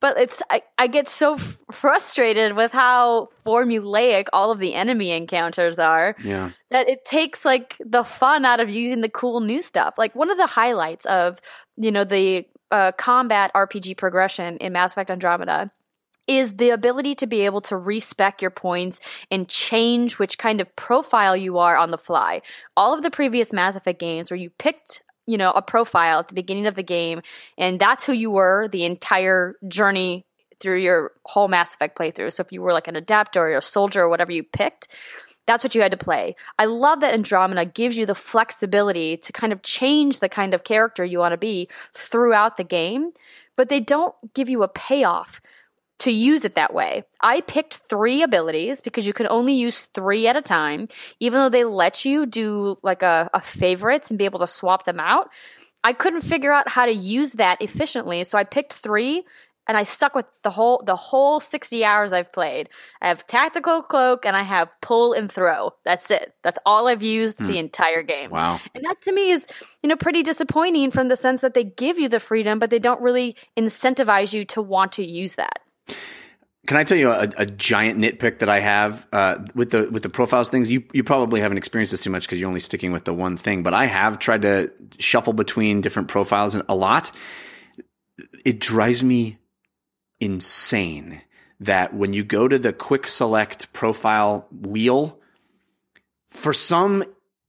But 0.05 0.18
it's 0.18 0.42
I, 0.50 0.61
I 0.76 0.86
get 0.86 1.09
so 1.09 1.34
f- 1.34 1.59
frustrated 1.72 2.57
with 2.57 2.72
how 2.72 3.30
formulaic 3.46 4.26
all 4.34 4.50
of 4.50 4.59
the 4.61 4.74
enemy 4.74 5.12
encounters 5.12 5.78
are 5.78 6.14
Yeah. 6.22 6.50
that 6.70 6.90
it 6.90 7.07
takes 7.07 7.42
like 7.46 7.76
the 7.80 8.05
fun 8.05 8.44
out 8.44 8.61
of 8.61 8.68
using 8.68 9.00
the 9.00 9.09
cool 9.09 9.40
new 9.40 9.62
stuff. 9.62 9.94
Like 9.96 10.14
one 10.14 10.30
of 10.30 10.36
the 10.36 10.46
highlights 10.46 11.07
of 11.07 11.40
you 11.78 11.90
know 11.90 12.05
the 12.05 12.44
uh, 12.70 12.92
combat 12.92 13.50
RPG 13.55 13.96
progression 13.96 14.59
in 14.59 14.74
Mass 14.74 14.92
Effect 14.92 15.11
Andromeda 15.11 15.70
is 16.28 16.57
the 16.57 16.68
ability 16.68 17.14
to 17.14 17.26
be 17.26 17.40
able 17.46 17.62
to 17.62 17.74
respec 17.76 18.42
your 18.42 18.50
points 18.50 19.00
and 19.30 19.48
change 19.48 20.18
which 20.18 20.36
kind 20.36 20.61
of 20.61 20.76
profile 20.76 21.36
you 21.36 21.57
are 21.57 21.76
on 21.78 21.90
the 21.90 21.98
fly. 21.98 22.42
All 22.76 22.92
of 22.92 23.02
the 23.02 23.11
previous 23.11 23.55
Mass 23.55 23.74
Effect 23.74 24.00
games 24.00 24.30
where 24.30 24.38
you 24.44 24.50
picked 24.50 25.02
you 25.27 25.39
know 25.39 25.51
a 25.53 25.62
profile 25.62 26.20
at 26.20 26.29
the 26.29 26.35
beginning 26.35 26.66
of 26.66 26.75
the 26.75 26.83
game 26.83 27.22
and 27.59 27.81
that's 27.81 28.05
who 28.05 28.12
you 28.12 28.31
were 28.31 28.68
the 28.68 28.85
entire 28.85 29.57
journey 29.68 30.25
through 30.61 30.79
your 30.79 31.12
whole 31.27 31.49
Mass 31.49 31.75
Effect 31.75 31.99
playthrough. 31.99 32.33
So 32.33 32.41
if 32.43 32.51
you 32.51 32.62
were 32.62 32.72
like 32.72 32.89
an 32.89 32.97
adapter 32.97 33.43
or 33.43 33.57
a 33.57 33.62
soldier 33.62 34.03
or 34.03 34.09
whatever 34.09 34.33
you 34.33 34.43
picked, 34.43 34.89
that's 35.47 35.62
what 35.62 35.75
you 35.75 35.83
had 35.83 35.91
to 35.91 35.99
play. 35.99 36.37
I 36.59 36.64
love 36.64 37.01
that 37.01 37.12
Andromeda 37.12 37.66
gives 37.66 37.97
you 37.97 38.07
the 38.07 38.14
flexibility 38.14 39.18
to 39.18 39.33
kind 39.33 39.53
of 39.53 39.62
change 39.62 40.20
the 40.20 40.29
kind 40.29 40.55
of 40.55 40.64
character 40.64 41.05
you 41.05 41.18
want 41.18 41.33
to 41.33 41.39
be 41.39 41.68
throughout 41.93 42.57
the 42.57 42.64
game, 42.64 43.12
but 43.57 43.68
they 43.68 43.81
don't 43.81 44.14
give 44.33 44.49
you 44.49 44.62
a 44.62 44.68
payoff 44.68 45.43
to 46.05 46.12
use 46.12 46.44
it 46.44 46.55
that 46.55 46.74
way. 46.74 47.02
I 47.20 47.40
picked 47.40 47.74
three 47.74 48.22
abilities 48.22 48.82
because 48.82 49.07
you 49.07 49.14
can 49.14 49.26
only 49.28 49.55
use 49.55 49.86
three 49.86 50.28
at 50.28 50.36
a 50.36 50.42
time, 50.42 50.88
even 51.18 51.40
though 51.40 51.48
they 51.48 51.64
let 51.64 52.05
you 52.05 52.26
do 52.26 52.76
like 52.82 53.02
a, 53.02 53.30
a 53.32 53.40
favorites 53.40 54.11
and 54.11 54.18
be 54.18 54.26
able 54.26 54.40
to 54.40 54.46
swap 54.46 54.84
them 54.84 55.00
out. 55.00 55.30
I 55.82 55.94
couldn't 55.94 56.20
figure 56.20 56.52
out 56.52 56.68
how 56.68 56.84
to 56.84 56.92
use 56.92 57.32
that 57.32 57.61
efficiently, 57.62 58.24
so 58.24 58.36
I 58.36 58.44
picked 58.44 58.74
three 58.74 59.24
and 59.66 59.78
I 59.78 59.84
stuck 59.84 60.14
with 60.14 60.26
the 60.42 60.50
whole 60.50 60.82
the 60.84 60.94
whole 60.94 61.40
60 61.40 61.84
hours 61.84 62.12
I've 62.12 62.32
played. 62.32 62.68
I 63.00 63.09
have 63.09 63.26
tactical 63.26 63.82
cloak 63.82 64.26
and 64.26 64.36
I 64.36 64.42
have 64.42 64.68
pull 64.82 65.14
and 65.14 65.32
throw. 65.32 65.72
That's 65.84 66.11
it. 66.11 66.34
That's 66.42 66.59
all 66.66 66.86
I've 66.88 67.02
used 67.02 67.38
hmm. 67.38 67.46
the 67.46 67.59
entire 67.59 68.02
game. 68.02 68.30
Wow. 68.30 68.61
And 68.74 68.84
that 68.84 69.00
to 69.02 69.12
me 69.12 69.30
is, 69.30 69.46
you 69.82 69.88
know, 69.88 69.96
pretty 69.96 70.22
disappointing 70.22 70.90
from 70.90 71.09
the 71.09 71.16
sense 71.16 71.40
that 71.40 71.55
they 71.55 71.64
give 71.64 71.98
you 71.98 72.11
the 72.11 72.20
freedom, 72.20 72.59
but 72.59 72.68
they 72.68 72.78
don't 72.78 73.00
really 73.00 73.36
incentivize 73.57 74.34
you 74.34 74.44
to 74.46 74.61
want 74.61 74.92
to 74.92 75.05
use 75.05 75.36
that. 75.36 75.61
Can 76.66 76.78
I 76.78 76.85
tell 76.85 76.97
you 76.97 77.11
a, 77.11 77.28
a 77.37 77.47
giant 77.47 77.99
nitpick 77.99 78.39
that 78.39 78.49
I 78.49 78.61
have 78.61 79.07
uh, 79.12 79.45
with 79.55 79.70
the 79.70 79.91
with 79.91 80.03
the 80.03 80.09
profiles 80.09 80.49
things? 80.49 80.70
You 80.70 80.85
you 80.93 81.05
probably 81.05 81.41
haven't 81.41 81.59
experienced 81.59 81.91
this 81.91 82.03
too 82.03 82.11
much 82.11 82.26
because 82.26 82.41
you're 82.41 82.49
only 82.49 82.61
sticking 82.61 82.91
with 82.93 83.05
the 83.05 83.12
one 83.12 83.37
thing. 83.37 83.62
But 83.62 83.74
I 83.74 83.85
have 83.85 84.18
tried 84.18 84.43
to 84.43 84.72
shuffle 84.99 85.35
between 85.35 85.82
different 85.82 86.09
profiles 86.09 86.55
a 86.55 86.74
lot. 86.74 87.12
It 88.45 88.61
drives 88.61 89.05
me 89.05 89.39
insane 90.20 91.20
that 91.61 91.95
when 91.95 92.14
you 92.14 92.24
go 92.24 92.49
to 92.49 92.59
the 92.59 92.72
quick 92.72 93.09
select 93.09 93.72
profile 93.74 94.47
wheel, 94.51 95.18
for 96.30 96.55
some 96.55 97.05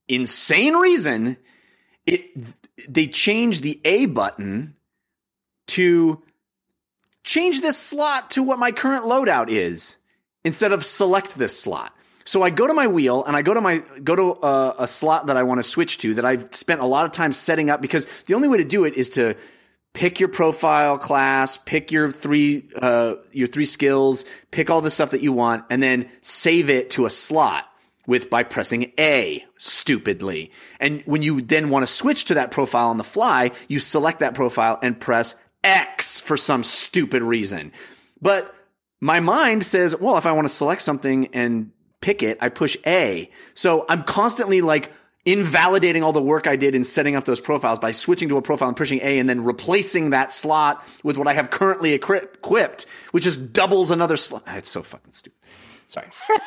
insane 0.08 0.74
reason, 0.74 1.38
it 2.04 2.22
they 2.86 3.06
change 3.06 3.60
the 3.60 3.80
A 3.86 4.04
button 4.06 4.74
to 5.68 6.22
change 7.26 7.60
this 7.60 7.76
slot 7.76 8.30
to 8.30 8.42
what 8.42 8.58
my 8.58 8.72
current 8.72 9.04
loadout 9.04 9.48
is 9.50 9.96
instead 10.44 10.72
of 10.72 10.82
select 10.84 11.36
this 11.36 11.58
slot. 11.58 11.92
So 12.24 12.42
I 12.42 12.50
go 12.50 12.66
to 12.66 12.72
my 12.72 12.86
wheel 12.86 13.24
and 13.24 13.36
I 13.36 13.42
go 13.42 13.52
to 13.52 13.60
my 13.60 13.82
go 14.02 14.16
to 14.16 14.46
a, 14.46 14.74
a 14.80 14.86
slot 14.86 15.26
that 15.26 15.36
I 15.36 15.42
want 15.42 15.58
to 15.58 15.62
switch 15.62 15.98
to 15.98 16.14
that 16.14 16.24
I've 16.24 16.54
spent 16.54 16.80
a 16.80 16.86
lot 16.86 17.04
of 17.04 17.12
time 17.12 17.32
setting 17.32 17.68
up 17.68 17.82
because 17.82 18.06
the 18.26 18.34
only 18.34 18.48
way 18.48 18.58
to 18.58 18.64
do 18.64 18.84
it 18.84 18.94
is 18.94 19.10
to 19.10 19.36
pick 19.92 20.18
your 20.18 20.28
profile 20.28 20.98
class, 20.98 21.56
pick 21.56 21.92
your 21.92 22.10
three 22.10 22.68
uh, 22.80 23.16
your 23.32 23.46
three 23.46 23.64
skills, 23.64 24.24
pick 24.50 24.70
all 24.70 24.80
the 24.80 24.90
stuff 24.90 25.10
that 25.10 25.20
you 25.20 25.32
want, 25.32 25.64
and 25.70 25.82
then 25.82 26.08
save 26.20 26.70
it 26.70 26.90
to 26.90 27.06
a 27.06 27.10
slot 27.10 27.66
with 28.06 28.30
by 28.30 28.42
pressing 28.44 28.92
A 28.98 29.44
stupidly. 29.56 30.52
And 30.80 31.02
when 31.06 31.22
you 31.22 31.42
then 31.42 31.70
want 31.70 31.82
to 31.82 31.92
switch 31.92 32.26
to 32.26 32.34
that 32.34 32.50
profile 32.50 32.90
on 32.90 32.98
the 32.98 33.04
fly, 33.04 33.52
you 33.68 33.78
select 33.78 34.20
that 34.20 34.34
profile 34.34 34.78
and 34.82 34.98
press 34.98 35.34
X 35.66 36.20
for 36.20 36.36
some 36.36 36.62
stupid 36.62 37.22
reason. 37.22 37.72
But 38.22 38.54
my 39.00 39.20
mind 39.20 39.64
says, 39.64 39.94
well, 39.96 40.16
if 40.16 40.24
I 40.24 40.32
want 40.32 40.48
to 40.48 40.54
select 40.54 40.82
something 40.82 41.28
and 41.34 41.72
pick 42.00 42.22
it, 42.22 42.38
I 42.40 42.48
push 42.48 42.76
A. 42.86 43.30
So 43.54 43.84
I'm 43.88 44.04
constantly 44.04 44.60
like 44.60 44.92
invalidating 45.24 46.04
all 46.04 46.12
the 46.12 46.22
work 46.22 46.46
I 46.46 46.54
did 46.54 46.74
in 46.74 46.84
setting 46.84 47.16
up 47.16 47.24
those 47.24 47.40
profiles 47.40 47.80
by 47.80 47.90
switching 47.90 48.28
to 48.28 48.36
a 48.36 48.42
profile 48.42 48.68
and 48.68 48.76
pushing 48.76 49.00
A 49.02 49.18
and 49.18 49.28
then 49.28 49.42
replacing 49.42 50.10
that 50.10 50.32
slot 50.32 50.86
with 51.02 51.18
what 51.18 51.26
I 51.26 51.32
have 51.32 51.50
currently 51.50 51.94
equi- 51.94 52.18
equipped, 52.18 52.86
which 53.10 53.24
just 53.24 53.52
doubles 53.52 53.90
another 53.90 54.16
slot. 54.16 54.44
Ah, 54.46 54.56
it's 54.56 54.70
so 54.70 54.82
fucking 54.82 55.12
stupid. 55.12 55.38
Sorry. 55.88 56.06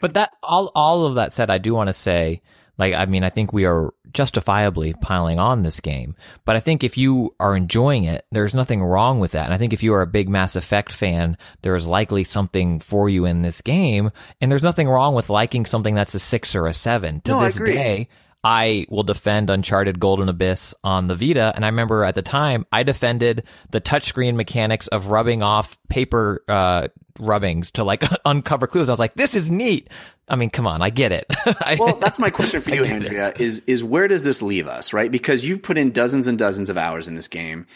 But 0.00 0.14
that 0.14 0.32
all 0.42 0.70
all 0.74 1.06
of 1.06 1.14
that 1.14 1.32
said, 1.32 1.48
I 1.48 1.56
do 1.56 1.74
want 1.74 1.88
to 1.88 1.94
say, 1.94 2.42
like, 2.78 2.94
I 2.94 3.06
mean, 3.06 3.24
I 3.24 3.30
think 3.30 3.52
we 3.52 3.64
are 3.64 3.94
justifiably 4.16 4.94
piling 4.94 5.38
on 5.38 5.62
this 5.62 5.78
game. 5.78 6.16
But 6.44 6.56
I 6.56 6.60
think 6.60 6.82
if 6.82 6.96
you 6.96 7.34
are 7.38 7.54
enjoying 7.54 8.04
it, 8.04 8.26
there's 8.32 8.54
nothing 8.54 8.82
wrong 8.82 9.20
with 9.20 9.32
that. 9.32 9.44
And 9.44 9.54
I 9.54 9.58
think 9.58 9.72
if 9.72 9.82
you 9.82 9.94
are 9.94 10.02
a 10.02 10.06
big 10.06 10.28
Mass 10.28 10.56
Effect 10.56 10.90
fan, 10.90 11.36
there 11.62 11.76
is 11.76 11.86
likely 11.86 12.24
something 12.24 12.80
for 12.80 13.08
you 13.08 13.26
in 13.26 13.42
this 13.42 13.60
game. 13.60 14.10
And 14.40 14.50
there's 14.50 14.62
nothing 14.64 14.88
wrong 14.88 15.14
with 15.14 15.30
liking 15.30 15.66
something 15.66 15.94
that's 15.94 16.14
a 16.14 16.18
six 16.18 16.54
or 16.56 16.66
a 16.66 16.72
seven. 16.72 17.20
To 17.22 17.30
No, 17.32 17.38
I 17.40 17.44
this 17.44 17.56
agree. 17.56 17.74
day, 17.74 18.08
I 18.42 18.86
will 18.88 19.02
defend 19.02 19.50
Uncharted 19.50 20.00
Golden 20.00 20.28
Abyss 20.28 20.74
on 20.82 21.08
the 21.08 21.16
Vita. 21.16 21.52
And 21.54 21.64
I 21.64 21.68
remember 21.68 22.04
at 22.04 22.14
the 22.14 22.22
time, 22.22 22.64
I 22.72 22.82
defended 22.84 23.44
the 23.70 23.80
touchscreen 23.80 24.34
mechanics 24.36 24.86
of 24.88 25.10
rubbing 25.10 25.42
off 25.42 25.78
paper 25.88 26.42
uh, 26.48 26.88
rubbings 27.18 27.70
to 27.72 27.84
like 27.84 28.02
uncover 28.24 28.66
clues. 28.66 28.88
I 28.88 28.92
was 28.92 28.98
like, 29.00 29.14
this 29.14 29.34
is 29.34 29.50
neat. 29.50 29.88
I 30.28 30.36
mean, 30.36 30.50
come 30.50 30.66
on, 30.66 30.82
I 30.82 30.90
get 30.90 31.12
it. 31.12 31.26
I- 31.46 31.76
Well, 31.78 31.96
that's 31.96 32.18
my 32.18 32.30
question 32.30 32.60
for 32.60 32.70
you, 32.74 32.84
get 32.84 32.90
it. 32.90 33.04
Andrea. 33.04 33.32
Is 33.38 33.60
is 33.66 33.82
where 33.84 34.08
does 34.08 34.24
this 34.24 34.42
leave 34.42 34.66
us, 34.66 34.92
right? 34.92 35.10
Because 35.10 35.46
you've 35.46 35.62
put 35.62 35.78
in 35.78 35.90
dozens 35.92 36.26
and 36.26 36.38
dozens 36.38 36.70
of 36.70 36.76
hours 36.78 37.08
in 37.08 37.14
this 37.14 37.28
game, 37.28 37.66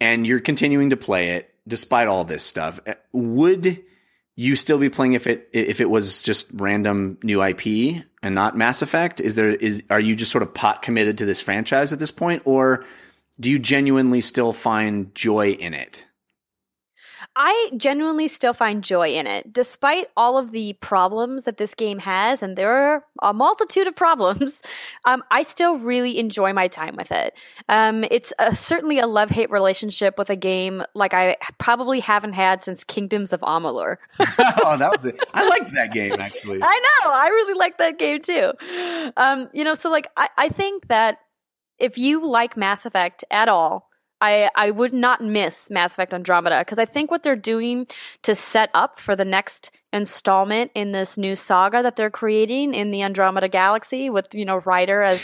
and 0.00 0.26
you're 0.26 0.40
continuing 0.40 0.90
to 0.90 0.96
play 0.96 1.30
it 1.30 1.48
despite 1.66 2.08
all 2.08 2.24
this 2.24 2.42
stuff. 2.44 2.80
Uh, 2.86 2.94
Would 3.12 3.82
you 4.34 4.56
still 4.56 4.78
be 4.78 4.88
playing 4.88 5.12
if 5.12 5.26
it 5.26 5.48
if 5.52 5.80
it 5.80 5.90
was 5.90 6.22
just 6.22 6.50
random 6.54 7.18
new 7.22 7.42
IP 7.42 8.02
and 8.22 8.34
not 8.34 8.56
Mass 8.56 8.80
Effect? 8.82 9.20
Is 9.20 9.34
there 9.34 9.50
is 9.50 9.82
are 9.90 10.00
you 10.00 10.16
just 10.16 10.30
sort 10.32 10.42
of 10.42 10.54
pot 10.54 10.82
committed 10.82 11.18
to 11.18 11.24
this 11.26 11.40
franchise 11.40 11.92
at 11.92 11.98
this 11.98 12.12
point, 12.12 12.42
or 12.44 12.84
do 13.40 13.50
you 13.50 13.58
genuinely 13.58 14.20
still 14.20 14.52
find 14.52 15.14
joy 15.14 15.50
in 15.50 15.74
it? 15.74 16.06
I 17.34 17.70
genuinely 17.76 18.28
still 18.28 18.52
find 18.52 18.84
joy 18.84 19.14
in 19.14 19.26
it, 19.26 19.52
despite 19.52 20.08
all 20.16 20.36
of 20.36 20.50
the 20.50 20.74
problems 20.74 21.44
that 21.44 21.56
this 21.56 21.74
game 21.74 21.98
has, 22.00 22.42
and 22.42 22.56
there 22.56 22.70
are 22.70 23.04
a 23.22 23.32
multitude 23.32 23.86
of 23.86 23.96
problems. 23.96 24.62
Um, 25.04 25.24
I 25.32 25.42
still 25.42 25.78
really 25.78 26.18
enjoy 26.18 26.52
my 26.52 26.68
time 26.68 26.94
with 26.96 27.10
it. 27.10 27.34
Um, 27.68 28.04
it's 28.08 28.32
a, 28.38 28.54
certainly 28.54 29.00
a 29.00 29.06
love 29.06 29.30
hate 29.30 29.50
relationship 29.50 30.16
with 30.16 30.30
a 30.30 30.36
game 30.36 30.84
like 30.94 31.12
I 31.12 31.36
probably 31.58 31.98
haven't 31.98 32.34
had 32.34 32.62
since 32.62 32.84
Kingdoms 32.84 33.32
of 33.32 33.40
Amalur. 33.40 33.96
oh, 34.20 34.76
that 34.78 34.92
was 34.92 35.04
it. 35.04 35.18
I 35.34 35.48
liked 35.48 35.72
that 35.72 35.92
game 35.92 36.20
actually. 36.20 36.60
I 36.62 37.00
know. 37.02 37.10
I 37.10 37.26
really 37.28 37.54
like 37.54 37.78
that 37.78 37.98
game 37.98 38.22
too. 38.22 38.52
Um, 39.16 39.48
you 39.52 39.64
know, 39.64 39.74
so 39.74 39.90
like 39.90 40.06
I, 40.16 40.28
I 40.38 40.48
think 40.48 40.86
that 40.86 41.18
if 41.78 41.98
you 41.98 42.24
like 42.24 42.56
Mass 42.56 42.86
Effect 42.86 43.24
at 43.30 43.48
all, 43.48 43.90
I, 44.22 44.48
I 44.54 44.70
would 44.70 44.94
not 44.94 45.20
miss 45.20 45.68
Mass 45.68 45.94
Effect 45.94 46.14
Andromeda 46.14 46.60
because 46.60 46.78
I 46.78 46.84
think 46.84 47.10
what 47.10 47.24
they're 47.24 47.34
doing 47.34 47.88
to 48.22 48.36
set 48.36 48.70
up 48.72 49.00
for 49.00 49.16
the 49.16 49.24
next 49.24 49.72
installment 49.92 50.70
in 50.74 50.92
this 50.92 51.18
new 51.18 51.34
saga 51.34 51.82
that 51.82 51.96
they're 51.96 52.08
creating 52.08 52.72
in 52.72 52.92
the 52.92 53.02
Andromeda 53.02 53.48
Galaxy 53.48 54.08
with 54.08 54.32
you 54.34 54.44
know 54.44 54.58
Ryder 54.58 55.02
as 55.02 55.22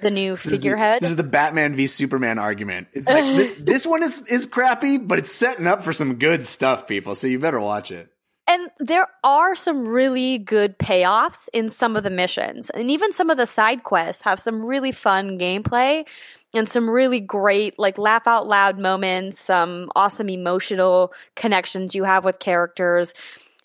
the 0.00 0.10
new 0.10 0.32
This 0.32 0.46
is 0.46 0.50
the- 0.52 0.56
figurehead. 0.56 1.02
This 1.02 1.10
is 1.10 1.16
the 1.16 1.22
Batman 1.22 1.74
v 1.74 1.86
Superman 1.86 2.38
argument. 2.38 2.88
It's 2.94 3.06
like 3.06 3.24
this 3.36 3.50
this 3.60 3.86
one 3.86 4.02
is 4.02 4.22
is 4.22 4.46
crappy, 4.46 4.96
but 4.96 5.18
it's 5.18 5.30
setting 5.30 5.66
up 5.66 5.82
for 5.82 5.92
some 5.92 6.14
good 6.14 6.46
stuff, 6.46 6.88
people. 6.88 7.14
So 7.14 7.26
you 7.26 7.38
better 7.38 7.60
watch 7.60 7.92
it. 7.92 8.08
And 8.48 8.70
there 8.78 9.06
are 9.24 9.54
some 9.54 9.86
really 9.86 10.38
good 10.38 10.78
payoffs 10.78 11.50
in 11.52 11.68
some 11.68 11.96
of 11.96 12.02
the 12.02 12.08
missions. 12.08 12.70
And 12.70 12.90
even 12.90 13.12
some 13.12 13.28
of 13.28 13.36
the 13.36 13.44
side 13.44 13.82
quests 13.82 14.22
have 14.22 14.40
some 14.40 14.64
really 14.64 14.90
fun 14.90 15.38
gameplay 15.38 16.06
and 16.54 16.68
some 16.68 16.88
really 16.88 17.20
great, 17.20 17.78
like, 17.78 17.98
laugh 17.98 18.26
out 18.26 18.48
loud 18.48 18.78
moments, 18.78 19.38
some 19.38 19.90
awesome 19.94 20.30
emotional 20.30 21.12
connections 21.36 21.94
you 21.94 22.04
have 22.04 22.24
with 22.24 22.38
characters. 22.38 23.12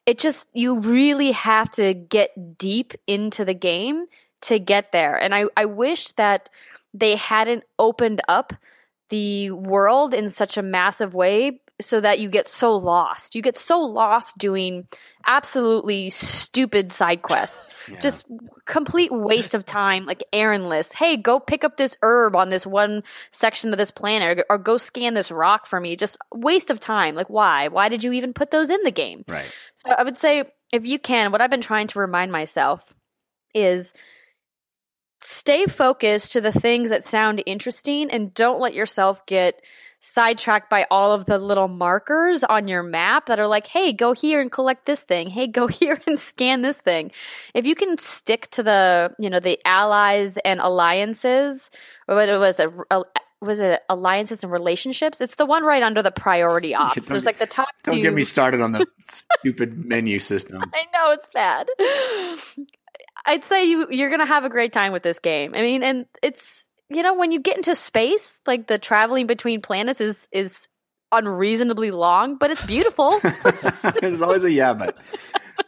It 0.06 0.20
just, 0.20 0.48
you 0.54 0.80
really 0.80 1.32
have 1.32 1.70
to 1.72 1.94
get 1.94 2.58
deep 2.58 2.94
into 3.08 3.46
the 3.46 3.54
game 3.54 4.06
to 4.42 4.60
get 4.60 4.92
there. 4.92 5.18
And 5.18 5.34
I, 5.34 5.46
I 5.56 5.66
wish 5.66 6.12
that 6.14 6.50
they 6.94 7.16
hadn't 7.16 7.64
opened 7.80 8.22
up 8.28 8.54
the 9.10 9.52
world 9.52 10.14
in 10.14 10.30
such 10.30 10.58
a 10.58 10.62
massive 10.62 11.14
way 11.14 11.62
so 11.84 12.02
that 12.02 12.20
you 12.20 12.30
get 12.30 12.48
so 12.48 12.76
lost. 12.76 13.36
You 13.36 13.42
get 13.42 13.58
so 13.58 13.80
lost 13.80 14.38
doing 14.38 14.88
absolutely 15.26 16.10
stupid 16.10 16.92
side 16.92 17.22
quests. 17.22 17.72
Just 18.02 18.26
complete 18.66 19.12
waste 19.12 19.54
of 19.54 19.66
time, 19.66 20.06
like 20.06 20.24
errandless. 20.34 20.94
Hey, 20.94 21.18
go 21.18 21.40
pick 21.40 21.64
up 21.64 21.78
this 21.78 21.98
herb 22.02 22.36
on 22.36 22.50
this 22.50 22.66
one 22.66 23.04
section 23.32 23.72
of 23.72 23.78
this 23.78 23.92
planet 23.92 24.40
or, 24.40 24.46
or 24.56 24.58
go 24.58 24.78
scan 24.78 25.14
this 25.14 25.32
rock 25.32 25.66
for 25.66 25.80
me. 25.80 25.96
Just 25.96 26.18
waste 26.34 26.70
of 26.70 26.80
time. 26.80 27.16
Like 27.16 27.30
why? 27.30 27.68
Why 27.68 27.90
did 27.90 28.04
you 28.04 28.14
even 28.14 28.34
put 28.34 28.52
those 28.52 28.70
in 28.70 28.82
the 28.84 28.92
game? 28.92 29.24
Right. 29.28 29.52
So 29.76 29.92
I 29.92 30.04
would 30.04 30.18
say 30.18 30.46
if 30.72 30.86
you 30.86 31.00
can, 31.00 31.32
what 31.32 31.42
I've 31.42 31.52
been 31.52 31.62
trying 31.62 31.88
to 31.88 32.00
remind 32.00 32.32
myself 32.32 32.94
is 33.54 33.94
stay 35.22 35.66
focused 35.66 36.34
to 36.34 36.42
the 36.42 36.52
things 36.52 36.90
that 36.90 37.04
sound 37.04 37.44
interesting 37.46 38.10
and 38.10 38.34
don't 38.34 38.60
let 38.60 38.74
yourself 38.74 39.26
get 39.26 39.62
sidetracked 40.04 40.70
by 40.70 40.86
all 40.92 41.14
of 41.14 41.26
the 41.26 41.38
little 41.38 41.70
markers 41.70 42.44
on 42.44 42.68
your 42.68 42.84
map 42.84 43.28
that 43.28 43.40
are 43.40 43.48
like, 43.48 43.68
hey, 43.68 43.94
go 43.94 44.12
here 44.12 44.42
and 44.42 44.52
collect 44.52 44.86
this 44.86 45.02
thing. 45.02 45.30
Hey, 45.30 45.48
go 45.48 45.68
here 45.80 46.00
and 46.06 46.20
scan 46.20 46.62
this 46.62 46.82
thing. 46.82 47.12
If 47.54 47.66
you 47.66 47.74
can 47.74 47.98
stick 47.98 48.50
to 48.52 48.64
the, 48.64 49.16
you 49.18 49.30
know, 49.30 49.40
the 49.40 49.60
allies 49.66 50.38
and 50.38 50.60
alliances, 50.60 51.72
or 52.10 52.16
what 52.16 52.28
it 52.28 52.38
was 52.38 52.60
a, 52.60 52.70
a 52.92 53.04
was 53.42 53.62
it 53.62 53.82
alliances 53.90 54.44
and 54.44 54.52
relationships? 54.52 55.22
It's 55.22 55.36
the 55.36 55.46
one 55.46 55.64
right 55.64 55.82
under 55.84 56.02
the 56.02 56.12
priority 56.12 56.76
off. 56.76 56.96
don't 56.96 57.08
There's 57.08 57.26
like 57.26 57.40
the 57.40 57.46
top 57.46 57.70
Don't 57.84 57.96
two. 57.96 58.02
get 58.02 58.14
me 58.14 58.24
started 58.24 58.60
on 58.60 58.74
the 58.74 58.86
stupid 59.40 59.86
menu 59.86 60.20
system. 60.20 60.62
I 60.62 60.84
know 60.94 61.12
it's 61.12 61.30
bad. 61.30 61.68
I'd 63.26 63.46
say 63.46 63.64
you 63.66 63.88
you're 63.90 64.10
gonna 64.10 64.26
have 64.26 64.44
a 64.44 64.50
great 64.50 64.74
time 64.74 64.92
with 64.92 65.04
this 65.04 65.20
game. 65.20 65.54
I 65.56 65.62
mean, 65.62 65.82
and 65.82 66.06
it's 66.22 66.68
you 66.96 67.04
know 67.04 67.16
when 67.16 67.32
you 67.32 67.40
get 67.40 67.58
into 67.58 67.76
space, 67.76 68.40
like 68.46 68.68
the 68.68 68.78
traveling 68.78 69.28
between 69.28 69.62
planets 69.62 70.02
is 70.02 70.28
is 70.32 70.68
unreasonably 71.12 71.92
long, 71.92 72.38
but 72.38 72.52
it's 72.52 72.66
beautiful. 72.66 73.20
There's 74.02 74.22
always 74.22 74.44
a 74.44 74.52
yeah, 74.52 74.74
but. 74.74 74.98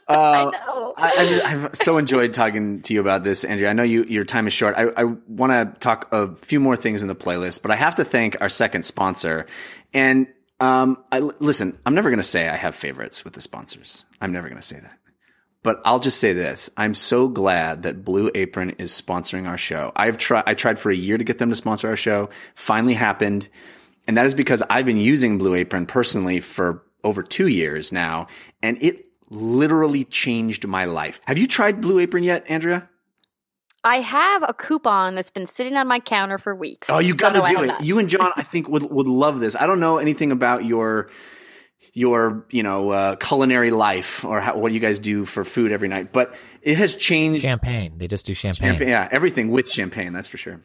I 0.08 0.14
Uh, 0.14 0.50
know. 0.50 0.94
I, 0.96 1.12
I 1.16 1.26
just, 1.28 1.44
I've 1.44 1.74
so 1.76 1.96
enjoyed 1.98 2.32
talking 2.32 2.80
to 2.82 2.94
you 2.94 3.00
about 3.00 3.22
this, 3.24 3.44
Andrea. 3.44 3.70
I 3.70 3.72
know 3.72 3.84
you, 3.84 4.02
your 4.04 4.24
time 4.24 4.46
is 4.48 4.52
short. 4.52 4.74
I, 4.76 4.88
I 4.96 5.04
want 5.28 5.52
to 5.52 5.78
talk 5.80 6.08
a 6.12 6.34
few 6.36 6.58
more 6.60 6.76
things 6.76 7.02
in 7.02 7.08
the 7.08 7.14
playlist, 7.14 7.62
but 7.62 7.70
I 7.70 7.76
have 7.76 7.94
to 7.96 8.04
thank 8.04 8.40
our 8.40 8.48
second 8.48 8.84
sponsor. 8.84 9.46
And 9.94 10.26
um, 10.60 11.02
I, 11.12 11.20
listen, 11.20 11.78
I'm 11.86 11.94
never 11.94 12.10
going 12.10 12.18
to 12.18 12.24
say 12.24 12.48
I 12.48 12.56
have 12.56 12.74
favorites 12.74 13.24
with 13.24 13.34
the 13.34 13.40
sponsors. 13.40 14.04
I'm 14.20 14.32
never 14.32 14.48
going 14.48 14.60
to 14.60 14.66
say 14.66 14.78
that. 14.80 14.98
But 15.66 15.82
I'll 15.84 15.98
just 15.98 16.20
say 16.20 16.32
this: 16.32 16.70
I'm 16.76 16.94
so 16.94 17.26
glad 17.26 17.82
that 17.82 18.04
Blue 18.04 18.30
Apron 18.36 18.76
is 18.78 18.92
sponsoring 18.92 19.48
our 19.48 19.58
show. 19.58 19.90
I've 19.96 20.16
tried. 20.16 20.44
I 20.46 20.54
tried 20.54 20.78
for 20.78 20.92
a 20.92 20.94
year 20.94 21.18
to 21.18 21.24
get 21.24 21.38
them 21.38 21.50
to 21.50 21.56
sponsor 21.56 21.88
our 21.88 21.96
show. 21.96 22.30
Finally 22.54 22.94
happened, 22.94 23.48
and 24.06 24.16
that 24.16 24.26
is 24.26 24.34
because 24.34 24.62
I've 24.70 24.86
been 24.86 24.96
using 24.96 25.38
Blue 25.38 25.54
Apron 25.54 25.86
personally 25.86 26.38
for 26.38 26.84
over 27.02 27.20
two 27.20 27.48
years 27.48 27.90
now, 27.90 28.28
and 28.62 28.78
it 28.80 29.06
literally 29.28 30.04
changed 30.04 30.68
my 30.68 30.84
life. 30.84 31.20
Have 31.24 31.36
you 31.36 31.48
tried 31.48 31.80
Blue 31.80 31.98
Apron 31.98 32.22
yet, 32.22 32.44
Andrea? 32.48 32.88
I 33.82 33.96
have 33.96 34.44
a 34.48 34.54
coupon 34.54 35.16
that's 35.16 35.30
been 35.30 35.48
sitting 35.48 35.74
on 35.76 35.88
my 35.88 35.98
counter 35.98 36.38
for 36.38 36.54
weeks. 36.54 36.88
Oh, 36.88 37.00
you 37.00 37.16
got 37.16 37.32
to 37.32 37.40
no, 37.40 37.46
do 37.46 37.62
it. 37.64 37.66
not. 37.66 37.82
You 37.82 37.98
and 37.98 38.08
John, 38.08 38.30
I 38.36 38.44
think 38.44 38.68
would 38.68 38.88
would 38.88 39.08
love 39.08 39.40
this. 39.40 39.56
I 39.56 39.66
don't 39.66 39.80
know 39.80 39.98
anything 39.98 40.30
about 40.30 40.64
your 40.64 41.10
your 41.92 42.44
you 42.50 42.62
know 42.62 42.90
uh, 42.90 43.16
culinary 43.16 43.70
life 43.70 44.24
or 44.24 44.40
how, 44.40 44.56
what 44.56 44.72
you 44.72 44.80
guys 44.80 44.98
do 44.98 45.24
for 45.24 45.44
food 45.44 45.72
every 45.72 45.88
night, 45.88 46.12
but 46.12 46.34
it 46.62 46.78
has 46.78 46.94
changed. 46.94 47.42
Champagne. 47.42 47.98
They 47.98 48.08
just 48.08 48.26
do 48.26 48.34
champagne. 48.34 48.70
Champagne, 48.70 48.88
yeah, 48.88 49.08
everything 49.10 49.50
with 49.50 49.68
champagne. 49.68 50.12
That's 50.12 50.28
for 50.28 50.36
sure. 50.36 50.60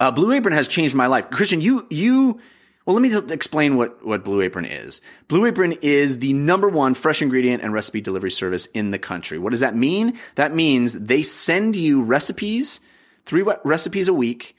Uh, 0.00 0.10
Blue 0.10 0.32
Apron 0.32 0.54
has 0.54 0.68
changed 0.68 0.94
my 0.94 1.06
life. 1.06 1.30
Christian, 1.30 1.60
you 1.60 1.86
you. 1.90 2.40
Well, 2.86 2.92
let 2.92 3.00
me 3.00 3.08
just 3.08 3.30
explain 3.30 3.76
what, 3.76 4.04
what 4.04 4.24
Blue 4.24 4.42
Apron 4.42 4.66
is. 4.66 5.00
Blue 5.26 5.46
Apron 5.46 5.72
is 5.80 6.18
the 6.18 6.34
number 6.34 6.68
one 6.68 6.92
fresh 6.92 7.22
ingredient 7.22 7.62
and 7.62 7.72
recipe 7.72 8.02
delivery 8.02 8.30
service 8.30 8.66
in 8.66 8.90
the 8.90 8.98
country. 8.98 9.38
What 9.38 9.52
does 9.52 9.60
that 9.60 9.74
mean? 9.74 10.18
That 10.34 10.54
means 10.54 10.92
they 10.92 11.22
send 11.22 11.76
you 11.76 12.02
recipes, 12.02 12.80
three 13.24 13.42
recipes 13.64 14.08
a 14.08 14.12
week, 14.12 14.54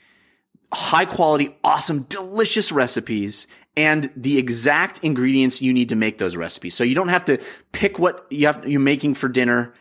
high 0.73 1.05
quality, 1.05 1.55
awesome, 1.63 2.01
delicious 2.09 2.71
recipes 2.71 3.45
and 3.77 4.09
the 4.15 4.37
exact 4.37 4.99
ingredients 5.03 5.61
you 5.61 5.73
need 5.73 5.89
to 5.89 5.95
make 5.95 6.17
those 6.17 6.35
recipes. 6.35 6.75
So 6.75 6.83
you 6.83 6.95
don't 6.95 7.09
have 7.09 7.25
to 7.25 7.39
pick 7.71 7.99
what 7.99 8.25
you 8.29 8.47
have, 8.47 8.67
you're 8.67 8.79
making 8.79 9.15
for 9.15 9.27
dinner 9.27 9.73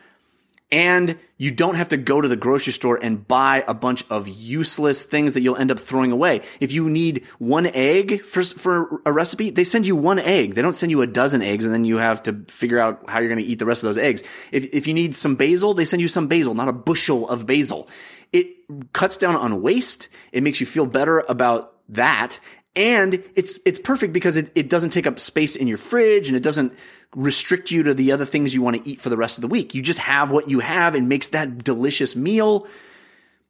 and 0.71 1.17
you 1.37 1.51
don't 1.51 1.75
have 1.75 1.89
to 1.89 1.97
go 1.97 2.19
to 2.19 2.27
the 2.27 2.35
grocery 2.35 2.73
store 2.73 2.97
and 3.01 3.25
buy 3.25 3.63
a 3.67 3.73
bunch 3.73 4.03
of 4.09 4.27
useless 4.27 5.03
things 5.03 5.33
that 5.33 5.41
you'll 5.41 5.55
end 5.55 5.69
up 5.69 5.79
throwing 5.79 6.11
away. 6.11 6.41
If 6.59 6.71
you 6.71 6.89
need 6.89 7.25
one 7.37 7.67
egg 7.67 8.23
for, 8.23 8.43
for 8.43 9.01
a 9.05 9.11
recipe, 9.11 9.51
they 9.51 9.63
send 9.63 9.85
you 9.85 9.95
one 9.95 10.17
egg. 10.17 10.55
They 10.55 10.61
don't 10.61 10.75
send 10.75 10.91
you 10.91 11.01
a 11.01 11.07
dozen 11.07 11.41
eggs 11.41 11.65
and 11.65 11.73
then 11.73 11.85
you 11.85 11.97
have 11.97 12.23
to 12.23 12.43
figure 12.47 12.79
out 12.79 13.07
how 13.09 13.19
you're 13.19 13.29
going 13.29 13.43
to 13.43 13.45
eat 13.45 13.59
the 13.59 13.65
rest 13.65 13.83
of 13.83 13.87
those 13.87 13.97
eggs. 13.97 14.23
If, 14.51 14.65
if 14.73 14.87
you 14.87 14.93
need 14.93 15.15
some 15.15 15.35
basil, 15.35 15.73
they 15.73 15.85
send 15.85 16.01
you 16.01 16.07
some 16.07 16.27
basil, 16.27 16.55
not 16.55 16.67
a 16.67 16.73
bushel 16.73 17.29
of 17.29 17.45
basil. 17.45 17.87
It 18.33 18.47
cuts 18.91 19.17
down 19.17 19.35
on 19.35 19.61
waste. 19.61 20.09
It 20.31 20.41
makes 20.41 20.59
you 20.59 20.65
feel 20.65 20.87
better 20.87 21.19
about 21.29 21.75
that. 21.89 22.39
And 22.75 23.23
it's, 23.35 23.57
it's 23.65 23.79
perfect 23.79 24.11
because 24.11 24.37
it, 24.37 24.51
it 24.55 24.69
doesn't 24.69 24.89
take 24.89 25.07
up 25.07 25.19
space 25.19 25.55
in 25.55 25.67
your 25.67 25.77
fridge 25.77 26.27
and 26.27 26.35
it 26.35 26.43
doesn't 26.43 26.73
restrict 27.15 27.71
you 27.71 27.83
to 27.83 27.93
the 27.93 28.11
other 28.11 28.25
things 28.25 28.53
you 28.53 28.61
want 28.61 28.83
to 28.83 28.89
eat 28.89 28.99
for 28.99 29.09
the 29.09 29.17
rest 29.17 29.37
of 29.37 29.41
the 29.41 29.47
week. 29.47 29.73
You 29.73 29.81
just 29.81 29.99
have 29.99 30.31
what 30.31 30.49
you 30.49 30.59
have 30.59 30.95
and 30.95 31.07
makes 31.07 31.29
that 31.29 31.63
delicious 31.63 32.15
meal. 32.15 32.67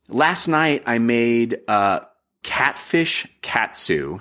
Last 0.07 0.47
night 0.47 0.83
I 0.85 0.99
made, 0.99 1.61
uh, 1.67 2.01
catfish 2.43 3.25
katsu. 3.41 4.19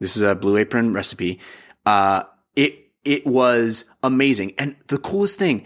This 0.00 0.16
is 0.16 0.22
a 0.22 0.34
blue 0.34 0.56
apron 0.56 0.92
recipe. 0.92 1.38
Uh, 1.86 2.24
it, 2.56 2.90
it 3.04 3.24
was 3.24 3.84
amazing. 4.02 4.54
And 4.58 4.74
the 4.88 4.98
coolest 4.98 5.38
thing, 5.38 5.64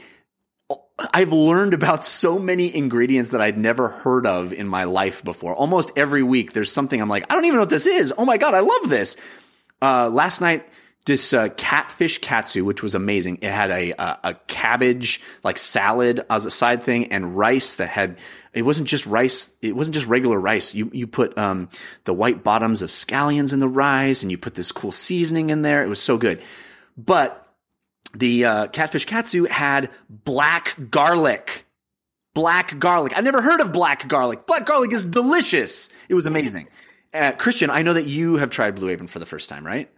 I've 1.12 1.32
learned 1.32 1.74
about 1.74 2.04
so 2.04 2.38
many 2.38 2.74
ingredients 2.74 3.30
that 3.30 3.40
I'd 3.40 3.58
never 3.58 3.88
heard 3.88 4.26
of 4.26 4.52
in 4.52 4.68
my 4.68 4.84
life 4.84 5.24
before. 5.24 5.54
Almost 5.54 5.92
every 5.96 6.22
week, 6.22 6.52
there's 6.52 6.72
something 6.72 7.00
I'm 7.00 7.08
like, 7.08 7.26
I 7.30 7.34
don't 7.34 7.44
even 7.44 7.56
know 7.56 7.62
what 7.62 7.70
this 7.70 7.86
is. 7.86 8.12
Oh 8.16 8.24
my 8.24 8.36
God, 8.36 8.54
I 8.54 8.60
love 8.60 8.90
this. 8.90 9.16
Uh, 9.82 10.10
last 10.10 10.40
night, 10.40 10.68
this 11.06 11.32
uh, 11.32 11.48
catfish 11.56 12.18
katsu, 12.18 12.64
which 12.64 12.82
was 12.82 12.94
amazing. 12.94 13.38
It 13.40 13.50
had 13.50 13.70
a, 13.70 13.92
a 13.92 14.18
a 14.24 14.34
cabbage 14.46 15.20
like 15.42 15.58
salad 15.58 16.24
as 16.28 16.44
a 16.44 16.50
side 16.50 16.82
thing, 16.82 17.12
and 17.12 17.36
rice 17.36 17.76
that 17.76 17.88
had. 17.88 18.18
It 18.52 18.62
wasn't 18.62 18.88
just 18.88 19.06
rice. 19.06 19.56
It 19.62 19.74
wasn't 19.74 19.94
just 19.94 20.06
regular 20.06 20.38
rice. 20.38 20.74
You 20.74 20.90
you 20.92 21.06
put 21.06 21.38
um, 21.38 21.68
the 22.04 22.12
white 22.12 22.44
bottoms 22.44 22.82
of 22.82 22.90
scallions 22.90 23.52
in 23.52 23.60
the 23.60 23.68
rice, 23.68 24.22
and 24.22 24.30
you 24.30 24.36
put 24.36 24.54
this 24.54 24.72
cool 24.72 24.92
seasoning 24.92 25.50
in 25.50 25.62
there. 25.62 25.82
It 25.82 25.88
was 25.88 26.02
so 26.02 26.18
good. 26.18 26.42
But 26.98 27.49
the 28.14 28.44
uh, 28.44 28.66
catfish 28.68 29.04
katsu 29.04 29.44
had 29.44 29.90
black 30.08 30.76
garlic. 30.90 31.66
Black 32.34 32.78
garlic. 32.78 33.12
I've 33.16 33.24
never 33.24 33.42
heard 33.42 33.60
of 33.60 33.72
black 33.72 34.06
garlic. 34.08 34.46
Black 34.46 34.64
garlic 34.64 34.92
is 34.92 35.04
delicious. 35.04 35.90
It 36.08 36.14
was 36.14 36.26
amazing. 36.26 36.68
Uh, 37.12 37.32
Christian, 37.32 37.70
I 37.70 37.82
know 37.82 37.92
that 37.92 38.06
you 38.06 38.36
have 38.36 38.50
tried 38.50 38.76
Blue 38.76 38.88
Apron 38.88 39.08
for 39.08 39.18
the 39.18 39.26
first 39.26 39.48
time, 39.48 39.66
right? 39.66 39.90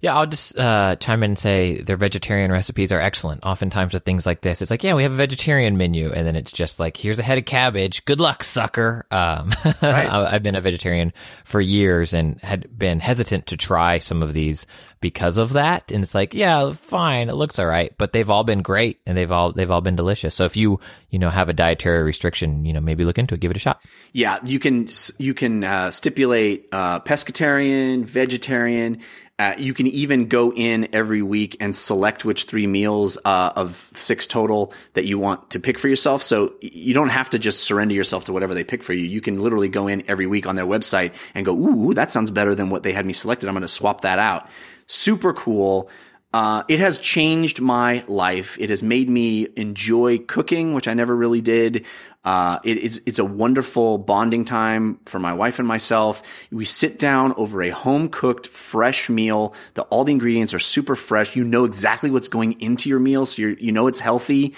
Yeah, 0.00 0.16
I'll 0.16 0.26
just 0.26 0.56
uh, 0.56 0.94
chime 0.96 1.22
in 1.24 1.32
and 1.32 1.38
say 1.38 1.80
their 1.80 1.96
vegetarian 1.96 2.52
recipes 2.52 2.92
are 2.92 3.00
excellent. 3.00 3.44
Oftentimes 3.44 3.92
with 3.94 4.04
things 4.04 4.26
like 4.26 4.42
this, 4.42 4.62
it's 4.62 4.70
like, 4.70 4.84
yeah, 4.84 4.94
we 4.94 5.02
have 5.02 5.12
a 5.12 5.16
vegetarian 5.16 5.76
menu, 5.76 6.12
and 6.12 6.24
then 6.26 6.36
it's 6.36 6.52
just 6.52 6.78
like, 6.78 6.96
here's 6.96 7.18
a 7.18 7.22
head 7.24 7.38
of 7.38 7.44
cabbage. 7.46 8.04
Good 8.04 8.20
luck, 8.20 8.44
sucker. 8.44 9.06
Um, 9.10 9.52
I- 9.82 10.28
I've 10.34 10.42
been 10.44 10.54
a 10.54 10.60
vegetarian 10.60 11.12
for 11.44 11.60
years 11.60 12.14
and 12.14 12.40
had 12.42 12.78
been 12.78 13.00
hesitant 13.00 13.46
to 13.48 13.56
try 13.56 13.98
some 13.98 14.22
of 14.22 14.34
these 14.34 14.66
because 15.00 15.36
of 15.38 15.52
that. 15.54 15.90
And 15.90 16.02
it's 16.04 16.14
like, 16.14 16.32
yeah, 16.34 16.70
fine, 16.72 17.28
it 17.28 17.34
looks 17.34 17.58
all 17.58 17.66
right, 17.66 17.92
but 17.98 18.12
they've 18.12 18.30
all 18.30 18.44
been 18.44 18.62
great 18.62 19.00
and 19.06 19.16
they've 19.16 19.30
all 19.30 19.52
they've 19.52 19.70
all 19.70 19.80
been 19.80 19.94
delicious. 19.96 20.34
So 20.34 20.44
if 20.44 20.56
you 20.56 20.80
you 21.10 21.18
know 21.20 21.30
have 21.30 21.48
a 21.48 21.52
dietary 21.52 22.02
restriction, 22.02 22.64
you 22.64 22.72
know 22.72 22.80
maybe 22.80 23.04
look 23.04 23.18
into 23.18 23.34
it, 23.34 23.40
give 23.40 23.50
it 23.52 23.56
a 23.56 23.60
shot. 23.60 23.80
Yeah, 24.12 24.38
you 24.44 24.58
can 24.58 24.88
you 25.18 25.34
can 25.34 25.62
uh, 25.62 25.90
stipulate 25.92 26.66
uh, 26.72 26.98
pescatarian, 27.00 28.04
vegetarian. 28.04 29.00
Uh, 29.38 29.54
you 29.56 29.72
can 29.72 29.86
even 29.86 30.26
go 30.26 30.52
in 30.52 30.88
every 30.92 31.22
week 31.22 31.56
and 31.60 31.76
select 31.76 32.24
which 32.24 32.44
three 32.44 32.66
meals 32.66 33.16
uh, 33.24 33.52
of 33.54 33.88
six 33.94 34.26
total 34.26 34.72
that 34.94 35.04
you 35.04 35.16
want 35.16 35.50
to 35.50 35.60
pick 35.60 35.78
for 35.78 35.86
yourself. 35.86 36.22
So 36.22 36.54
you 36.60 36.92
don't 36.92 37.10
have 37.10 37.30
to 37.30 37.38
just 37.38 37.62
surrender 37.62 37.94
yourself 37.94 38.24
to 38.24 38.32
whatever 38.32 38.52
they 38.52 38.64
pick 38.64 38.82
for 38.82 38.92
you. 38.92 39.04
You 39.04 39.20
can 39.20 39.40
literally 39.40 39.68
go 39.68 39.86
in 39.86 40.02
every 40.08 40.26
week 40.26 40.46
on 40.48 40.56
their 40.56 40.66
website 40.66 41.12
and 41.34 41.46
go, 41.46 41.56
"Ooh, 41.56 41.94
that 41.94 42.10
sounds 42.10 42.32
better 42.32 42.56
than 42.56 42.68
what 42.68 42.82
they 42.82 42.92
had 42.92 43.06
me 43.06 43.12
selected. 43.12 43.48
I'm 43.48 43.54
going 43.54 43.62
to 43.62 43.68
swap 43.68 44.00
that 44.00 44.18
out." 44.18 44.50
Super 44.88 45.32
cool. 45.32 45.88
Uh, 46.34 46.62
it 46.68 46.80
has 46.80 46.98
changed 46.98 47.60
my 47.60 48.04
life. 48.06 48.58
It 48.60 48.70
has 48.70 48.82
made 48.82 49.08
me 49.08 49.46
enjoy 49.56 50.18
cooking, 50.18 50.74
which 50.74 50.88
I 50.88 50.94
never 50.94 51.14
really 51.16 51.40
did. 51.40 51.86
Uh, 52.28 52.58
it 52.62 52.76
is, 52.76 53.00
it's 53.06 53.18
a 53.18 53.24
wonderful 53.24 53.96
bonding 53.96 54.44
time 54.44 55.00
for 55.06 55.18
my 55.18 55.32
wife 55.32 55.60
and 55.60 55.66
myself. 55.66 56.22
We 56.52 56.66
sit 56.66 56.98
down 56.98 57.32
over 57.38 57.62
a 57.62 57.70
home 57.70 58.10
cooked, 58.10 58.48
fresh 58.48 59.08
meal. 59.08 59.54
The, 59.72 59.84
all 59.84 60.04
the 60.04 60.12
ingredients 60.12 60.52
are 60.52 60.58
super 60.58 60.94
fresh. 60.94 61.36
You 61.36 61.44
know 61.44 61.64
exactly 61.64 62.10
what's 62.10 62.28
going 62.28 62.60
into 62.60 62.90
your 62.90 62.98
meal. 62.98 63.24
So 63.24 63.40
you 63.40 63.56
you 63.58 63.72
know 63.72 63.86
it's 63.86 63.98
healthy. 63.98 64.54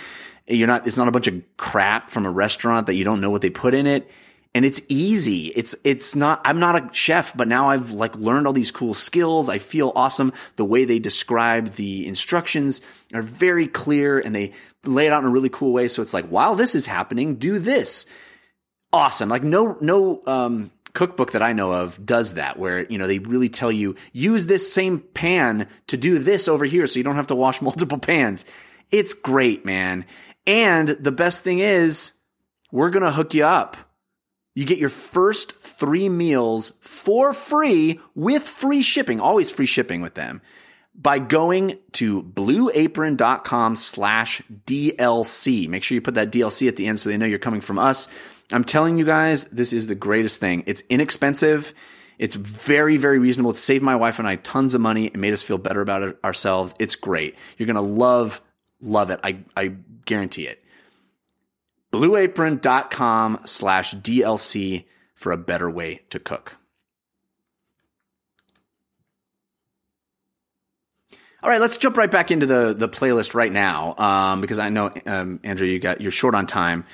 You're 0.49 0.67
not, 0.67 0.89
it's 0.89 0.97
not 0.97 1.07
a 1.07 1.13
bunch 1.13 1.29
of 1.29 1.41
crap 1.59 2.11
from 2.11 2.27
a 2.27 2.31
restaurant 2.33 2.89
that 2.89 2.97
you 2.97 3.05
don't 3.05 3.21
know 3.21 3.31
what 3.31 3.41
they 3.41 3.51
put 3.51 3.73
in 3.73 3.87
it 3.87 4.11
and 4.55 4.65
it's 4.65 4.81
easy. 4.89 5.47
It's 5.47 5.77
it's 5.85 6.17
not. 6.17 6.41
I'm 6.45 6.59
not 6.59 6.77
a 6.77 6.89
chef, 6.93 7.37
but 7.37 7.47
now 7.47 7.69
I've 7.69 7.93
like 7.93 8.17
learned 8.17 8.47
all 8.47 8.53
these 8.53 8.73
cool 8.73 8.95
skills. 8.95 9.49
I 9.49 9.59
feel 9.59 9.93
awesome. 9.95 10.33
The 10.57 10.65
way 10.65 10.85
they 10.85 10.99
describe 10.99 11.69
the 11.75 12.07
instructions 12.07 12.81
are 13.15 13.23
very 13.23 13.69
clear, 13.69 14.19
and 14.19 14.35
they 14.35 14.53
lay 14.85 15.07
it 15.07 15.13
out 15.13 15.23
in 15.23 15.29
a 15.29 15.33
really 15.33 15.49
cool 15.49 15.73
way. 15.73 15.89
So 15.89 16.03
it's 16.03 16.15
like, 16.15 16.27
while 16.29 16.55
this 16.55 16.75
is 16.75 16.87
happening, 16.87 17.37
do 17.37 17.59
this. 17.59 18.07
Awesome. 18.93 19.29
Like 19.29 19.45
no 19.45 19.77
no 19.81 20.23
um, 20.27 20.71
cookbook 20.95 21.33
that 21.33 21.43
I 21.43 21.53
know 21.53 21.73
of 21.73 22.05
does 22.05 22.35
that, 22.35 22.59
where 22.59 22.85
you 22.87 22.99
know 22.99 23.07
they 23.07 23.21
really 23.21 23.49
tell 23.49 23.71
you 23.71 23.95
use 24.13 24.47
this 24.47 24.73
same 24.73 24.99
pan 24.99 25.69
to 25.89 25.97
do 25.97 26.19
this 26.19 26.49
over 26.49 26.65
here, 26.65 26.87
so 26.87 26.99
you 26.99 27.05
don't 27.05 27.17
have 27.17 27.29
to 27.29 27.37
wash 27.37 27.63
multiple 27.63 27.99
pans. 27.99 28.45
It's 28.91 29.15
great, 29.15 29.65
man. 29.65 30.05
And 30.47 30.89
the 30.89 31.13
best 31.13 31.43
thing 31.43 31.61
is, 31.61 32.13
we're 32.73 32.91
gonna 32.91 33.13
hook 33.13 33.35
you 33.35 33.45
up. 33.45 33.77
You 34.57 34.65
get 34.65 34.79
your 34.79 34.89
first 34.89 35.53
three 35.53 36.09
meals 36.09 36.73
for 36.81 37.33
free 37.33 38.01
with 38.17 38.43
free 38.43 38.83
shipping, 38.83 39.21
always 39.21 39.53
free 39.53 39.67
shipping 39.67 40.01
with 40.01 40.15
them 40.15 40.43
by 40.95 41.19
going 41.19 41.79
to 41.93 42.23
blueapron.com 42.23 43.77
slash 43.77 44.43
DLC. 44.67 45.69
Make 45.69 45.83
sure 45.83 45.95
you 45.95 46.01
put 46.01 46.15
that 46.15 46.31
DLC 46.31 46.69
at 46.69 46.77
the 46.77 46.87
end 46.87 47.01
so 47.01 47.09
they 47.09 47.17
know 47.17 47.27
you're 47.27 47.39
coming 47.39 47.61
from 47.61 47.79
us. 47.79 48.09
I'm 48.53 48.65
telling 48.65 48.99
you 48.99 49.05
guys, 49.05 49.45
this 49.45 49.73
is 49.73 49.87
the 49.87 49.95
greatest 49.95 50.41
thing. 50.41 50.65
It's 50.67 50.83
inexpensive. 50.89 51.73
It's 52.19 52.35
very, 52.35 52.97
very 52.97 53.19
reasonable. 53.19 53.53
It 53.53 53.57
saved 53.57 53.83
my 53.83 53.97
wife 53.97 54.19
and 54.19 54.29
I 54.29 54.37
tons 54.37 54.75
of 54.75 54.81
money. 54.81 55.07
It 55.07 55.17
made 55.17 55.33
us 55.33 55.43
feel 55.43 55.59
better 55.59 55.81
about 55.81 56.03
it 56.03 56.19
ourselves. 56.25 56.75
It's 56.79 56.97
great. 56.97 57.37
You're 57.57 57.67
going 57.67 57.77
to 57.77 57.81
love, 57.81 58.41
love 58.81 59.11
it. 59.11 59.21
I, 59.23 59.39
I 59.57 59.75
guarantee 60.05 60.47
it 60.47 60.61
blueapron.com 61.93 63.41
slash 63.45 63.95
DLC 63.95 64.85
for 65.15 65.33
a 65.33 65.37
better 65.37 65.69
way 65.69 66.03
to 66.11 66.19
cook. 66.19 66.57
All 71.43 71.51
right, 71.51 71.61
let's 71.61 71.77
jump 71.79 71.97
right 71.97 72.11
back 72.11 72.31
into 72.31 72.47
the 72.47 72.75
the 72.75 72.89
playlist 72.89 73.35
right 73.35 73.51
now 73.51 73.95
um, 73.97 74.41
because 74.41 74.59
I 74.59 74.69
know 74.69 74.91
um, 75.07 75.41
Andrea, 75.43 75.73
you 75.73 75.79
got 75.79 76.01
you're 76.01 76.13
short 76.13 76.35
on 76.35 76.47
time. 76.47 76.85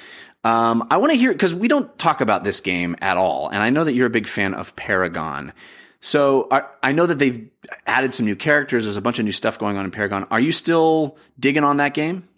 Um, 0.44 0.86
I 0.90 0.98
want 0.98 1.10
to 1.12 1.18
hear 1.18 1.32
because 1.32 1.55
we 1.55 1.66
don't 1.66 1.98
talk 1.98 2.20
about 2.20 2.44
this 2.44 2.60
game 2.60 2.94
at 3.01 3.16
all, 3.16 3.48
and 3.48 3.62
I 3.62 3.70
know 3.70 3.82
that 3.82 3.94
you're 3.94 4.06
a 4.06 4.10
big 4.10 4.28
fan 4.28 4.55
of 4.55 4.77
Paragon. 4.77 5.52
So 6.01 6.47
I, 6.52 6.62
I 6.82 6.93
know 6.93 7.06
that 7.06 7.18
they've 7.18 7.51
added 7.86 8.14
some 8.14 8.27
new 8.27 8.36
characters. 8.36 8.85
There's 8.85 8.97
a 8.97 9.01
bunch 9.01 9.18
of 9.18 9.24
new 9.24 9.32
stuff 9.32 9.59
going 9.59 9.77
on 9.77 9.85
in 9.85 9.90
Paragon. 9.90 10.27
Are 10.31 10.39
you 10.39 10.52
still 10.52 11.16
digging 11.40 11.64
on 11.64 11.78
that 11.78 11.94
game? 11.94 12.28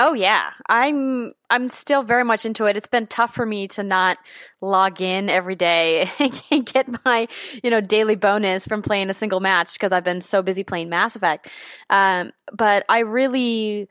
Oh 0.00 0.12
yeah, 0.14 0.50
I'm 0.68 1.32
I'm 1.50 1.68
still 1.68 2.04
very 2.04 2.22
much 2.22 2.46
into 2.46 2.66
it. 2.66 2.76
It's 2.76 2.86
been 2.88 3.08
tough 3.08 3.34
for 3.34 3.44
me 3.44 3.66
to 3.68 3.82
not 3.82 4.16
log 4.60 5.00
in 5.00 5.28
every 5.28 5.56
day 5.56 6.08
and 6.50 6.64
get 6.64 6.86
my 7.04 7.26
you 7.64 7.70
know 7.70 7.80
daily 7.80 8.14
bonus 8.14 8.64
from 8.64 8.80
playing 8.80 9.10
a 9.10 9.14
single 9.14 9.40
match 9.40 9.72
because 9.72 9.90
I've 9.90 10.04
been 10.04 10.20
so 10.20 10.40
busy 10.40 10.62
playing 10.62 10.88
Mass 10.88 11.16
Effect. 11.16 11.48
Um, 11.90 12.30
but 12.52 12.84
I 12.88 13.00
really 13.00 13.88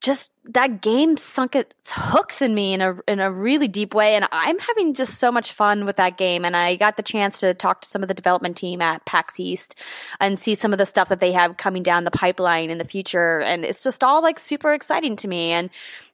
just 0.00 0.32
that 0.46 0.80
game 0.80 1.16
sunk 1.18 1.54
its 1.54 1.92
hooks 1.92 2.40
in 2.40 2.54
me 2.54 2.72
in 2.72 2.80
a 2.80 2.98
in 3.06 3.20
a 3.20 3.30
really 3.30 3.68
deep 3.68 3.94
way. 3.94 4.14
And 4.14 4.26
I'm 4.32 4.58
having 4.58 4.94
just 4.94 5.18
so 5.18 5.30
much 5.30 5.52
fun 5.52 5.84
with 5.84 5.96
that 5.96 6.16
game. 6.16 6.44
And 6.44 6.56
I 6.56 6.76
got 6.76 6.96
the 6.96 7.02
chance 7.02 7.40
to 7.40 7.52
talk 7.52 7.82
to 7.82 7.88
some 7.88 8.02
of 8.02 8.08
the 8.08 8.14
development 8.14 8.56
team 8.56 8.80
at 8.80 9.04
PAX 9.04 9.38
East 9.38 9.74
and 10.18 10.38
see 10.38 10.54
some 10.54 10.72
of 10.72 10.78
the 10.78 10.86
stuff 10.86 11.10
that 11.10 11.20
they 11.20 11.32
have 11.32 11.58
coming 11.58 11.82
down 11.82 12.04
the 12.04 12.10
pipeline 12.10 12.70
in 12.70 12.78
the 12.78 12.84
future. 12.84 13.40
And 13.40 13.64
it's 13.64 13.82
just 13.82 14.02
all 14.02 14.22
like 14.22 14.38
super 14.38 14.72
exciting 14.72 15.16
to 15.16 15.28
me. 15.28 15.52
And 15.52 15.68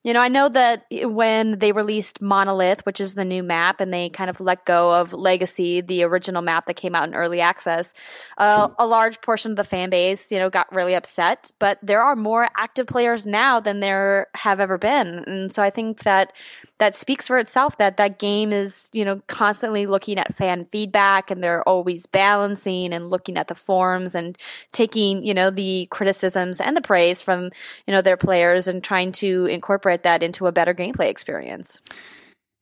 you 0.07 0.15
know 0.15 0.21
I 0.21 0.29
know 0.29 0.49
that 0.49 0.87
when 0.91 1.59
they 1.59 1.73
released 1.73 2.23
Monolith 2.23 2.87
which 2.87 3.01
is 3.01 3.15
the 3.15 3.25
new 3.25 3.43
map 3.43 3.81
and 3.81 3.93
they 3.93 4.09
kind 4.09 4.31
of 4.31 4.41
let 4.41 4.65
go 4.65 4.95
of 4.95 5.13
Legacy 5.13 5.81
the 5.81 6.05
original 6.05 6.43
map 6.43 6.67
that 6.67 6.75
came 6.75 6.95
out 6.95 7.09
in 7.09 7.15
early 7.15 7.41
access 7.41 7.93
uh, 8.39 8.69
a 8.79 8.87
large 8.87 9.21
portion 9.21 9.51
of 9.51 9.57
the 9.57 9.65
fan 9.65 9.91
base 9.91 10.31
you 10.31 10.39
know 10.39 10.49
got 10.49 10.73
really 10.73 10.95
upset. 10.95 11.51
But 11.59 11.79
there 11.83 12.03
are 12.03 12.15
more 12.15 12.49
active 12.57 12.87
players 12.87 13.27
now 13.27 13.59
than 13.59 13.81
there 13.81 14.29
have 14.35 14.61
ever 14.61 14.79
been. 14.79 15.25
And 15.27 15.53
so 15.53 15.63
i 15.63 15.71
think 15.71 16.05
that 16.05 16.33
that 16.79 16.95
speaks 16.95 17.27
for 17.27 17.39
itself 17.39 17.79
that 17.79 17.97
that 17.97 18.19
game 18.19 18.53
is 18.53 18.91
you 18.93 19.05
know 19.05 19.21
constantly 19.27 19.87
looking 19.87 20.19
at 20.19 20.37
fan 20.37 20.67
feedback 20.71 21.31
and 21.31 21.43
they're 21.43 21.67
always 21.67 22.07
balancing 22.07 22.93
and 22.93 23.11
looking 23.11 23.37
at 23.37 23.49
the 23.49 23.55
forums 23.55 24.15
and 24.15 24.37
taking 24.73 25.25
you 25.25 25.35
know 25.35 25.51
the 25.51 25.87
criticisms 25.91 26.61
and 26.61 26.77
the 26.77 26.83
praise 26.83 27.23
from 27.23 27.51
you 27.87 27.93
know 27.93 28.03
their 28.03 28.17
players 28.17 28.69
and 28.69 28.85
trying 28.85 29.13
to 29.13 29.47
incorporate 29.47 29.96
that 30.03 30.23
into 30.23 30.47
a 30.47 30.53
better 30.53 30.75
gameplay 30.75 31.09
experience 31.09 31.81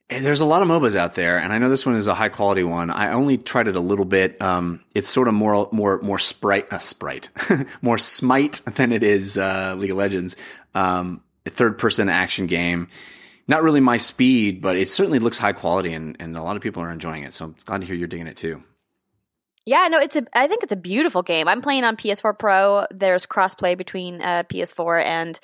There's 0.09 0.41
a 0.41 0.45
lot 0.45 0.63
of 0.63 0.69
MOBAs 0.69 0.97
out 0.97 1.15
there, 1.15 1.39
and 1.39 1.53
I 1.53 1.59
know 1.59 1.71
this 1.71 1.87
one 1.87 1.97
is 1.97 2.07
a 2.07 2.15
high 2.15 2.29
quality 2.29 2.63
one. 2.63 2.91
I 2.91 3.13
only 3.13 3.39
tried 3.39 3.69
it 3.69 3.77
a 3.77 3.81
little 3.81 4.05
bit. 4.05 4.41
Um, 4.43 4.81
it's 4.95 5.09
sort 5.09 5.29
of 5.29 5.35
more, 5.35 5.69
more, 5.73 6.01
more 6.03 6.19
sprite, 6.19 6.71
uh, 6.73 6.79
sprite, 6.79 7.31
more 7.83 7.97
Smite 7.99 8.61
than 8.75 8.93
it 8.93 9.03
is 9.03 9.39
uh, 9.39 9.75
League 9.79 9.91
of 9.91 9.97
Legends. 9.97 10.37
Um, 10.75 11.23
a 11.47 11.51
third 11.51 11.79
person 11.79 12.09
action 12.09 12.47
game. 12.47 12.89
Not 13.49 13.63
really 13.63 13.81
my 13.81 13.97
speed, 13.97 14.61
but 14.61 14.77
it 14.77 14.89
certainly 14.89 15.19
looks 15.19 15.39
high 15.39 15.53
quality, 15.53 15.93
and, 15.93 16.17
and 16.21 16.37
a 16.37 16.43
lot 16.43 16.57
of 16.57 16.63
people 16.63 16.83
are 16.83 16.91
enjoying 16.91 17.25
it. 17.25 17.35
So 17.35 17.47
I'm 17.47 17.57
glad 17.65 17.81
to 17.81 17.87
hear 17.87 17.97
you're 17.97 18.09
digging 18.09 18.27
it 18.27 18.37
too. 18.37 18.63
Yeah, 19.67 19.89
no, 19.89 19.99
it's 19.99 20.15
a. 20.15 20.27
I 20.35 20.47
think 20.47 20.63
it's 20.63 20.73
a 20.73 20.77
beautiful 20.77 21.23
game. 21.23 21.49
I'm 21.49 21.63
playing 21.63 21.85
on 21.85 21.97
PS4 21.97 22.39
Pro. 22.39 22.87
There's 22.91 23.27
crossplay 23.27 23.79
between 23.79 24.21
uh, 24.21 24.43
PS4 24.45 25.03
and 25.03 25.41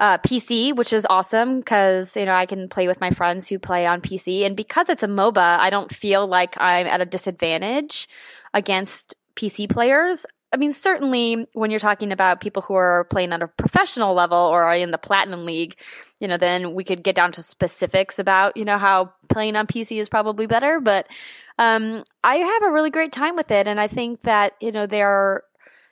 uh, 0.00 0.18
PC, 0.18 0.74
which 0.74 0.92
is 0.92 1.06
awesome 1.08 1.60
because 1.60 2.16
you 2.16 2.26
know 2.26 2.34
I 2.34 2.46
can 2.46 2.68
play 2.68 2.88
with 2.88 3.00
my 3.00 3.10
friends 3.10 3.46
who 3.46 3.60
play 3.60 3.86
on 3.86 4.00
PC, 4.00 4.44
and 4.44 4.56
because 4.56 4.88
it's 4.88 5.04
a 5.04 5.08
MOBA, 5.08 5.58
I 5.58 5.70
don't 5.70 5.94
feel 5.94 6.26
like 6.26 6.56
I'm 6.58 6.88
at 6.88 7.00
a 7.00 7.06
disadvantage 7.06 8.08
against 8.52 9.14
PC 9.36 9.70
players. 9.70 10.26
I 10.52 10.56
mean, 10.56 10.72
certainly 10.72 11.46
when 11.54 11.70
you're 11.70 11.80
talking 11.80 12.10
about 12.10 12.40
people 12.40 12.62
who 12.62 12.74
are 12.74 13.04
playing 13.04 13.32
on 13.32 13.42
a 13.42 13.48
professional 13.48 14.12
level 14.12 14.36
or 14.36 14.64
are 14.64 14.76
in 14.76 14.90
the 14.90 14.98
Platinum 14.98 15.46
League, 15.46 15.76
you 16.20 16.28
know, 16.28 16.36
then 16.36 16.74
we 16.74 16.84
could 16.84 17.02
get 17.02 17.14
down 17.14 17.32
to 17.32 17.42
specifics 17.42 18.18
about 18.18 18.56
you 18.56 18.64
know 18.64 18.78
how 18.78 19.12
playing 19.28 19.54
on 19.54 19.68
PC 19.68 20.00
is 20.00 20.08
probably 20.08 20.48
better, 20.48 20.80
but 20.80 21.06
um, 21.58 22.04
I 22.24 22.36
have 22.36 22.62
a 22.62 22.72
really 22.72 22.90
great 22.90 23.12
time 23.12 23.36
with 23.36 23.50
it, 23.50 23.68
and 23.68 23.80
I 23.80 23.88
think 23.88 24.22
that 24.22 24.54
you 24.60 24.72
know 24.72 24.86
they're 24.86 25.42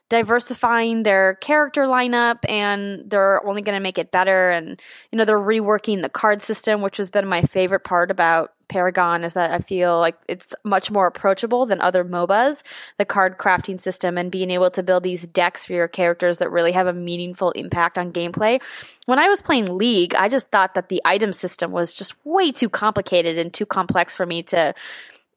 diversifying 0.09 1.05
their 1.05 1.35
character 1.37 1.85
lineup, 1.85 2.39
and 2.49 3.09
they're 3.09 3.47
only 3.47 3.63
going 3.63 3.77
to 3.77 3.83
make 3.83 3.99
it 3.99 4.11
better. 4.11 4.51
And 4.51 4.81
you 5.13 5.19
know 5.19 5.25
they're 5.25 5.39
reworking 5.39 6.03
the 6.03 6.09
card 6.09 6.43
system, 6.43 6.83
which 6.83 6.97
has 6.97 7.11
been 7.11 7.27
my 7.29 7.43
favorite 7.43 7.85
part 7.85 8.11
about 8.11 8.53
Paragon 8.71 9.25
is 9.25 9.35
that 9.35 9.51
I 9.51 9.59
feel 9.59 9.99
like 9.99 10.17
it's 10.29 10.55
much 10.65 10.91
more 10.91 11.09
approachable 11.09 11.67
than 11.67 11.81
other 11.81 12.05
MOBAs. 12.05 12.63
The 12.99 13.05
card 13.05 13.37
crafting 13.37 13.79
system 13.79 14.17
and 14.17 14.31
being 14.31 14.51
able 14.51 14.71
to 14.71 14.83
build 14.83 15.03
these 15.03 15.27
decks 15.27 15.67
for 15.67 15.73
your 15.73 15.89
characters 15.89 16.39
that 16.39 16.51
really 16.51 16.73
have 16.73 16.87
a 16.87 16.93
meaningful 16.93 17.51
impact 17.51 17.99
on 17.99 18.13
gameplay. 18.13 18.61
When 19.07 19.19
I 19.19 19.29
was 19.29 19.43
playing 19.43 19.77
League, 19.77 20.15
I 20.15 20.29
just 20.29 20.51
thought 20.51 20.75
that 20.75 20.89
the 20.89 21.03
item 21.05 21.33
system 21.33 21.73
was 21.73 21.95
just 21.95 22.15
way 22.25 22.53
too 22.53 22.69
complicated 22.69 23.37
and 23.37 23.53
too 23.53 23.67
complex 23.67 24.17
for 24.17 24.25
me 24.25 24.45
to 24.45 24.73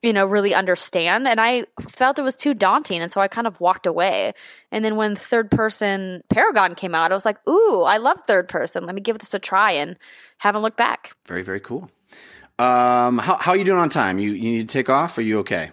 you 0.04 0.12
know, 0.12 0.26
really 0.26 0.54
understand. 0.54 1.28
And 1.28 1.40
I 1.40 1.64
felt 1.88 2.20
it 2.20 2.24
was 2.24 2.36
too 2.36 2.54
daunting. 2.54 3.02
And 3.02 3.10
so 3.10 3.22
I 3.22 3.30
kind 3.30 3.48
of 3.48 3.60
walked 3.62 3.88
away. 3.88 4.34
And 4.70 4.84
then 4.84 4.98
when 4.98 5.16
third 5.16 5.50
person 5.50 6.22
Paragon 6.30 6.76
came 6.76 6.94
out, 6.94 7.12
I 7.12 7.16
was 7.16 7.26
like, 7.26 7.38
ooh, 7.48 7.82
I 7.84 7.98
love 7.98 8.20
third 8.22 8.50
person. 8.50 8.86
Let 8.86 8.96
me 8.96 9.02
give 9.02 9.18
this 9.18 9.34
a 9.34 9.40
try 9.40 9.72
and 9.72 9.98
haven't 10.38 10.62
looked 10.62 10.78
back. 10.78 11.16
Very, 11.26 11.42
very 11.42 11.62
cool. 11.62 11.90
Um, 12.60 13.18
how, 13.18 13.38
how 13.38 13.54
are 13.54 13.58
you 13.58 13.64
doing 13.64 13.80
on 13.80 13.90
time? 13.90 14.20
You, 14.20 14.34
you 14.34 14.52
need 14.52 14.70
to 14.70 14.74
take 14.74 14.90
off? 14.90 15.18
Are 15.18 15.22
you 15.22 15.40
okay? 15.40 15.72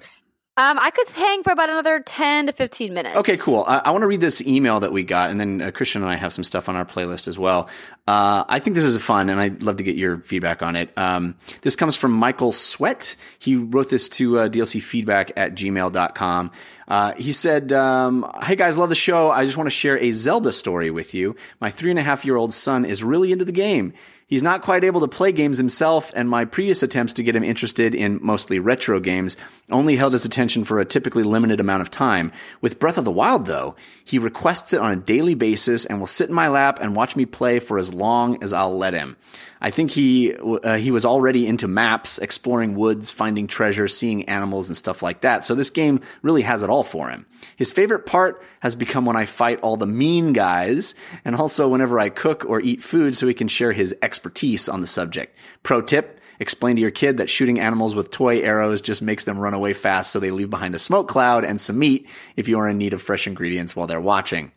Um, 0.56 0.78
I 0.78 0.90
could 0.90 1.08
hang 1.08 1.42
for 1.42 1.52
about 1.52 1.70
another 1.70 2.00
10 2.00 2.46
to 2.46 2.52
15 2.52 2.92
minutes. 2.92 3.16
Okay, 3.16 3.36
cool. 3.36 3.64
I, 3.66 3.78
I 3.84 3.90
want 3.92 4.02
to 4.02 4.06
read 4.06 4.20
this 4.20 4.42
email 4.42 4.80
that 4.80 4.92
we 4.92 5.04
got, 5.04 5.30
and 5.30 5.40
then 5.40 5.62
uh, 5.62 5.70
Christian 5.70 6.02
and 6.02 6.10
I 6.10 6.16
have 6.16 6.32
some 6.32 6.44
stuff 6.44 6.68
on 6.68 6.76
our 6.76 6.84
playlist 6.84 7.28
as 7.28 7.38
well. 7.38 7.68
Uh, 8.06 8.44
I 8.48 8.58
think 8.58 8.74
this 8.74 8.84
is 8.84 8.96
fun, 9.02 9.30
and 9.30 9.40
I'd 9.40 9.62
love 9.62 9.76
to 9.76 9.84
get 9.84 9.94
your 9.96 10.18
feedback 10.18 10.62
on 10.62 10.76
it. 10.76 10.92
Um, 10.98 11.36
this 11.62 11.76
comes 11.76 11.96
from 11.96 12.12
Michael 12.12 12.52
Sweat. 12.52 13.14
He 13.38 13.56
wrote 13.56 13.88
this 13.88 14.08
to 14.10 14.40
uh, 14.40 14.48
DLC 14.48 14.82
feedback 14.82 15.32
at 15.36 15.54
gmail.com. 15.54 16.50
Uh, 16.88 17.14
he 17.14 17.30
said, 17.32 17.72
um, 17.72 18.30
Hey 18.42 18.56
guys, 18.56 18.76
love 18.76 18.88
the 18.88 18.96
show. 18.96 19.30
I 19.30 19.44
just 19.44 19.56
want 19.56 19.68
to 19.68 19.74
share 19.74 19.96
a 19.98 20.10
Zelda 20.12 20.52
story 20.52 20.90
with 20.90 21.14
you. 21.14 21.36
My 21.60 21.70
three 21.70 21.90
and 21.90 21.98
a 21.98 22.02
half 22.02 22.24
year 22.24 22.36
old 22.36 22.52
son 22.52 22.84
is 22.84 23.04
really 23.04 23.30
into 23.30 23.44
the 23.44 23.52
game. 23.52 23.94
He's 24.30 24.44
not 24.44 24.62
quite 24.62 24.84
able 24.84 25.00
to 25.00 25.08
play 25.08 25.32
games 25.32 25.58
himself, 25.58 26.12
and 26.14 26.30
my 26.30 26.44
previous 26.44 26.84
attempts 26.84 27.14
to 27.14 27.24
get 27.24 27.34
him 27.34 27.42
interested 27.42 27.96
in 27.96 28.20
mostly 28.22 28.60
retro 28.60 29.00
games 29.00 29.36
only 29.68 29.96
held 29.96 30.12
his 30.12 30.24
attention 30.24 30.62
for 30.62 30.78
a 30.78 30.84
typically 30.84 31.24
limited 31.24 31.58
amount 31.58 31.82
of 31.82 31.90
time. 31.90 32.30
With 32.60 32.78
Breath 32.78 32.96
of 32.96 33.04
the 33.04 33.10
Wild, 33.10 33.46
though, 33.46 33.74
he 34.04 34.20
requests 34.20 34.72
it 34.72 34.80
on 34.80 34.92
a 34.92 34.96
daily 34.96 35.34
basis 35.34 35.84
and 35.84 35.98
will 35.98 36.06
sit 36.06 36.28
in 36.28 36.34
my 36.34 36.46
lap 36.46 36.78
and 36.80 36.94
watch 36.94 37.16
me 37.16 37.26
play 37.26 37.58
for 37.58 37.76
as 37.76 37.92
long 37.92 38.40
as 38.40 38.52
I'll 38.52 38.78
let 38.78 38.94
him. 38.94 39.16
I 39.62 39.70
think 39.70 39.90
he 39.90 40.34
uh, 40.34 40.76
he 40.76 40.90
was 40.90 41.04
already 41.04 41.46
into 41.46 41.68
maps, 41.68 42.18
exploring 42.18 42.76
woods, 42.76 43.10
finding 43.10 43.46
treasure, 43.46 43.88
seeing 43.88 44.24
animals 44.24 44.68
and 44.68 44.76
stuff 44.76 45.02
like 45.02 45.20
that. 45.20 45.44
So 45.44 45.54
this 45.54 45.68
game 45.68 46.00
really 46.22 46.40
has 46.42 46.62
it 46.62 46.70
all 46.70 46.82
for 46.82 47.10
him. 47.10 47.26
His 47.56 47.70
favorite 47.70 48.06
part 48.06 48.42
has 48.60 48.74
become 48.74 49.04
when 49.04 49.16
I 49.16 49.26
fight 49.26 49.60
all 49.60 49.76
the 49.76 49.86
mean 49.86 50.32
guys 50.32 50.94
and 51.26 51.36
also 51.36 51.68
whenever 51.68 51.98
I 51.98 52.08
cook 52.08 52.46
or 52.48 52.60
eat 52.60 52.82
food 52.82 53.14
so 53.14 53.26
he 53.26 53.34
can 53.34 53.48
share 53.48 53.72
his 53.72 53.94
expertise 54.00 54.19
on 54.68 54.80
the 54.80 54.86
subject. 54.86 55.36
Pro 55.62 55.82
tip, 55.82 56.20
explain 56.38 56.76
to 56.76 56.82
your 56.82 56.90
kid 56.90 57.18
that 57.18 57.30
shooting 57.30 57.60
animals 57.60 57.94
with 57.94 58.10
toy 58.10 58.40
arrows 58.40 58.80
just 58.80 59.02
makes 59.02 59.24
them 59.24 59.38
run 59.38 59.54
away 59.54 59.72
fast 59.72 60.10
so 60.10 60.18
they 60.18 60.30
leave 60.30 60.50
behind 60.50 60.74
a 60.74 60.78
smoke 60.78 61.08
cloud 61.08 61.44
and 61.44 61.60
some 61.60 61.78
meat 61.78 62.08
if 62.36 62.48
you 62.48 62.58
are 62.58 62.68
in 62.68 62.78
need 62.78 62.92
of 62.92 63.02
fresh 63.02 63.26
ingredients 63.26 63.76
while 63.76 63.86
they're 63.86 64.00
watching. 64.00 64.52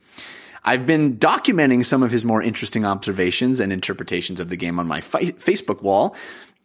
I've 0.65 0.85
been 0.85 1.17
documenting 1.17 1.85
some 1.85 2.03
of 2.03 2.11
his 2.11 2.23
more 2.23 2.41
interesting 2.41 2.85
observations 2.85 3.59
and 3.59 3.73
interpretations 3.73 4.39
of 4.39 4.47
the 4.47 4.55
game 4.55 4.79
on 4.79 4.87
my 4.87 5.01
fi- 5.01 5.31
Facebook 5.31 5.81
wall, 5.81 6.15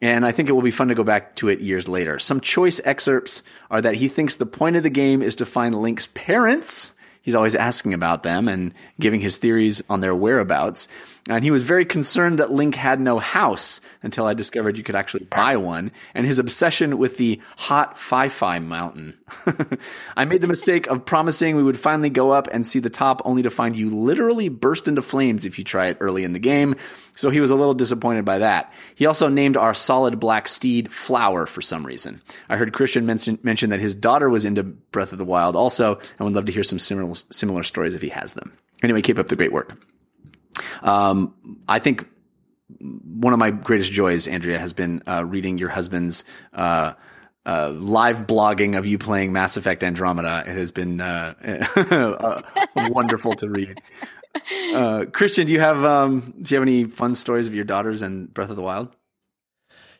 and 0.01 0.25
I 0.25 0.31
think 0.31 0.49
it 0.49 0.53
will 0.53 0.63
be 0.63 0.71
fun 0.71 0.89
to 0.89 0.95
go 0.95 1.03
back 1.03 1.35
to 1.37 1.49
it 1.49 1.61
years 1.61 1.89
later. 1.89 2.21
Some 2.21 2.41
choice 2.41 2.81
excerpts 2.85 3.43
are 3.71 3.81
that 3.81 3.95
he 3.95 4.07
thinks 4.09 4.37
the 4.37 4.47
point 4.47 4.77
of 4.77 4.85
the 4.85 4.91
game 4.91 5.21
is 5.21 5.37
to 5.37 5.47
find 5.47 5.75
Link's 5.75 6.07
parents. 6.15 6.95
He's 7.23 7.35
always 7.35 7.57
asking 7.57 7.93
about 7.93 8.23
them 8.23 8.47
and 8.47 8.73
giving 9.01 9.21
his 9.21 9.37
theories 9.37 9.83
on 9.91 10.01
their 10.01 10.15
whereabouts. 10.15 10.87
And 11.29 11.45
he 11.45 11.51
was 11.51 11.63
very 11.63 11.85
concerned 11.85 12.39
that 12.39 12.51
Link 12.51 12.75
had 12.75 13.01
no 13.01 13.19
house 13.19 13.83
until 14.03 14.25
I 14.25 14.33
discovered 14.33 14.79
you 14.79 14.85
could 14.85 14.95
actually 14.95 15.25
buy 15.25 15.57
one, 15.57 15.93
and 16.15 16.25
his 16.25 16.39
obsession 16.39 16.97
with 16.97 17.19
the 17.19 17.41
hot 17.57 17.99
Fi-Fi 17.99 18.59
mountain. 18.61 19.19
I 20.17 20.25
made 20.25 20.41
the 20.41 20.49
mistake 20.49 20.87
of 20.87 21.05
promising 21.05 21.57
we 21.57 21.63
would 21.63 21.79
finally 21.79 22.09
go 22.09 22.31
up 22.31 22.49
and 22.51 22.67
see 22.67 22.79
the 22.79 22.89
top 22.89 23.21
only 23.27 23.43
to 23.43 23.51
find 23.51 23.77
you 23.77 23.91
literally 23.91 24.49
burst 24.49 24.89
into 24.89 25.03
flames 25.03 25.45
if 25.45 25.59
you 25.59 25.65
try 25.65 25.89
it 25.89 25.99
early 26.01 26.25
in 26.25 26.33
the 26.33 26.39
game. 26.39 26.77
So 27.15 27.29
he 27.29 27.41
was 27.41 27.51
a 27.51 27.57
little 27.57 27.75
disappointed 27.75 28.25
by 28.25 28.39
that. 28.39 28.73
He 28.95 29.05
also 29.05 29.29
named 29.29 29.57
our 29.57 29.75
solid 29.75 30.19
black 30.19 30.49
steed 30.49 30.91
Flower 30.91 31.45
for 31.47 31.61
some 31.61 31.85
reason. 31.85 32.23
I 32.49 32.57
heard 32.57 32.73
Christian 32.73 33.05
mention, 33.05 33.39
mention 33.43 33.71
that 33.71 33.81
his 33.81 33.95
daughter 33.95 34.31
was 34.31 34.47
into 34.47 34.63
Breath 34.63 35.13
of 35.13 35.19
the 35.19 35.25
Wild 35.25 35.57
also, 35.57 35.97
and 35.97 36.21
would 36.21 36.35
love 36.35 36.47
to 36.47 36.53
hear 36.53 36.63
some 36.63 36.79
similar, 36.79 37.15
similar 37.31 37.65
stories 37.65 37.95
if 37.95 38.03
he 38.03 38.09
has 38.09 38.33
them. 38.33 38.57
Anyway, 38.83 39.03
keep 39.03 39.19
up 39.19 39.29
the 39.29 39.37
great 39.37 39.53
work. 39.53 39.77
Um, 40.83 41.35
I 41.69 41.79
think 41.79 42.07
one 42.81 43.33
of 43.33 43.39
my 43.39 43.51
greatest 43.51 43.93
joys, 43.93 44.29
Andrea, 44.29 44.59
has 44.59 44.73
been 44.73 45.03
uh, 45.07 45.25
reading 45.25 45.59
your 45.59 45.69
husband's 45.69 46.25
uh, 46.53 46.95
uh, 47.47 47.71
live 47.71 48.27
blogging 48.27 48.77
of 48.77 48.87
you 48.87 48.99
playing 48.99 49.33
Mass 49.33 49.57
Effect 49.57 49.83
Andromeda. 49.83 50.45
It 50.47 50.57
has 50.57 50.71
been 50.71 51.01
uh, 51.01 51.35
uh, 51.77 52.43
wonderful 52.91 53.35
to 53.37 53.49
read. 53.49 53.81
Uh, 54.75 55.07
Christian, 55.13 55.47
do 55.47 55.53
you 55.53 55.61
have 55.61 55.85
um, 55.85 56.35
do 56.41 56.55
you 56.55 56.61
have 56.61 56.69
any 56.69 56.85
fun 56.85 57.15
stories 57.15 57.47
of 57.47 57.55
your 57.55 57.65
daughters 57.65 58.03
and 58.03 58.33
Breath 58.33 58.51
of 58.51 58.57
the 58.57 58.63
Wild? 58.63 58.95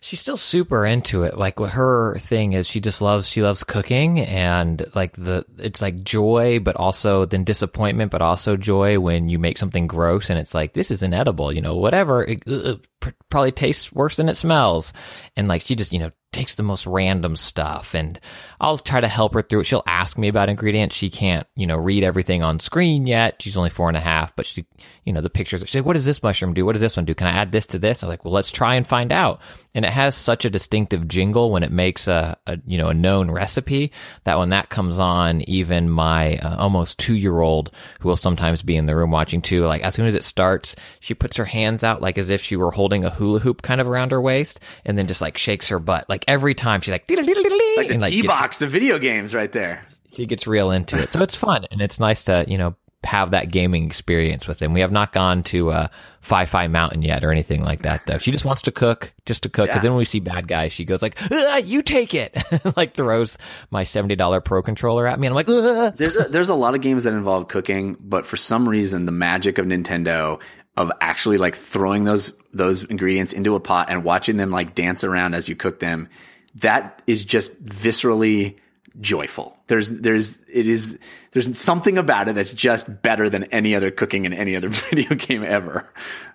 She's 0.01 0.21
still 0.21 0.37
super 0.37 0.87
into 0.87 1.25
it. 1.25 1.37
Like 1.37 1.59
her 1.59 2.17
thing 2.19 2.53
is, 2.53 2.69
she 2.69 2.81
just 2.81 3.03
loves 3.03 3.29
she 3.29 3.43
loves 3.43 3.65
cooking 3.65 4.21
and 4.21 4.85
like 4.95 5.15
the 5.15 5.45
it's 5.59 5.83
like 5.83 6.05
joy, 6.05 6.61
but 6.61 6.77
also 6.77 7.25
then 7.25 7.43
disappointment, 7.43 8.13
but 8.13 8.23
also 8.23 8.57
joy 8.57 9.01
when 9.01 9.29
you 9.29 9.41
make 9.41 9.59
something 9.59 9.89
gross 9.89 10.31
and 10.31 10.39
it's 10.39 10.55
like 10.55 10.73
this 10.73 10.93
is 10.93 11.03
inedible, 11.03 11.53
you 11.53 11.61
know, 11.61 11.75
whatever. 11.75 12.23
It, 12.23 12.43
it 12.47 12.87
pr- 13.01 13.11
probably 13.29 13.51
tastes 13.51 13.93
worse 13.93 14.17
than 14.17 14.29
it 14.29 14.37
smells, 14.37 14.93
and 15.37 15.49
like 15.49 15.63
she 15.63 15.75
just 15.75 15.93
you 15.93 15.99
know 15.99 16.11
takes 16.39 16.55
the 16.55 16.63
most 16.63 16.87
random 16.87 17.35
stuff 17.35 17.97
and 17.97 18.21
I'll 18.61 18.79
try 18.79 19.01
to 19.01 19.09
help 19.09 19.35
her 19.35 19.43
through 19.43 19.61
it. 19.61 19.65
She'll 19.65 19.83
ask 19.87 20.17
me 20.17 20.29
about 20.29 20.49
ingredients. 20.49 20.95
She 20.95 21.11
can't, 21.11 21.47
you 21.57 21.67
know, 21.67 21.77
read 21.77 22.05
everything 22.05 22.45
on 22.45 22.61
screen 22.61 23.07
yet. 23.09 23.43
She's 23.43 23.57
only 23.57 23.71
four 23.71 23.89
and 23.89 23.97
a 23.97 24.01
half, 24.01 24.37
but 24.37 24.47
she, 24.47 24.65
you 25.05 25.13
know, 25.13 25.21
the 25.21 25.31
pictures, 25.31 25.61
she's 25.61 25.75
like, 25.75 25.85
what 25.85 25.95
does 25.95 26.07
this 26.07 26.23
mushroom 26.23 26.55
do? 26.55 26.65
What 26.65 26.73
does 26.73 26.81
this 26.81 26.97
one 26.97 27.07
do? 27.07 27.15
Can 27.15 27.27
I 27.27 27.33
add 27.33 27.51
this 27.51 27.67
to 27.69 27.79
this? 27.79 28.03
I'm 28.03 28.09
like, 28.09 28.25
well, 28.25 28.35
let's 28.35 28.53
try 28.53 28.75
and 28.75 28.87
find 28.87 29.11
out. 29.11 29.43
And 29.75 29.85
it 29.85 29.91
has 29.91 30.17
such 30.17 30.45
a 30.45 30.51
distinctive 30.51 31.07
jingle 31.07 31.51
when 31.51 31.63
it 31.63 31.71
makes 31.71 32.09
a, 32.09 32.37
a 32.47 32.59
you 32.67 32.79
know, 32.79 32.89
a 32.89 32.95
known 32.95 33.31
recipe 33.31 33.93
that 34.25 34.39
when 34.39 34.49
that 34.49 34.71
comes 34.71 34.99
on, 34.99 35.43
even 35.43 35.89
my 35.89 36.37
uh, 36.39 36.57
almost 36.57 36.99
two 36.99 37.15
year 37.15 37.41
old 37.41 37.71
who 38.01 38.09
will 38.09 38.17
sometimes 38.17 38.63
be 38.63 38.77
in 38.77 38.87
the 38.87 38.97
room 38.97 39.11
watching 39.11 39.43
too, 39.43 39.67
like 39.67 39.83
as 39.83 39.95
soon 39.95 40.07
as 40.07 40.15
it 40.15 40.25
starts, 40.25 40.75
she 41.01 41.15
puts 41.15 41.37
her 41.37 41.45
hands 41.45 41.85
out 41.85 42.03
like 42.03 42.19
as 42.19 42.31
if 42.31 42.43
she 42.43 42.57
were 42.57 42.71
holding 42.71 43.05
a 43.05 43.11
hula 43.11 43.39
hoop 43.39 43.63
kind 43.63 43.81
of 43.81 43.89
around 43.89 44.11
her 44.11 44.21
waist 44.21 44.59
and 44.85 44.99
then 44.99 45.07
just 45.07 45.21
like 45.21 45.39
shakes 45.39 45.69
her 45.69 45.79
butt. 45.79 46.09
Like 46.09 46.25
every 46.29 46.55
time 46.55 46.81
she's 46.81 46.93
like, 46.93 47.11
Like 47.11 47.27
the 47.27 47.97
like 47.99 48.11
D 48.11 48.23
box 48.23 48.63
of 48.63 48.71
video 48.71 48.99
games, 48.99 49.35
right 49.35 49.51
there. 49.51 49.85
she 50.13 50.27
gets 50.27 50.47
real 50.47 50.71
into 50.71 50.97
it. 50.99 51.11
So 51.11 51.23
it's 51.23 51.35
fun 51.35 51.65
and 51.73 51.81
it's 51.81 51.99
nice 51.99 52.25
to, 52.25 52.45
you 52.47 52.59
know, 52.59 52.77
have 53.05 53.31
that 53.31 53.51
gaming 53.51 53.85
experience 53.87 54.47
with 54.49 54.59
them. 54.59 54.73
We 54.73 54.81
have 54.81 54.91
not 54.93 55.13
gone 55.13 55.45
to 55.45 55.71
uh, 55.71 55.89
Fi 56.21 56.45
Fi 56.47 56.67
Mountain 56.67 57.03
yet 57.03 57.25
or 57.25 57.31
anything 57.31 57.63
like 57.63 57.83
that 57.83 58.05
though. 58.07 58.19
She 58.19 58.33
just 58.33 58.45
wants 58.45 58.63
to 58.63 58.73
cook, 58.73 59.15
just 59.25 59.45
to 59.45 59.49
cook. 59.49 59.67
Because 59.69 59.77
Yeah. 59.79 59.83
then 59.83 59.93
when 59.93 59.99
we 59.99 60.05
see 60.05 60.19
bad 60.21 60.49
guys, 60.49 60.73
she 60.73 60.85
goes 60.85 61.01
like, 61.01 61.17
"You 61.65 61.83
take 61.83 62.13
it," 62.13 62.37
like 62.77 62.95
throws 62.95 63.39
my 63.71 63.85
seventy 63.85 64.17
dollar 64.17 64.41
pro 64.41 64.63
controller 64.63 65.07
at 65.07 65.19
me, 65.21 65.29
and 65.29 65.33
I'm 65.33 65.37
like, 65.37 65.49
"Ugh." 65.49 65.95
There's 65.97 66.17
a, 66.17 66.25
there's 66.25 66.49
a 66.49 66.57
lot 66.57 66.75
of 66.75 66.81
games 66.81 67.05
that 67.05 67.15
involve 67.15 67.47
cooking, 67.47 67.97
but 68.01 68.27
for 68.27 68.37
some 68.37 68.69
reason, 68.69 69.07
the 69.07 69.13
magic 69.13 69.59
of 69.59 69.65
Nintendo 69.67 70.41
of 70.77 70.91
actually 71.01 71.39
like 71.39 71.55
throwing 71.55 72.03
those 72.05 72.33
those 72.53 72.85
ingredients 72.85 73.33
into 73.33 73.55
a 73.55 73.61
pot 73.61 73.91
and 73.91 74.05
watching 74.05 74.37
them 74.37 74.51
like 74.51 74.75
dance 74.75 75.05
around 75.05 75.35
as 75.35 75.49
you 75.49 75.57
cook 75.57 75.81
them, 75.81 76.09
that 76.57 77.03
is 77.07 77.25
just 77.25 77.63
viscerally 77.63 78.57
joyful. 79.01 79.57
There's 79.67 79.91
there's 79.91 80.39
it 80.53 80.67
is 80.67 80.99
there's 81.33 81.59
something 81.59 81.99
about 81.99 82.29
it 82.29 82.35
that's 82.35 82.53
just 82.53 83.03
better 83.03 83.29
than 83.29 83.45
any 83.45 83.75
other 83.75 83.91
cooking 83.91 84.25
in 84.25 84.33
any 84.33 84.57
other 84.57 84.69
video 84.91 85.15
game 85.15 85.45
ever. 85.45 85.89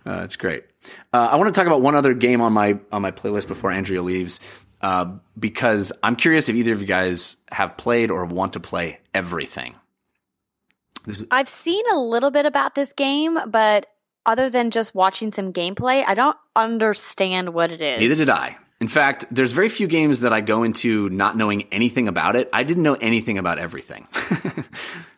Uh, 0.06 0.22
it's 0.24 0.36
great. 0.36 0.64
Uh, 1.12 1.30
I 1.32 1.36
want 1.38 1.54
to 1.54 1.58
talk 1.58 1.68
about 1.68 1.82
one 1.82 1.96
other 1.96 2.14
game 2.14 2.42
on 2.42 2.54
my 2.54 2.80
on 2.92 3.02
my 3.02 3.12
playlist 3.12 3.48
before 3.48 3.72
Andrea 3.72 4.02
leaves. 4.02 4.40
Uh, 4.82 5.18
because 5.40 5.94
I'm 6.04 6.18
curious 6.18 6.50
if 6.50 6.58
either 6.58 6.74
of 6.74 6.82
you 6.82 6.88
guys 6.88 7.38
have 7.50 7.78
played 7.78 8.12
or 8.12 8.26
want 8.26 8.54
to 8.54 8.60
play 8.60 9.00
everything. 9.14 9.76
I've 11.32 11.48
seen 11.48 11.84
a 11.92 11.98
little 11.98 12.32
bit 12.32 12.46
about 12.46 12.76
this 12.76 12.92
game, 12.92 13.38
but 13.48 13.88
other 14.26 14.50
than 14.50 14.72
just 14.72 14.96
watching 14.96 15.32
some 15.32 15.54
gameplay, 15.54 16.04
I 16.06 16.14
don't 16.14 16.38
understand 16.56 17.54
what 17.54 17.72
it 17.72 17.82
is. 17.82 18.00
Neither 18.00 18.16
did 18.16 18.30
I. 18.30 18.58
In 18.80 18.88
fact, 18.88 19.26
there's 19.32 19.54
very 19.54 19.70
few 19.70 19.88
games 19.88 20.22
that 20.22 20.34
I 20.34 20.42
go 20.42 20.64
into 20.64 21.10
not 21.10 21.38
knowing 21.38 21.64
anything 21.72 22.08
about 22.08 22.36
it. 22.36 22.50
I 22.52 22.64
didn't 22.64 22.84
know 22.84 22.96
anything 22.96 23.38
about 23.38 23.60
everything. 23.60 24.08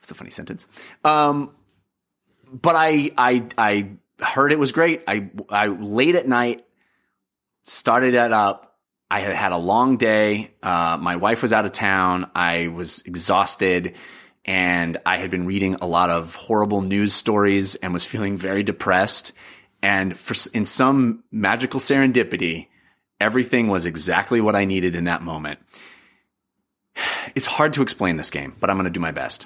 It's 0.05 0.11
a 0.11 0.13
funny 0.13 0.29
sentence. 0.29 0.67
Um, 1.03 1.49
but 2.53 2.75
I, 2.75 3.09
I, 3.17 3.47
I 3.57 3.89
heard 4.23 4.51
it 4.51 4.59
was 4.59 4.71
great. 4.71 5.01
I, 5.07 5.31
I 5.49 5.65
late 5.65 6.13
at 6.13 6.27
night 6.27 6.63
started 7.65 8.13
it 8.13 8.31
up. 8.31 8.77
I 9.09 9.21
had 9.21 9.33
had 9.33 9.51
a 9.51 9.57
long 9.57 9.97
day. 9.97 10.51
Uh, 10.61 10.99
my 11.01 11.15
wife 11.15 11.41
was 11.41 11.51
out 11.51 11.65
of 11.65 11.71
town. 11.71 12.29
I 12.35 12.67
was 12.67 13.01
exhausted 13.07 13.95
and 14.45 14.97
I 15.05 15.17
had 15.17 15.31
been 15.31 15.45
reading 15.45 15.75
a 15.75 15.87
lot 15.87 16.11
of 16.11 16.35
horrible 16.35 16.81
news 16.81 17.13
stories 17.13 17.75
and 17.75 17.91
was 17.91 18.05
feeling 18.05 18.37
very 18.37 18.61
depressed. 18.61 19.33
And 19.81 20.17
for, 20.17 20.35
in 20.53 20.65
some 20.65 21.23
magical 21.31 21.79
serendipity, 21.79 22.67
everything 23.19 23.67
was 23.67 23.85
exactly 23.85 24.41
what 24.41 24.55
I 24.55 24.65
needed 24.65 24.95
in 24.95 25.05
that 25.05 25.21
moment. 25.21 25.59
It's 27.33 27.47
hard 27.47 27.73
to 27.73 27.81
explain 27.81 28.15
this 28.15 28.29
game, 28.29 28.55
but 28.61 28.69
I'm 28.69 28.77
going 28.77 28.85
to 28.85 28.89
do 28.89 29.01
my 29.01 29.11
best. 29.11 29.45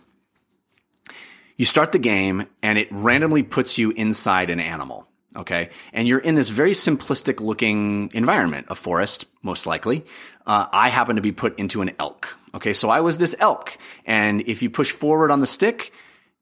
You 1.58 1.66
start 1.66 1.92
the 1.92 1.98
game 1.98 2.46
and 2.62 2.78
it 2.78 2.88
randomly 2.92 3.42
puts 3.42 3.80
you 3.80 3.90
inside 3.90 4.52
an 4.52 4.60
animal. 4.60 5.08
Okay. 5.36 5.70
And 5.92 6.08
you're 6.08 6.20
in 6.20 6.36
this 6.36 6.50
very 6.50 6.72
simplistic 6.72 7.40
looking 7.40 8.12
environment, 8.14 8.68
a 8.70 8.76
forest, 8.76 9.26
most 9.42 9.66
likely. 9.66 10.06
Uh, 10.46 10.68
I 10.72 10.90
happen 10.90 11.16
to 11.16 11.22
be 11.22 11.32
put 11.32 11.58
into 11.58 11.82
an 11.82 11.92
elk. 12.00 12.38
Okay. 12.56 12.74
So 12.74 12.90
I 12.90 13.02
was 13.02 13.18
this 13.18 13.36
elk. 13.40 13.78
And 14.06 14.42
if 14.42 14.62
you 14.62 14.70
push 14.70 14.92
forward 14.92 15.32
on 15.32 15.40
the 15.40 15.48
stick, 15.48 15.92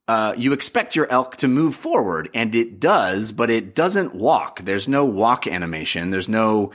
uh, 0.07 0.34
you 0.38 0.53
expect 0.53 0.95
your 0.95 1.11
elk 1.11 1.35
to 1.38 1.47
move 1.47 1.75
forward, 1.75 2.29
and 2.34 2.55
it 2.55 2.79
does, 2.79 3.34
but 3.34 3.49
it 3.49 3.75
doesn't 3.75 4.15
walk. 4.15 4.61
There's 4.61 4.88
no 4.88 5.03
walk 5.03 5.47
animation. 5.47 6.11
There's 6.11 6.29
no, 6.29 6.71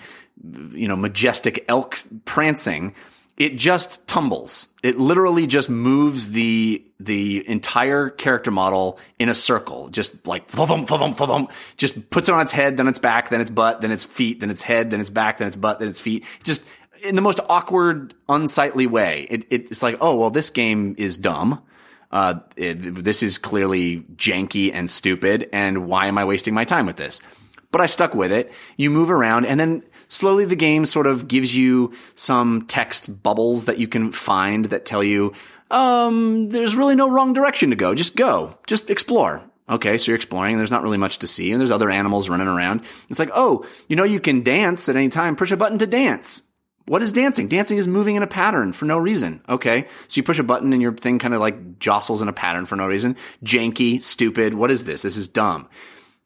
you 0.72 0.86
know, 0.86 0.96
majestic 0.96 1.64
elk 1.66 1.98
prancing. 2.26 2.94
It 3.38 3.56
just 3.56 4.06
tumbles. 4.06 4.68
It 4.82 4.98
literally 4.98 5.46
just 5.46 5.70
moves 5.70 6.32
the 6.32 6.84
the 7.00 7.48
entire 7.48 8.10
character 8.10 8.50
model 8.50 8.98
in 9.18 9.30
a 9.30 9.34
circle, 9.34 9.88
just 9.88 10.26
like 10.26 10.48
thump, 10.48 10.86
thump, 10.86 11.16
thump, 11.16 11.50
just 11.78 12.10
puts 12.10 12.28
it 12.28 12.34
on 12.34 12.42
its 12.42 12.52
head, 12.52 12.76
then 12.76 12.86
its 12.86 12.98
back, 12.98 13.30
then 13.30 13.40
its 13.40 13.50
butt, 13.50 13.80
then 13.80 13.90
its 13.90 14.04
feet, 14.04 14.40
then 14.40 14.50
its 14.50 14.62
head, 14.62 14.90
then 14.90 15.00
its 15.00 15.10
back, 15.10 15.38
then 15.38 15.48
its 15.48 15.56
butt, 15.56 15.80
then 15.80 15.88
its 15.88 16.02
feet. 16.02 16.26
Just 16.44 16.62
in 17.04 17.16
the 17.16 17.22
most 17.22 17.40
awkward, 17.48 18.14
unsightly 18.28 18.86
way. 18.86 19.26
It, 19.30 19.46
it's 19.50 19.82
like, 19.82 19.98
oh 20.00 20.16
well, 20.16 20.30
this 20.30 20.50
game 20.50 20.94
is 20.98 21.16
dumb. 21.16 21.62
Uh, 22.10 22.40
it, 22.56 22.74
this 22.74 23.22
is 23.22 23.38
clearly 23.38 24.00
janky 24.16 24.70
and 24.72 24.90
stupid, 24.90 25.48
and 25.52 25.86
why 25.86 26.06
am 26.06 26.18
I 26.18 26.24
wasting 26.24 26.52
my 26.54 26.64
time 26.64 26.86
with 26.86 26.96
this? 26.96 27.22
But 27.70 27.80
I 27.80 27.86
stuck 27.86 28.14
with 28.14 28.32
it. 28.32 28.52
You 28.76 28.90
move 28.90 29.10
around, 29.10 29.46
and 29.46 29.58
then 29.58 29.82
slowly 30.08 30.44
the 30.44 30.56
game 30.56 30.84
sort 30.84 31.06
of 31.06 31.26
gives 31.26 31.56
you 31.56 31.92
some 32.14 32.66
text 32.66 33.22
bubbles 33.22 33.64
that 33.64 33.78
you 33.78 33.88
can 33.88 34.12
find 34.12 34.66
that 34.66 34.84
tell 34.84 35.02
you, 35.02 35.32
um, 35.70 36.50
there's 36.50 36.76
really 36.76 36.96
no 36.96 37.08
wrong 37.08 37.32
direction 37.32 37.70
to 37.70 37.76
go. 37.76 37.94
Just 37.94 38.14
go. 38.14 38.58
Just 38.66 38.90
explore. 38.90 39.42
Okay, 39.70 39.96
so 39.96 40.10
you're 40.10 40.16
exploring, 40.16 40.52
and 40.54 40.60
there's 40.60 40.70
not 40.70 40.82
really 40.82 40.98
much 40.98 41.18
to 41.18 41.26
see, 41.26 41.50
and 41.50 41.58
there's 41.58 41.70
other 41.70 41.88
animals 41.88 42.28
running 42.28 42.48
around. 42.48 42.82
It's 43.08 43.18
like, 43.18 43.30
oh, 43.34 43.64
you 43.88 43.96
know, 43.96 44.04
you 44.04 44.20
can 44.20 44.42
dance 44.42 44.90
at 44.90 44.96
any 44.96 45.08
time. 45.08 45.34
Push 45.34 45.50
a 45.50 45.56
button 45.56 45.78
to 45.78 45.86
dance. 45.86 46.42
What 46.86 47.02
is 47.02 47.12
dancing? 47.12 47.48
Dancing 47.48 47.78
is 47.78 47.86
moving 47.86 48.16
in 48.16 48.22
a 48.22 48.26
pattern 48.26 48.72
for 48.72 48.84
no 48.84 48.98
reason. 48.98 49.42
Okay. 49.48 49.86
So 50.08 50.18
you 50.18 50.22
push 50.22 50.38
a 50.38 50.42
button 50.42 50.72
and 50.72 50.82
your 50.82 50.92
thing 50.92 51.18
kind 51.18 51.34
of 51.34 51.40
like 51.40 51.78
jostles 51.78 52.22
in 52.22 52.28
a 52.28 52.32
pattern 52.32 52.66
for 52.66 52.76
no 52.76 52.86
reason. 52.86 53.16
Janky, 53.44 54.02
stupid. 54.02 54.54
What 54.54 54.70
is 54.70 54.84
this? 54.84 55.02
This 55.02 55.16
is 55.16 55.28
dumb. 55.28 55.68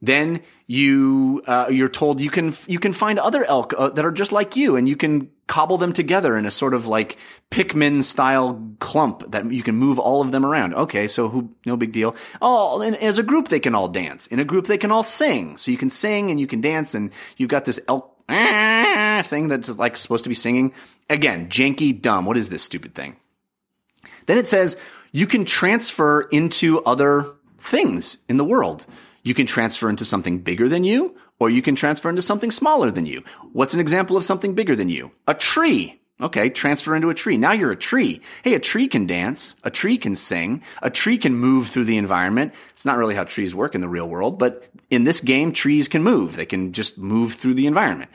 Then 0.02 0.42
you 0.66 1.42
uh, 1.46 1.68
you're 1.70 1.88
told 1.88 2.20
you 2.20 2.28
can 2.28 2.52
you 2.66 2.78
can 2.78 2.92
find 2.92 3.18
other 3.18 3.44
elk 3.44 3.72
uh, 3.76 3.88
that 3.90 4.04
are 4.04 4.12
just 4.12 4.30
like 4.30 4.54
you, 4.54 4.76
and 4.76 4.86
you 4.86 4.94
can 4.94 5.30
cobble 5.46 5.78
them 5.78 5.92
together 5.92 6.36
in 6.36 6.44
a 6.44 6.50
sort 6.50 6.74
of 6.74 6.86
like 6.86 7.16
Pikmin 7.50 8.04
style 8.04 8.74
clump 8.78 9.30
that 9.30 9.50
you 9.50 9.62
can 9.62 9.74
move 9.74 9.98
all 9.98 10.20
of 10.20 10.32
them 10.32 10.44
around. 10.44 10.74
Okay, 10.74 11.08
so 11.08 11.28
who 11.30 11.54
no 11.64 11.78
big 11.78 11.92
deal. 11.92 12.14
Oh, 12.42 12.82
and 12.82 12.94
as 12.96 13.16
a 13.16 13.22
group 13.22 13.48
they 13.48 13.60
can 13.60 13.74
all 13.74 13.88
dance. 13.88 14.26
In 14.26 14.38
a 14.38 14.44
group 14.44 14.66
they 14.66 14.78
can 14.78 14.92
all 14.92 15.02
sing. 15.02 15.56
So 15.56 15.70
you 15.70 15.78
can 15.78 15.88
sing 15.88 16.30
and 16.30 16.38
you 16.38 16.46
can 16.46 16.60
dance, 16.60 16.94
and 16.94 17.10
you've 17.38 17.48
got 17.48 17.64
this 17.64 17.80
elk 17.88 18.15
thing 19.24 19.48
that's 19.48 19.68
like 19.70 19.96
supposed 19.96 20.24
to 20.24 20.28
be 20.28 20.34
singing. 20.34 20.72
Again, 21.08 21.48
janky, 21.48 22.00
dumb. 22.00 22.24
What 22.26 22.36
is 22.36 22.48
this 22.48 22.62
stupid 22.62 22.94
thing? 22.94 23.16
Then 24.26 24.38
it 24.38 24.46
says 24.46 24.76
you 25.12 25.26
can 25.26 25.44
transfer 25.44 26.22
into 26.22 26.82
other 26.84 27.32
things 27.58 28.18
in 28.28 28.36
the 28.36 28.44
world. 28.44 28.86
You 29.22 29.34
can 29.34 29.46
transfer 29.46 29.88
into 29.88 30.04
something 30.04 30.38
bigger 30.38 30.68
than 30.68 30.84
you, 30.84 31.16
or 31.38 31.50
you 31.50 31.62
can 31.62 31.74
transfer 31.74 32.08
into 32.08 32.22
something 32.22 32.50
smaller 32.50 32.90
than 32.90 33.06
you. 33.06 33.24
What's 33.52 33.74
an 33.74 33.80
example 33.80 34.16
of 34.16 34.24
something 34.24 34.54
bigger 34.54 34.76
than 34.76 34.88
you? 34.88 35.12
A 35.26 35.34
tree. 35.34 36.00
Okay, 36.20 36.48
transfer 36.48 36.96
into 36.96 37.10
a 37.10 37.14
tree. 37.14 37.36
Now 37.36 37.52
you're 37.52 37.72
a 37.72 37.76
tree. 37.76 38.22
Hey, 38.42 38.54
a 38.54 38.60
tree 38.60 38.88
can 38.88 39.06
dance. 39.06 39.54
A 39.64 39.70
tree 39.70 39.98
can 39.98 40.14
sing. 40.14 40.62
A 40.82 40.88
tree 40.90 41.18
can 41.18 41.34
move 41.34 41.68
through 41.68 41.84
the 41.84 41.98
environment. 41.98 42.54
It's 42.72 42.86
not 42.86 42.96
really 42.96 43.14
how 43.14 43.24
trees 43.24 43.54
work 43.54 43.74
in 43.74 43.82
the 43.82 43.88
real 43.88 44.08
world, 44.08 44.38
but 44.38 44.66
in 44.90 45.04
this 45.04 45.20
game, 45.20 45.52
trees 45.52 45.88
can 45.88 46.02
move. 46.02 46.36
They 46.36 46.46
can 46.46 46.72
just 46.72 46.98
move 46.98 47.34
through 47.34 47.54
the 47.54 47.66
environment. 47.66 48.10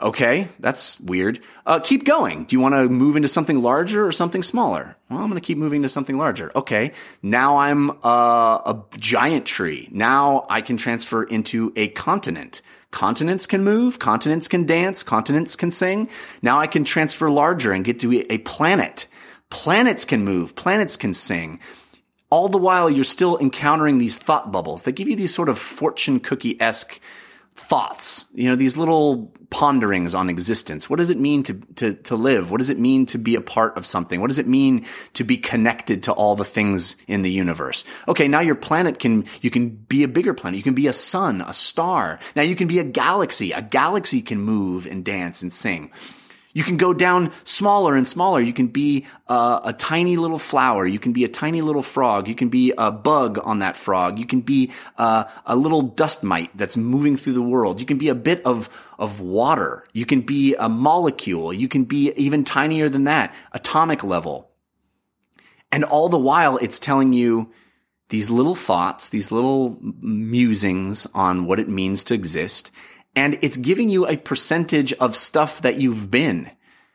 Okay, 0.00 0.48
that's 0.60 1.00
weird. 1.00 1.40
Uh, 1.66 1.80
keep 1.80 2.04
going. 2.04 2.44
Do 2.44 2.54
you 2.54 2.60
want 2.60 2.76
to 2.76 2.88
move 2.88 3.16
into 3.16 3.26
something 3.26 3.60
larger 3.60 4.06
or 4.06 4.12
something 4.12 4.44
smaller? 4.44 4.96
Well, 5.10 5.18
I'm 5.18 5.28
going 5.28 5.40
to 5.40 5.44
keep 5.44 5.58
moving 5.58 5.82
to 5.82 5.88
something 5.88 6.16
larger. 6.16 6.52
Okay, 6.54 6.92
now 7.20 7.56
I'm 7.56 7.90
uh, 7.90 7.94
a 8.04 8.84
giant 8.96 9.44
tree. 9.44 9.88
Now 9.90 10.46
I 10.48 10.60
can 10.60 10.76
transfer 10.76 11.24
into 11.24 11.72
a 11.74 11.88
continent. 11.88 12.62
Continents 12.92 13.46
can 13.48 13.64
move, 13.64 13.98
continents 13.98 14.46
can 14.46 14.66
dance, 14.66 15.02
continents 15.02 15.56
can 15.56 15.72
sing. 15.72 16.08
Now 16.42 16.60
I 16.60 16.68
can 16.68 16.84
transfer 16.84 17.28
larger 17.28 17.72
and 17.72 17.84
get 17.84 17.98
to 18.00 18.12
a 18.12 18.34
a 18.34 18.38
planet. 18.38 19.08
Planets 19.50 20.04
can 20.04 20.24
move, 20.24 20.54
planets 20.54 20.96
can 20.96 21.12
sing 21.12 21.58
all 22.30 22.48
the 22.48 22.58
while 22.58 22.90
you're 22.90 23.04
still 23.04 23.38
encountering 23.38 23.98
these 23.98 24.16
thought 24.16 24.52
bubbles 24.52 24.82
that 24.82 24.92
give 24.92 25.08
you 25.08 25.16
these 25.16 25.34
sort 25.34 25.48
of 25.48 25.58
fortune 25.58 26.20
cookie 26.20 26.60
esque 26.60 27.00
thoughts. 27.58 28.26
You 28.34 28.48
know, 28.48 28.56
these 28.56 28.76
little 28.76 29.32
ponderings 29.50 30.14
on 30.14 30.30
existence. 30.30 30.88
What 30.88 30.98
does 30.98 31.10
it 31.10 31.18
mean 31.18 31.42
to, 31.44 31.54
to, 31.76 31.94
to 31.94 32.16
live? 32.16 32.50
What 32.50 32.58
does 32.58 32.70
it 32.70 32.78
mean 32.78 33.06
to 33.06 33.18
be 33.18 33.34
a 33.34 33.40
part 33.40 33.76
of 33.76 33.84
something? 33.84 34.20
What 34.20 34.28
does 34.28 34.38
it 34.38 34.46
mean 34.46 34.86
to 35.14 35.24
be 35.24 35.36
connected 35.38 36.04
to 36.04 36.12
all 36.12 36.36
the 36.36 36.44
things 36.44 36.96
in 37.08 37.22
the 37.22 37.30
universe? 37.30 37.84
Okay, 38.06 38.28
now 38.28 38.40
your 38.40 38.54
planet 38.54 38.98
can, 38.98 39.24
you 39.40 39.50
can 39.50 39.70
be 39.70 40.04
a 40.04 40.08
bigger 40.08 40.34
planet. 40.34 40.56
You 40.56 40.62
can 40.62 40.74
be 40.74 40.86
a 40.86 40.92
sun, 40.92 41.40
a 41.40 41.52
star. 41.52 42.20
Now 42.36 42.42
you 42.42 42.54
can 42.54 42.68
be 42.68 42.78
a 42.78 42.84
galaxy. 42.84 43.52
A 43.52 43.62
galaxy 43.62 44.22
can 44.22 44.40
move 44.40 44.86
and 44.86 45.04
dance 45.04 45.42
and 45.42 45.52
sing. 45.52 45.90
You 46.58 46.64
can 46.64 46.76
go 46.76 46.92
down 46.92 47.30
smaller 47.44 47.94
and 47.94 48.08
smaller. 48.08 48.40
You 48.40 48.52
can 48.52 48.66
be 48.66 49.06
uh, 49.28 49.60
a 49.62 49.72
tiny 49.72 50.16
little 50.16 50.40
flower. 50.40 50.88
You 50.88 50.98
can 50.98 51.12
be 51.12 51.22
a 51.22 51.28
tiny 51.28 51.62
little 51.62 51.84
frog. 51.84 52.26
You 52.26 52.34
can 52.34 52.48
be 52.48 52.74
a 52.76 52.90
bug 52.90 53.38
on 53.44 53.60
that 53.60 53.76
frog. 53.76 54.18
You 54.18 54.26
can 54.26 54.40
be 54.40 54.72
uh, 54.96 55.26
a 55.46 55.54
little 55.54 55.82
dust 55.82 56.24
mite 56.24 56.50
that's 56.56 56.76
moving 56.76 57.14
through 57.14 57.34
the 57.34 57.42
world. 57.42 57.78
You 57.78 57.86
can 57.86 57.96
be 57.96 58.08
a 58.08 58.14
bit 58.16 58.44
of 58.44 58.68
of 58.98 59.20
water. 59.20 59.84
You 59.92 60.04
can 60.04 60.22
be 60.22 60.56
a 60.56 60.68
molecule. 60.68 61.52
You 61.52 61.68
can 61.68 61.84
be 61.84 62.12
even 62.16 62.42
tinier 62.42 62.88
than 62.88 63.04
that, 63.04 63.32
atomic 63.52 64.02
level. 64.02 64.50
And 65.70 65.84
all 65.84 66.08
the 66.08 66.18
while, 66.18 66.56
it's 66.56 66.80
telling 66.80 67.12
you 67.12 67.52
these 68.08 68.30
little 68.30 68.56
thoughts, 68.56 69.10
these 69.10 69.30
little 69.30 69.78
musings 70.00 71.06
on 71.14 71.46
what 71.46 71.60
it 71.60 71.68
means 71.68 72.02
to 72.02 72.14
exist. 72.14 72.72
And 73.14 73.38
it's 73.42 73.56
giving 73.56 73.90
you 73.90 74.06
a 74.06 74.16
percentage 74.16 74.92
of 74.94 75.16
stuff 75.16 75.62
that 75.62 75.80
you've 75.80 76.10
been. 76.10 76.50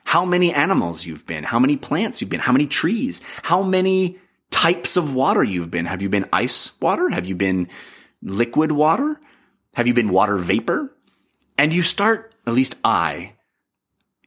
How 0.05 0.25
many 0.25 0.53
animals 0.53 1.05
you've 1.05 1.25
been, 1.25 1.43
how 1.43 1.59
many 1.59 1.77
plants 1.77 2.19
you've 2.19 2.29
been, 2.29 2.39
how 2.39 2.51
many 2.51 2.67
trees, 2.67 3.21
how 3.41 3.63
many 3.63 4.19
types 4.53 4.97
of 4.97 5.15
water 5.15 5.43
you've 5.43 5.71
been. 5.71 5.85
Have 5.85 6.03
you 6.03 6.09
been 6.09 6.29
ice 6.31 6.79
water? 6.79 7.09
Have 7.09 7.25
you 7.25 7.35
been 7.35 7.67
liquid 8.21 8.71
water? 8.71 9.19
Have 9.73 9.87
you 9.87 9.95
been 9.95 10.09
water 10.09 10.37
vapor? 10.37 10.95
And 11.57 11.73
you 11.73 11.81
start, 11.81 12.35
at 12.45 12.53
least 12.53 12.75
I, 12.83 13.33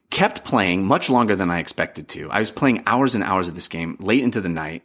kept 0.09 0.43
playing 0.43 0.85
much 0.85 1.09
longer 1.09 1.35
than 1.35 1.49
I 1.49 1.59
expected 1.59 2.09
to. 2.09 2.29
I 2.29 2.41
was 2.41 2.51
playing 2.51 2.83
hours 2.85 3.15
and 3.15 3.23
hours 3.23 3.47
of 3.47 3.55
this 3.55 3.69
game 3.69 3.97
late 4.01 4.21
into 4.21 4.41
the 4.41 4.49
night. 4.49 4.83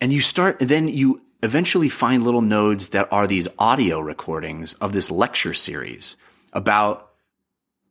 And 0.00 0.12
you 0.12 0.20
start, 0.20 0.58
then 0.58 0.88
you 0.88 1.22
eventually 1.44 1.90
find 1.90 2.22
little 2.22 2.40
nodes 2.40 2.88
that 2.88 3.12
are 3.12 3.26
these 3.26 3.48
audio 3.58 4.00
recordings 4.00 4.74
of 4.74 4.92
this 4.92 5.10
lecture 5.10 5.52
series 5.52 6.16
about 6.52 7.10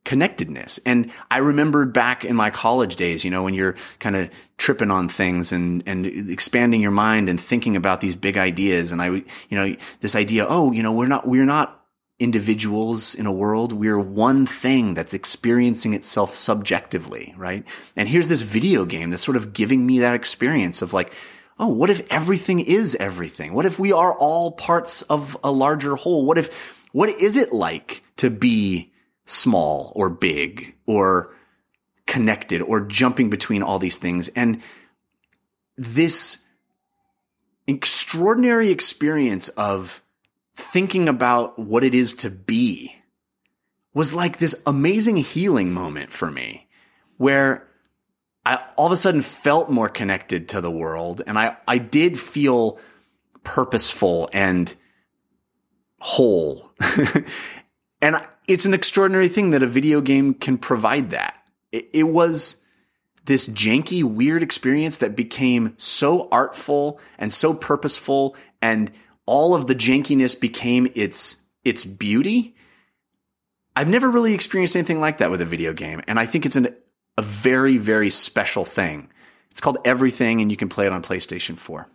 connectedness. 0.04 0.80
And 0.84 1.12
I 1.30 1.38
remembered 1.38 1.92
back 1.92 2.24
in 2.24 2.36
my 2.36 2.50
college 2.50 2.96
days, 2.96 3.24
you 3.24 3.30
know, 3.30 3.44
when 3.44 3.54
you're 3.54 3.76
kind 4.00 4.16
of 4.16 4.28
tripping 4.58 4.90
on 4.90 5.08
things 5.08 5.52
and, 5.52 5.82
and 5.86 6.04
expanding 6.04 6.82
your 6.82 6.90
mind 6.90 7.28
and 7.28 7.40
thinking 7.40 7.76
about 7.76 8.00
these 8.00 8.16
big 8.16 8.36
ideas. 8.36 8.92
And 8.92 9.00
I, 9.00 9.08
you 9.08 9.24
know, 9.52 9.74
this 10.00 10.16
idea, 10.16 10.46
oh, 10.46 10.72
you 10.72 10.82
know, 10.82 10.92
we're 10.92 11.06
not, 11.06 11.26
we're 11.26 11.46
not 11.46 11.80
individuals 12.18 13.14
in 13.14 13.26
a 13.26 13.32
world. 13.32 13.72
We're 13.72 13.98
one 13.98 14.46
thing 14.46 14.94
that's 14.94 15.14
experiencing 15.14 15.94
itself 15.94 16.34
subjectively, 16.34 17.34
right? 17.36 17.64
And 17.96 18.08
here's 18.08 18.28
this 18.28 18.42
video 18.42 18.84
game 18.84 19.10
that's 19.10 19.24
sort 19.24 19.36
of 19.36 19.52
giving 19.52 19.86
me 19.86 20.00
that 20.00 20.14
experience 20.14 20.82
of 20.82 20.92
like, 20.92 21.14
oh, 21.58 21.68
what 21.68 21.90
if 21.90 22.02
everything 22.10 22.60
is 22.60 22.94
everything? 22.96 23.52
What 23.52 23.66
if 23.66 23.78
we 23.78 23.92
are 23.92 24.16
all 24.16 24.52
parts 24.52 25.02
of 25.02 25.36
a 25.44 25.50
larger 25.50 25.96
whole? 25.96 26.24
What 26.24 26.38
if, 26.38 26.74
what 26.92 27.08
is 27.08 27.36
it 27.36 27.52
like 27.52 28.02
to 28.16 28.30
be 28.30 28.92
small 29.24 29.92
or 29.94 30.10
big 30.10 30.74
or 30.86 31.34
connected 32.06 32.60
or 32.60 32.80
jumping 32.80 33.30
between 33.30 33.62
all 33.62 33.78
these 33.78 33.98
things? 33.98 34.28
And 34.28 34.62
this 35.76 36.44
extraordinary 37.66 38.70
experience 38.70 39.48
of 39.50 40.02
thinking 40.56 41.08
about 41.08 41.58
what 41.58 41.84
it 41.84 41.94
is 41.94 42.14
to 42.14 42.30
be 42.30 42.96
was 43.92 44.12
like 44.12 44.38
this 44.38 44.60
amazing 44.66 45.16
healing 45.16 45.72
moment 45.72 46.12
for 46.12 46.30
me 46.30 46.68
where 47.16 47.66
I 48.46 48.64
all 48.76 48.86
of 48.86 48.92
a 48.92 48.96
sudden 48.96 49.22
felt 49.22 49.70
more 49.70 49.88
connected 49.88 50.48
to 50.50 50.60
the 50.60 50.70
world 50.70 51.22
and 51.26 51.38
I, 51.38 51.56
I 51.66 51.78
did 51.78 52.18
feel 52.18 52.78
purposeful 53.42 54.28
and 54.32 54.74
whole. 56.00 56.72
and 58.02 58.26
it's 58.46 58.64
an 58.64 58.74
extraordinary 58.74 59.28
thing 59.28 59.50
that 59.50 59.62
a 59.62 59.66
video 59.66 60.00
game 60.00 60.34
can 60.34 60.58
provide 60.58 61.10
that. 61.10 61.34
It, 61.72 61.88
it 61.92 62.02
was 62.02 62.56
this 63.24 63.48
janky, 63.48 64.02
weird 64.02 64.42
experience 64.42 64.98
that 64.98 65.16
became 65.16 65.74
so 65.78 66.28
artful 66.30 67.00
and 67.18 67.32
so 67.32 67.54
purposeful 67.54 68.36
and 68.60 68.90
all 69.26 69.54
of 69.54 69.66
the 69.66 69.74
jankiness 69.74 70.38
became 70.38 70.86
its, 70.94 71.36
its 71.64 71.84
beauty. 71.84 72.54
I've 73.74 73.88
never 73.88 74.10
really 74.10 74.34
experienced 74.34 74.76
anything 74.76 75.00
like 75.00 75.18
that 75.18 75.30
with 75.30 75.40
a 75.40 75.46
video 75.46 75.72
game. 75.72 76.02
And 76.06 76.18
I 76.20 76.26
think 76.26 76.44
it's 76.44 76.56
an, 76.56 76.76
a 77.16 77.22
very, 77.22 77.76
very 77.78 78.10
special 78.10 78.64
thing. 78.64 79.08
It's 79.50 79.60
called 79.60 79.78
Everything, 79.84 80.40
and 80.40 80.50
you 80.50 80.56
can 80.56 80.68
play 80.68 80.86
it 80.86 80.92
on 80.92 81.02
PlayStation 81.02 81.56
4. 81.56 81.88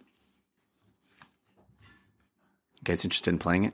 You 2.77 2.83
guys 2.83 3.03
interested 3.03 3.31
in 3.31 3.37
playing 3.39 3.65
it? 3.65 3.73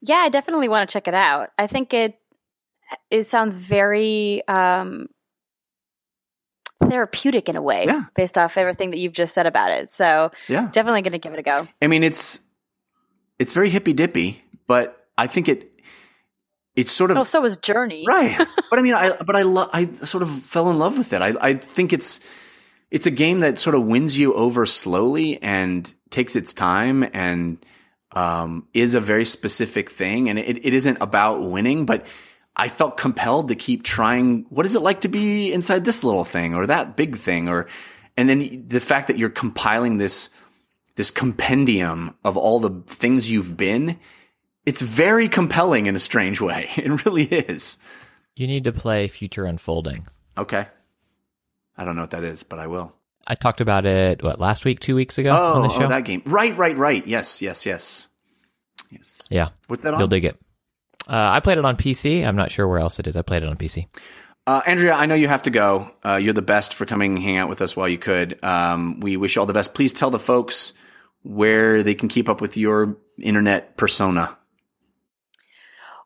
Yeah, 0.00 0.16
I 0.16 0.28
definitely 0.28 0.68
want 0.68 0.88
to 0.88 0.92
check 0.92 1.08
it 1.08 1.14
out. 1.14 1.50
I 1.58 1.66
think 1.66 1.92
it 1.94 2.18
it 3.10 3.22
sounds 3.24 3.56
very 3.58 4.46
um, 4.48 5.08
therapeutic 6.88 7.48
in 7.48 7.56
a 7.56 7.62
way, 7.62 7.86
Yeah. 7.86 8.04
based 8.14 8.36
off 8.36 8.56
everything 8.58 8.90
that 8.90 8.98
you've 8.98 9.12
just 9.12 9.34
said 9.34 9.46
about 9.46 9.70
it. 9.70 9.90
So 9.90 10.30
Yeah. 10.48 10.68
definitely 10.72 11.02
going 11.02 11.12
to 11.12 11.18
give 11.18 11.32
it 11.32 11.38
a 11.38 11.42
go. 11.42 11.66
I 11.80 11.86
mean, 11.86 12.02
it's 12.04 12.40
it's 13.38 13.52
very 13.52 13.70
hippy 13.70 13.92
dippy, 13.92 14.44
but 14.66 15.06
I 15.16 15.26
think 15.26 15.48
it 15.48 15.71
it's 16.76 16.90
sort 16.90 17.10
of 17.10 17.16
Oh, 17.18 17.24
so 17.24 17.40
was 17.40 17.56
Journey. 17.58 18.04
right. 18.06 18.36
But 18.70 18.78
I 18.78 18.82
mean, 18.82 18.94
I 18.94 19.16
but 19.24 19.36
I 19.36 19.42
lo- 19.42 19.68
I 19.72 19.92
sort 19.92 20.22
of 20.22 20.30
fell 20.30 20.70
in 20.70 20.78
love 20.78 20.96
with 20.96 21.12
it. 21.12 21.20
I 21.22 21.34
I 21.40 21.54
think 21.54 21.92
it's 21.92 22.20
it's 22.90 23.06
a 23.06 23.10
game 23.10 23.40
that 23.40 23.58
sort 23.58 23.74
of 23.74 23.84
wins 23.86 24.18
you 24.18 24.34
over 24.34 24.64
slowly 24.66 25.42
and 25.42 25.92
takes 26.10 26.36
its 26.36 26.52
time 26.54 27.08
and 27.14 27.64
um, 28.14 28.66
is 28.74 28.94
a 28.94 29.00
very 29.00 29.24
specific 29.24 29.90
thing. 29.90 30.28
And 30.28 30.38
it, 30.38 30.64
it 30.64 30.74
isn't 30.74 30.98
about 31.00 31.42
winning, 31.42 31.86
but 31.86 32.06
I 32.54 32.68
felt 32.68 32.98
compelled 32.98 33.48
to 33.48 33.54
keep 33.54 33.82
trying. 33.82 34.44
What 34.50 34.66
is 34.66 34.74
it 34.74 34.82
like 34.82 35.00
to 35.02 35.08
be 35.08 35.52
inside 35.54 35.84
this 35.86 36.04
little 36.04 36.24
thing 36.24 36.54
or 36.54 36.66
that 36.66 36.94
big 36.96 37.16
thing? 37.16 37.48
Or, 37.48 37.66
and 38.18 38.28
then 38.28 38.64
the 38.68 38.80
fact 38.80 39.06
that 39.08 39.16
you're 39.18 39.30
compiling 39.30 39.96
this, 39.96 40.28
this 40.96 41.10
compendium 41.10 42.14
of 42.24 42.36
all 42.36 42.60
the 42.60 42.82
things 42.86 43.30
you've 43.30 43.56
been, 43.56 43.98
it's 44.66 44.80
very 44.82 45.28
compelling 45.28 45.86
in 45.86 45.96
a 45.96 45.98
strange 46.00 46.40
way. 46.40 46.68
It 46.76 47.04
really 47.04 47.24
is. 47.24 47.76
You 48.36 48.46
need 48.46 48.64
to 48.64 48.72
play 48.72 49.08
Future 49.08 49.44
Unfolding. 49.44 50.06
Okay. 50.38 50.66
I 51.76 51.84
don't 51.84 51.96
know 51.96 52.02
what 52.02 52.10
that 52.12 52.24
is, 52.24 52.42
but 52.42 52.58
I 52.58 52.66
will. 52.66 52.92
I 53.26 53.34
talked 53.34 53.60
about 53.60 53.86
it 53.86 54.22
what 54.22 54.40
last 54.40 54.64
week, 54.64 54.80
two 54.80 54.94
weeks 54.96 55.16
ago 55.18 55.30
Oh, 55.30 55.52
on 55.54 55.62
the 55.62 55.68
show. 55.68 55.84
oh, 55.84 55.88
that 55.88 56.04
game. 56.04 56.22
Right, 56.26 56.56
right, 56.56 56.76
right. 56.76 57.06
Yes, 57.06 57.40
yes, 57.42 57.64
yes. 57.66 58.08
Yes. 58.90 59.22
yeah, 59.30 59.48
What's 59.68 59.84
that 59.84 59.94
on? 59.94 60.00
you'll 60.00 60.08
dig 60.08 60.24
it. 60.24 60.38
Uh, 61.08 61.30
I 61.32 61.40
played 61.40 61.58
it 61.58 61.64
on 61.64 61.76
PC. 61.76 62.26
I'm 62.26 62.36
not 62.36 62.50
sure 62.50 62.66
where 62.68 62.78
else 62.78 62.98
it 62.98 63.06
is. 63.06 63.16
I 63.16 63.22
played 63.22 63.42
it 63.42 63.48
on 63.48 63.56
PC. 63.56 63.86
Uh, 64.46 64.60
Andrea, 64.66 64.94
I 64.94 65.06
know 65.06 65.14
you 65.14 65.28
have 65.28 65.42
to 65.42 65.50
go. 65.50 65.90
Uh, 66.04 66.16
you're 66.16 66.32
the 66.34 66.42
best 66.42 66.74
for 66.74 66.84
coming 66.84 67.14
and 67.14 67.22
hang 67.22 67.36
out 67.36 67.48
with 67.48 67.62
us 67.62 67.76
while 67.76 67.88
you 67.88 67.98
could. 67.98 68.42
Um, 68.44 69.00
we 69.00 69.16
wish 69.16 69.36
you 69.36 69.40
all 69.40 69.46
the 69.46 69.52
best. 69.52 69.72
Please 69.74 69.92
tell 69.92 70.10
the 70.10 70.18
folks 70.18 70.72
where 71.22 71.82
they 71.82 71.94
can 71.94 72.08
keep 72.08 72.28
up 72.28 72.40
with 72.40 72.56
your 72.56 72.96
internet 73.20 73.76
persona. 73.76 74.36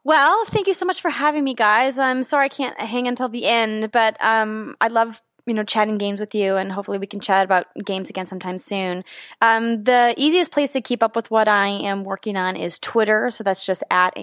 Well, 0.06 0.44
thank 0.44 0.68
you 0.68 0.74
so 0.74 0.86
much 0.86 1.02
for 1.02 1.10
having 1.10 1.42
me, 1.42 1.54
guys. 1.54 1.98
I'm 1.98 2.22
sorry 2.22 2.44
I 2.44 2.48
can't 2.48 2.80
hang 2.80 3.08
until 3.08 3.28
the 3.28 3.44
end, 3.44 3.90
but 3.90 4.16
um, 4.20 4.76
I 4.80 4.86
love 4.86 5.20
you 5.46 5.54
know 5.54 5.64
chatting 5.64 5.98
games 5.98 6.20
with 6.20 6.32
you, 6.32 6.54
and 6.54 6.70
hopefully 6.70 6.98
we 6.98 7.08
can 7.08 7.18
chat 7.18 7.44
about 7.44 7.66
games 7.84 8.08
again 8.08 8.24
sometime 8.24 8.56
soon. 8.56 9.02
Um, 9.42 9.82
the 9.82 10.14
easiest 10.16 10.52
place 10.52 10.74
to 10.74 10.80
keep 10.80 11.02
up 11.02 11.16
with 11.16 11.28
what 11.32 11.48
I 11.48 11.66
am 11.66 12.04
working 12.04 12.36
on 12.36 12.54
is 12.54 12.78
Twitter, 12.78 13.30
so 13.32 13.42
that's 13.42 13.66
just 13.66 13.82
at 13.90 14.16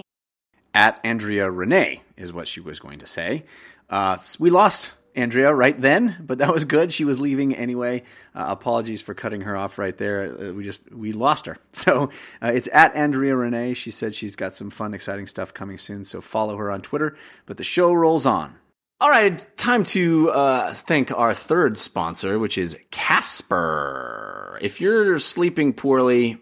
At 0.72 1.00
Andrea 1.04 1.50
Rene 1.50 2.00
is 2.16 2.32
what 2.32 2.48
she 2.48 2.60
was 2.60 2.80
going 2.80 3.00
to 3.00 3.06
say. 3.06 3.44
Uh, 3.90 4.16
we 4.38 4.48
lost 4.48 4.92
Andrea 5.14 5.54
right 5.54 5.80
then, 5.80 6.16
but 6.20 6.38
that 6.38 6.52
was 6.52 6.64
good. 6.64 6.92
She 6.92 7.04
was 7.04 7.20
leaving 7.20 7.54
anyway. 7.54 8.02
Uh, 8.34 8.46
apologies 8.48 9.00
for 9.00 9.14
cutting 9.14 9.42
her 9.42 9.56
off 9.56 9.78
right 9.78 9.96
there. 9.96 10.22
Uh, 10.22 10.52
we 10.52 10.64
just 10.64 10.92
we 10.92 11.12
lost 11.12 11.46
her. 11.46 11.56
So 11.72 12.10
uh, 12.40 12.52
it's 12.54 12.68
at 12.72 12.94
Andrea 12.96 13.36
Rene. 13.36 13.74
She 13.74 13.90
said 13.90 14.14
she's 14.14 14.36
got 14.36 14.54
some 14.54 14.70
fun, 14.70 14.94
exciting 14.94 15.26
stuff 15.26 15.52
coming 15.52 15.76
soon. 15.76 16.04
So 16.04 16.22
follow 16.22 16.56
her 16.56 16.70
on 16.70 16.80
Twitter. 16.80 17.16
But 17.44 17.58
the 17.58 17.64
show 17.64 17.92
rolls 17.92 18.24
on. 18.24 18.54
All 19.00 19.10
right, 19.10 19.44
time 19.58 19.84
to 19.84 20.30
uh, 20.30 20.72
thank 20.72 21.12
our 21.12 21.34
third 21.34 21.76
sponsor, 21.76 22.38
which 22.38 22.56
is 22.56 22.78
Casper. 22.90 24.58
If 24.62 24.80
you're 24.80 25.18
sleeping 25.18 25.74
poorly, 25.74 26.38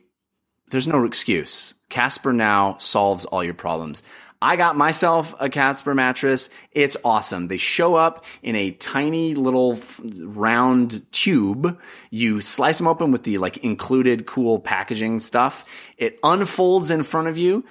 there's 0.71 0.87
no 0.87 1.05
excuse. 1.05 1.75
Casper 1.89 2.33
now 2.33 2.77
solves 2.79 3.25
all 3.25 3.43
your 3.43 3.55
problems. 3.55 4.03
I 4.43 4.57
got 4.57 4.77
myself 4.77 5.37
a 5.39 5.49
Casper 5.49 5.95
mattress. 5.95 6.51
It's 6.73 6.97
awesome. 7.05 7.47
They 7.47 7.59
show 7.59 7.95
up 7.95 8.25
in 8.43 8.57
a 8.57 8.73
tiny 8.73 9.37
little 9.37 9.79
round 10.19 11.01
tube. 11.13 11.79
You 12.11 12.41
slice 12.41 12.79
them 12.79 12.89
open 12.89 13.13
with 13.13 13.23
the 13.23 13.39
like 13.39 13.59
included 13.59 14.27
cool 14.27 14.59
packaging 14.59 15.21
stuff. 15.21 15.65
It 15.97 16.19
unfolds 16.25 16.91
in 16.91 17.05
front 17.05 17.29
of 17.29 17.39
you. 17.39 17.65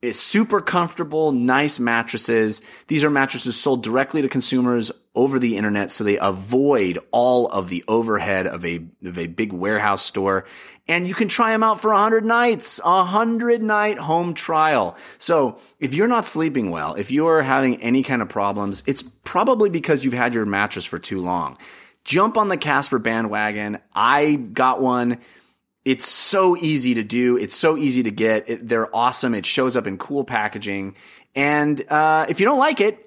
It's 0.00 0.20
super 0.20 0.60
comfortable, 0.60 1.32
nice 1.32 1.80
mattresses. 1.80 2.60
These 2.86 3.02
are 3.02 3.10
mattresses 3.10 3.56
sold 3.56 3.82
directly 3.82 4.22
to 4.22 4.28
consumers 4.28 4.92
over 5.16 5.40
the 5.40 5.56
internet, 5.56 5.90
so 5.90 6.04
they 6.04 6.18
avoid 6.18 7.00
all 7.10 7.48
of 7.48 7.68
the 7.68 7.82
overhead 7.88 8.46
of 8.46 8.64
a 8.64 8.86
of 9.04 9.18
a 9.18 9.26
big 9.26 9.52
warehouse 9.52 10.02
store. 10.02 10.44
And 10.86 11.08
you 11.08 11.14
can 11.14 11.26
try 11.26 11.50
them 11.50 11.64
out 11.64 11.80
for 11.80 11.90
100 11.90 12.24
nights, 12.24 12.78
a 12.84 12.88
100 12.88 13.60
night 13.60 13.98
home 13.98 14.34
trial. 14.34 14.96
So 15.18 15.58
if 15.80 15.94
you're 15.94 16.06
not 16.06 16.26
sleeping 16.26 16.70
well, 16.70 16.94
if 16.94 17.10
you're 17.10 17.42
having 17.42 17.82
any 17.82 18.04
kind 18.04 18.22
of 18.22 18.28
problems, 18.28 18.84
it's 18.86 19.02
probably 19.02 19.68
because 19.68 20.04
you've 20.04 20.14
had 20.14 20.32
your 20.32 20.46
mattress 20.46 20.84
for 20.84 21.00
too 21.00 21.20
long. 21.20 21.58
Jump 22.04 22.38
on 22.38 22.48
the 22.48 22.56
Casper 22.56 23.00
bandwagon. 23.00 23.78
I 23.92 24.36
got 24.36 24.80
one. 24.80 25.18
It's 25.84 26.06
so 26.06 26.56
easy 26.56 26.94
to 26.94 27.02
do. 27.02 27.36
It's 27.36 27.54
so 27.54 27.76
easy 27.76 28.02
to 28.02 28.10
get. 28.10 28.48
It, 28.48 28.68
they're 28.68 28.94
awesome. 28.94 29.34
It 29.34 29.46
shows 29.46 29.76
up 29.76 29.86
in 29.86 29.98
cool 29.98 30.24
packaging. 30.24 30.96
And 31.34 31.82
uh, 31.90 32.26
if 32.28 32.40
you 32.40 32.46
don't 32.46 32.58
like 32.58 32.80
it, 32.80 33.04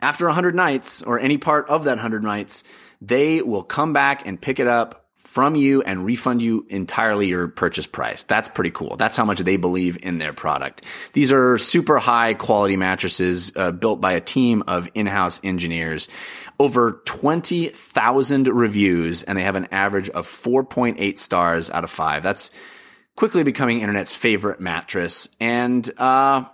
after 0.00 0.26
100 0.26 0.54
nights 0.54 1.02
or 1.02 1.18
any 1.18 1.38
part 1.38 1.68
of 1.68 1.84
that 1.84 1.92
100 1.92 2.22
nights, 2.22 2.64
they 3.00 3.42
will 3.42 3.62
come 3.62 3.92
back 3.92 4.26
and 4.26 4.40
pick 4.40 4.58
it 4.58 4.66
up 4.66 5.02
from 5.32 5.54
you 5.56 5.80
and 5.80 6.04
refund 6.04 6.42
you 6.42 6.66
entirely 6.68 7.26
your 7.26 7.48
purchase 7.48 7.86
price. 7.86 8.22
That's 8.24 8.50
pretty 8.50 8.70
cool. 8.70 8.96
That's 8.96 9.16
how 9.16 9.24
much 9.24 9.38
they 9.40 9.56
believe 9.56 9.96
in 10.02 10.18
their 10.18 10.34
product. 10.34 10.82
These 11.14 11.32
are 11.32 11.56
super 11.56 11.98
high 11.98 12.34
quality 12.34 12.76
mattresses 12.76 13.50
uh, 13.56 13.70
built 13.70 14.00
by 14.00 14.12
a 14.12 14.20
team 14.20 14.62
of 14.66 14.90
in-house 14.92 15.40
engineers. 15.42 16.10
Over 16.62 17.02
20,000 17.06 18.46
reviews 18.46 19.24
and 19.24 19.36
they 19.36 19.42
have 19.42 19.56
an 19.56 19.66
average 19.72 20.08
of 20.10 20.28
4.8 20.28 21.18
stars 21.18 21.70
out 21.70 21.82
of 21.82 21.90
5. 21.90 22.22
That's 22.22 22.52
quickly 23.16 23.42
becoming 23.42 23.80
internet's 23.80 24.14
favorite 24.14 24.60
mattress 24.60 25.28
and 25.40 25.90
uh 25.98 26.44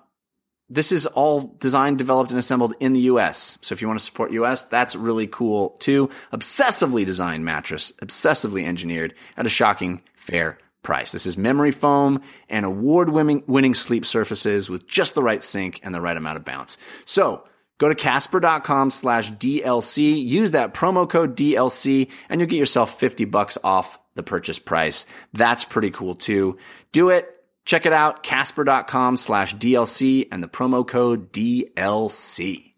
this 0.71 0.93
is 0.93 1.07
all 1.07 1.57
designed, 1.61 1.99
developed, 1.99 2.31
and 2.31 2.39
assembled 2.39 2.75
in 2.79 2.93
the 2.93 3.01
US. 3.13 3.59
So 3.63 3.73
if 3.73 3.81
you 3.81 3.89
want 3.89 4.01
to 4.01 4.05
support 4.05 4.33
US, 4.33 4.63
that's 4.63 4.95
really 4.97 5.27
cool 5.27 5.71
too. 5.79 6.11
Obsessively 6.33 7.07
designed 7.07 7.45
mattress, 7.45 7.93
obsessively 8.03 8.65
engineered 8.67 9.15
at 9.37 9.47
a 9.47 9.51
shocking 9.51 10.03
fair 10.15 10.59
price. 10.83 11.13
This 11.13 11.27
is 11.27 11.37
memory 11.37 11.71
foam 11.71 12.23
and 12.49 12.65
award 12.65 13.11
winning, 13.11 13.75
sleep 13.75 14.07
surfaces 14.07 14.71
with 14.71 14.87
just 14.87 15.15
the 15.15 15.23
right 15.23 15.43
sink 15.43 15.81
and 15.83 15.95
the 15.95 16.01
right 16.01 16.17
amount 16.17 16.37
of 16.37 16.45
bounce. 16.45 16.79
So 17.05 17.48
go 17.79 17.89
to 17.89 17.95
casper.com 17.95 18.91
slash 18.91 19.33
DLC, 19.33 20.25
use 20.25 20.51
that 20.51 20.75
promo 20.75 21.09
code 21.09 21.37
DLC, 21.37 22.11
and 22.29 22.41
you'll 22.41 22.51
get 22.51 22.59
yourself 22.59 22.99
50 22.99 23.25
bucks 23.27 23.57
off 23.65 23.99
the 24.15 24.23
purchase 24.23 24.59
price. 24.59 25.07
That's 25.33 25.65
pretty 25.65 25.91
cool 25.91 26.15
too. 26.15 26.59
Do 26.93 27.11
it. 27.11 27.35
Check 27.65 27.85
it 27.85 27.93
out, 27.93 28.23
casper.com 28.23 29.17
slash 29.19 29.55
DLC 29.55 30.27
and 30.33 30.43
the 30.43 30.49
promo 30.49 30.87
code 30.87 31.33
DLC. 31.33 32.73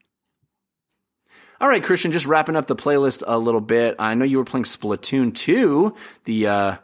All 1.61 1.69
right, 1.69 1.83
Christian, 1.83 2.11
just 2.11 2.27
wrapping 2.27 2.57
up 2.57 2.67
the 2.67 2.75
playlist 2.75 3.23
a 3.27 3.39
little 3.39 3.61
bit. 3.61 3.97
I 3.99 4.15
know 4.15 4.25
you 4.25 4.39
were 4.39 4.45
playing 4.45 4.65
Splatoon 4.65 5.35
2, 5.35 5.95
the 6.25 6.47
uh 6.47 6.77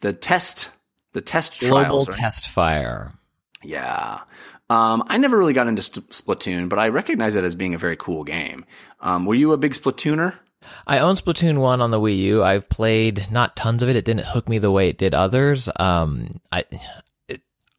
the 0.00 0.12
test 0.12 0.70
the 1.12 1.20
test 1.20 1.60
Global 1.60 1.84
trials, 1.84 2.08
right? 2.08 2.18
test 2.18 2.48
fire. 2.48 3.12
Yeah. 3.62 4.20
Um, 4.70 5.04
I 5.08 5.18
never 5.18 5.36
really 5.36 5.52
got 5.52 5.66
into 5.66 5.82
Splatoon, 5.82 6.68
but 6.68 6.78
I 6.78 6.88
recognize 6.88 7.34
it 7.34 7.44
as 7.44 7.54
being 7.54 7.74
a 7.74 7.78
very 7.78 7.96
cool 7.96 8.24
game. 8.24 8.64
Um, 9.00 9.26
were 9.26 9.34
you 9.34 9.52
a 9.52 9.58
big 9.58 9.72
Splatooner? 9.72 10.34
I 10.86 10.98
own 10.98 11.16
Splatoon 11.16 11.58
1 11.58 11.80
on 11.82 11.90
the 11.90 12.00
Wii 12.00 12.16
U. 12.18 12.42
I've 12.42 12.68
played 12.68 13.26
not 13.30 13.56
tons 13.56 13.82
of 13.82 13.88
it. 13.88 13.96
It 13.96 14.04
didn't 14.04 14.26
hook 14.26 14.48
me 14.48 14.58
the 14.58 14.70
way 14.70 14.88
it 14.88 14.96
did 14.96 15.14
others. 15.14 15.68
Um, 15.76 16.40
I, 16.50 16.64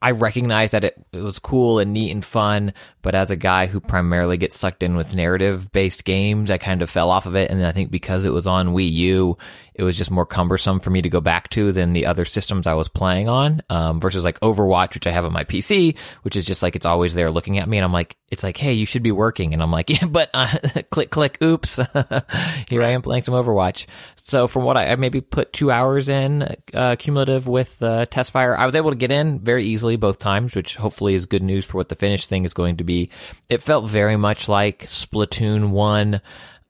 I 0.05 0.11
recognize 0.11 0.69
that 0.69 0.83
it, 0.83 1.03
it 1.13 1.23
was 1.23 1.39
cool 1.39 1.79
and 1.79 1.91
neat 1.91 2.11
and 2.11 2.23
fun, 2.23 2.73
but 3.01 3.15
as 3.15 3.31
a 3.31 3.35
guy 3.35 3.65
who 3.65 3.79
primarily 3.79 4.37
gets 4.37 4.55
sucked 4.55 4.83
in 4.83 4.95
with 4.95 5.15
narrative 5.15 5.71
based 5.71 6.05
games, 6.05 6.51
I 6.51 6.59
kind 6.59 6.83
of 6.83 6.91
fell 6.91 7.09
off 7.09 7.25
of 7.25 7.35
it. 7.35 7.49
And 7.49 7.59
then 7.59 7.65
I 7.65 7.71
think 7.71 7.89
because 7.89 8.23
it 8.23 8.29
was 8.29 8.45
on 8.45 8.75
Wii 8.75 8.91
U, 8.91 9.37
it 9.73 9.81
was 9.83 9.97
just 9.97 10.11
more 10.11 10.25
cumbersome 10.27 10.79
for 10.79 10.89
me 10.91 11.01
to 11.01 11.09
go 11.09 11.21
back 11.21 11.49
to 11.49 11.71
than 11.71 11.91
the 11.91 12.05
other 12.05 12.23
systems 12.23 12.67
I 12.67 12.75
was 12.75 12.87
playing 12.87 13.27
on. 13.27 13.61
Um, 13.69 13.99
versus 13.99 14.23
like 14.23 14.39
Overwatch, 14.41 14.93
which 14.93 15.07
I 15.07 15.11
have 15.11 15.25
on 15.25 15.33
my 15.33 15.43
PC, 15.43 15.97
which 16.21 16.35
is 16.35 16.45
just 16.45 16.63
like 16.63 16.75
it's 16.75 16.85
always 16.85 17.15
there 17.15 17.31
looking 17.31 17.57
at 17.57 17.67
me, 17.67 17.77
and 17.77 17.83
I'm 17.83 17.91
like, 17.91 18.15
it's 18.29 18.43
like, 18.43 18.57
hey, 18.57 18.73
you 18.73 18.85
should 18.85 19.03
be 19.03 19.11
working, 19.11 19.53
and 19.53 19.61
I'm 19.61 19.71
like, 19.71 19.89
yeah, 20.01 20.05
but 20.07 20.29
uh, 20.33 20.55
click, 20.91 21.09
click, 21.09 21.39
oops, 21.41 21.75
here 22.69 22.83
I 22.83 22.91
am 22.91 23.01
playing 23.01 23.23
some 23.23 23.33
Overwatch. 23.33 23.87
So 24.25 24.47
from 24.47 24.63
what 24.63 24.75
I, 24.75 24.87
I 24.87 24.95
maybe 24.95 25.21
put 25.21 25.53
two 25.53 25.69
hours 25.69 26.09
in 26.09 26.55
uh, 26.73 26.95
cumulative 26.97 27.47
with 27.47 27.79
uh, 27.83 28.07
Testfire, 28.07 28.57
I 28.57 28.65
was 28.65 28.73
able 28.73 28.89
to 28.89 28.95
get 28.95 29.11
in 29.11 29.37
very 29.37 29.65
easily 29.65 29.97
both 29.97 30.17
times, 30.17 30.55
which 30.55 30.77
hopefully 30.77 31.13
is 31.13 31.27
good 31.27 31.43
news 31.43 31.63
for 31.63 31.77
what 31.77 31.89
the 31.89 31.95
finished 31.95 32.27
thing 32.27 32.43
is 32.43 32.55
going 32.55 32.77
to 32.77 32.83
be. 32.83 33.11
It 33.49 33.61
felt 33.61 33.85
very 33.85 34.17
much 34.17 34.49
like 34.49 34.87
Splatoon 34.87 35.69
one. 35.69 36.21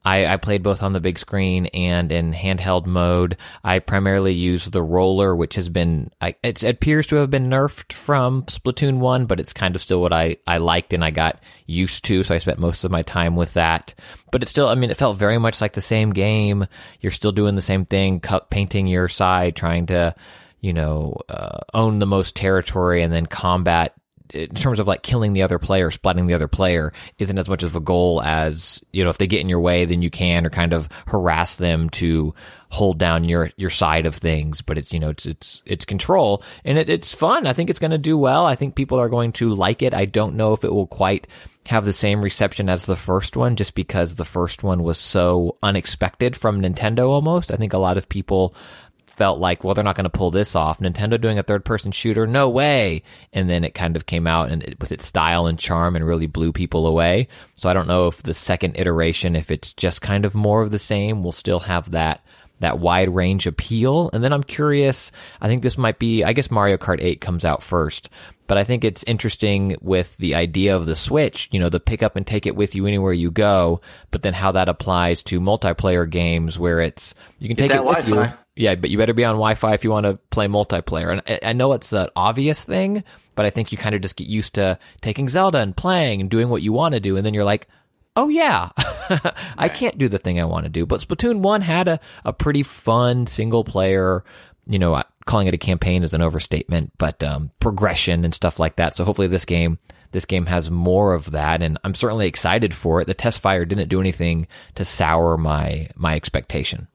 I, 0.05 0.27
I 0.27 0.37
played 0.37 0.61
both 0.61 0.83
on 0.83 0.93
the 0.93 0.99
big 0.99 1.17
screen 1.17 1.65
and 1.67 2.11
in 2.11 2.31
handheld 2.31 2.85
mode. 2.85 3.37
I 3.63 3.79
primarily 3.79 4.33
use 4.33 4.65
the 4.65 4.83
roller, 4.83 5.35
which 5.35 5.55
has 5.55 5.67
been, 5.67 6.11
I, 6.21 6.35
it 6.43 6.63
appears 6.63 7.07
to 7.07 7.15
have 7.15 7.31
been 7.31 7.49
nerfed 7.49 7.91
from 7.91 8.43
Splatoon 8.43 8.99
1, 8.99 9.25
but 9.25 9.39
it's 9.39 9.51
kind 9.51 9.75
of 9.75 9.81
still 9.81 9.99
what 9.99 10.13
I, 10.13 10.37
I 10.45 10.57
liked 10.57 10.93
and 10.93 11.03
I 11.03 11.09
got 11.09 11.41
used 11.65 12.05
to. 12.05 12.21
So 12.21 12.35
I 12.35 12.37
spent 12.37 12.59
most 12.59 12.83
of 12.83 12.91
my 12.91 13.01
time 13.01 13.35
with 13.35 13.53
that. 13.53 13.95
But 14.31 14.43
it 14.43 14.47
still, 14.47 14.67
I 14.67 14.75
mean, 14.75 14.91
it 14.91 14.97
felt 14.97 15.17
very 15.17 15.39
much 15.39 15.59
like 15.59 15.73
the 15.73 15.81
same 15.81 16.13
game. 16.13 16.67
You're 17.01 17.11
still 17.11 17.31
doing 17.31 17.55
the 17.55 17.61
same 17.61 17.85
thing, 17.85 18.19
cut, 18.19 18.51
painting 18.51 18.85
your 18.85 19.07
side, 19.07 19.55
trying 19.55 19.87
to, 19.87 20.13
you 20.61 20.73
know, 20.73 21.17
uh, 21.27 21.59
own 21.73 21.97
the 21.97 22.05
most 22.05 22.35
territory 22.35 23.01
and 23.01 23.11
then 23.11 23.25
combat 23.25 23.95
in 24.35 24.55
terms 24.55 24.79
of 24.79 24.87
like 24.87 25.03
killing 25.03 25.33
the 25.33 25.43
other 25.43 25.59
player, 25.59 25.89
splatting 25.89 26.27
the 26.27 26.33
other 26.33 26.47
player, 26.47 26.93
isn't 27.17 27.37
as 27.37 27.49
much 27.49 27.63
of 27.63 27.75
a 27.75 27.79
goal 27.79 28.21
as 28.21 28.83
you 28.91 29.03
know 29.03 29.09
if 29.09 29.17
they 29.17 29.27
get 29.27 29.41
in 29.41 29.49
your 29.49 29.61
way, 29.61 29.85
then 29.85 30.01
you 30.01 30.09
can 30.09 30.45
or 30.45 30.49
kind 30.49 30.73
of 30.73 30.89
harass 31.07 31.55
them 31.55 31.89
to 31.91 32.33
hold 32.69 32.97
down 32.97 33.23
your 33.23 33.51
your 33.55 33.69
side 33.69 34.05
of 34.05 34.15
things. 34.15 34.61
But 34.61 34.77
it's 34.77 34.93
you 34.93 34.99
know 34.99 35.09
it's 35.09 35.25
it's 35.25 35.61
it's 35.65 35.85
control 35.85 36.43
and 36.63 36.77
it, 36.77 36.89
it's 36.89 37.13
fun. 37.13 37.47
I 37.47 37.53
think 37.53 37.69
it's 37.69 37.79
going 37.79 37.91
to 37.91 37.97
do 37.97 38.17
well. 38.17 38.45
I 38.45 38.55
think 38.55 38.75
people 38.75 38.99
are 38.99 39.09
going 39.09 39.31
to 39.33 39.53
like 39.53 39.81
it. 39.81 39.93
I 39.93 40.05
don't 40.05 40.35
know 40.35 40.53
if 40.53 40.63
it 40.63 40.73
will 40.73 40.87
quite 40.87 41.27
have 41.67 41.85
the 41.85 41.93
same 41.93 42.21
reception 42.21 42.69
as 42.69 42.85
the 42.85 42.95
first 42.95 43.35
one, 43.35 43.55
just 43.55 43.73
because 43.73 44.15
the 44.15 44.25
first 44.25 44.61
one 44.61 44.83
was 44.83 44.99
so 44.99 45.57
unexpected 45.63 46.35
from 46.35 46.61
Nintendo. 46.61 47.07
Almost, 47.07 47.51
I 47.51 47.55
think 47.55 47.73
a 47.73 47.79
lot 47.79 47.97
of 47.97 48.07
people 48.07 48.55
felt 49.15 49.39
like, 49.39 49.63
well, 49.63 49.73
they're 49.73 49.83
not 49.83 49.95
going 49.95 50.03
to 50.03 50.09
pull 50.09 50.31
this 50.31 50.55
off. 50.55 50.79
Nintendo 50.79 51.19
doing 51.19 51.39
a 51.39 51.43
third 51.43 51.63
person 51.63 51.91
shooter, 51.91 52.27
no 52.27 52.49
way. 52.49 53.01
And 53.31 53.49
then 53.49 53.63
it 53.63 53.73
kind 53.73 53.95
of 53.95 54.05
came 54.05 54.27
out 54.27 54.51
and 54.51 54.63
it, 54.63 54.79
with 54.79 54.91
its 54.91 55.05
style 55.05 55.47
and 55.47 55.57
charm 55.57 55.95
and 55.95 56.05
really 56.05 56.27
blew 56.27 56.51
people 56.51 56.85
away. 56.85 57.27
So 57.55 57.69
I 57.69 57.73
don't 57.73 57.87
know 57.87 58.07
if 58.07 58.23
the 58.23 58.33
second 58.33 58.77
iteration, 58.77 59.35
if 59.35 59.51
it's 59.51 59.73
just 59.73 60.01
kind 60.01 60.25
of 60.25 60.35
more 60.35 60.61
of 60.61 60.71
the 60.71 60.79
same, 60.79 61.23
will 61.23 61.31
still 61.31 61.61
have 61.61 61.91
that 61.91 62.21
that 62.61 62.79
wide 62.79 63.13
range 63.13 63.47
appeal. 63.47 64.09
And 64.13 64.23
then 64.23 64.31
I'm 64.31 64.43
curious, 64.43 65.11
I 65.41 65.49
think 65.49 65.61
this 65.61 65.77
might 65.77 65.99
be, 65.99 66.23
I 66.23 66.31
guess 66.31 66.49
Mario 66.49 66.77
Kart 66.77 67.01
8 67.01 67.19
comes 67.19 67.43
out 67.43 67.61
first, 67.61 68.09
but 68.47 68.57
I 68.57 68.63
think 68.63 68.85
it's 68.85 69.03
interesting 69.03 69.75
with 69.81 70.15
the 70.17 70.35
idea 70.35 70.75
of 70.75 70.85
the 70.85 70.95
Switch, 70.95 71.49
you 71.51 71.59
know, 71.59 71.67
the 71.67 71.81
pick 71.81 72.01
up 72.01 72.15
and 72.15 72.25
take 72.25 72.45
it 72.45 72.55
with 72.55 72.73
you 72.73 72.85
anywhere 72.85 73.11
you 73.11 73.29
go, 73.29 73.81
but 74.09 74.21
then 74.21 74.33
how 74.33 74.53
that 74.53 74.69
applies 74.69 75.21
to 75.23 75.41
multiplayer 75.41 76.09
games 76.09 76.57
where 76.57 76.79
it's, 76.79 77.13
you 77.39 77.49
can 77.49 77.57
take 77.57 77.71
it 77.71 77.83
with 77.83 78.07
Wi-Fi. 78.07 78.31
you. 78.31 78.44
Yeah, 78.55 78.75
but 78.75 78.89
you 78.89 78.97
better 78.97 79.13
be 79.13 79.25
on 79.25 79.35
Wi-Fi 79.35 79.73
if 79.73 79.83
you 79.83 79.91
want 79.91 80.05
to 80.05 80.15
play 80.29 80.47
multiplayer. 80.47 81.11
And 81.11 81.21
I, 81.27 81.49
I 81.49 81.53
know 81.53 81.73
it's 81.73 81.91
an 81.91 82.07
obvious 82.15 82.63
thing, 82.63 83.03
but 83.35 83.45
I 83.45 83.49
think 83.49 83.71
you 83.71 83.77
kind 83.77 83.95
of 83.95 84.01
just 84.01 84.15
get 84.15 84.27
used 84.27 84.53
to 84.55 84.79
taking 85.01 85.27
Zelda 85.27 85.59
and 85.59 85.75
playing 85.75 86.21
and 86.21 86.29
doing 86.29 86.49
what 86.49 86.61
you 86.61 86.71
want 86.71 86.93
to 86.93 86.99
do, 87.01 87.17
and 87.17 87.25
then 87.25 87.33
you're 87.33 87.43
like, 87.43 87.67
oh 88.15 88.29
yeah, 88.29 88.69
I 89.57 89.69
can't 89.69 89.97
do 89.97 90.07
the 90.07 90.19
thing 90.19 90.39
I 90.39 90.45
want 90.45 90.63
to 90.63 90.69
do. 90.69 90.85
But 90.85 91.01
Splatoon 91.01 91.41
one 91.41 91.61
had 91.61 91.87
a 91.87 91.99
a 92.23 92.33
pretty 92.33 92.63
fun 92.63 93.27
single 93.27 93.63
player. 93.63 94.23
You 94.67 94.79
know, 94.79 95.03
calling 95.25 95.47
it 95.47 95.53
a 95.53 95.59
campaign 95.59 96.03
is 96.03 96.13
an 96.13 96.21
overstatement, 96.21 96.93
but 96.97 97.23
um, 97.23 97.51
progression 97.59 98.23
and 98.25 98.33
stuff 98.33 98.59
like 98.59 98.77
that. 98.77 98.95
So 98.95 99.03
hopefully 99.03 99.27
this 99.27 99.45
game 99.45 99.77
this 100.11 100.25
game 100.25 100.45
has 100.45 100.71
more 100.71 101.13
of 101.13 101.31
that, 101.31 101.61
and 101.61 101.77
I'm 101.83 101.93
certainly 101.93 102.27
excited 102.27 102.73
for 102.73 103.01
it. 103.01 103.05
The 103.05 103.13
test 103.13 103.41
fire 103.41 103.65
didn't 103.65 103.89
do 103.89 103.99
anything 103.99 104.47
to 104.75 104.85
sour 104.85 105.37
my 105.37 105.89
my 105.95 106.15
expectation. 106.15 106.87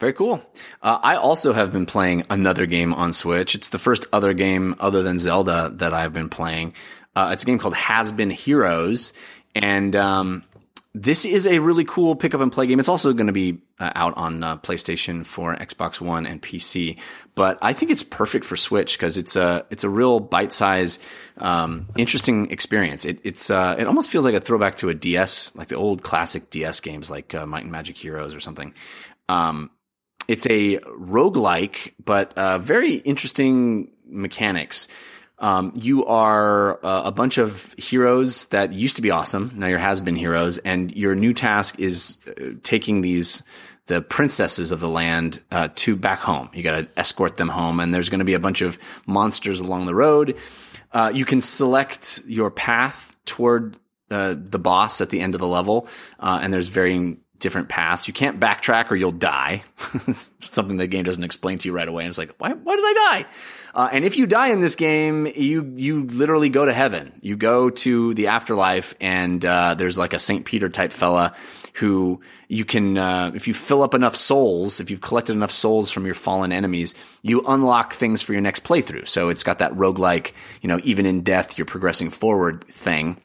Very 0.00 0.14
cool. 0.14 0.42
Uh, 0.82 0.98
I 1.02 1.16
also 1.16 1.52
have 1.52 1.72
been 1.72 1.84
playing 1.84 2.24
another 2.30 2.64
game 2.64 2.94
on 2.94 3.12
Switch. 3.12 3.54
It's 3.54 3.68
the 3.68 3.78
first 3.78 4.06
other 4.14 4.32
game 4.32 4.74
other 4.80 5.02
than 5.02 5.18
Zelda 5.18 5.70
that 5.74 5.92
I've 5.92 6.14
been 6.14 6.30
playing. 6.30 6.72
Uh, 7.14 7.30
it's 7.34 7.42
a 7.42 7.46
game 7.46 7.58
called 7.58 7.74
Has 7.74 8.10
Been 8.10 8.30
Heroes, 8.30 9.12
and 9.54 9.94
um, 9.94 10.44
this 10.94 11.26
is 11.26 11.46
a 11.46 11.58
really 11.58 11.84
cool 11.84 12.16
pick 12.16 12.34
up 12.34 12.40
and 12.40 12.50
play 12.50 12.66
game. 12.66 12.80
It's 12.80 12.88
also 12.88 13.12
going 13.12 13.26
to 13.26 13.32
be 13.34 13.58
uh, 13.78 13.92
out 13.94 14.16
on 14.16 14.42
uh, 14.42 14.56
PlayStation 14.56 15.26
4, 15.26 15.56
Xbox 15.56 16.00
One, 16.00 16.24
and 16.24 16.40
PC. 16.40 16.98
But 17.34 17.58
I 17.60 17.74
think 17.74 17.90
it's 17.90 18.02
perfect 18.02 18.46
for 18.46 18.56
Switch 18.56 18.96
because 18.96 19.18
it's 19.18 19.36
a 19.36 19.66
it's 19.68 19.84
a 19.84 19.90
real 19.90 20.18
bite 20.18 20.54
size, 20.54 20.98
um, 21.36 21.88
interesting 21.96 22.50
experience. 22.50 23.04
It, 23.04 23.20
it's 23.22 23.50
uh, 23.50 23.76
it 23.78 23.86
almost 23.86 24.10
feels 24.10 24.24
like 24.24 24.34
a 24.34 24.40
throwback 24.40 24.76
to 24.76 24.88
a 24.88 24.94
DS, 24.94 25.54
like 25.56 25.68
the 25.68 25.76
old 25.76 26.02
classic 26.02 26.48
DS 26.48 26.80
games, 26.80 27.10
like 27.10 27.34
uh, 27.34 27.44
Might 27.44 27.64
and 27.64 27.72
Magic 27.72 27.98
Heroes 27.98 28.34
or 28.34 28.40
something. 28.40 28.72
Um, 29.28 29.70
it's 30.30 30.46
a 30.46 30.78
roguelike, 30.78 31.92
but 32.04 32.38
uh, 32.38 32.58
very 32.58 32.94
interesting 32.94 33.90
mechanics. 34.06 34.86
Um, 35.40 35.72
you 35.74 36.06
are 36.06 36.78
uh, 36.86 37.02
a 37.06 37.10
bunch 37.10 37.38
of 37.38 37.74
heroes 37.76 38.44
that 38.46 38.72
used 38.72 38.94
to 38.94 39.02
be 39.02 39.10
awesome. 39.10 39.50
Now 39.56 39.66
you're 39.66 39.80
has 39.80 40.00
been 40.00 40.14
heroes, 40.14 40.58
and 40.58 40.94
your 40.94 41.16
new 41.16 41.34
task 41.34 41.80
is 41.80 42.16
uh, 42.28 42.52
taking 42.62 43.00
these 43.00 43.42
the 43.86 44.00
princesses 44.00 44.70
of 44.70 44.78
the 44.78 44.88
land 44.88 45.40
uh, 45.50 45.68
to 45.74 45.96
back 45.96 46.20
home. 46.20 46.48
You 46.54 46.62
got 46.62 46.78
to 46.78 46.88
escort 46.96 47.36
them 47.36 47.48
home, 47.48 47.80
and 47.80 47.92
there's 47.92 48.08
going 48.08 48.20
to 48.20 48.24
be 48.24 48.34
a 48.34 48.38
bunch 48.38 48.60
of 48.60 48.78
monsters 49.06 49.58
along 49.58 49.86
the 49.86 49.96
road. 49.96 50.36
Uh, 50.92 51.10
you 51.12 51.24
can 51.24 51.40
select 51.40 52.22
your 52.24 52.52
path 52.52 53.16
toward 53.24 53.76
uh, 54.12 54.36
the 54.38 54.60
boss 54.60 55.00
at 55.00 55.10
the 55.10 55.18
end 55.18 55.34
of 55.34 55.40
the 55.40 55.48
level, 55.48 55.88
uh, 56.20 56.38
and 56.40 56.52
there's 56.52 56.68
varying 56.68 57.18
different 57.40 57.68
paths. 57.68 58.06
You 58.06 58.14
can't 58.14 58.38
backtrack 58.38 58.90
or 58.90 58.96
you'll 58.96 59.12
die. 59.12 59.64
Something 60.12 60.76
the 60.76 60.86
game 60.86 61.04
doesn't 61.04 61.24
explain 61.24 61.58
to 61.58 61.68
you 61.68 61.72
right 61.72 61.88
away. 61.88 62.04
And 62.04 62.08
it's 62.08 62.18
like, 62.18 62.34
why, 62.38 62.52
why 62.52 62.76
did 62.76 62.84
I 62.84 62.92
die? 62.92 63.26
Uh, 63.74 63.88
and 63.92 64.04
if 64.04 64.16
you 64.16 64.26
die 64.26 64.48
in 64.48 64.60
this 64.60 64.74
game, 64.74 65.26
you, 65.26 65.72
you 65.76 66.04
literally 66.04 66.48
go 66.48 66.66
to 66.66 66.72
heaven. 66.72 67.12
You 67.20 67.36
go 67.36 67.70
to 67.70 68.14
the 68.14 68.28
afterlife 68.28 68.94
and, 69.00 69.44
uh, 69.44 69.74
there's 69.74 69.96
like 69.96 70.12
a 70.12 70.18
St. 70.18 70.44
Peter 70.44 70.68
type 70.68 70.92
fella 70.92 71.34
who 71.74 72.20
you 72.48 72.64
can, 72.64 72.98
uh, 72.98 73.30
if 73.34 73.46
you 73.46 73.54
fill 73.54 73.82
up 73.82 73.94
enough 73.94 74.16
souls, 74.16 74.80
if 74.80 74.90
you've 74.90 75.00
collected 75.00 75.32
enough 75.32 75.52
souls 75.52 75.90
from 75.90 76.04
your 76.04 76.14
fallen 76.14 76.52
enemies, 76.52 76.94
you 77.22 77.42
unlock 77.46 77.94
things 77.94 78.22
for 78.22 78.32
your 78.32 78.42
next 78.42 78.64
playthrough. 78.64 79.06
So 79.06 79.28
it's 79.28 79.44
got 79.44 79.60
that 79.60 79.72
roguelike, 79.74 80.32
you 80.62 80.68
know, 80.68 80.80
even 80.82 81.06
in 81.06 81.22
death, 81.22 81.56
you're 81.56 81.64
progressing 81.64 82.10
forward 82.10 82.64
thing 82.64 83.20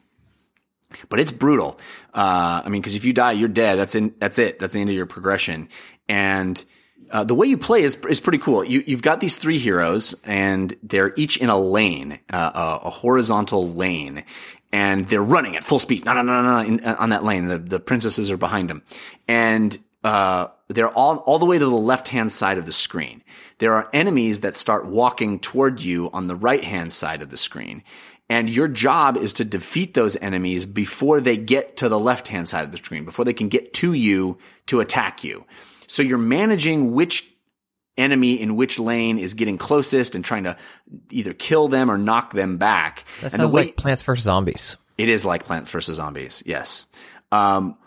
but 1.08 1.20
it's 1.20 1.32
brutal. 1.32 1.78
Uh, 2.14 2.62
I 2.64 2.68
mean, 2.68 2.80
because 2.80 2.94
if 2.94 3.04
you 3.04 3.12
die, 3.12 3.32
you're 3.32 3.48
dead. 3.48 3.76
That's 3.76 3.94
in. 3.94 4.14
That's 4.18 4.38
it. 4.38 4.58
That's 4.58 4.72
the 4.72 4.80
end 4.80 4.90
of 4.90 4.96
your 4.96 5.06
progression. 5.06 5.68
And 6.08 6.62
uh, 7.10 7.24
the 7.24 7.34
way 7.34 7.46
you 7.46 7.58
play 7.58 7.82
is 7.82 7.96
is 8.06 8.20
pretty 8.20 8.38
cool. 8.38 8.64
You 8.64 8.82
you've 8.86 9.02
got 9.02 9.20
these 9.20 9.36
three 9.36 9.58
heroes, 9.58 10.14
and 10.24 10.74
they're 10.82 11.12
each 11.16 11.36
in 11.36 11.48
a 11.48 11.58
lane, 11.58 12.18
uh, 12.32 12.78
a, 12.82 12.86
a 12.86 12.90
horizontal 12.90 13.68
lane, 13.68 14.24
and 14.72 15.06
they're 15.06 15.22
running 15.22 15.56
at 15.56 15.64
full 15.64 15.78
speed. 15.78 16.04
No, 16.04 16.12
no, 16.14 16.22
no, 16.22 16.62
no, 16.62 16.96
on 16.98 17.10
that 17.10 17.24
lane. 17.24 17.46
The 17.46 17.58
the 17.58 17.80
princesses 17.80 18.30
are 18.30 18.36
behind 18.36 18.70
them, 18.70 18.82
and 19.28 19.76
uh, 20.02 20.48
they're 20.68 20.90
all 20.90 21.18
all 21.18 21.38
the 21.38 21.46
way 21.46 21.58
to 21.58 21.64
the 21.64 21.70
left 21.70 22.08
hand 22.08 22.32
side 22.32 22.58
of 22.58 22.66
the 22.66 22.72
screen. 22.72 23.22
There 23.58 23.74
are 23.74 23.88
enemies 23.92 24.40
that 24.40 24.56
start 24.56 24.86
walking 24.86 25.38
toward 25.38 25.82
you 25.82 26.10
on 26.12 26.26
the 26.26 26.36
right 26.36 26.62
hand 26.62 26.92
side 26.92 27.22
of 27.22 27.30
the 27.30 27.36
screen. 27.36 27.82
And 28.28 28.50
your 28.50 28.66
job 28.66 29.16
is 29.16 29.34
to 29.34 29.44
defeat 29.44 29.94
those 29.94 30.16
enemies 30.16 30.66
before 30.66 31.20
they 31.20 31.36
get 31.36 31.76
to 31.76 31.88
the 31.88 31.98
left 31.98 32.26
hand 32.28 32.48
side 32.48 32.64
of 32.64 32.72
the 32.72 32.78
screen, 32.78 33.04
before 33.04 33.24
they 33.24 33.32
can 33.32 33.48
get 33.48 33.72
to 33.74 33.92
you 33.92 34.38
to 34.66 34.80
attack 34.80 35.22
you. 35.22 35.44
So 35.86 36.02
you're 36.02 36.18
managing 36.18 36.92
which 36.92 37.32
enemy 37.96 38.40
in 38.40 38.56
which 38.56 38.78
lane 38.78 39.18
is 39.18 39.34
getting 39.34 39.58
closest 39.58 40.14
and 40.14 40.24
trying 40.24 40.44
to 40.44 40.56
either 41.10 41.32
kill 41.32 41.68
them 41.68 41.90
or 41.90 41.98
knock 41.98 42.32
them 42.32 42.58
back. 42.58 43.04
That 43.20 43.32
and 43.32 43.40
sounds 43.40 43.52
the 43.52 43.56
way, 43.56 43.64
like 43.66 43.76
Plants 43.76 44.02
vs 44.02 44.24
Zombies. 44.24 44.76
it 44.98 45.08
is 45.08 45.24
like 45.24 45.44
Plants 45.44 45.70
vs 45.70 45.96
Zombies, 45.96 46.42
yes. 46.44 46.86
Um, 47.32 47.78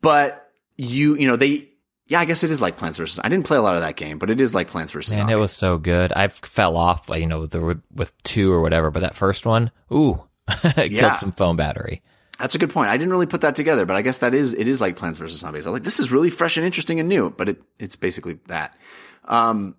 but 0.00 0.48
you, 0.76 1.16
you 1.16 1.26
know, 1.26 1.36
they, 1.36 1.68
yeah, 2.06 2.20
I 2.20 2.24
guess 2.26 2.42
it 2.44 2.50
is 2.50 2.60
like 2.60 2.76
Plants 2.76 2.98
vs. 2.98 3.18
I 3.22 3.28
didn't 3.28 3.46
play 3.46 3.56
a 3.56 3.62
lot 3.62 3.74
of 3.76 3.80
that 3.82 3.96
game, 3.96 4.18
but 4.18 4.30
it 4.30 4.40
is 4.40 4.54
like 4.54 4.68
Plants 4.68 4.92
vs. 4.92 5.18
And 5.18 5.30
it 5.30 5.36
was 5.36 5.52
so 5.52 5.78
good. 5.78 6.12
I 6.12 6.28
fell 6.28 6.76
off, 6.76 7.08
you 7.08 7.26
know, 7.26 7.46
the, 7.46 7.80
with 7.94 8.12
two 8.24 8.52
or 8.52 8.60
whatever, 8.60 8.90
but 8.90 9.00
that 9.00 9.14
first 9.14 9.46
one, 9.46 9.70
ooh, 9.92 10.22
it 10.64 10.92
Yeah. 10.92 11.00
killed 11.00 11.16
some 11.16 11.32
phone 11.32 11.56
battery. 11.56 12.02
That's 12.38 12.54
a 12.54 12.58
good 12.58 12.70
point. 12.70 12.90
I 12.90 12.96
didn't 12.96 13.12
really 13.12 13.26
put 13.26 13.42
that 13.42 13.54
together, 13.54 13.86
but 13.86 13.94
I 13.96 14.02
guess 14.02 14.18
that 14.18 14.34
is 14.34 14.54
it 14.54 14.66
is 14.66 14.80
like 14.80 14.96
Plants 14.96 15.18
vs 15.18 15.38
Zombies. 15.38 15.66
I'm 15.66 15.72
like, 15.72 15.84
this 15.84 16.00
is 16.00 16.10
really 16.10 16.30
fresh 16.30 16.56
and 16.56 16.66
interesting 16.66 16.98
and 17.00 17.08
new, 17.08 17.30
but 17.30 17.48
it 17.48 17.62
it's 17.78 17.94
basically 17.96 18.38
that. 18.48 18.76
Um, 19.24 19.76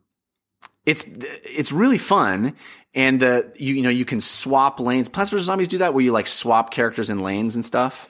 it's 0.86 1.04
it's 1.04 1.72
really 1.74 1.98
fun, 1.98 2.56
and 2.94 3.20
the 3.20 3.52
you 3.58 3.74
you 3.76 3.82
know 3.84 3.90
you 3.90 4.06
can 4.06 4.22
swap 4.22 4.80
lanes. 4.80 5.10
Plants 5.10 5.32
vs 5.32 5.46
Zombies 5.48 5.68
do 5.68 5.80
that 5.80 5.94
where 5.94 6.04
you 6.04 6.12
like 6.14 6.28
swap 6.28 6.72
characters 6.72 7.10
in 7.10 7.20
lanes 7.20 7.56
and 7.56 7.66
stuff. 7.66 8.10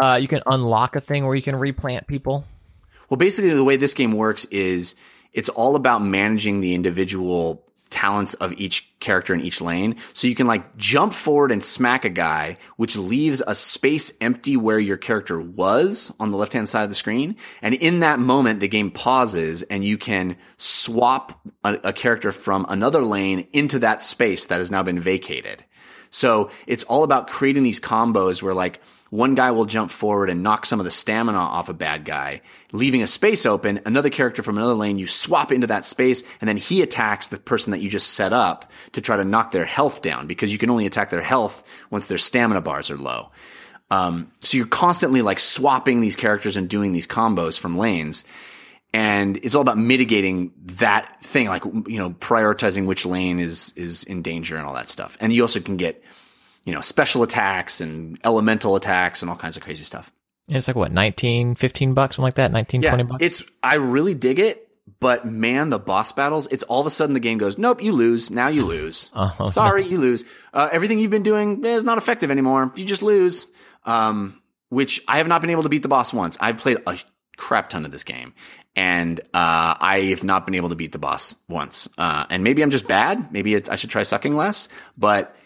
Uh, 0.00 0.18
you 0.20 0.28
can 0.28 0.42
unlock 0.46 0.94
a 0.96 1.00
thing 1.00 1.24
where 1.24 1.34
you 1.34 1.42
can 1.42 1.56
replant 1.56 2.06
people. 2.06 2.44
Well, 3.12 3.18
basically, 3.18 3.50
the 3.50 3.62
way 3.62 3.76
this 3.76 3.92
game 3.92 4.12
works 4.12 4.46
is 4.46 4.96
it's 5.34 5.50
all 5.50 5.76
about 5.76 6.02
managing 6.02 6.60
the 6.60 6.72
individual 6.72 7.62
talents 7.90 8.32
of 8.32 8.54
each 8.54 8.98
character 9.00 9.34
in 9.34 9.42
each 9.42 9.60
lane. 9.60 9.96
So 10.14 10.28
you 10.28 10.34
can 10.34 10.46
like 10.46 10.78
jump 10.78 11.12
forward 11.12 11.52
and 11.52 11.62
smack 11.62 12.06
a 12.06 12.08
guy, 12.08 12.56
which 12.78 12.96
leaves 12.96 13.42
a 13.46 13.54
space 13.54 14.14
empty 14.22 14.56
where 14.56 14.78
your 14.78 14.96
character 14.96 15.38
was 15.38 16.10
on 16.18 16.30
the 16.30 16.38
left 16.38 16.54
hand 16.54 16.70
side 16.70 16.84
of 16.84 16.88
the 16.88 16.94
screen. 16.94 17.36
And 17.60 17.74
in 17.74 18.00
that 18.00 18.18
moment, 18.18 18.60
the 18.60 18.66
game 18.68 18.90
pauses 18.90 19.60
and 19.60 19.84
you 19.84 19.98
can 19.98 20.34
swap 20.56 21.38
a, 21.64 21.74
a 21.84 21.92
character 21.92 22.32
from 22.32 22.64
another 22.70 23.02
lane 23.02 23.46
into 23.52 23.78
that 23.80 24.02
space 24.02 24.46
that 24.46 24.56
has 24.56 24.70
now 24.70 24.82
been 24.82 24.98
vacated. 24.98 25.62
So 26.10 26.50
it's 26.66 26.84
all 26.84 27.04
about 27.04 27.28
creating 27.28 27.62
these 27.62 27.78
combos 27.78 28.42
where 28.42 28.54
like 28.54 28.80
one 29.12 29.34
guy 29.34 29.50
will 29.50 29.66
jump 29.66 29.90
forward 29.90 30.30
and 30.30 30.42
knock 30.42 30.64
some 30.64 30.80
of 30.80 30.84
the 30.84 30.90
stamina 30.90 31.36
off 31.36 31.68
a 31.68 31.74
bad 31.74 32.06
guy, 32.06 32.40
leaving 32.72 33.02
a 33.02 33.06
space 33.06 33.44
open. 33.44 33.78
Another 33.84 34.08
character 34.08 34.42
from 34.42 34.56
another 34.56 34.72
lane, 34.72 34.98
you 34.98 35.06
swap 35.06 35.52
into 35.52 35.66
that 35.66 35.84
space 35.84 36.24
and 36.40 36.48
then 36.48 36.56
he 36.56 36.80
attacks 36.80 37.26
the 37.26 37.36
person 37.36 37.72
that 37.72 37.82
you 37.82 37.90
just 37.90 38.14
set 38.14 38.32
up 38.32 38.72
to 38.92 39.02
try 39.02 39.18
to 39.18 39.24
knock 39.26 39.50
their 39.50 39.66
health 39.66 40.00
down 40.00 40.26
because 40.26 40.50
you 40.50 40.56
can 40.56 40.70
only 40.70 40.86
attack 40.86 41.10
their 41.10 41.20
health 41.20 41.62
once 41.90 42.06
their 42.06 42.16
stamina 42.16 42.62
bars 42.62 42.90
are 42.90 42.96
low. 42.96 43.30
Um, 43.90 44.32
so 44.40 44.56
you're 44.56 44.66
constantly 44.66 45.20
like 45.20 45.40
swapping 45.40 46.00
these 46.00 46.16
characters 46.16 46.56
and 46.56 46.66
doing 46.66 46.92
these 46.92 47.06
combos 47.06 47.60
from 47.60 47.76
lanes. 47.76 48.24
And 48.94 49.36
it's 49.42 49.54
all 49.54 49.60
about 49.60 49.76
mitigating 49.76 50.52
that 50.78 51.22
thing, 51.22 51.48
like, 51.48 51.66
you 51.66 51.98
know, 51.98 52.12
prioritizing 52.12 52.86
which 52.86 53.04
lane 53.04 53.40
is, 53.40 53.74
is 53.76 54.04
in 54.04 54.22
danger 54.22 54.56
and 54.56 54.66
all 54.66 54.72
that 54.72 54.88
stuff. 54.88 55.18
And 55.20 55.34
you 55.34 55.42
also 55.42 55.60
can 55.60 55.76
get, 55.76 56.02
you 56.64 56.72
know, 56.72 56.80
special 56.80 57.22
attacks 57.22 57.80
and 57.80 58.18
elemental 58.24 58.76
attacks 58.76 59.22
and 59.22 59.30
all 59.30 59.36
kinds 59.36 59.56
of 59.56 59.62
crazy 59.62 59.84
stuff. 59.84 60.10
It's 60.48 60.66
like 60.66 60.76
what, 60.76 60.92
19, 60.92 61.54
15 61.54 61.94
bucks, 61.94 62.16
something 62.16 62.26
like 62.26 62.34
that? 62.34 62.52
19, 62.52 62.82
20 62.82 63.02
bucks? 63.04 63.22
it's, 63.24 63.44
I 63.62 63.76
really 63.76 64.14
dig 64.14 64.38
it. 64.38 64.68
But 64.98 65.24
man, 65.24 65.70
the 65.70 65.78
boss 65.78 66.12
battles, 66.12 66.48
it's 66.50 66.64
all 66.64 66.80
of 66.80 66.86
a 66.86 66.90
sudden 66.90 67.14
the 67.14 67.20
game 67.20 67.38
goes, 67.38 67.56
nope, 67.58 67.82
you 67.82 67.92
lose. 67.92 68.30
Now 68.30 68.48
you 68.48 68.64
lose. 68.66 69.10
Oh, 69.14 69.48
Sorry, 69.48 69.84
you 69.84 69.98
lose. 69.98 70.24
Uh, 70.52 70.68
everything 70.70 70.98
you've 70.98 71.10
been 71.10 71.22
doing 71.22 71.64
is 71.64 71.84
not 71.84 71.98
effective 71.98 72.30
anymore. 72.30 72.72
You 72.76 72.84
just 72.84 73.02
lose. 73.02 73.46
Um, 73.84 74.40
which 74.68 75.02
I 75.06 75.18
have 75.18 75.28
not 75.28 75.40
been 75.40 75.50
able 75.50 75.64
to 75.64 75.68
beat 75.68 75.82
the 75.82 75.88
boss 75.88 76.14
once. 76.14 76.38
I've 76.40 76.58
played 76.58 76.78
a 76.86 76.98
crap 77.36 77.68
ton 77.68 77.84
of 77.84 77.90
this 77.92 78.04
game 78.04 78.32
and, 78.74 79.20
uh, 79.20 79.74
I 79.78 80.06
have 80.10 80.24
not 80.24 80.46
been 80.46 80.54
able 80.54 80.70
to 80.70 80.74
beat 80.76 80.92
the 80.92 80.98
boss 80.98 81.36
once. 81.48 81.88
Uh, 81.98 82.24
and 82.30 82.42
maybe 82.42 82.62
I'm 82.62 82.70
just 82.70 82.88
bad. 82.88 83.32
Maybe 83.32 83.54
it's, 83.54 83.68
I 83.68 83.76
should 83.76 83.90
try 83.90 84.02
sucking 84.02 84.34
less, 84.34 84.68
but 84.96 85.36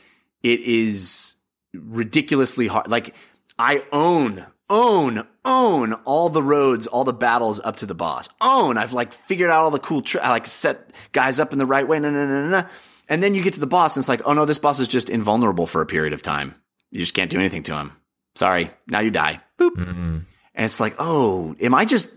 it 0.47 0.60
is 0.60 1.35
ridiculously 1.74 2.68
hard. 2.68 2.89
Like 2.89 3.14
I 3.59 3.82
own, 3.93 4.47
own, 4.70 5.27
own 5.44 5.93
all 6.05 6.28
the 6.28 6.43
roads, 6.43 6.86
all 6.86 7.05
the 7.05 7.12
battles 7.12 7.60
up 7.60 7.77
to 7.77 7.86
the 7.86 7.94
boss. 7.94 8.28
Own. 8.40 8.78
I've 8.78 8.93
like 8.93 9.12
figured 9.12 9.51
out 9.51 9.62
all 9.62 9.70
the 9.73 9.81
cool, 9.81 10.02
tri- 10.02 10.20
I 10.20 10.31
like 10.31 10.47
set 10.47 10.93
guys 11.12 11.40
up 11.40 11.52
in 11.52 11.59
the 11.59 11.66
right 11.66 11.86
way. 11.86 11.98
No, 11.98 12.10
no, 12.10 12.27
no, 12.27 12.43
no, 12.43 12.62
no. 12.62 12.68
And 13.09 13.23
then 13.23 13.35
you 13.35 13.43
get 13.43 13.55
to 13.55 13.60
the 13.60 13.66
boss 13.66 13.97
and 13.97 14.02
it's 14.02 14.09
like, 14.09 14.23
oh 14.24 14.35
no, 14.35 14.44
this 14.44 14.59
boss 14.59 14.78
is 14.78 14.89
just 14.89 15.10
invulnerable 15.10 15.66
for 15.66 15.81
a 15.81 15.86
period 15.86 16.12
of 16.12 16.23
time. 16.23 16.55
You 16.93 17.01
just 17.01 17.14
can't 17.14 17.31
do 17.31 17.39
anything 17.39 17.64
to 17.64 17.74
him. 17.74 17.93
Sorry. 18.36 18.70
Now 18.86 19.01
you 19.01 19.10
die. 19.10 19.40
Boop. 19.59 19.70
Mm-mm. 19.70 20.24
And 20.55 20.64
it's 20.64 20.81
like, 20.81 20.94
oh, 20.98 21.55
am 21.60 21.74
I 21.74 21.85
just 21.85 22.10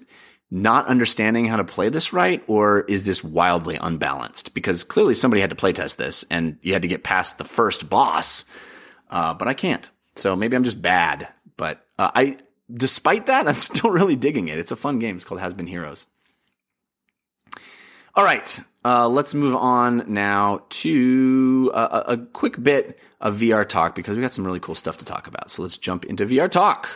not 0.51 0.87
understanding 0.87 1.45
how 1.45 1.57
to 1.57 1.63
play 1.63 1.89
this 1.89 2.11
right? 2.11 2.43
Or 2.47 2.81
is 2.81 3.03
this 3.03 3.23
wildly 3.23 3.77
unbalanced? 3.79 4.53
Because 4.53 4.83
clearly 4.83 5.13
somebody 5.13 5.41
had 5.41 5.51
to 5.51 5.55
playtest 5.55 5.97
this 5.97 6.25
and 6.29 6.57
you 6.61 6.73
had 6.73 6.81
to 6.81 6.87
get 6.87 7.03
past 7.03 7.37
the 7.37 7.43
first 7.43 7.89
boss. 7.89 8.45
Uh, 9.09 9.33
but 9.33 9.47
I 9.47 9.53
can't. 9.53 9.89
So 10.15 10.35
maybe 10.35 10.55
I'm 10.55 10.63
just 10.63 10.81
bad. 10.81 11.27
But 11.55 11.85
uh, 11.97 12.11
I, 12.15 12.37
despite 12.71 13.27
that, 13.27 13.47
I'm 13.49 13.55
still 13.55 13.91
really 13.91 14.15
digging 14.15 14.47
it. 14.47 14.57
It's 14.57 14.71
a 14.71 14.75
fun 14.75 14.99
game. 14.99 15.15
It's 15.15 15.25
called 15.25 15.41
Has 15.41 15.53
Been 15.53 15.67
Heroes. 15.67 16.07
All 18.15 18.25
right, 18.25 18.59
uh, 18.83 19.07
let's 19.07 19.35
move 19.35 19.55
on 19.55 20.03
now 20.11 20.63
to 20.69 21.71
a, 21.73 21.79
a, 21.79 22.03
a 22.07 22.17
quick 22.17 22.61
bit 22.61 22.99
of 23.21 23.37
VR 23.37 23.65
talk 23.65 23.95
because 23.95 24.17
we 24.17 24.21
got 24.21 24.33
some 24.33 24.45
really 24.45 24.59
cool 24.59 24.75
stuff 24.75 24.97
to 24.97 25.05
talk 25.05 25.27
about. 25.27 25.51
So 25.51 25.61
let's 25.61 25.77
jump 25.77 26.05
into 26.05 26.25
VR 26.25 26.49
talk. 26.49 26.89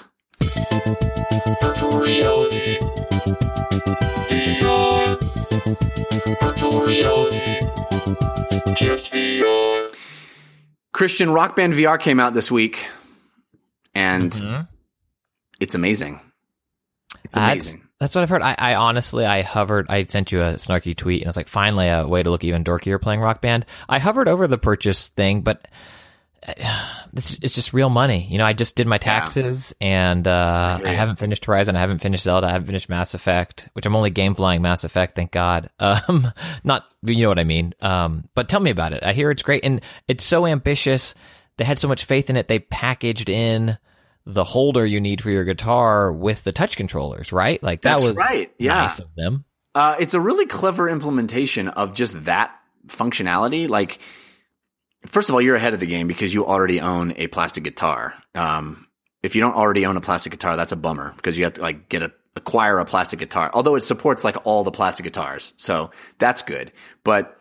Virtual 6.42 6.82
reality. 6.82 7.60
VR. 7.62 8.18
Virtual. 8.62 8.76
Just 8.76 9.12
VR. 9.12 9.96
Christian 10.92 11.32
Rock 11.32 11.56
Band 11.56 11.74
VR 11.74 12.00
came 12.00 12.20
out 12.20 12.34
this 12.34 12.52
week, 12.52 12.88
and 13.96 14.32
Mhm. 14.32 14.68
it's 15.60 15.74
amazing. 15.76 16.20
It's 17.24 17.34
That's, 17.36 17.68
amazing. 17.68 17.88
that's 18.00 18.14
what 18.16 18.22
I've 18.22 18.30
heard. 18.30 18.42
I, 18.44 18.56
I 18.58 18.76
honestly, 18.76 19.26
I 19.26 19.42
hovered. 19.42 19.88
I 19.90 20.04
sent 20.04 20.32
you 20.32 20.42
a 20.42 20.54
snarky 20.56 20.96
tweet, 20.96 21.22
and 21.22 21.28
I 21.28 21.30
was 21.30 21.38
like, 21.38 21.48
finally, 21.48 21.88
a 21.88 22.06
way 22.08 22.22
to 22.22 22.30
look 22.30 22.44
even 22.44 22.64
dorkier 22.64 23.02
playing 23.02 23.22
Rock 23.22 23.42
Band. 23.42 23.66
I 23.90 23.98
hovered 24.00 24.28
over 24.28 24.46
the 24.48 24.58
purchase 24.60 25.08
thing, 25.08 25.42
but 25.42 25.68
this 27.14 27.38
it's 27.42 27.56
just 27.56 27.74
real 27.74 27.90
money. 27.90 28.28
You 28.30 28.38
know, 28.38 28.46
I 28.46 28.54
just 28.54 28.76
did 28.76 28.88
my 28.88 28.98
taxes, 28.98 29.74
and 29.80 30.28
uh, 30.28 30.78
hear 30.78 30.88
I 30.88 30.94
haven't 30.94 31.18
finished 31.18 31.46
Horizon. 31.46 31.76
I 31.76 31.80
haven't 31.80 32.00
finished 32.00 32.24
Zelda. 32.24 32.48
I 32.48 32.52
haven't 32.52 32.68
finished 32.68 32.90
Mass 32.90 33.14
Effect, 33.14 33.70
which 33.74 33.86
I'm 33.86 33.96
only 33.96 34.10
game 34.10 34.36
flying 34.36 34.62
Mass 34.62 34.84
Effect. 34.84 35.16
Thank 35.16 35.32
God. 35.32 35.70
Um, 35.84 36.32
not 36.64 36.86
you 37.04 37.24
know 37.24 37.30
what 37.30 37.40
I 37.40 37.44
mean. 37.44 37.74
Um, 37.82 38.28
but 38.36 38.48
tell 38.48 38.60
me 38.60 38.72
about 38.72 38.94
it. 38.94 39.04
I 39.04 39.14
hear 39.14 39.30
it's 39.32 39.44
great, 39.44 39.64
and 39.66 39.82
it's 40.08 40.24
so 40.24 40.46
ambitious. 40.46 41.14
They 41.58 41.66
had 41.66 41.78
so 41.78 41.88
much 41.88 42.06
faith 42.06 42.30
in 42.30 42.38
it. 42.38 42.48
They 42.48 42.60
packaged 42.60 43.30
in 43.30 43.78
the 44.26 44.44
holder 44.44 44.86
you 44.86 45.02
need 45.02 45.22
for 45.22 45.30
your 45.30 45.44
guitar 45.44 46.12
with 46.12 46.44
the 46.44 46.52
touch 46.52 46.78
controllers, 46.78 47.32
right? 47.32 47.62
Like 47.62 47.82
that 47.82 47.98
That's 47.98 48.08
was 48.08 48.16
right, 48.16 48.52
yeah. 48.58 48.74
nice 48.74 49.00
of 49.00 49.14
them. 49.16 49.46
Uh, 49.76 49.96
it's 50.00 50.14
a 50.14 50.20
really 50.20 50.46
clever 50.46 50.90
implementation 50.90 51.68
of 51.68 51.94
just 51.94 52.26
that 52.26 52.56
functionality. 52.88 53.68
Like, 53.68 54.00
first 55.06 55.30
of 55.30 55.36
all, 55.36 55.42
you're 55.42 55.56
ahead 55.56 55.74
of 55.74 55.80
the 55.80 55.86
game 55.86 56.08
because 56.08 56.34
you 56.34 56.46
already 56.46 56.82
own 56.82 57.14
a 57.18 57.28
plastic 57.28 57.64
guitar. 57.64 58.14
Um, 58.36 58.88
if 59.22 59.36
you 59.36 59.42
don't 59.42 59.56
already 59.56 59.86
own 59.86 59.98
a 59.98 60.02
plastic 60.02 60.32
guitar, 60.32 60.56
that's 60.56 60.72
a 60.72 60.76
bummer 60.76 61.14
because 61.16 61.38
you 61.38 61.46
have 61.46 61.54
to 61.54 61.62
like 61.62 61.90
get 61.90 62.02
a 62.02 62.12
acquire 62.36 62.80
a 62.80 62.86
plastic 62.86 63.20
guitar. 63.20 63.52
Although 63.54 63.76
it 63.76 63.82
supports 63.82 64.24
like 64.24 64.38
all 64.44 64.64
the 64.64 64.72
plastic 64.72 65.04
guitars, 65.06 65.54
so 65.58 65.92
that's 66.18 66.42
good. 66.42 66.72
But 67.04 67.38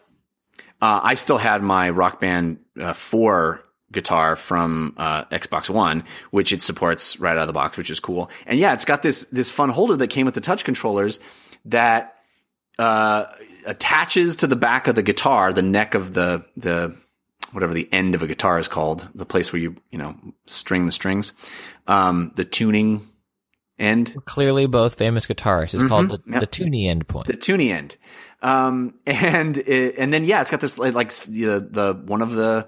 uh, 0.80 1.00
I 1.02 1.14
still 1.14 1.38
had 1.38 1.62
my 1.62 1.90
Rock 1.90 2.20
Band 2.20 2.58
uh, 2.80 2.92
four 2.92 3.64
guitar 3.90 4.36
from 4.36 4.94
uh, 4.96 5.24
Xbox 5.26 5.70
One, 5.70 6.04
which 6.30 6.52
it 6.52 6.62
supports 6.62 7.20
right 7.20 7.36
out 7.36 7.42
of 7.42 7.46
the 7.46 7.52
box, 7.52 7.76
which 7.76 7.90
is 7.90 8.00
cool. 8.00 8.30
And 8.46 8.58
yeah, 8.58 8.72
it's 8.74 8.84
got 8.84 9.02
this 9.02 9.24
this 9.24 9.50
fun 9.50 9.68
holder 9.70 9.96
that 9.96 10.08
came 10.08 10.26
with 10.26 10.34
the 10.34 10.40
touch 10.40 10.64
controllers 10.64 11.20
that 11.66 12.16
uh, 12.78 13.26
attaches 13.66 14.36
to 14.36 14.46
the 14.46 14.56
back 14.56 14.88
of 14.88 14.94
the 14.94 15.02
guitar, 15.02 15.52
the 15.52 15.62
neck 15.62 15.94
of 15.94 16.14
the 16.14 16.44
the 16.56 16.96
whatever 17.52 17.72
the 17.74 17.88
end 17.92 18.14
of 18.14 18.22
a 18.22 18.26
guitar 18.26 18.58
is 18.58 18.68
called, 18.68 19.08
the 19.14 19.26
place 19.26 19.52
where 19.52 19.60
you 19.62 19.76
you 19.90 19.98
know 19.98 20.16
string 20.46 20.86
the 20.86 20.92
strings, 20.92 21.32
um, 21.86 22.32
the 22.36 22.44
tuning 22.44 23.08
end. 23.78 24.16
Clearly, 24.26 24.66
both 24.66 24.94
famous 24.94 25.26
guitarists. 25.26 25.74
It's 25.74 25.82
called 25.84 26.08
the, 26.10 26.18
Mm-hmm. 26.18 26.32
Yep. 26.34 26.40
the 26.40 26.46
tuning 26.46 26.88
end 26.88 27.08
point. 27.08 27.26
the 27.26 27.34
tuny 27.34 27.70
end. 27.70 27.96
Um, 28.42 28.94
and 29.06 29.58
it, 29.58 29.96
and 29.98 30.12
then 30.12 30.24
yeah, 30.24 30.40
it's 30.40 30.50
got 30.50 30.60
this 30.60 30.78
like, 30.78 30.94
like 30.94 31.12
the 31.14 31.66
the 31.70 32.02
one 32.06 32.22
of 32.22 32.32
the 32.32 32.66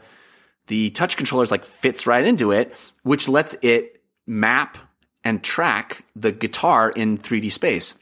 the 0.69 0.90
touch 0.90 1.16
controllers 1.16 1.51
like 1.51 1.65
fits 1.65 2.06
right 2.06 2.24
into 2.24 2.52
it, 2.52 2.74
which 3.02 3.28
lets 3.28 3.55
it 3.62 4.01
map 4.27 4.78
and 5.24 5.43
track 5.43 6.05
the 6.16 6.32
guitar 6.32 6.90
in 6.90 7.19
3D 7.19 7.51
space. 7.52 7.94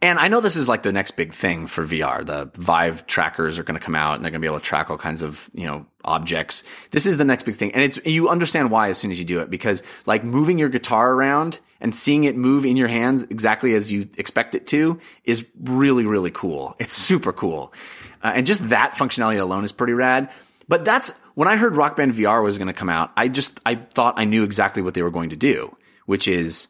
And 0.00 0.20
I 0.20 0.28
know 0.28 0.40
this 0.40 0.54
is 0.54 0.68
like 0.68 0.84
the 0.84 0.92
next 0.92 1.12
big 1.12 1.32
thing 1.32 1.66
for 1.66 1.82
VR. 1.84 2.24
The 2.24 2.50
Vive 2.54 3.06
trackers 3.06 3.58
are 3.58 3.64
going 3.64 3.78
to 3.78 3.84
come 3.84 3.96
out 3.96 4.14
and 4.14 4.24
they're 4.24 4.30
going 4.30 4.40
to 4.40 4.46
be 4.46 4.48
able 4.48 4.60
to 4.60 4.64
track 4.64 4.90
all 4.90 4.96
kinds 4.96 5.22
of, 5.22 5.50
you 5.54 5.66
know, 5.66 5.86
objects. 6.04 6.62
This 6.92 7.04
is 7.04 7.16
the 7.16 7.24
next 7.24 7.42
big 7.42 7.56
thing. 7.56 7.72
And 7.72 7.82
it's, 7.82 7.98
you 8.06 8.28
understand 8.28 8.70
why 8.70 8.90
as 8.90 8.98
soon 8.98 9.10
as 9.10 9.18
you 9.18 9.24
do 9.24 9.40
it 9.40 9.50
because 9.50 9.82
like 10.06 10.22
moving 10.22 10.56
your 10.56 10.68
guitar 10.68 11.12
around 11.12 11.58
and 11.80 11.94
seeing 11.94 12.24
it 12.24 12.36
move 12.36 12.64
in 12.64 12.76
your 12.76 12.86
hands 12.86 13.24
exactly 13.24 13.74
as 13.74 13.90
you 13.90 14.08
expect 14.16 14.54
it 14.54 14.68
to 14.68 15.00
is 15.24 15.44
really, 15.60 16.06
really 16.06 16.30
cool. 16.30 16.76
It's 16.78 16.94
super 16.94 17.32
cool. 17.32 17.72
Uh, 18.22 18.32
and 18.36 18.46
just 18.46 18.68
that 18.68 18.92
functionality 18.92 19.40
alone 19.40 19.64
is 19.64 19.72
pretty 19.72 19.94
rad. 19.94 20.30
But 20.68 20.84
that's 20.84 21.10
when 21.34 21.48
I 21.48 21.56
heard 21.56 21.74
Rock 21.74 21.96
Band 21.96 22.12
VR 22.12 22.42
was 22.44 22.56
going 22.56 22.68
to 22.68 22.72
come 22.72 22.88
out, 22.88 23.10
I 23.16 23.26
just, 23.26 23.58
I 23.66 23.74
thought 23.74 24.14
I 24.16 24.26
knew 24.26 24.44
exactly 24.44 24.82
what 24.82 24.94
they 24.94 25.02
were 25.02 25.10
going 25.10 25.30
to 25.30 25.36
do, 25.36 25.76
which 26.06 26.28
is 26.28 26.68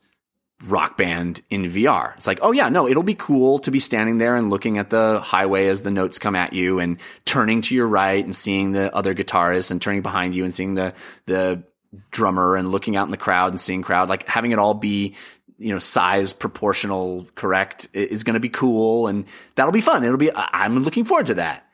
rock 0.66 0.96
band 0.96 1.40
in 1.50 1.64
VR. 1.64 2.16
It's 2.16 2.26
like, 2.26 2.40
oh 2.42 2.52
yeah, 2.52 2.68
no, 2.68 2.88
it'll 2.88 3.04
be 3.04 3.14
cool 3.14 3.60
to 3.60 3.70
be 3.70 3.78
standing 3.78 4.18
there 4.18 4.34
and 4.34 4.50
looking 4.50 4.78
at 4.78 4.90
the 4.90 5.20
highway 5.20 5.68
as 5.68 5.82
the 5.82 5.90
notes 5.90 6.18
come 6.18 6.34
at 6.34 6.52
you 6.52 6.80
and 6.80 6.98
turning 7.24 7.60
to 7.62 7.74
your 7.74 7.86
right 7.86 8.24
and 8.24 8.34
seeing 8.34 8.72
the 8.72 8.94
other 8.94 9.14
guitarists 9.14 9.70
and 9.70 9.80
turning 9.80 10.02
behind 10.02 10.34
you 10.34 10.44
and 10.44 10.52
seeing 10.52 10.74
the, 10.74 10.94
the 11.26 11.62
drummer 12.10 12.56
and 12.56 12.72
looking 12.72 12.96
out 12.96 13.06
in 13.06 13.12
the 13.12 13.16
crowd 13.16 13.50
and 13.50 13.60
seeing 13.60 13.82
crowd, 13.82 14.08
like 14.08 14.26
having 14.26 14.50
it 14.50 14.58
all 14.58 14.74
be, 14.74 15.14
you 15.58 15.72
know, 15.72 15.78
size 15.78 16.32
proportional 16.32 17.26
correct 17.34 17.88
is 17.92 18.24
going 18.24 18.34
to 18.34 18.40
be 18.40 18.48
cool. 18.48 19.06
And 19.06 19.26
that'll 19.54 19.72
be 19.72 19.80
fun. 19.80 20.02
It'll 20.02 20.16
be, 20.16 20.32
I'm 20.34 20.80
looking 20.80 21.04
forward 21.04 21.26
to 21.26 21.34
that. 21.34 21.64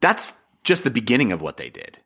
That's 0.00 0.32
just 0.62 0.84
the 0.84 0.90
beginning 0.90 1.32
of 1.32 1.40
what 1.40 1.56
they 1.56 1.70
did 1.70 1.98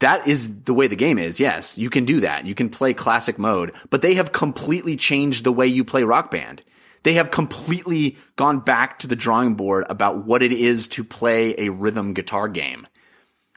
that 0.00 0.26
is 0.26 0.62
the 0.64 0.74
way 0.74 0.86
the 0.86 0.96
game 0.96 1.18
is. 1.18 1.38
Yes, 1.38 1.78
you 1.78 1.88
can 1.90 2.04
do 2.04 2.20
that. 2.20 2.46
You 2.46 2.54
can 2.54 2.68
play 2.68 2.92
classic 2.92 3.38
mode, 3.38 3.72
but 3.90 4.02
they 4.02 4.14
have 4.14 4.32
completely 4.32 4.96
changed 4.96 5.44
the 5.44 5.52
way 5.52 5.66
you 5.66 5.84
play 5.84 6.04
Rock 6.04 6.30
Band. 6.30 6.62
They 7.02 7.14
have 7.14 7.30
completely 7.30 8.18
gone 8.36 8.60
back 8.60 8.98
to 9.00 9.06
the 9.06 9.16
drawing 9.16 9.54
board 9.54 9.86
about 9.88 10.26
what 10.26 10.42
it 10.42 10.52
is 10.52 10.88
to 10.88 11.04
play 11.04 11.54
a 11.56 11.70
rhythm 11.70 12.12
guitar 12.12 12.48
game, 12.48 12.86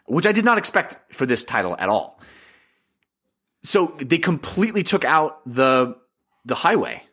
which 0.06 0.28
I 0.28 0.32
did 0.32 0.46
not 0.46 0.58
expect 0.58 1.14
for 1.14 1.26
this 1.26 1.44
title 1.44 1.76
at 1.78 1.90
all. 1.90 2.22
So 3.64 3.96
they 3.98 4.18
completely 4.18 4.84
took 4.84 5.06
out 5.06 5.42
the 5.46 5.98
the 6.46 6.56
highway. 6.56 7.04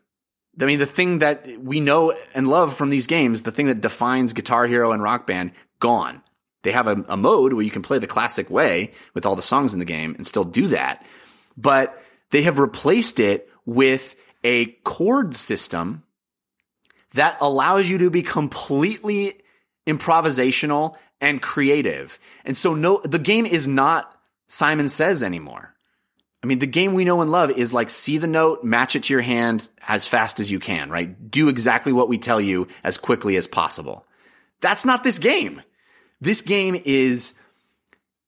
I 0.61 0.65
mean, 0.65 0.81
the 0.81 0.87
thing 0.87 1.21
that 1.21 1.47
we 1.59 1.79
know 1.79 2.15
and 2.35 2.49
love 2.49 2.75
from 2.75 2.91
these 2.91 3.07
games, 3.07 3.43
the 3.43 3.53
thing 3.53 3.67
that 3.67 3.81
defines 3.81 4.33
Guitar 4.33 4.67
Hero 4.67 4.91
and 4.93 5.03
Rock 5.03 5.27
Band, 5.27 5.53
gone. 5.79 6.23
They 6.63 6.73
have 6.73 6.87
a, 6.87 7.05
a 7.09 7.17
mode 7.17 7.53
where 7.53 7.65
you 7.65 7.71
can 7.71 7.83
play 7.83 7.99
the 7.99 8.07
classic 8.07 8.51
way 8.51 8.93
with 9.15 9.27
all 9.27 9.37
the 9.37 9.43
songs 9.43 9.73
in 9.73 9.79
the 9.79 9.85
game 9.85 10.15
and 10.15 10.27
still 10.27 10.45
do 10.45 10.69
that. 10.69 11.05
But 11.57 12.03
they 12.31 12.43
have 12.43 12.59
replaced 12.59 13.21
it 13.21 13.49
with 13.65 14.15
a 14.45 14.67
chord 14.85 15.35
system 15.35 16.03
that 17.15 17.39
allows 17.41 17.89
you 17.89 17.99
to 17.99 18.11
be 18.11 18.23
completely 18.23 19.35
improvisational 19.87 20.97
and 21.21 21.43
creative. 21.43 22.19
And 22.45 22.57
so 22.57 22.75
no, 22.75 23.01
the 23.03 23.19
game 23.19 23.47
is 23.47 23.67
not 23.67 24.15
Simon 24.47 24.89
Says 24.89 25.23
anymore. 25.23 25.75
I 26.43 26.47
mean, 26.47 26.59
the 26.59 26.67
game 26.67 26.95
we 26.95 27.05
know 27.05 27.21
and 27.21 27.31
love 27.31 27.51
is 27.51 27.75
like 27.75 27.91
see 27.91 28.17
the 28.17 28.27
note, 28.27 28.65
match 28.65 28.97
it 28.97 29.05
to 29.05 29.13
your 29.13 29.21
hand 29.21 29.69
as 29.87 30.07
fast 30.07 30.41
as 30.41 30.51
you 30.51 30.59
can, 30.59 30.89
right? 30.89 31.31
Do 31.31 31.49
exactly 31.49 31.93
what 31.93 32.09
we 32.09 32.17
tell 32.17 32.41
you 32.41 32.69
as 32.83 32.97
quickly 32.97 33.37
as 33.37 33.47
possible. 33.47 34.07
That's 34.61 34.85
not 34.85 35.05
this 35.05 35.19
game. 35.19 35.63
This 36.21 36.43
game 36.43 36.81
is 36.85 37.35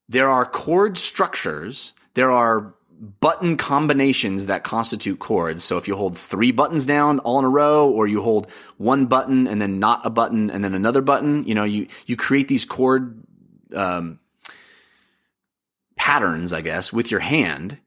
there 0.09 0.29
are 0.29 0.45
chord 0.45 0.99
structures, 0.99 1.93
there 2.15 2.31
are 2.31 2.75
button 3.21 3.57
combinations 3.57 4.47
that 4.47 4.63
constitute 4.63 5.19
chords. 5.19 5.65
So 5.65 5.77
if 5.77 5.89
you 5.89 5.97
hold 5.97 6.17
three 6.17 6.53
buttons 6.53 6.87
down 6.87 7.19
all 7.21 7.39
in 7.41 7.45
a 7.45 7.49
row, 7.49 7.91
or 7.91 8.07
you 8.07 8.23
hold 8.23 8.49
one 8.77 9.07
button 9.07 9.49
and 9.49 9.61
then 9.61 9.81
not 9.81 10.07
a 10.07 10.11
button 10.11 10.51
and 10.51 10.63
then 10.63 10.75
another 10.75 11.03
button, 11.03 11.45
you 11.45 11.55
know, 11.55 11.65
you 11.65 11.89
you 12.07 12.17
create 12.17 12.49
these 12.49 12.65
chord 12.65 13.23
um, 13.75 14.21
patterns, 15.97 16.53
I 16.53 16.61
guess, 16.61 16.93
with 16.93 17.11
your 17.11 17.21
hand 17.21 17.79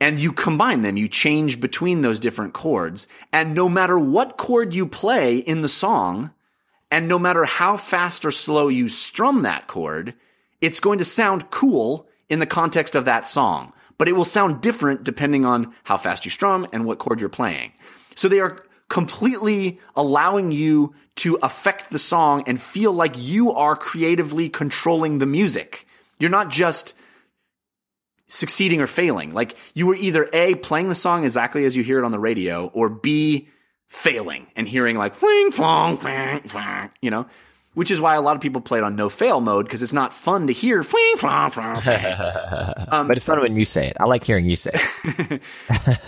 and 0.00 0.20
you 0.20 0.32
combine 0.32 0.82
them, 0.82 0.96
you 0.96 1.08
change 1.08 1.60
between 1.60 2.00
those 2.02 2.20
different 2.20 2.54
chords. 2.54 3.08
And 3.32 3.54
no 3.54 3.68
matter 3.68 3.98
what 3.98 4.36
chord 4.36 4.74
you 4.74 4.86
play 4.86 5.38
in 5.38 5.62
the 5.62 5.68
song, 5.68 6.30
and 6.90 7.08
no 7.08 7.18
matter 7.18 7.44
how 7.44 7.76
fast 7.76 8.24
or 8.24 8.30
slow 8.30 8.68
you 8.68 8.88
strum 8.88 9.42
that 9.42 9.66
chord, 9.66 10.14
it's 10.60 10.80
going 10.80 10.98
to 10.98 11.04
sound 11.04 11.50
cool 11.50 12.08
in 12.28 12.38
the 12.38 12.46
context 12.46 12.94
of 12.94 13.04
that 13.04 13.26
song. 13.26 13.72
But 13.98 14.08
it 14.08 14.12
will 14.12 14.24
sound 14.24 14.60
different 14.60 15.04
depending 15.04 15.44
on 15.44 15.74
how 15.84 15.96
fast 15.96 16.24
you 16.24 16.30
strum 16.30 16.66
and 16.72 16.84
what 16.84 16.98
chord 16.98 17.20
you're 17.20 17.28
playing. 17.28 17.72
So 18.14 18.28
they 18.28 18.40
are 18.40 18.62
completely 18.88 19.80
allowing 19.96 20.50
you 20.52 20.94
to 21.16 21.38
affect 21.42 21.90
the 21.90 21.98
song 21.98 22.44
and 22.46 22.60
feel 22.60 22.92
like 22.92 23.14
you 23.16 23.52
are 23.52 23.76
creatively 23.76 24.48
controlling 24.48 25.18
the 25.18 25.26
music. 25.26 25.86
You're 26.18 26.30
not 26.30 26.48
just 26.48 26.94
succeeding 28.28 28.80
or 28.80 28.86
failing. 28.86 29.34
Like 29.34 29.56
you 29.74 29.86
were 29.86 29.96
either 29.96 30.28
A, 30.32 30.54
playing 30.54 30.88
the 30.88 30.94
song 30.94 31.24
exactly 31.24 31.64
as 31.64 31.76
you 31.76 31.82
hear 31.82 31.98
it 31.98 32.04
on 32.04 32.12
the 32.12 32.20
radio, 32.20 32.68
or 32.68 32.88
B, 32.88 33.48
failing 33.88 34.46
and 34.54 34.68
hearing 34.68 34.96
like 34.96 35.14
fling 35.14 35.50
flong 35.50 35.96
fling 35.96 36.40
flong, 36.40 36.90
you 37.00 37.10
know? 37.10 37.26
Which 37.74 37.90
is 37.92 38.00
why 38.00 38.16
a 38.16 38.20
lot 38.20 38.34
of 38.34 38.42
people 38.42 38.60
play 38.60 38.78
it 38.78 38.84
on 38.84 38.96
no 38.96 39.08
fail 39.08 39.40
mode 39.40 39.66
because 39.66 39.82
it's 39.82 39.92
not 39.92 40.12
fun 40.12 40.48
to 40.48 40.52
hear 40.52 40.82
fling 40.82 41.14
flong 41.16 41.50
flong. 41.50 41.80
fling. 41.80 42.04
Um, 42.88 43.06
but 43.06 43.16
it's 43.16 43.24
fun 43.24 43.40
when 43.40 43.56
you 43.56 43.64
say 43.64 43.86
it. 43.86 43.96
I 44.00 44.04
like 44.04 44.24
hearing 44.24 44.46
you 44.46 44.56
say 44.56 44.72
it. 44.74 45.42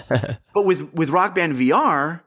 But 0.52 0.64
with 0.66 0.92
with 0.92 1.10
Rock 1.10 1.34
Band 1.34 1.54
VR, 1.54 2.22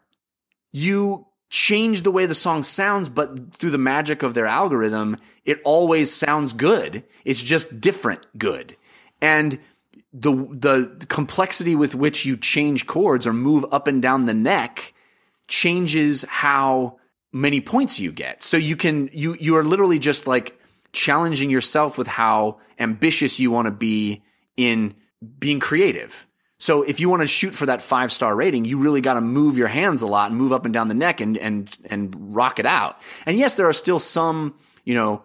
you 0.71 1.27
change 1.49 2.03
the 2.03 2.11
way 2.11 2.25
the 2.25 2.33
song 2.33 2.63
sounds, 2.63 3.09
but 3.09 3.53
through 3.53 3.71
the 3.71 3.77
magic 3.77 4.23
of 4.23 4.33
their 4.33 4.47
algorithm, 4.47 5.17
it 5.45 5.61
always 5.65 6.11
sounds 6.11 6.53
good. 6.53 7.03
It's 7.25 7.43
just 7.43 7.81
different 7.81 8.25
good. 8.37 8.77
And 9.21 9.59
the 10.13 10.31
the 10.31 11.05
complexity 11.09 11.75
with 11.75 11.95
which 11.95 12.25
you 12.25 12.37
change 12.37 12.87
chords 12.87 13.27
or 13.27 13.33
move 13.33 13.65
up 13.71 13.87
and 13.87 14.01
down 14.01 14.25
the 14.25 14.33
neck 14.33 14.92
changes 15.47 16.23
how 16.23 16.97
many 17.31 17.61
points 17.61 17.99
you 17.99 18.11
get. 18.11 18.43
So 18.43 18.57
you 18.57 18.75
can 18.75 19.09
you 19.11 19.35
you 19.39 19.57
are 19.57 19.63
literally 19.63 19.99
just 19.99 20.27
like 20.27 20.57
challenging 20.91 21.49
yourself 21.49 21.97
with 21.97 22.07
how 22.07 22.59
ambitious 22.79 23.39
you 23.39 23.51
want 23.51 23.65
to 23.65 23.71
be 23.71 24.23
in 24.55 24.95
being 25.39 25.59
creative. 25.59 26.27
So 26.59 26.83
if 26.83 26.99
you 26.99 27.09
want 27.09 27.21
to 27.23 27.27
shoot 27.27 27.53
for 27.53 27.65
that 27.65 27.81
five 27.81 28.11
star 28.11 28.33
rating, 28.33 28.63
you 28.63 28.77
really 28.77 29.01
got 29.01 29.15
to 29.15 29.21
move 29.21 29.57
your 29.57 29.67
hands 29.67 30.01
a 30.01 30.07
lot 30.07 30.31
and 30.31 30.39
move 30.39 30.53
up 30.53 30.63
and 30.65 30.73
down 30.73 30.87
the 30.87 30.93
neck 30.93 31.19
and 31.19 31.37
and 31.37 31.75
and 31.85 32.35
rock 32.35 32.59
it 32.59 32.65
out. 32.65 33.01
And 33.25 33.37
yes, 33.37 33.55
there 33.55 33.67
are 33.67 33.73
still 33.73 33.99
some, 33.99 34.55
you 34.85 34.93
know, 34.93 35.23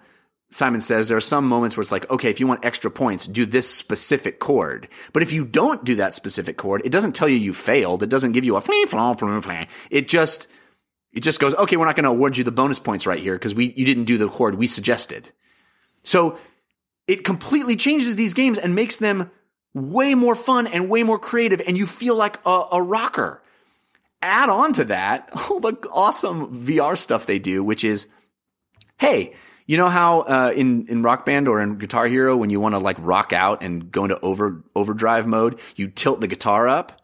Simon 0.51 0.81
says 0.81 1.09
there 1.09 1.17
are 1.17 1.21
some 1.21 1.47
moments 1.47 1.77
where 1.77 1.83
it's 1.83 1.93
like, 1.93 2.11
okay, 2.11 2.31
if 2.31 2.41
you 2.41 2.47
want 2.47 2.65
extra 2.65 2.91
points, 2.91 3.27
do 3.27 3.45
this 3.45 3.69
specific 3.69 4.39
chord. 4.39 4.89
But 5.13 5.23
if 5.23 5.33
you 5.33 5.45
don't 5.45 5.85
do 5.85 5.97
that 5.97 6.15
specific 6.15 6.57
chord, 6.57 6.83
it 6.87 6.93
doesn't 6.93 7.13
tell 7.13 7.29
you 7.29 7.37
you 7.37 7.53
failed. 7.53 8.03
It 8.03 8.09
doesn't 8.09 8.33
give 8.33 8.47
you 8.47 8.57
a 8.57 8.61
fling, 8.61 8.87
flaw, 8.87 9.15
flaw, 9.15 9.41
flaw. 9.41 9.65
It 9.91 10.09
just, 10.09 10.49
it 11.13 11.21
just 11.21 11.39
goes, 11.39 11.55
okay, 11.55 11.77
we're 11.77 11.85
not 11.85 11.97
going 11.97 12.05
to 12.05 12.11
award 12.11 12.39
you 12.39 12.45
the 12.45 12.51
bonus 12.51 12.79
points 12.79 13.07
right 13.07 13.21
here 13.21 13.35
because 13.35 13.55
we, 13.55 13.75
you 13.77 13.85
didn't 13.85 14.05
do 14.05 14.17
the 14.17 14.29
chord 14.29 14.55
we 14.55 14.67
suggested. 14.67 15.31
So 16.03 16.39
it 17.07 17.25
completely 17.25 17.77
changes 17.77 18.17
these 18.17 18.33
games 18.33 18.57
and 18.57 18.75
makes 18.75 18.97
them 18.97 19.31
way 19.75 20.15
more 20.15 20.35
fun 20.35 20.67
and 20.67 20.89
way 20.89 21.03
more 21.03 21.19
creative. 21.19 21.61
And 21.67 21.77
you 21.77 21.87
feel 21.87 22.17
like 22.17 22.39
a, 22.47 22.65
a 22.73 22.83
rocker. 22.83 23.43
Add 24.23 24.49
on 24.49 24.73
to 24.75 24.85
that 24.87 25.29
all 25.51 25.61
the 25.61 25.77
awesome 25.93 26.65
VR 26.65 26.97
stuff 26.97 27.27
they 27.27 27.39
do, 27.39 27.63
which 27.63 27.85
is, 27.85 28.07
hey, 28.99 29.35
you 29.69 29.77
know 29.77 29.91
how 29.91 30.21
uh, 30.21 30.53
in 30.57 30.89
in 30.89 31.03
Rock 31.03 31.27
Band 31.27 31.47
or 31.47 31.61
in 31.61 31.77
Guitar 31.77 32.09
Hero 32.09 32.37
when 32.37 32.49
you 32.49 32.59
want 32.59 32.75
to 32.75 32.79
like 32.79 32.97
rock 32.99 33.35
out 33.35 33.63
and 33.63 33.93
go 33.93 34.05
into 34.05 34.19
over 34.21 34.65
overdrive 34.75 35.27
mode, 35.27 35.61
you 35.77 35.89
tilt 35.89 36.21
the 36.23 36.27
guitar 36.27 36.67
up. 36.67 37.03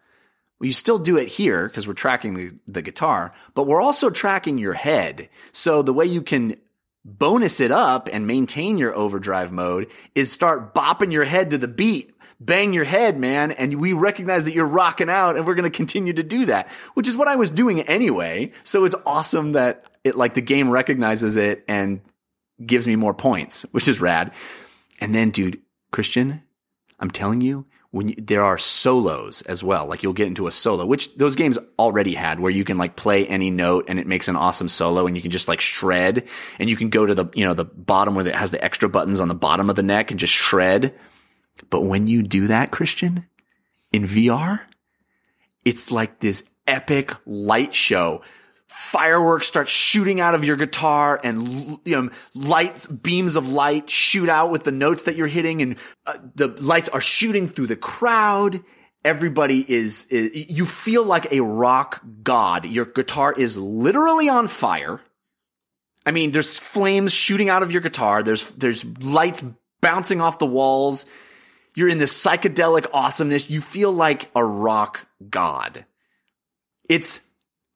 Well, 0.58 0.66
you 0.66 0.72
still 0.72 0.98
do 0.98 1.18
it 1.18 1.28
here 1.28 1.68
because 1.68 1.86
we're 1.86 1.94
tracking 1.94 2.32
the, 2.34 2.52
the 2.66 2.80
guitar, 2.80 3.34
but 3.54 3.66
we're 3.66 3.82
also 3.82 4.08
tracking 4.08 4.56
your 4.56 4.72
head. 4.72 5.28
So 5.52 5.82
the 5.82 5.92
way 5.92 6.06
you 6.06 6.22
can 6.22 6.56
bonus 7.04 7.60
it 7.60 7.70
up 7.70 8.08
and 8.10 8.26
maintain 8.26 8.78
your 8.78 8.94
overdrive 8.94 9.52
mode 9.52 9.90
is 10.14 10.32
start 10.32 10.74
bopping 10.74 11.12
your 11.12 11.24
head 11.24 11.50
to 11.50 11.58
the 11.58 11.68
beat. 11.68 12.12
Bang 12.40 12.72
your 12.72 12.84
head, 12.84 13.18
man. 13.18 13.50
And 13.50 13.78
we 13.78 13.92
recognize 13.92 14.44
that 14.44 14.54
you're 14.54 14.66
rocking 14.66 15.10
out 15.10 15.36
and 15.36 15.46
we're 15.46 15.54
going 15.54 15.70
to 15.70 15.76
continue 15.76 16.14
to 16.14 16.22
do 16.22 16.46
that, 16.46 16.68
which 16.94 17.08
is 17.08 17.16
what 17.16 17.28
I 17.28 17.36
was 17.36 17.50
doing 17.50 17.82
anyway. 17.82 18.52
So 18.64 18.86
it's 18.86 18.94
awesome 19.04 19.52
that 19.52 19.84
it 20.02 20.16
like 20.16 20.32
the 20.32 20.40
game 20.40 20.70
recognizes 20.70 21.36
it 21.36 21.62
and 21.68 22.00
gives 22.64 22.86
me 22.86 22.96
more 22.96 23.14
points, 23.14 23.64
which 23.72 23.88
is 23.88 24.00
rad. 24.00 24.32
And 25.00 25.14
then, 25.14 25.30
dude, 25.30 25.60
Christian, 25.90 26.42
I'm 27.00 27.10
telling 27.10 27.40
you, 27.40 27.66
when 27.90 28.08
you, 28.08 28.14
there 28.18 28.44
are 28.44 28.58
solos 28.58 29.42
as 29.42 29.62
well, 29.62 29.86
like 29.86 30.02
you'll 30.02 30.12
get 30.12 30.26
into 30.26 30.48
a 30.48 30.50
solo, 30.50 30.84
which 30.84 31.14
those 31.14 31.36
games 31.36 31.58
already 31.78 32.14
had, 32.14 32.40
where 32.40 32.50
you 32.50 32.64
can 32.64 32.76
like 32.76 32.96
play 32.96 33.24
any 33.26 33.50
note 33.50 33.84
and 33.86 34.00
it 34.00 34.06
makes 34.08 34.26
an 34.26 34.34
awesome 34.34 34.66
solo, 34.66 35.06
and 35.06 35.14
you 35.14 35.22
can 35.22 35.30
just 35.30 35.46
like 35.46 35.60
shred, 35.60 36.26
and 36.58 36.68
you 36.68 36.76
can 36.76 36.88
go 36.88 37.06
to 37.06 37.14
the 37.14 37.26
you 37.34 37.44
know 37.44 37.54
the 37.54 37.64
bottom 37.64 38.16
where 38.16 38.26
it 38.26 38.34
has 38.34 38.50
the 38.50 38.64
extra 38.64 38.88
buttons 38.88 39.20
on 39.20 39.28
the 39.28 39.34
bottom 39.34 39.70
of 39.70 39.76
the 39.76 39.82
neck 39.84 40.10
and 40.10 40.18
just 40.18 40.32
shred. 40.32 40.92
But 41.70 41.82
when 41.82 42.08
you 42.08 42.24
do 42.24 42.48
that, 42.48 42.72
Christian, 42.72 43.26
in 43.92 44.02
VR, 44.02 44.60
it's 45.64 45.92
like 45.92 46.18
this 46.18 46.42
epic 46.66 47.14
light 47.26 47.74
show. 47.74 48.22
Fireworks 48.76 49.46
start 49.46 49.68
shooting 49.68 50.20
out 50.20 50.34
of 50.34 50.44
your 50.44 50.56
guitar 50.56 51.20
and 51.22 51.78
you 51.84 52.02
know, 52.02 52.10
lights, 52.34 52.88
beams 52.88 53.36
of 53.36 53.48
light 53.48 53.88
shoot 53.88 54.28
out 54.28 54.50
with 54.50 54.64
the 54.64 54.72
notes 54.72 55.04
that 55.04 55.14
you're 55.14 55.28
hitting 55.28 55.62
and 55.62 55.76
uh, 56.06 56.18
the 56.34 56.48
lights 56.48 56.88
are 56.88 57.00
shooting 57.00 57.46
through 57.48 57.68
the 57.68 57.76
crowd. 57.76 58.64
Everybody 59.04 59.64
is, 59.66 60.06
is, 60.06 60.50
you 60.50 60.66
feel 60.66 61.04
like 61.04 61.30
a 61.32 61.40
rock 61.40 62.02
god. 62.24 62.66
Your 62.66 62.84
guitar 62.84 63.32
is 63.32 63.56
literally 63.56 64.28
on 64.28 64.48
fire. 64.48 65.00
I 66.04 66.10
mean, 66.10 66.32
there's 66.32 66.58
flames 66.58 67.12
shooting 67.12 67.48
out 67.48 67.62
of 67.62 67.70
your 67.70 67.80
guitar. 67.80 68.24
There's, 68.24 68.50
there's 68.52 68.84
lights 69.00 69.44
bouncing 69.80 70.20
off 70.20 70.40
the 70.40 70.46
walls. 70.46 71.06
You're 71.76 71.88
in 71.88 71.98
this 71.98 72.12
psychedelic 72.12 72.86
awesomeness. 72.92 73.50
You 73.50 73.60
feel 73.60 73.92
like 73.92 74.30
a 74.34 74.44
rock 74.44 75.06
god. 75.30 75.84
It's 76.88 77.20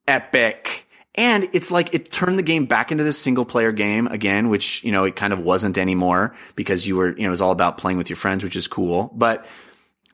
epic. 0.08 0.86
And 1.18 1.48
it's 1.52 1.72
like 1.72 1.94
it 1.94 2.12
turned 2.12 2.38
the 2.38 2.44
game 2.44 2.66
back 2.66 2.92
into 2.92 3.02
this 3.02 3.18
single 3.18 3.44
player 3.44 3.72
game 3.72 4.06
again, 4.06 4.50
which, 4.50 4.84
you 4.84 4.92
know, 4.92 5.02
it 5.02 5.16
kind 5.16 5.32
of 5.32 5.40
wasn't 5.40 5.76
anymore 5.76 6.32
because 6.54 6.86
you 6.86 6.94
were, 6.94 7.08
you 7.08 7.22
know, 7.22 7.26
it 7.26 7.30
was 7.30 7.42
all 7.42 7.50
about 7.50 7.76
playing 7.76 7.98
with 7.98 8.08
your 8.08 8.16
friends, 8.16 8.44
which 8.44 8.54
is 8.54 8.68
cool. 8.68 9.10
But, 9.12 9.44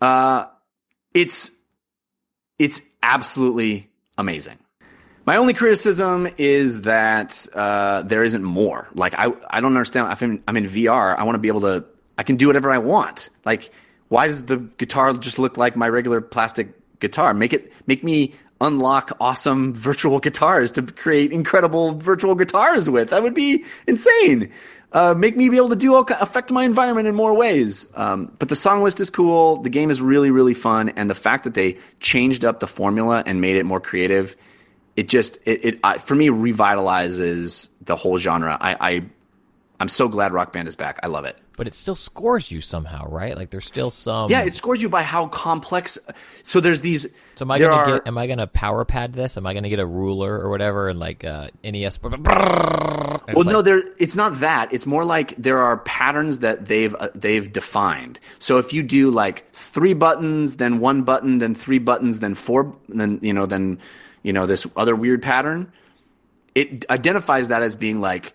uh, 0.00 0.46
it's, 1.12 1.50
it's 2.58 2.80
absolutely 3.02 3.90
amazing. 4.16 4.56
My 5.26 5.36
only 5.36 5.52
criticism 5.52 6.26
is 6.38 6.82
that, 6.82 7.48
uh, 7.52 8.00
there 8.04 8.24
isn't 8.24 8.42
more. 8.42 8.88
Like, 8.94 9.12
I, 9.12 9.30
I 9.50 9.60
don't 9.60 9.72
understand. 9.72 10.06
I'm 10.06 10.42
I'm 10.48 10.56
in 10.56 10.64
VR. 10.64 11.18
I 11.18 11.24
want 11.24 11.34
to 11.34 11.38
be 11.38 11.48
able 11.48 11.60
to, 11.62 11.84
I 12.16 12.22
can 12.22 12.36
do 12.36 12.46
whatever 12.46 12.70
I 12.70 12.78
want. 12.78 13.28
Like, 13.44 13.70
why 14.08 14.26
does 14.26 14.46
the 14.46 14.56
guitar 14.56 15.12
just 15.12 15.38
look 15.38 15.58
like 15.58 15.76
my 15.76 15.88
regular 15.90 16.22
plastic 16.22 16.98
guitar? 16.98 17.34
Make 17.34 17.52
it, 17.52 17.74
make 17.86 18.02
me 18.02 18.32
unlock 18.60 19.16
awesome 19.20 19.72
virtual 19.74 20.20
guitars 20.20 20.70
to 20.72 20.82
create 20.82 21.32
incredible 21.32 21.94
virtual 21.94 22.34
guitars 22.34 22.88
with. 22.88 23.10
That 23.10 23.22
would 23.22 23.34
be 23.34 23.64
insane. 23.86 24.52
Uh, 24.92 25.12
make 25.12 25.36
me 25.36 25.48
be 25.48 25.56
able 25.56 25.70
to 25.70 25.76
do 25.76 25.92
all, 25.94 26.06
affect 26.20 26.52
my 26.52 26.64
environment 26.64 27.08
in 27.08 27.16
more 27.16 27.34
ways. 27.34 27.90
Um, 27.96 28.32
but 28.38 28.48
the 28.48 28.54
song 28.56 28.82
list 28.84 29.00
is 29.00 29.10
cool. 29.10 29.56
The 29.56 29.70
game 29.70 29.90
is 29.90 30.00
really, 30.00 30.30
really 30.30 30.54
fun. 30.54 30.90
And 30.90 31.10
the 31.10 31.16
fact 31.16 31.44
that 31.44 31.54
they 31.54 31.78
changed 31.98 32.44
up 32.44 32.60
the 32.60 32.68
formula 32.68 33.24
and 33.26 33.40
made 33.40 33.56
it 33.56 33.64
more 33.64 33.80
creative, 33.80 34.36
it 34.96 35.08
just, 35.08 35.36
it, 35.46 35.64
it 35.64 36.00
for 36.00 36.14
me, 36.14 36.28
revitalizes 36.28 37.68
the 37.80 37.96
whole 37.96 38.18
genre. 38.18 38.56
I, 38.60 38.76
I, 38.92 39.04
I'm 39.80 39.88
so 39.88 40.06
glad 40.06 40.32
Rock 40.32 40.52
Band 40.52 40.68
is 40.68 40.76
back. 40.76 41.00
I 41.02 41.08
love 41.08 41.24
it. 41.24 41.36
But 41.56 41.68
it 41.68 41.74
still 41.74 41.94
scores 41.94 42.50
you 42.50 42.60
somehow, 42.60 43.08
right? 43.08 43.36
Like 43.36 43.50
there's 43.50 43.66
still 43.66 43.90
some. 43.92 44.28
Yeah, 44.28 44.42
it 44.42 44.56
scores 44.56 44.82
you 44.82 44.88
by 44.88 45.02
how 45.02 45.28
complex. 45.28 45.98
So 46.42 46.60
there's 46.60 46.80
these. 46.80 47.06
So 47.36 47.44
am 47.44 47.50
I 47.52 47.58
gonna 47.58 47.72
are, 47.72 47.86
get? 47.86 48.08
Am 48.08 48.18
I 48.18 48.26
gonna 48.26 48.48
power 48.48 48.84
pad 48.84 49.12
this? 49.12 49.36
Am 49.36 49.46
I 49.46 49.54
gonna 49.54 49.68
get 49.68 49.78
a 49.78 49.86
ruler 49.86 50.36
or 50.38 50.50
whatever 50.50 50.88
and 50.88 50.98
like 50.98 51.24
uh, 51.24 51.48
NES? 51.62 52.00
Well, 52.02 53.44
no, 53.44 53.62
there. 53.62 53.82
It's 53.98 54.16
not 54.16 54.40
that. 54.40 54.72
It's 54.72 54.84
more 54.84 55.04
like 55.04 55.36
there 55.36 55.58
are 55.58 55.78
patterns 55.78 56.40
that 56.40 56.66
they've 56.66 56.94
uh, 56.94 57.08
they've 57.14 57.52
defined. 57.52 58.18
So 58.40 58.58
if 58.58 58.72
you 58.72 58.82
do 58.82 59.10
like 59.10 59.50
three 59.52 59.94
buttons, 59.94 60.56
then 60.56 60.80
one 60.80 61.02
button, 61.04 61.38
then 61.38 61.54
three 61.54 61.78
buttons, 61.78 62.18
then 62.18 62.34
four, 62.34 62.74
then 62.88 63.20
you 63.22 63.32
know, 63.32 63.46
then 63.46 63.78
you 64.24 64.32
know 64.32 64.46
this 64.46 64.66
other 64.76 64.96
weird 64.96 65.22
pattern. 65.22 65.72
It 66.54 66.88
identifies 66.90 67.48
that 67.48 67.62
as 67.62 67.76
being 67.76 68.00
like 68.00 68.34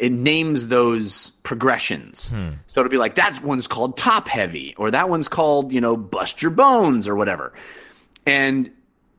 it, 0.00 0.12
names 0.12 0.68
those 0.68 1.30
progressions. 1.42 2.30
Hmm. 2.30 2.50
So 2.66 2.80
it'll 2.80 2.90
be 2.90 2.98
like 2.98 3.16
that 3.16 3.42
one's 3.42 3.66
called 3.66 3.96
top 3.96 4.28
heavy, 4.28 4.74
or 4.76 4.90
that 4.90 5.08
one's 5.08 5.28
called 5.28 5.72
you 5.72 5.80
know 5.80 5.96
bust 5.96 6.42
your 6.42 6.50
bones 6.50 7.08
or 7.08 7.14
whatever. 7.14 7.52
And 8.26 8.70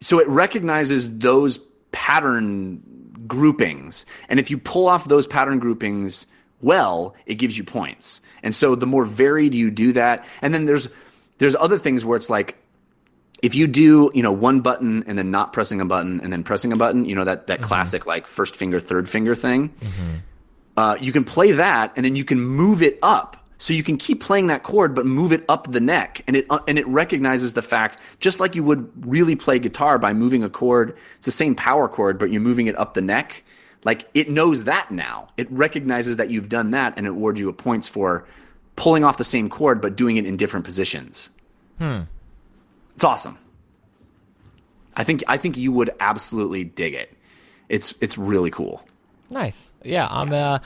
so 0.01 0.19
it 0.19 0.27
recognizes 0.27 1.17
those 1.17 1.59
pattern 1.91 2.81
groupings. 3.27 4.05
And 4.29 4.39
if 4.39 4.51
you 4.51 4.57
pull 4.57 4.87
off 4.87 5.07
those 5.07 5.27
pattern 5.27 5.59
groupings 5.59 6.27
well, 6.61 7.13
it 7.25 7.35
gives 7.35 7.57
you 7.57 7.63
points. 7.63 8.21
And 8.41 8.55
so 8.55 8.75
the 8.75 8.87
more 8.87 9.03
varied 9.03 9.53
you 9.53 9.69
do 9.69 9.91
that, 9.93 10.25
and 10.41 10.53
then 10.53 10.65
there's 10.65 10.87
there's 11.37 11.55
other 11.55 11.77
things 11.77 12.05
where 12.05 12.15
it's 12.15 12.29
like 12.29 12.57
if 13.43 13.55
you 13.55 13.67
do, 13.67 14.09
you 14.13 14.23
know, 14.23 14.31
one 14.31 14.61
button 14.61 15.03
and 15.05 15.17
then 15.17 15.29
not 15.29 15.51
pressing 15.51 15.81
a 15.81 15.85
button 15.85 16.21
and 16.21 16.31
then 16.31 16.43
pressing 16.43 16.71
a 16.71 16.77
button, 16.77 17.03
you 17.03 17.13
know, 17.13 17.25
that, 17.25 17.47
that 17.47 17.59
mm-hmm. 17.59 17.67
classic 17.67 18.05
like 18.05 18.25
first 18.25 18.55
finger, 18.55 18.79
third 18.79 19.09
finger 19.09 19.35
thing, 19.35 19.67
mm-hmm. 19.67 20.15
Uh, 20.77 20.97
you 20.99 21.11
can 21.11 21.23
play 21.23 21.51
that 21.51 21.93
and 21.95 22.05
then 22.05 22.15
you 22.15 22.23
can 22.23 22.39
move 22.39 22.81
it 22.81 22.99
up. 23.01 23.37
So 23.59 23.73
you 23.73 23.83
can 23.83 23.95
keep 23.95 24.19
playing 24.19 24.47
that 24.47 24.63
chord, 24.63 24.93
but 24.93 25.05
move 25.05 25.31
it 25.31 25.45
up 25.47 25.71
the 25.71 25.79
neck, 25.79 26.21
and 26.27 26.35
it 26.35 26.45
uh, 26.49 26.59
and 26.67 26.77
it 26.77 26.85
recognizes 26.85 27.53
the 27.53 27.61
fact, 27.61 27.97
just 28.19 28.41
like 28.41 28.55
you 28.55 28.63
would 28.63 28.91
really 29.07 29.37
play 29.37 29.57
guitar 29.57 29.97
by 29.97 30.11
moving 30.11 30.43
a 30.43 30.49
chord. 30.49 30.97
It's 31.17 31.27
the 31.27 31.31
same 31.31 31.55
power 31.55 31.87
chord, 31.87 32.19
but 32.19 32.29
you're 32.29 32.41
moving 32.41 32.67
it 32.67 32.77
up 32.77 32.93
the 32.93 33.01
neck. 33.01 33.41
Like 33.85 34.09
it 34.13 34.29
knows 34.29 34.65
that 34.65 34.91
now. 34.91 35.29
It 35.37 35.49
recognizes 35.49 36.17
that 36.17 36.29
you've 36.29 36.49
done 36.49 36.71
that, 36.71 36.95
and 36.97 37.05
it 37.05 37.11
awards 37.11 37.39
you 37.39 37.47
a 37.47 37.53
points 37.53 37.87
for 37.87 38.27
pulling 38.75 39.05
off 39.05 39.15
the 39.15 39.23
same 39.23 39.47
chord, 39.49 39.81
but 39.81 39.95
doing 39.95 40.17
it 40.17 40.25
in 40.25 40.35
different 40.35 40.65
positions. 40.65 41.29
Hmm. 41.77 42.01
It's 42.95 43.03
awesome. 43.05 43.37
I 44.95 45.05
think 45.05 45.23
I 45.27 45.37
think 45.37 45.57
you 45.57 45.71
would 45.71 45.91
absolutely 46.01 46.65
dig 46.65 46.93
it. 46.93 47.15
It's 47.69 47.93
it's 48.01 48.17
really 48.17 48.51
cool. 48.51 48.83
Nice. 49.29 49.71
Yeah, 49.83 50.07
I'm 50.09 50.31
uh 50.33 50.59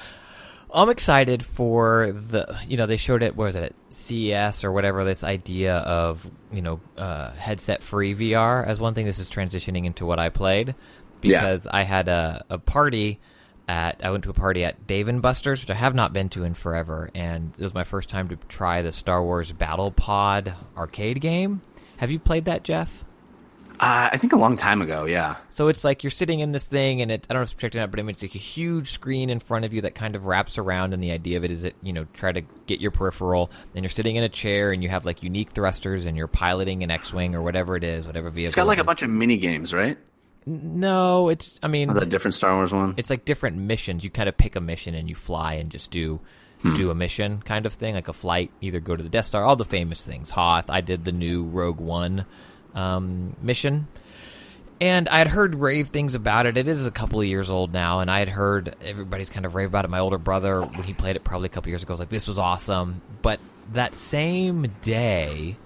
I'm 0.73 0.89
excited 0.89 1.43
for 1.43 2.11
the 2.11 2.59
you 2.67 2.77
know, 2.77 2.85
they 2.85 2.97
showed 2.97 3.23
it 3.23 3.35
where 3.35 3.47
was 3.47 3.55
it 3.55 3.63
at 3.63 3.73
CES 3.89 4.63
or 4.63 4.71
whatever 4.71 5.03
this 5.03 5.23
idea 5.23 5.77
of, 5.77 6.29
you 6.51 6.61
know, 6.61 6.79
uh 6.97 7.31
headset 7.31 7.81
free 7.81 8.13
VR 8.13 8.65
as 8.65 8.79
one 8.79 8.93
thing 8.93 9.05
this 9.05 9.19
is 9.19 9.29
transitioning 9.29 9.85
into 9.85 10.05
what 10.05 10.19
I 10.19 10.29
played. 10.29 10.75
Yeah. 11.21 11.41
because 11.41 11.67
I 11.67 11.83
had 11.83 12.07
a, 12.09 12.45
a 12.49 12.57
party 12.59 13.19
at 13.67 14.01
I 14.03 14.11
went 14.11 14.23
to 14.25 14.29
a 14.29 14.33
party 14.33 14.63
at 14.63 14.85
Dave 14.87 15.07
and 15.07 15.21
Buster's, 15.21 15.61
which 15.61 15.71
I 15.71 15.73
have 15.75 15.95
not 15.95 16.13
been 16.13 16.29
to 16.29 16.43
in 16.43 16.53
forever, 16.53 17.09
and 17.15 17.53
it 17.57 17.63
was 17.63 17.73
my 17.73 17.83
first 17.83 18.07
time 18.07 18.29
to 18.29 18.35
try 18.47 18.81
the 18.81 18.91
Star 18.91 19.23
Wars 19.23 19.51
Battle 19.51 19.91
Pod 19.91 20.53
arcade 20.77 21.19
game. 21.21 21.61
Have 21.97 22.11
you 22.11 22.19
played 22.19 22.45
that, 22.45 22.63
Jeff? 22.63 23.03
Uh, 23.79 24.09
I 24.11 24.17
think 24.17 24.33
a 24.33 24.37
long 24.37 24.55
time 24.55 24.81
ago. 24.81 25.05
Yeah. 25.05 25.35
So 25.49 25.67
it's 25.67 25.83
like 25.83 26.03
you're 26.03 26.11
sitting 26.11 26.39
in 26.39 26.51
this 26.51 26.65
thing, 26.65 27.01
and 27.01 27.11
it, 27.11 27.27
I 27.29 27.33
don't 27.33 27.41
know 27.41 27.43
if 27.43 27.49
it's 27.49 27.53
projecting 27.53 27.81
out, 27.81 27.91
but 27.91 27.99
I 27.99 28.03
mean, 28.03 28.11
it's 28.11 28.23
like 28.23 28.33
a 28.33 28.39
huge 28.39 28.91
screen 28.91 29.29
in 29.29 29.39
front 29.39 29.65
of 29.65 29.73
you 29.73 29.81
that 29.81 29.93
kind 29.93 30.15
of 30.15 30.25
wraps 30.25 30.57
around. 30.57 30.93
And 30.93 31.03
the 31.03 31.11
idea 31.11 31.37
of 31.37 31.43
it 31.43 31.51
is 31.51 31.61
that, 31.61 31.75
you 31.83 31.93
know, 31.93 32.05
try 32.13 32.31
to 32.31 32.41
get 32.65 32.81
your 32.81 32.91
peripheral. 32.91 33.51
and 33.75 33.83
you're 33.83 33.89
sitting 33.89 34.15
in 34.15 34.23
a 34.23 34.29
chair, 34.29 34.71
and 34.71 34.81
you 34.81 34.89
have 34.89 35.05
like 35.05 35.21
unique 35.21 35.51
thrusters, 35.51 36.05
and 36.05 36.17
you're 36.17 36.27
piloting 36.27 36.83
an 36.83 36.89
X 36.91 37.13
Wing 37.13 37.35
or 37.35 37.41
whatever 37.41 37.75
it 37.75 37.83
is, 37.83 38.07
whatever 38.07 38.29
vehicle. 38.29 38.47
It's 38.47 38.55
got 38.55 38.67
like 38.67 38.79
it 38.79 38.81
a 38.81 38.85
bunch 38.85 39.03
of 39.03 39.09
mini 39.09 39.37
games, 39.37 39.73
right? 39.73 39.97
No, 40.45 41.27
it's, 41.29 41.59
I 41.61 41.67
mean, 41.67 41.93
The 41.93 42.05
different 42.05 42.33
Star 42.33 42.55
Wars 42.55 42.71
one. 42.71 42.93
it's 42.95 43.09
like 43.09 43.25
different 43.25 43.57
missions. 43.57 44.03
You 44.03 44.09
kind 44.09 44.29
of 44.29 44.37
pick 44.37 44.55
a 44.55 44.61
mission 44.61 44.95
and 44.95 45.09
you 45.09 45.15
fly 45.15 45.55
and 45.55 45.69
just 45.69 45.91
do 45.91 46.21
do 46.75 46.89
a 46.89 46.95
mission 46.95 47.39
kind 47.43 47.65
of 47.67 47.73
thing, 47.73 47.93
like 47.93 48.07
a 48.07 48.13
flight. 48.13 48.49
Either 48.61 48.79
go 48.79 48.95
to 48.95 49.03
the 49.03 49.09
Death 49.09 49.25
Star, 49.27 49.43
all 49.43 49.55
the 49.55 49.63
famous 49.65 50.03
things. 50.03 50.31
Hoth. 50.31 50.69
I 50.71 50.81
did 50.81 51.05
the 51.05 51.11
new 51.11 51.43
Rogue 51.43 51.79
One 51.79 52.25
um, 52.77 53.35
mission, 53.41 53.87
and 54.79 55.09
I 55.09 55.17
had 55.17 55.27
heard 55.27 55.55
rave 55.55 55.87
things 55.87 56.15
about 56.15 56.45
it. 56.45 56.57
It 56.57 56.67
is 56.67 56.85
a 56.85 56.91
couple 56.91 57.19
of 57.19 57.25
years 57.25 57.49
old 57.49 57.73
now, 57.73 57.99
and 57.99 58.11
I 58.11 58.19
had 58.19 58.29
heard 58.29 58.75
everybody's 58.83 59.29
kind 59.29 59.45
of 59.45 59.55
rave 59.55 59.67
about 59.67 59.85
it. 59.85 59.89
My 59.89 59.99
older 59.99 60.19
brother, 60.19 60.61
when 60.61 60.83
he 60.83 60.93
played 60.93 61.15
it 61.15 61.23
probably 61.23 61.47
a 61.47 61.49
couple 61.49 61.69
years 61.69 61.83
ago, 61.83 61.93
was 61.93 61.99
like, 61.99 62.09
"This 62.09 62.27
was 62.27 62.37
awesome." 62.37 63.01
But 63.21 63.39
that 63.73 63.95
same 63.95 64.71
day, 64.83 65.57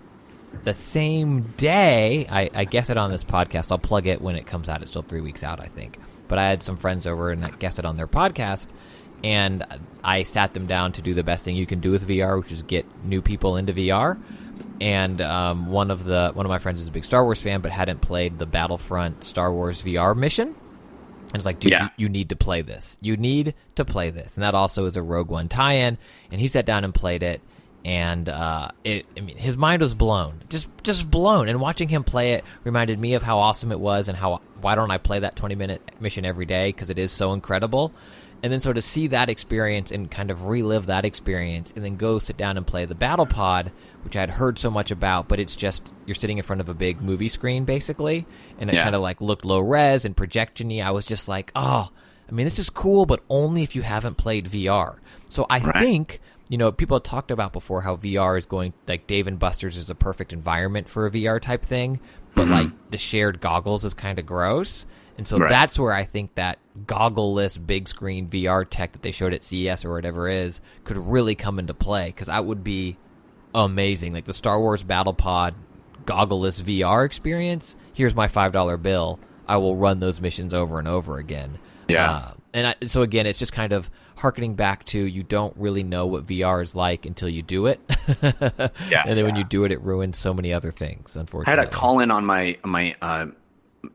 the 0.64 0.74
same 0.74 1.42
day, 1.58 2.26
I, 2.30 2.50
I 2.54 2.66
guess 2.66 2.90
it 2.90 2.98
on 2.98 3.12
this 3.12 3.26
podcast. 3.26 3.72
I'll 3.72 3.80
plug 3.80 4.08
it 4.08 4.22
when 4.22 4.36
it 4.36 4.48
comes 4.48 4.70
out. 4.70 4.82
It's 4.82 4.92
still 4.92 5.02
three 5.02 5.22
weeks 5.22 5.44
out, 5.44 5.60
I 5.60 5.68
think. 5.68 6.00
But 6.28 6.40
I 6.40 6.48
had 6.48 6.64
some 6.64 6.78
friends 6.78 7.06
over 7.06 7.32
and 7.32 7.44
I 7.44 7.50
guessed 7.50 7.80
it 7.80 7.86
on 7.86 7.98
their 7.98 8.08
podcast, 8.08 8.68
and 9.24 9.66
I 10.04 10.24
sat 10.24 10.54
them 10.54 10.68
down 10.68 10.94
to 10.94 11.02
do 11.02 11.14
the 11.14 11.24
best 11.24 11.44
thing 11.44 11.58
you 11.58 11.68
can 11.68 11.82
do 11.82 11.92
with 11.92 12.08
VR, 12.08 12.40
which 12.40 12.54
is 12.54 12.64
get 12.64 12.86
new 13.04 13.22
people 13.22 13.58
into 13.58 13.74
VR. 13.74 14.18
And 14.82 15.22
um, 15.22 15.68
one 15.68 15.92
of 15.92 16.04
the 16.04 16.32
one 16.34 16.46
of 16.46 16.50
my 16.50 16.58
friends 16.58 16.82
is 16.82 16.88
a 16.88 16.92
big 16.92 17.06
Star 17.06 17.24
Wars 17.24 17.40
fan, 17.42 17.62
but 17.62 17.72
hadn't 17.72 18.02
played 18.02 18.40
the 18.40 18.48
Battlefront 18.48 19.24
Star 19.24 19.54
Wars 19.54 19.82
VR 19.84 20.18
mission. 20.18 20.48
And 20.50 21.36
it's 21.36 21.46
like, 21.46 21.60
dude, 21.60 21.72
Yeah. 21.72 21.84
you, 21.84 21.90
you 22.06 22.10
need 22.10 22.30
to 22.30 22.36
play 22.36 22.62
this. 22.64 22.98
You 23.00 23.16
need 23.16 23.54
to 23.76 23.86
play 23.86 24.10
this. 24.10 24.36
And 24.36 24.44
that 24.44 24.56
also 24.56 24.86
is 24.86 24.98
a 24.98 25.02
Rogue 25.04 25.30
One 25.30 25.48
tie-in. 25.48 25.98
And 26.32 26.42
he 26.42 26.48
sat 26.48 26.66
down 26.66 26.84
and 26.84 26.94
played 26.94 27.22
it, 27.24 27.42
and 27.86 28.28
uh, 28.28 28.72
it. 28.84 29.06
I 29.16 29.22
mean, 29.22 29.38
his 29.38 29.56
mind 29.56 29.84
was 29.84 29.94
blown, 29.94 30.42
just 30.50 30.68
just 30.84 31.10
blown. 31.12 31.48
And 31.48 31.62
watching 31.62 31.88
him 31.88 32.04
play 32.04 32.34
it 32.34 32.44
reminded 32.64 33.00
me 33.00 33.14
of 33.14 33.22
how 33.22 33.38
awesome 33.38 33.72
it 33.72 33.80
was, 33.80 34.08
and 34.08 34.18
how 34.18 34.42
why 34.62 34.74
don't 34.74 34.90
I 34.92 34.98
play 34.98 35.20
that 35.20 35.36
twenty 35.36 35.56
minute 35.56 35.82
mission 36.00 36.26
every 36.26 36.46
day 36.46 36.70
because 36.70 36.90
it 36.90 36.98
is 36.98 37.12
so 37.12 37.34
incredible. 37.34 37.94
And 38.44 38.52
then 38.52 38.60
so 38.60 38.74
to 38.74 38.82
see 38.82 39.08
that 39.08 39.30
experience 39.30 39.92
and 39.92 40.10
kind 40.10 40.32
of 40.32 40.46
relive 40.46 40.88
that 40.88 41.06
experience, 41.06 41.72
and 41.76 41.86
then 41.86 41.96
go 41.96 42.18
sit 42.20 42.38
down 42.38 42.58
and 42.58 42.66
play 42.66 42.86
the 42.86 42.96
Battle 42.96 43.28
Pod, 43.28 43.72
which 44.04 44.16
I 44.16 44.22
had 44.22 44.32
heard 44.32 44.58
so 44.58 44.72
much 44.72 44.90
about, 44.90 45.28
but 45.28 45.40
it's 45.40 45.56
just 45.56 45.94
you're 46.08 46.16
sitting 46.16 46.38
in 46.38 46.44
front 46.44 46.60
of 46.62 46.68
a 46.70 46.74
big 46.74 47.02
movie 47.02 47.30
screen 47.30 47.66
basically, 47.66 48.26
and 48.60 48.70
it 48.70 48.76
Yeah. 48.76 48.84
kind 48.84 48.96
of 48.96 49.02
like 49.02 49.22
looked 49.22 49.46
low 49.46 49.60
res 49.60 50.06
and 50.06 50.16
projectiony. 50.18 50.82
I 50.84 50.90
was 50.92 51.06
just 51.06 51.28
like, 51.28 51.52
oh, 51.56 51.90
I 52.28 52.32
mean, 52.32 52.46
this 52.46 52.58
is 52.60 52.70
cool, 52.70 53.06
but 53.06 53.22
only 53.30 53.62
if 53.62 53.76
you 53.76 53.84
haven't 53.84 54.16
played 54.18 54.48
VR. 54.48 54.96
So 55.30 55.46
I 55.50 55.60
Right. 55.60 55.84
think 55.84 56.20
you 56.50 56.58
know 56.58 56.72
people 56.72 56.96
have 56.96 57.04
talked 57.04 57.30
about 57.32 57.54
before 57.54 57.82
how 57.82 57.96
VR 57.96 58.38
is 58.38 58.46
going 58.48 58.74
like 58.88 59.06
Dave 59.08 59.28
and 59.28 59.38
Buster's 59.38 59.78
is 59.78 59.90
a 59.90 59.96
perfect 59.96 60.34
environment 60.34 60.90
for 60.90 61.06
a 61.06 61.12
VR 61.12 61.40
type 61.40 61.64
thing, 61.64 62.00
but 62.34 62.44
mm-hmm. 62.46 62.54
like 62.54 62.68
the 62.90 62.98
shared 62.98 63.40
goggles 63.40 63.86
is 63.86 63.94
kind 63.94 64.18
of 64.18 64.26
gross. 64.26 64.86
And 65.18 65.28
so 65.28 65.38
Right. 65.38 65.50
that's 65.50 65.78
where 65.78 65.94
I 65.94 66.04
think 66.04 66.36
that 66.36 66.58
goggleless 66.86 67.64
big 67.66 67.88
screen 67.88 68.28
VR 68.28 68.66
tech 68.68 68.94
that 68.94 69.02
they 69.02 69.12
showed 69.12 69.34
at 69.34 69.44
CES 69.44 69.86
or 69.86 69.92
whatever 69.94 70.28
is 70.30 70.62
could 70.84 70.98
really 70.98 71.36
come 71.36 71.60
into 71.60 71.74
play 71.74 72.08
because 72.08 72.28
that 72.28 72.46
would 72.46 72.64
be 72.64 72.98
amazing. 73.54 74.14
Like 74.14 74.26
the 74.26 74.34
Star 74.34 74.60
Wars 74.60 74.84
Battle 74.84 75.14
Pod 75.14 75.54
goggleless 76.06 76.62
VR 76.62 77.06
experience. 77.06 77.76
Here's 77.94 78.16
my 78.16 78.28
five 78.28 78.52
dollar 78.52 78.78
bill. 78.78 79.20
I 79.48 79.58
will 79.58 79.76
run 79.76 80.00
those 80.00 80.22
missions 80.22 80.54
over 80.54 80.80
and 80.80 80.88
over 80.88 81.18
again. 81.18 81.60
Yeah. 81.88 82.10
Uh, 82.12 82.34
and 82.54 82.68
I, 82.68 82.76
so 82.86 83.02
again, 83.02 83.26
it's 83.26 83.40
just 83.40 83.54
kind 83.54 83.74
of 83.74 83.90
harkening 84.18 84.56
back 84.56 84.84
to 84.86 85.00
you 85.00 85.24
don't 85.24 85.56
really 85.58 85.84
know 85.84 86.06
what 86.06 86.26
VR 86.26 86.62
is 86.62 86.76
like 86.76 87.06
until 87.06 87.28
you 87.30 87.42
do 87.42 87.66
it. 87.68 87.80
Yeah, 88.90 89.04
and 89.06 89.18
then 89.18 89.24
when 89.26 89.36
you 89.38 89.44
do 89.46 89.64
it, 89.64 89.72
it 89.72 89.82
ruins 89.82 90.18
so 90.18 90.34
many 90.34 90.52
other 90.54 90.72
things. 90.72 91.16
Unfortunately, 91.16 91.54
I 91.54 91.62
had 91.64 91.68
a 91.68 91.72
call 91.72 92.00
in 92.00 92.12
on 92.12 92.26
my 92.26 92.58
my 92.64 92.96
uh, 93.02 93.28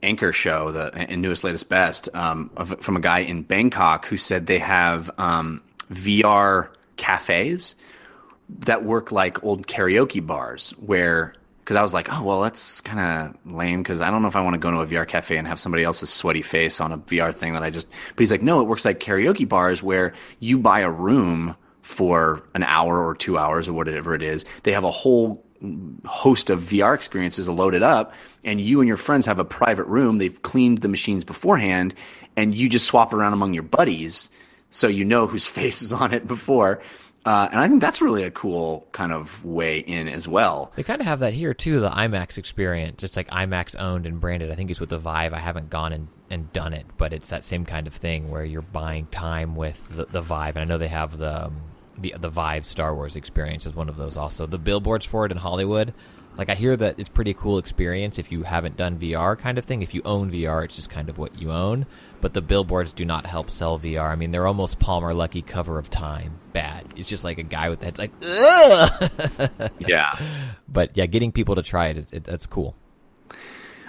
anchor 0.03 0.33
show, 0.33 0.73
the 0.73 0.95
and 0.95 1.23
newest 1.23 1.45
latest 1.45 1.69
best, 1.69 2.09
um, 2.15 2.51
of, 2.57 2.81
from 2.81 2.97
a 2.97 3.01
guy 3.01 3.21
in 3.21 3.43
Bangkok 3.43 4.07
who 4.07 4.17
said 4.17 4.47
they 4.47 4.59
have 4.59 5.11
um, 5.19 5.63
VR 5.93 6.69
cafes 6.97 7.77
that 8.61 8.85
work 8.85 9.13
like 9.13 9.43
old 9.45 9.67
karaoke 9.67 10.25
bars 10.25 10.71
where. 10.73 11.35
Because 11.61 11.75
I 11.75 11.83
was 11.83 11.93
like, 11.93 12.07
oh 12.13 12.23
well, 12.23 12.43
that's 12.43 12.81
kind 12.81 13.01
of 13.01 13.53
lame. 13.53 13.83
Because 13.83 14.01
I 14.01 14.13
don't 14.13 14.23
know 14.23 14.29
if 14.29 14.37
I 14.37 14.41
want 14.41 14.55
to 14.55 14.61
go 14.61 14.71
to 14.71 14.83
a 14.83 14.87
VR 14.87 15.07
cafe 15.07 15.37
and 15.37 15.49
have 15.49 15.59
somebody 15.59 15.83
else's 15.83 16.11
sweaty 16.11 16.43
face 16.43 16.81
on 16.81 16.93
a 16.93 16.99
VR 16.99 17.35
thing 17.35 17.55
that 17.55 17.65
I 17.65 17.71
just. 17.71 17.89
But 18.15 18.21
he's 18.21 18.31
like, 18.31 18.41
no, 18.43 18.61
it 18.61 18.69
works 18.69 18.85
like 18.85 19.01
karaoke 19.01 19.49
bars 19.49 19.83
where 19.83 20.15
you 20.39 20.59
buy 20.59 20.81
a 20.81 20.91
room 20.91 21.57
for 21.87 22.43
an 22.55 22.65
hour 22.65 23.05
or 23.05 23.15
two 23.15 23.39
hours 23.39 23.69
or 23.69 23.73
whatever 23.73 24.13
it 24.13 24.23
is. 24.23 24.45
They 24.65 24.73
have 24.73 24.83
a 24.83 24.91
whole 24.91 25.46
host 26.05 26.51
of 26.51 26.61
VR 26.61 26.95
experiences 26.95 27.49
loaded 27.49 27.83
up, 27.83 28.13
and 28.45 28.61
you 28.61 28.81
and 28.81 28.89
your 28.89 28.97
friends 28.97 29.27
have 29.27 29.39
a 29.39 29.45
private 29.45 29.87
room. 29.87 30.19
They've 30.19 30.43
cleaned 30.43 30.79
the 30.79 30.89
machines 30.89 31.25
beforehand, 31.25 31.95
and 32.37 32.55
you 32.55 32.69
just 32.69 32.87
swap 32.87 33.13
around 33.13 33.33
among 33.33 33.55
your 33.55 33.63
buddies, 33.63 34.31
so 34.71 34.89
you 34.89 35.05
know 35.05 35.27
whose 35.27 35.47
face 35.57 35.83
is 35.83 35.93
on 35.93 36.13
it 36.13 36.27
before. 36.27 36.81
Uh, 37.27 37.49
and 37.51 37.61
I 37.61 37.67
think 37.67 37.81
that's 37.81 38.01
really 38.01 38.23
a 38.23 38.31
cool 38.31 38.87
kind 38.93 39.11
of 39.11 39.45
way 39.45 39.81
in 39.81 40.07
as 40.07 40.29
well. 40.29 40.73
They 40.77 40.85
kind 40.85 41.01
of 41.01 41.09
have 41.09 41.19
that 41.21 41.33
here 41.33 41.55
too. 41.55 41.81
The 41.81 41.91
IMAX 41.91 42.39
experience. 42.39 43.03
It's 43.03 43.17
like 43.17 43.27
IMAX 43.31 43.75
owned 43.77 44.07
and 44.07 44.21
branded. 44.21 44.53
I 44.53 44.55
think 44.55 44.71
it's 44.71 44.79
with 44.79 44.91
the 44.91 44.99
Vive. 44.99 45.33
I 45.33 45.41
haven't 45.41 45.69
gone 45.69 45.93
and, 45.93 46.07
and 46.31 46.53
done 46.53 46.73
it, 46.73 46.87
but 46.97 47.13
it's 47.13 47.31
that 47.31 47.45
same 47.45 47.67
kind 47.67 47.89
of 47.89 47.95
thing 47.95 48.31
where 48.31 48.45
you're 48.45 48.63
buying 48.63 49.07
time 49.07 49.57
with 49.57 49.85
the, 49.89 50.07
the 50.07 50.21
Vive. 50.21 50.55
And 50.55 50.63
I 50.63 50.65
know 50.67 50.79
they 50.79 50.87
have 50.87 51.19
the 51.19 51.47
um, 51.47 51.57
the 51.99 52.15
the 52.19 52.29
Vive 52.29 52.67
Star 52.67 52.95
Wars 52.95 53.17
experience 53.17 53.67
is 53.67 53.75
one 53.75 53.89
of 53.89 53.97
those. 53.97 54.17
Also, 54.17 54.47
the 54.47 54.59
billboards 54.59 55.05
for 55.07 55.27
it 55.27 55.33
in 55.33 55.39
Hollywood. 55.39 55.95
Like 56.37 56.51
I 56.51 56.55
hear 56.55 56.77
that 56.77 56.99
it's 56.99 57.09
pretty 57.09 57.33
cool 57.33 57.57
experience 57.57 58.19
if 58.19 58.31
you 58.31 58.43
haven't 58.43 58.77
done 58.77 58.99
VR 58.99 59.39
kind 59.39 59.57
of 59.57 59.65
thing. 59.65 59.81
If 59.81 59.95
you 59.95 60.03
own 60.05 60.31
VR, 60.31 60.65
it's 60.65 60.77
just 60.77 60.91
kind 60.91 61.09
of 61.09 61.17
what 61.17 61.41
you 61.41 61.51
own. 61.51 61.87
But 62.21 62.35
the 62.35 62.43
billboards 62.43 62.93
do 62.93 63.07
not 63.07 63.25
help 63.25 63.51
sell 63.51 63.79
VR. 63.79 64.11
I 64.11 64.17
mean, 64.17 64.33
they're 64.33 64.47
almost 64.47 64.79
Palmer 64.79 65.15
Luckey 65.15 65.47
cover 65.47 65.79
of 65.79 65.89
Time 65.89 66.39
bad. 66.53 66.93
It's 66.95 67.09
just 67.09 67.25
like 67.25 67.39
a 67.39 67.43
guy 67.43 67.71
with 67.71 67.81
the 67.81 67.87
head's 67.87 67.99
like, 67.99 68.13
ugh. 68.23 69.71
Yeah. 69.79 70.19
but 70.69 70.95
yeah, 70.95 71.07
getting 71.07 71.33
people 71.33 71.55
to 71.55 71.63
try 71.63 71.89
it, 71.89 71.97
is, 71.97 72.13
it 72.13 72.25
that's 72.25 72.47
cool. 72.47 72.75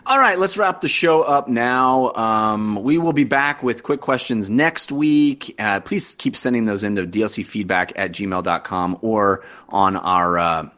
All 0.10 0.20
right, 0.20 0.40
let's 0.40 0.56
wrap 0.56 0.80
the 0.80 0.88
show 0.88 1.22
up 1.22 1.50
now. 1.50 2.14
Um, 2.14 2.82
we 2.82 2.98
will 2.98 3.12
be 3.12 3.26
back 3.26 3.62
with 3.62 3.84
quick 3.84 4.00
questions 4.00 4.50
next 4.50 4.90
week. 4.90 5.54
Uh, 5.60 5.82
please 5.82 6.16
keep 6.16 6.38
sending 6.38 6.64
those 6.64 6.86
into 6.86 7.06
dlcfeedback 7.06 7.92
at 7.98 8.14
gmail.com 8.14 9.00
or 9.02 9.44
on 9.68 9.98
our 9.98 10.38
uh, 10.40 10.70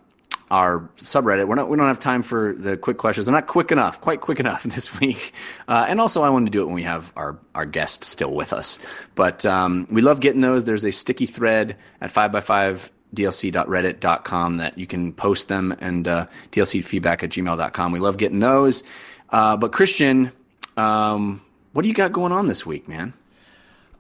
our 0.50 0.90
subreddit. 0.98 1.48
We're 1.48 1.54
not, 1.54 1.70
we 1.70 1.78
don't 1.78 1.86
have 1.86 2.00
time 2.00 2.24
for 2.24 2.54
the 2.54 2.76
quick 2.76 2.98
questions. 2.98 3.28
They're 3.28 3.36
not 3.36 3.46
quick 3.46 3.72
enough, 3.72 4.02
quite 4.02 4.22
quick 4.22 4.40
enough 4.40 4.64
this 4.64 5.00
week. 5.00 5.36
Uh, 5.68 5.86
and 5.88 6.02
also, 6.02 6.24
I 6.24 6.30
wanted 6.30 6.46
to 6.48 6.52
do 6.52 6.64
it 6.64 6.66
when 6.66 6.74
we 6.74 6.82
have 6.82 7.14
our, 7.16 7.38
our 7.54 7.68
guest 7.68 8.04
still 8.04 8.34
with 8.34 8.52
us. 8.52 8.80
But 9.14 9.46
um, 9.46 9.86
we 9.92 10.02
love 10.02 10.22
getting 10.22 10.42
those. 10.42 10.66
There's 10.66 10.86
a 10.86 10.92
sticky 10.92 11.28
thread 11.28 11.78
at 12.02 12.12
5x5 12.12 12.90
dlc.reddit.com 13.14 14.58
that 14.58 14.78
you 14.78 14.86
can 14.86 15.12
post 15.14 15.48
them 15.48 15.76
and 15.80 16.08
uh, 16.08 16.28
dlcfeedback 16.52 17.24
at 17.24 17.30
gmail.com. 17.30 17.92
We 17.92 18.00
love 18.00 18.18
getting 18.18 18.40
those. 18.40 18.84
Uh, 19.32 19.58
but 19.58 19.72
Christian, 19.72 20.32
um, 20.78 21.42
what 21.74 21.84
do 21.84 21.88
you 21.88 21.94
got 21.94 22.12
going 22.12 22.32
on 22.32 22.48
this 22.48 22.66
week, 22.66 22.88
man? 22.88 23.14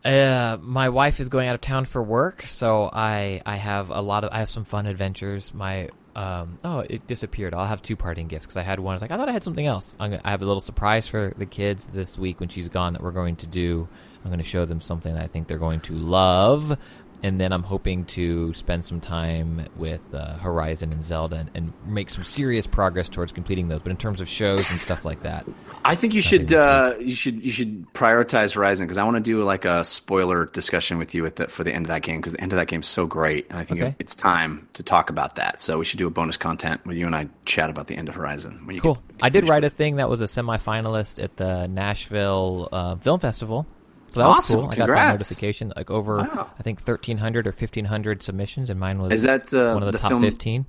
Uh, 0.03 0.57
my 0.61 0.89
wife 0.89 1.19
is 1.19 1.27
going 1.27 1.47
out 1.47 1.55
of 1.55 1.61
town 1.61 1.85
for 1.85 2.01
work, 2.01 2.43
so 2.43 2.89
I 2.91 3.41
I 3.45 3.57
have 3.57 3.89
a 3.89 4.01
lot 4.01 4.23
of 4.23 4.31
I 4.31 4.39
have 4.39 4.49
some 4.49 4.63
fun 4.63 4.85
adventures. 4.85 5.53
My 5.53 5.89
um 6.15 6.57
oh 6.63 6.79
it 6.79 7.05
disappeared. 7.05 7.53
I'll 7.53 7.65
have 7.65 7.81
two 7.81 7.97
parting 7.97 8.27
gifts 8.27 8.45
because 8.45 8.55
I 8.57 8.61
had 8.61 8.79
one. 8.79 8.93
I 8.93 8.95
was 8.95 9.01
like 9.01 9.11
I 9.11 9.17
thought 9.17 9.27
I 9.27 9.33
had 9.33 9.43
something 9.43 9.65
else. 9.65 9.95
Gonna, 9.99 10.21
I 10.23 10.31
have 10.31 10.41
a 10.41 10.45
little 10.45 10.61
surprise 10.61 11.07
for 11.07 11.33
the 11.35 11.45
kids 11.45 11.87
this 11.87 12.17
week 12.17 12.39
when 12.39 12.47
she's 12.47 12.69
gone 12.69 12.93
that 12.93 13.03
we're 13.03 13.11
going 13.11 13.35
to 13.37 13.47
do. 13.47 13.89
I'm 14.23 14.29
going 14.29 14.39
to 14.39 14.45
show 14.45 14.65
them 14.65 14.81
something 14.81 15.15
I 15.17 15.27
think 15.27 15.47
they're 15.47 15.57
going 15.57 15.81
to 15.81 15.93
love. 15.93 16.77
And 17.23 17.39
then 17.39 17.51
I'm 17.51 17.63
hoping 17.63 18.05
to 18.05 18.53
spend 18.53 18.85
some 18.85 18.99
time 18.99 19.65
with 19.75 20.01
uh, 20.13 20.37
Horizon 20.37 20.91
and 20.91 21.03
Zelda 21.03 21.37
and, 21.37 21.51
and 21.53 21.73
make 21.85 22.09
some 22.09 22.23
serious 22.23 22.65
progress 22.67 23.09
towards 23.09 23.31
completing 23.31 23.67
those. 23.67 23.81
But 23.81 23.91
in 23.91 23.97
terms 23.97 24.21
of 24.21 24.29
shows 24.29 24.69
and 24.71 24.79
stuff 24.79 25.05
like 25.05 25.23
that, 25.23 25.45
I 25.85 25.95
think 25.95 26.13
you 26.13 26.21
should 26.21 26.51
uh, 26.53 26.95
you 26.99 27.15
should 27.15 27.43
you 27.43 27.51
should 27.51 27.85
prioritize 27.93 28.53
Horizon 28.53 28.85
because 28.85 28.97
I 28.97 29.03
want 29.03 29.17
to 29.17 29.23
do 29.23 29.43
like 29.43 29.65
a 29.65 29.83
spoiler 29.83 30.45
discussion 30.45 30.97
with 30.97 31.13
you 31.15 31.25
at 31.25 31.35
the, 31.37 31.47
for 31.47 31.63
the 31.63 31.73
end 31.73 31.85
of 31.85 31.89
that 31.89 32.01
game 32.01 32.17
because 32.17 32.33
the 32.33 32.41
end 32.41 32.51
of 32.53 32.57
that 32.57 32.67
game's 32.67 32.87
so 32.87 33.05
great 33.05 33.47
and 33.49 33.59
I 33.59 33.63
think 33.63 33.81
Okay. 33.81 33.95
it's 33.99 34.15
time 34.15 34.67
to 34.73 34.83
talk 34.83 35.09
about 35.09 35.35
that. 35.35 35.61
So 35.61 35.79
we 35.79 35.85
should 35.85 35.99
do 35.99 36.07
a 36.07 36.11
bonus 36.11 36.37
content 36.37 36.81
where 36.85 36.95
you 36.95 37.05
and 37.05 37.15
I 37.15 37.27
chat 37.45 37.69
about 37.69 37.87
the 37.87 37.95
end 37.95 38.09
of 38.09 38.15
Horizon. 38.15 38.61
When 38.65 38.75
you 38.75 38.81
cool. 38.81 38.95
get- 38.95 39.07
get 39.17 39.23
I 39.25 39.29
did 39.29 39.49
write 39.49 39.63
a 39.63 39.69
thing 39.69 39.97
that 39.97 40.09
was 40.09 40.21
a 40.21 40.25
semifinalist 40.25 41.21
at 41.23 41.37
the 41.37 41.67
Nashville 41.67 42.69
uh, 42.71 42.95
Film 42.97 43.19
Festival. 43.19 43.65
So 44.11 44.19
that 44.21 44.27
was 44.27 44.37
Awesome. 44.37 44.61
cool. 44.61 44.69
I 44.71 44.75
got 44.75 44.87
that 44.87 45.11
notification. 45.13 45.73
Like 45.75 45.89
over, 45.91 46.17
Wow. 46.17 46.49
I 46.57 46.63
think 46.63 46.81
thirteen 46.81 47.17
hundred 47.17 47.47
or 47.47 47.51
fifteen 47.51 47.85
hundred 47.85 48.21
submissions, 48.23 48.69
and 48.69 48.79
mine 48.79 48.99
was 49.01 49.13
Is 49.13 49.23
that 49.23 49.53
uh, 49.53 49.73
one 49.73 49.83
of 49.83 49.87
the, 49.87 49.91
the 49.93 49.97
top 49.99 50.09
film? 50.09 50.21
fifteen. 50.21 50.65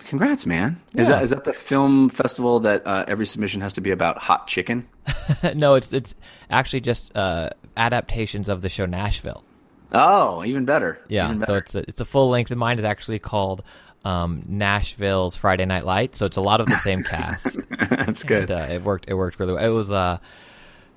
Congrats, 0.00 0.46
man! 0.46 0.80
Is 0.96 1.06
that 1.08 1.22
is 1.22 1.30
that 1.30 1.44
the 1.44 1.52
film 1.52 2.08
festival 2.08 2.58
that 2.60 2.84
uh, 2.86 3.04
every 3.06 3.24
submission 3.24 3.60
has 3.60 3.72
to 3.74 3.80
be 3.80 3.92
about 3.92 4.18
hot 4.18 4.48
chicken? 4.48 4.88
no, 5.54 5.74
it's 5.74 5.92
it's 5.92 6.16
actually 6.50 6.80
just 6.80 7.16
uh, 7.16 7.50
adaptations 7.76 8.48
of 8.48 8.62
the 8.62 8.68
show 8.68 8.84
Nashville. 8.84 9.44
Oh, 9.92 10.42
even 10.44 10.64
better. 10.64 10.98
Yeah, 11.08 11.32
Even 11.32 11.46
so 11.46 11.54
it's 11.54 11.74
a, 11.74 11.78
it's 11.80 12.00
a 12.00 12.04
full 12.06 12.30
length. 12.30 12.50
And 12.50 12.58
mine 12.58 12.78
is 12.78 12.84
actually 12.84 13.18
called 13.20 13.62
um, 14.04 14.42
Nashville's 14.48 15.36
Friday 15.36 15.66
Night 15.66 15.84
Light. 15.84 16.16
So 16.16 16.24
it's 16.26 16.38
a 16.38 16.40
lot 16.40 16.60
of 16.62 16.66
the 16.66 16.76
same 16.78 17.02
cast. 17.04 17.58
that's 17.90 18.24
good. 18.24 18.50
And, 18.50 18.70
uh, 18.70 18.72
it 18.74 18.82
worked. 18.82 19.04
It 19.06 19.14
worked 19.14 19.38
really 19.38 19.52
well. 19.52 19.64
It 19.64 19.68
was 19.68 19.92
uh, 19.92 20.18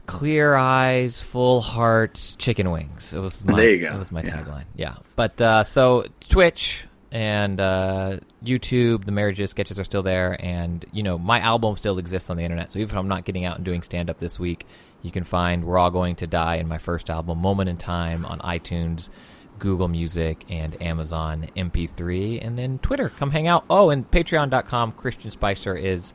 clear 0.06 0.56
eyes, 0.56 1.22
full 1.22 1.61
hearts, 1.61 2.36
chicken 2.36 2.72
wings. 2.72 3.14
It 3.14 3.19
was 3.19 3.45
my, 3.45 3.56
There 3.60 3.72
you 3.72 3.88
go. 3.88 3.94
It 3.95 3.98
was 3.99 4.11
my 4.11 4.22
Yeah. 4.23 4.38
tagline. 4.44 4.64
Yeah, 4.76 4.95
but 5.15 5.40
uh, 5.41 5.64
so 5.64 6.06
Twitch 6.30 6.86
and 7.11 7.60
uh, 7.60 8.18
YouTube, 8.44 9.06
the 9.06 9.11
marriages 9.11 9.49
sketches 9.52 9.80
are 9.80 9.84
still 9.84 10.03
there, 10.03 10.36
and 10.44 10.86
you 10.91 11.03
know 11.03 11.18
my 11.18 11.40
album 11.40 11.76
still 11.76 11.98
exists 11.98 12.30
on 12.30 12.38
the 12.38 12.44
internet. 12.44 12.72
So 12.72 12.80
even 12.80 12.94
if 12.94 12.98
I'm 12.99 13.07
not 13.07 13.26
getting 13.26 13.45
out 13.45 13.56
and 13.57 13.65
doing 13.65 13.82
stand 13.84 14.10
up 14.10 14.18
this 14.18 14.40
week, 14.40 14.65
you 15.02 15.11
can 15.11 15.23
find 15.23 15.64
"We're 15.64 15.77
All 15.77 15.91
Going 15.91 16.15
to 16.18 16.27
Die" 16.27 16.56
in 16.56 16.68
my 16.68 16.77
first 16.77 17.10
album, 17.10 17.40
"Moment 17.40 17.69
in 17.69 17.77
Time," 17.77 18.26
on 18.26 18.40
iTunes. 18.40 19.10
Google 19.57 19.88
Music 19.88 20.44
and 20.49 20.76
Amazon 20.82 21.48
MP3, 21.56 22.40
and 22.45 22.57
then 22.60 22.77
Twitter. 22.80 23.07
Come 23.07 23.32
hang 23.32 23.48
out. 23.48 23.64
Oh, 23.69 23.90
and 23.90 24.11
Patreon.com. 24.11 24.91
Christian 24.91 25.32
Spicer 25.32 25.73
is 25.77 26.14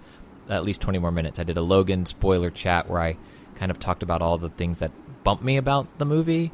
at 0.50 0.62
least 0.62 0.82
20 0.82 0.98
more 0.98 1.10
minutes. 1.10 1.38
I 1.38 1.44
did 1.44 1.56
a 1.56 1.62
Logan 1.62 2.04
spoiler 2.04 2.50
chat 2.50 2.90
where 2.90 3.00
I 3.00 3.16
kind 3.60 3.70
of 3.70 3.78
talked 3.78 4.02
about 4.02 4.22
all 4.22 4.38
the 4.38 4.48
things 4.48 4.78
that 4.78 4.90
bumped 5.22 5.44
me 5.44 5.58
about 5.58 5.86
the 5.98 6.06
movie. 6.06 6.50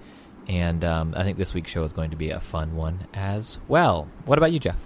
And 0.49 0.85
um, 0.85 1.15
I 1.17 1.23
think 1.23 1.39
this 1.39 1.55
week's 1.55 1.71
show 1.71 1.85
is 1.85 1.93
going 1.93 2.11
to 2.11 2.17
be 2.17 2.31
a 2.31 2.41
fun 2.41 2.75
one 2.75 3.07
as 3.15 3.59
well. 3.69 4.09
What 4.25 4.39
about 4.39 4.53
you, 4.53 4.59
Jeff? 4.59 4.81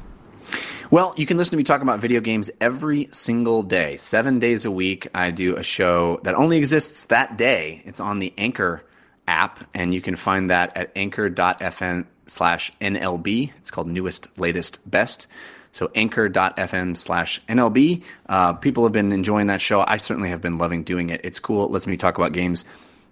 Well, 0.91 1.15
you 1.17 1.25
can 1.25 1.39
listen 1.39 1.53
to 1.53 1.57
me 1.57 1.63
talk 1.63 1.81
about 1.81 2.01
video 2.01 2.21
games 2.21 2.51
every 2.61 3.09
single 3.13 3.63
day. 3.63 3.97
Seven 3.97 4.39
days 4.39 4.67
a 4.67 4.71
week, 4.71 5.09
I 5.15 5.31
do 5.31 5.57
a 5.57 5.63
show 5.63 6.21
that 6.25 6.35
only 6.35 6.59
exists 6.59 7.05
that 7.05 7.39
day. 7.39 7.83
It's 7.87 8.01
on 8.01 8.19
the 8.19 8.35
Anchor 8.37 8.85
app, 9.27 9.61
and 9.75 9.95
you 9.95 10.03
can 10.03 10.17
find 10.17 10.51
that 10.51 10.77
at 10.77 10.93
anchor.fm 10.97 12.07
slash 12.27 12.71
NLB. 12.81 13.53
It's 13.59 13.71
called 13.71 13.89
Newest, 13.89 14.39
Latest, 14.39 14.79
Best. 14.91 15.27
So 15.73 15.91
anchor.fm 15.95 16.97
slash 16.97 17.41
NLB. 17.47 18.03
Uh, 18.29 18.55
people 18.55 18.85
have 18.85 18.93
been 18.93 19.13
enjoying 19.13 19.47
that 19.49 19.61
show. 19.61 19.85
I 19.87 19.99
certainly 19.99 20.31
have 20.31 20.41
been 20.41 20.59
loving 20.59 20.83
doing 20.83 21.11
it. 21.11 21.21
It's 21.25 21.39
cool. 21.39 21.65
It 21.65 21.71
lets 21.71 21.87
me 21.87 21.97
talk 21.97 22.19
about 22.19 22.33
games 22.33 22.65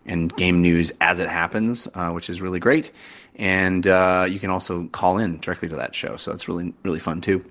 and 0.06 0.34
game 0.36 0.62
news 0.62 0.92
as 1.00 1.18
it 1.18 1.28
happens, 1.28 1.86
uh, 1.94 2.10
which 2.10 2.30
is 2.30 2.40
really 2.40 2.58
great. 2.58 2.90
And 3.36 3.86
uh, 3.86 4.26
you 4.28 4.40
can 4.40 4.50
also 4.50 4.86
call 4.86 5.18
in 5.18 5.38
directly 5.38 5.68
to 5.68 5.76
that 5.76 5.94
show. 5.94 6.16
So 6.16 6.32
it's 6.32 6.48
really, 6.48 6.74
really 6.82 6.98
fun 6.98 7.20
too. 7.20 7.44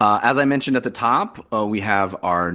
Uh, 0.00 0.20
as 0.22 0.38
I 0.38 0.44
mentioned 0.44 0.76
at 0.76 0.84
the 0.84 0.90
top, 0.90 1.46
uh, 1.52 1.66
we 1.66 1.80
have 1.80 2.16
our 2.22 2.54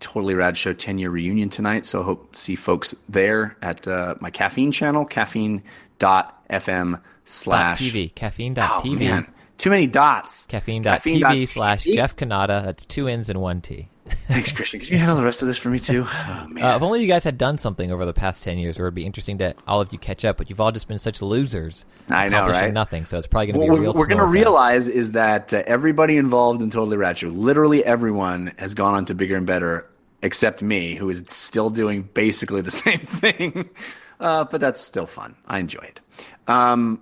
Totally 0.00 0.34
Rad 0.34 0.56
Show 0.56 0.72
10 0.72 0.98
year 0.98 1.10
reunion 1.10 1.50
tonight. 1.50 1.86
So 1.86 2.00
I 2.00 2.04
hope 2.04 2.32
to 2.32 2.38
see 2.38 2.56
folks 2.56 2.94
there 3.08 3.56
at 3.62 3.86
uh, 3.86 4.14
my 4.20 4.30
caffeine 4.30 4.72
channel, 4.72 5.04
caffeine.fm 5.04 7.00
slash 7.24 7.80
TV. 7.80 8.08
Oh, 8.08 8.12
Caffeine.tv. 8.14 8.98
man. 8.98 9.26
Too 9.60 9.68
many 9.68 9.86
dots. 9.86 10.46
Caffeine.tv 10.46 11.46
slash 11.46 11.84
Jeff 11.84 12.16
Cannata. 12.16 12.64
That's 12.64 12.86
two 12.86 13.08
N's 13.08 13.28
and 13.28 13.42
one 13.42 13.60
T. 13.60 13.90
Thanks, 14.26 14.52
Christian. 14.52 14.80
Could 14.80 14.88
you 14.88 14.96
handle 14.96 15.18
the 15.18 15.22
rest 15.22 15.42
of 15.42 15.48
this 15.48 15.58
for 15.58 15.68
me 15.68 15.78
too? 15.78 16.06
Oh, 16.30 16.46
man. 16.48 16.64
Uh, 16.64 16.76
if 16.76 16.82
only 16.82 17.02
you 17.02 17.06
guys 17.06 17.24
had 17.24 17.36
done 17.36 17.58
something 17.58 17.92
over 17.92 18.06
the 18.06 18.14
past 18.14 18.42
10 18.42 18.58
years, 18.58 18.78
where 18.78 18.86
it'd 18.86 18.94
be 18.94 19.04
interesting 19.04 19.36
to 19.38 19.54
all 19.66 19.82
of 19.82 19.92
you 19.92 19.98
catch 19.98 20.24
up, 20.24 20.38
but 20.38 20.48
you've 20.48 20.60
all 20.60 20.72
just 20.72 20.88
been 20.88 20.98
such 20.98 21.20
losers. 21.20 21.84
I 22.08 22.28
know, 22.28 22.48
right? 22.48 22.72
nothing, 22.72 23.04
so 23.04 23.18
it's 23.18 23.26
probably 23.26 23.52
going 23.52 23.60
to 23.60 23.72
what 23.72 23.76
be 23.76 23.80
real 23.82 23.92
we're 23.92 24.06
going 24.06 24.18
to 24.18 24.26
realize 24.26 24.88
is 24.88 25.12
that 25.12 25.52
uh, 25.52 25.62
everybody 25.66 26.16
involved 26.16 26.62
in 26.62 26.70
Totally 26.70 26.96
Ratchet, 26.96 27.32
literally 27.32 27.84
everyone, 27.84 28.54
has 28.58 28.74
gone 28.74 28.94
on 28.94 29.04
to 29.06 29.14
bigger 29.14 29.36
and 29.36 29.46
better, 29.46 29.86
except 30.22 30.62
me, 30.62 30.94
who 30.94 31.10
is 31.10 31.22
still 31.26 31.68
doing 31.68 32.08
basically 32.14 32.62
the 32.62 32.70
same 32.70 33.00
thing. 33.00 33.68
Uh, 34.18 34.44
but 34.44 34.62
that's 34.62 34.80
still 34.80 35.06
fun. 35.06 35.36
I 35.46 35.58
enjoy 35.58 35.82
it. 35.82 36.00
Um, 36.46 37.00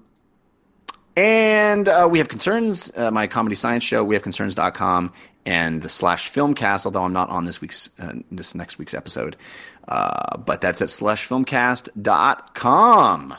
and 1.18 1.88
uh, 1.88 2.06
we 2.08 2.18
have 2.18 2.28
concerns. 2.28 2.96
Uh, 2.96 3.10
my 3.10 3.26
comedy 3.26 3.56
science 3.56 3.82
show, 3.82 4.04
we 4.04 4.14
have 4.14 4.22
concerns.com, 4.22 5.12
and 5.44 5.82
the 5.82 5.88
slash 5.88 6.30
filmcast. 6.30 6.86
Although 6.86 7.02
I'm 7.02 7.12
not 7.12 7.28
on 7.28 7.44
this 7.44 7.60
week's 7.60 7.90
uh, 7.98 8.12
this 8.30 8.54
next 8.54 8.78
week's 8.78 8.94
episode, 8.94 9.34
uh, 9.88 10.36
but 10.36 10.60
that's 10.60 10.80
at 10.80 10.90
slash 10.90 11.28
filmcast.com. 11.28 13.34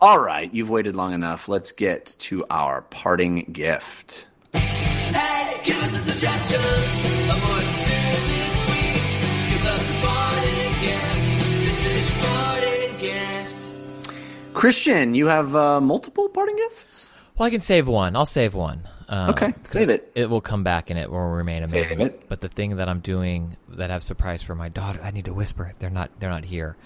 All 0.00 0.20
right, 0.20 0.54
you've 0.54 0.70
waited 0.70 0.94
long 0.94 1.12
enough. 1.12 1.48
Let's 1.48 1.72
get 1.72 2.14
to 2.20 2.44
our 2.50 2.82
parting 2.82 3.48
gift. 3.52 4.28
Hey, 4.52 5.60
give 5.64 5.82
us 5.82 5.96
a 5.96 6.00
suggestion 6.12 6.60
of 6.60 7.42
what 7.48 7.64
to 7.64 7.66
do 7.66 7.72
this 8.30 8.60
week. 8.68 9.02
Give 9.50 9.66
us 9.66 9.90
a 9.90 9.94
parting 10.06 10.72
gift. 10.82 11.48
This 11.64 11.84
is 11.84 12.10
your 12.10 12.18
parting 12.22 12.96
gift. 12.98 13.66
Christian, 14.54 15.14
you 15.14 15.26
have 15.26 15.56
uh, 15.56 15.80
multiple 15.80 16.28
parting 16.28 16.54
gifts. 16.56 17.10
Well, 17.36 17.46
I 17.46 17.50
can 17.50 17.60
save 17.60 17.88
one. 17.88 18.14
I'll 18.14 18.26
save 18.26 18.54
one. 18.54 18.82
Um, 19.08 19.30
Okay, 19.30 19.54
save 19.64 19.88
it. 19.88 20.10
It 20.14 20.30
will 20.30 20.40
come 20.40 20.62
back 20.62 20.88
and 20.90 20.98
it 20.98 21.10
will 21.10 21.18
remain 21.20 21.66
Save 21.66 21.86
amazing. 21.90 22.00
it. 22.06 22.28
But 22.28 22.40
the 22.40 22.48
thing 22.48 22.76
that 22.76 22.88
I'm 22.88 23.00
doing 23.00 23.56
that 23.68 23.90
I've 23.90 24.04
surprised 24.04 24.46
for 24.46 24.54
my 24.54 24.68
daughter, 24.68 25.00
I 25.02 25.10
need 25.10 25.24
to 25.26 25.34
whisper. 25.34 25.72
They're 25.78 25.90
not. 25.90 26.10
They're 26.20 26.30
not 26.30 26.44
here. 26.44 26.76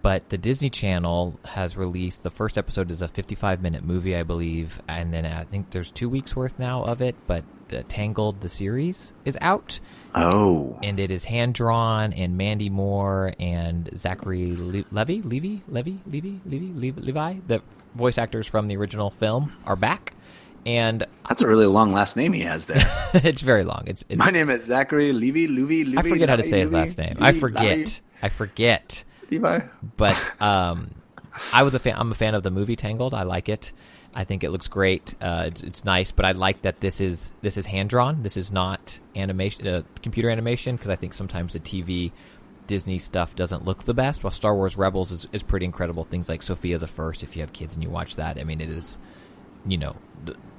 But 0.00 0.28
the 0.30 0.38
Disney 0.38 0.70
Channel 0.70 1.38
has 1.44 1.76
released 1.76 2.22
the 2.22 2.30
first 2.30 2.56
episode 2.56 2.90
is 2.90 3.02
a 3.02 3.08
55 3.08 3.60
minute 3.60 3.82
movie, 3.84 4.16
I 4.16 4.22
believe, 4.22 4.80
and 4.88 5.12
then 5.12 5.26
I 5.26 5.44
think 5.44 5.70
there's 5.70 5.90
two 5.90 6.08
weeks 6.08 6.34
worth 6.36 6.58
now 6.58 6.84
of 6.84 7.02
it. 7.02 7.16
But 7.26 7.44
uh, 7.72 7.82
Tangled 7.88 8.40
the 8.40 8.48
series 8.48 9.12
is 9.24 9.36
out, 9.40 9.78
Oh, 10.14 10.78
and 10.82 10.98
it 10.98 11.10
is 11.10 11.24
hand 11.26 11.54
drawn, 11.54 12.12
and 12.14 12.38
Mandy 12.38 12.70
Moore 12.70 13.34
and 13.40 13.90
Zachary 13.96 14.54
Le- 14.56 14.84
Levy, 14.90 15.20
Levy, 15.20 15.62
Levy, 15.68 15.98
Levy, 16.06 16.40
Levy, 16.46 16.68
Levi, 16.72 17.00
Levi, 17.00 17.34
the 17.46 17.60
voice 17.94 18.18
actors 18.18 18.46
from 18.46 18.68
the 18.68 18.76
original 18.76 19.10
film 19.10 19.52
are 19.66 19.76
back, 19.76 20.14
and 20.66 21.06
that's 21.28 21.42
a 21.42 21.48
really 21.48 21.66
long 21.66 21.92
last 21.92 22.16
name 22.16 22.32
he 22.32 22.42
has 22.42 22.66
there. 22.66 22.84
it's 23.14 23.42
very 23.42 23.64
long. 23.64 23.84
It's, 23.86 24.04
it's 24.08 24.18
My 24.18 24.30
name 24.30 24.50
is 24.50 24.64
Zachary 24.64 25.12
Levy. 25.12 25.46
Levy. 25.46 25.84
Levy 25.84 25.98
I 25.98 26.02
forget 26.02 26.28
how 26.28 26.36
to 26.36 26.42
say 26.42 26.60
his 26.60 26.72
Levy, 26.72 26.88
last 26.88 26.98
name. 26.98 27.16
I 27.20 27.32
forget. 27.32 28.00
I 28.22 28.28
forget. 28.28 29.04
Levi. 29.30 29.60
But 29.96 30.42
um, 30.42 30.90
I 31.52 31.62
was 31.62 31.74
a 31.74 31.78
fan. 31.78 31.94
I'm 31.96 32.10
a 32.10 32.14
fan 32.14 32.34
of 32.34 32.42
the 32.42 32.50
movie 32.50 32.76
Tangled. 32.76 33.14
I 33.14 33.22
like 33.22 33.48
it. 33.48 33.72
I 34.14 34.24
think 34.24 34.42
it 34.42 34.50
looks 34.50 34.68
great. 34.68 35.14
Uh, 35.20 35.44
it's 35.46 35.62
it's 35.62 35.84
nice, 35.84 36.12
but 36.12 36.24
I 36.24 36.32
like 36.32 36.62
that 36.62 36.80
this 36.80 37.00
is 37.00 37.32
this 37.42 37.56
is 37.56 37.66
hand 37.66 37.90
drawn. 37.90 38.22
This 38.22 38.36
is 38.36 38.50
not 38.50 38.98
animation, 39.14 39.66
uh, 39.66 39.82
computer 40.02 40.30
animation, 40.30 40.76
because 40.76 40.88
I 40.88 40.96
think 40.96 41.14
sometimes 41.14 41.52
the 41.52 41.60
TV 41.60 42.12
Disney 42.68 43.00
stuff 43.00 43.34
doesn't 43.34 43.64
look 43.64 43.82
the 43.82 43.94
best. 43.94 44.22
While 44.22 44.30
Star 44.30 44.54
Wars 44.54 44.76
Rebels 44.76 45.10
is, 45.10 45.26
is 45.32 45.42
pretty 45.42 45.66
incredible. 45.66 46.04
Things 46.04 46.28
like 46.28 46.44
Sofia 46.44 46.78
the 46.78 46.86
First. 46.86 47.24
If 47.24 47.34
you 47.34 47.42
have 47.42 47.52
kids 47.52 47.74
and 47.74 47.82
you 47.82 47.90
watch 47.90 48.14
that, 48.14 48.38
I 48.38 48.44
mean, 48.44 48.60
it 48.60 48.70
is, 48.70 48.96
you 49.66 49.78
know, 49.78 49.96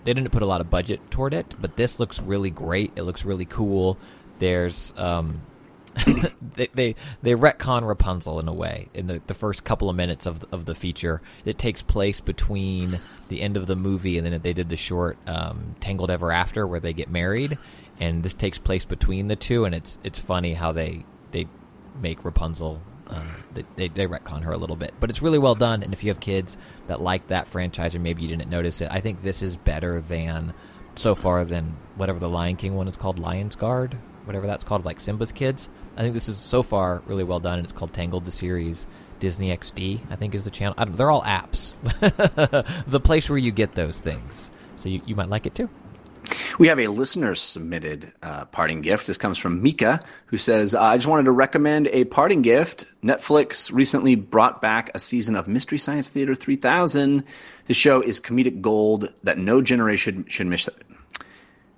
they 0.03 0.13
didn't 0.13 0.31
put 0.31 0.41
a 0.41 0.45
lot 0.45 0.59
of 0.59 0.69
budget 0.69 0.99
toward 1.09 1.33
it, 1.33 1.55
but 1.61 1.77
this 1.77 1.99
looks 1.99 2.21
really 2.21 2.49
great. 2.49 2.91
It 2.97 3.03
looks 3.03 3.23
really 3.23 3.45
cool. 3.45 3.97
There's 4.39 4.93
um, 4.97 5.41
they, 6.55 6.67
they 6.73 6.95
they 7.21 7.33
retcon 7.33 7.87
Rapunzel 7.87 8.39
in 8.39 8.47
a 8.47 8.53
way 8.53 8.89
in 8.93 9.07
the, 9.07 9.21
the 9.27 9.33
first 9.33 9.63
couple 9.63 9.89
of 9.89 9.95
minutes 9.95 10.25
of 10.25 10.45
of 10.51 10.65
the 10.65 10.75
feature. 10.75 11.21
It 11.45 11.57
takes 11.57 11.81
place 11.81 12.19
between 12.19 12.99
the 13.27 13.41
end 13.41 13.57
of 13.57 13.67
the 13.67 13.75
movie 13.75 14.17
and 14.17 14.25
then 14.25 14.41
they 14.41 14.53
did 14.53 14.69
the 14.69 14.77
short 14.77 15.17
um, 15.27 15.75
Tangled 15.79 16.11
Ever 16.11 16.31
After 16.31 16.65
where 16.65 16.79
they 16.79 16.93
get 16.93 17.09
married, 17.09 17.57
and 17.99 18.23
this 18.23 18.33
takes 18.33 18.57
place 18.57 18.85
between 18.85 19.27
the 19.27 19.35
two, 19.35 19.65
and 19.65 19.75
it's 19.75 19.97
it's 20.03 20.19
funny 20.19 20.53
how 20.53 20.71
they 20.71 21.05
they 21.31 21.47
make 22.01 22.23
Rapunzel. 22.23 22.81
Uh, 23.07 23.23
they, 23.53 23.65
they 23.75 23.87
they 23.87 24.07
retcon 24.07 24.43
her 24.43 24.51
a 24.51 24.57
little 24.57 24.75
bit, 24.75 24.93
but 24.99 25.09
it's 25.09 25.21
really 25.21 25.39
well 25.39 25.55
done. 25.55 25.81
And 25.81 25.93
if 25.93 26.03
you 26.03 26.09
have 26.09 26.19
kids 26.19 26.57
that 26.87 27.01
like 27.01 27.27
that 27.29 27.47
franchise, 27.47 27.95
or 27.95 27.99
maybe 27.99 28.21
you 28.21 28.27
didn't 28.27 28.49
notice 28.49 28.81
it, 28.81 28.89
I 28.91 29.01
think 29.01 29.23
this 29.23 29.41
is 29.41 29.55
better 29.55 29.99
than 29.99 30.53
so 30.95 31.15
far 31.15 31.45
than 31.45 31.75
whatever 31.95 32.19
the 32.19 32.29
Lion 32.29 32.55
King 32.55 32.75
one 32.75 32.87
is 32.87 32.97
called, 32.97 33.17
Lion's 33.17 33.55
Guard, 33.55 33.97
whatever 34.25 34.45
that's 34.45 34.63
called, 34.63 34.85
like 34.85 34.99
Simba's 34.99 35.31
kids. 35.31 35.69
I 35.97 36.01
think 36.01 36.13
this 36.13 36.29
is 36.29 36.37
so 36.37 36.61
far 36.61 37.01
really 37.07 37.23
well 37.23 37.39
done, 37.39 37.57
and 37.57 37.63
it's 37.65 37.73
called 37.73 37.93
Tangled 37.93 38.25
the 38.25 38.31
series. 38.31 38.85
Disney 39.19 39.49
XD, 39.49 39.99
I 40.09 40.15
think 40.15 40.33
is 40.33 40.45
the 40.45 40.51
channel. 40.51 40.75
They're 40.87 41.11
all 41.11 41.23
apps. 41.23 41.75
the 42.87 42.99
place 42.99 43.29
where 43.29 43.37
you 43.37 43.51
get 43.51 43.73
those 43.73 43.99
things. 43.99 44.49
So 44.77 44.87
you, 44.87 45.01
you 45.05 45.15
might 45.15 45.29
like 45.29 45.45
it 45.45 45.55
too. 45.55 45.69
We 46.57 46.67
have 46.67 46.79
a 46.79 46.87
listener 46.87 47.35
submitted 47.35 48.11
uh, 48.23 48.45
parting 48.45 48.81
gift. 48.81 49.07
This 49.07 49.17
comes 49.17 49.37
from 49.37 49.61
Mika, 49.61 49.99
who 50.27 50.37
says, 50.37 50.73
I 50.75 50.97
just 50.97 51.07
wanted 51.07 51.23
to 51.25 51.31
recommend 51.31 51.87
a 51.87 52.05
parting 52.05 52.41
gift. 52.41 52.85
Netflix 53.03 53.71
recently 53.71 54.15
brought 54.15 54.61
back 54.61 54.89
a 54.93 54.99
season 54.99 55.35
of 55.35 55.47
Mystery 55.47 55.77
Science 55.77 56.09
Theater 56.09 56.35
3000. 56.35 57.23
The 57.67 57.73
show 57.73 58.01
is 58.01 58.19
comedic 58.19 58.61
gold 58.61 59.13
that 59.23 59.37
no 59.37 59.61
generation 59.61 60.25
should 60.27 60.47
miss. 60.47 60.69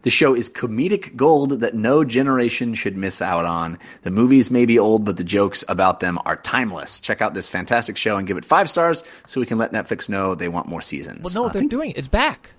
The 0.03 0.10
show 0.10 0.34
is 0.34 0.49
comedic 0.49 1.15
gold 1.15 1.60
that 1.61 1.76
no 1.76 2.03
generation 2.03 2.73
should 2.73 2.98
miss 2.98 3.22
out 3.22 3.45
on. 3.45 3.77
The 4.02 4.10
movies 4.10 4.49
may 4.49 4.65
be 4.65 4.80
old, 4.80 5.06
but 5.06 5.18
the 5.18 5.23
jokes 5.23 5.64
about 5.68 5.99
them 5.99 6.18
are 6.26 6.38
timeless. 6.38 6.99
Check 6.99 7.22
out 7.22 7.35
this 7.35 7.49
fantastic 7.49 7.98
show 7.98 8.18
and 8.18 8.26
give 8.27 8.38
it 8.38 8.45
five 8.45 8.68
stars 8.68 9.03
so 9.27 9.39
we 9.39 9.45
can 9.45 9.60
let 9.60 9.72
Netflix 9.73 10.10
know 10.10 10.34
they 10.34 10.49
want 10.49 10.68
more 10.68 10.81
seasons. 10.81 11.22
Well, 11.23 11.34
no, 11.43 11.49
I 11.49 11.53
they're 11.53 11.61
think- 11.61 11.72
doing 11.72 11.91
it. 11.91 11.98
it's 11.99 12.07
back. 12.07 12.53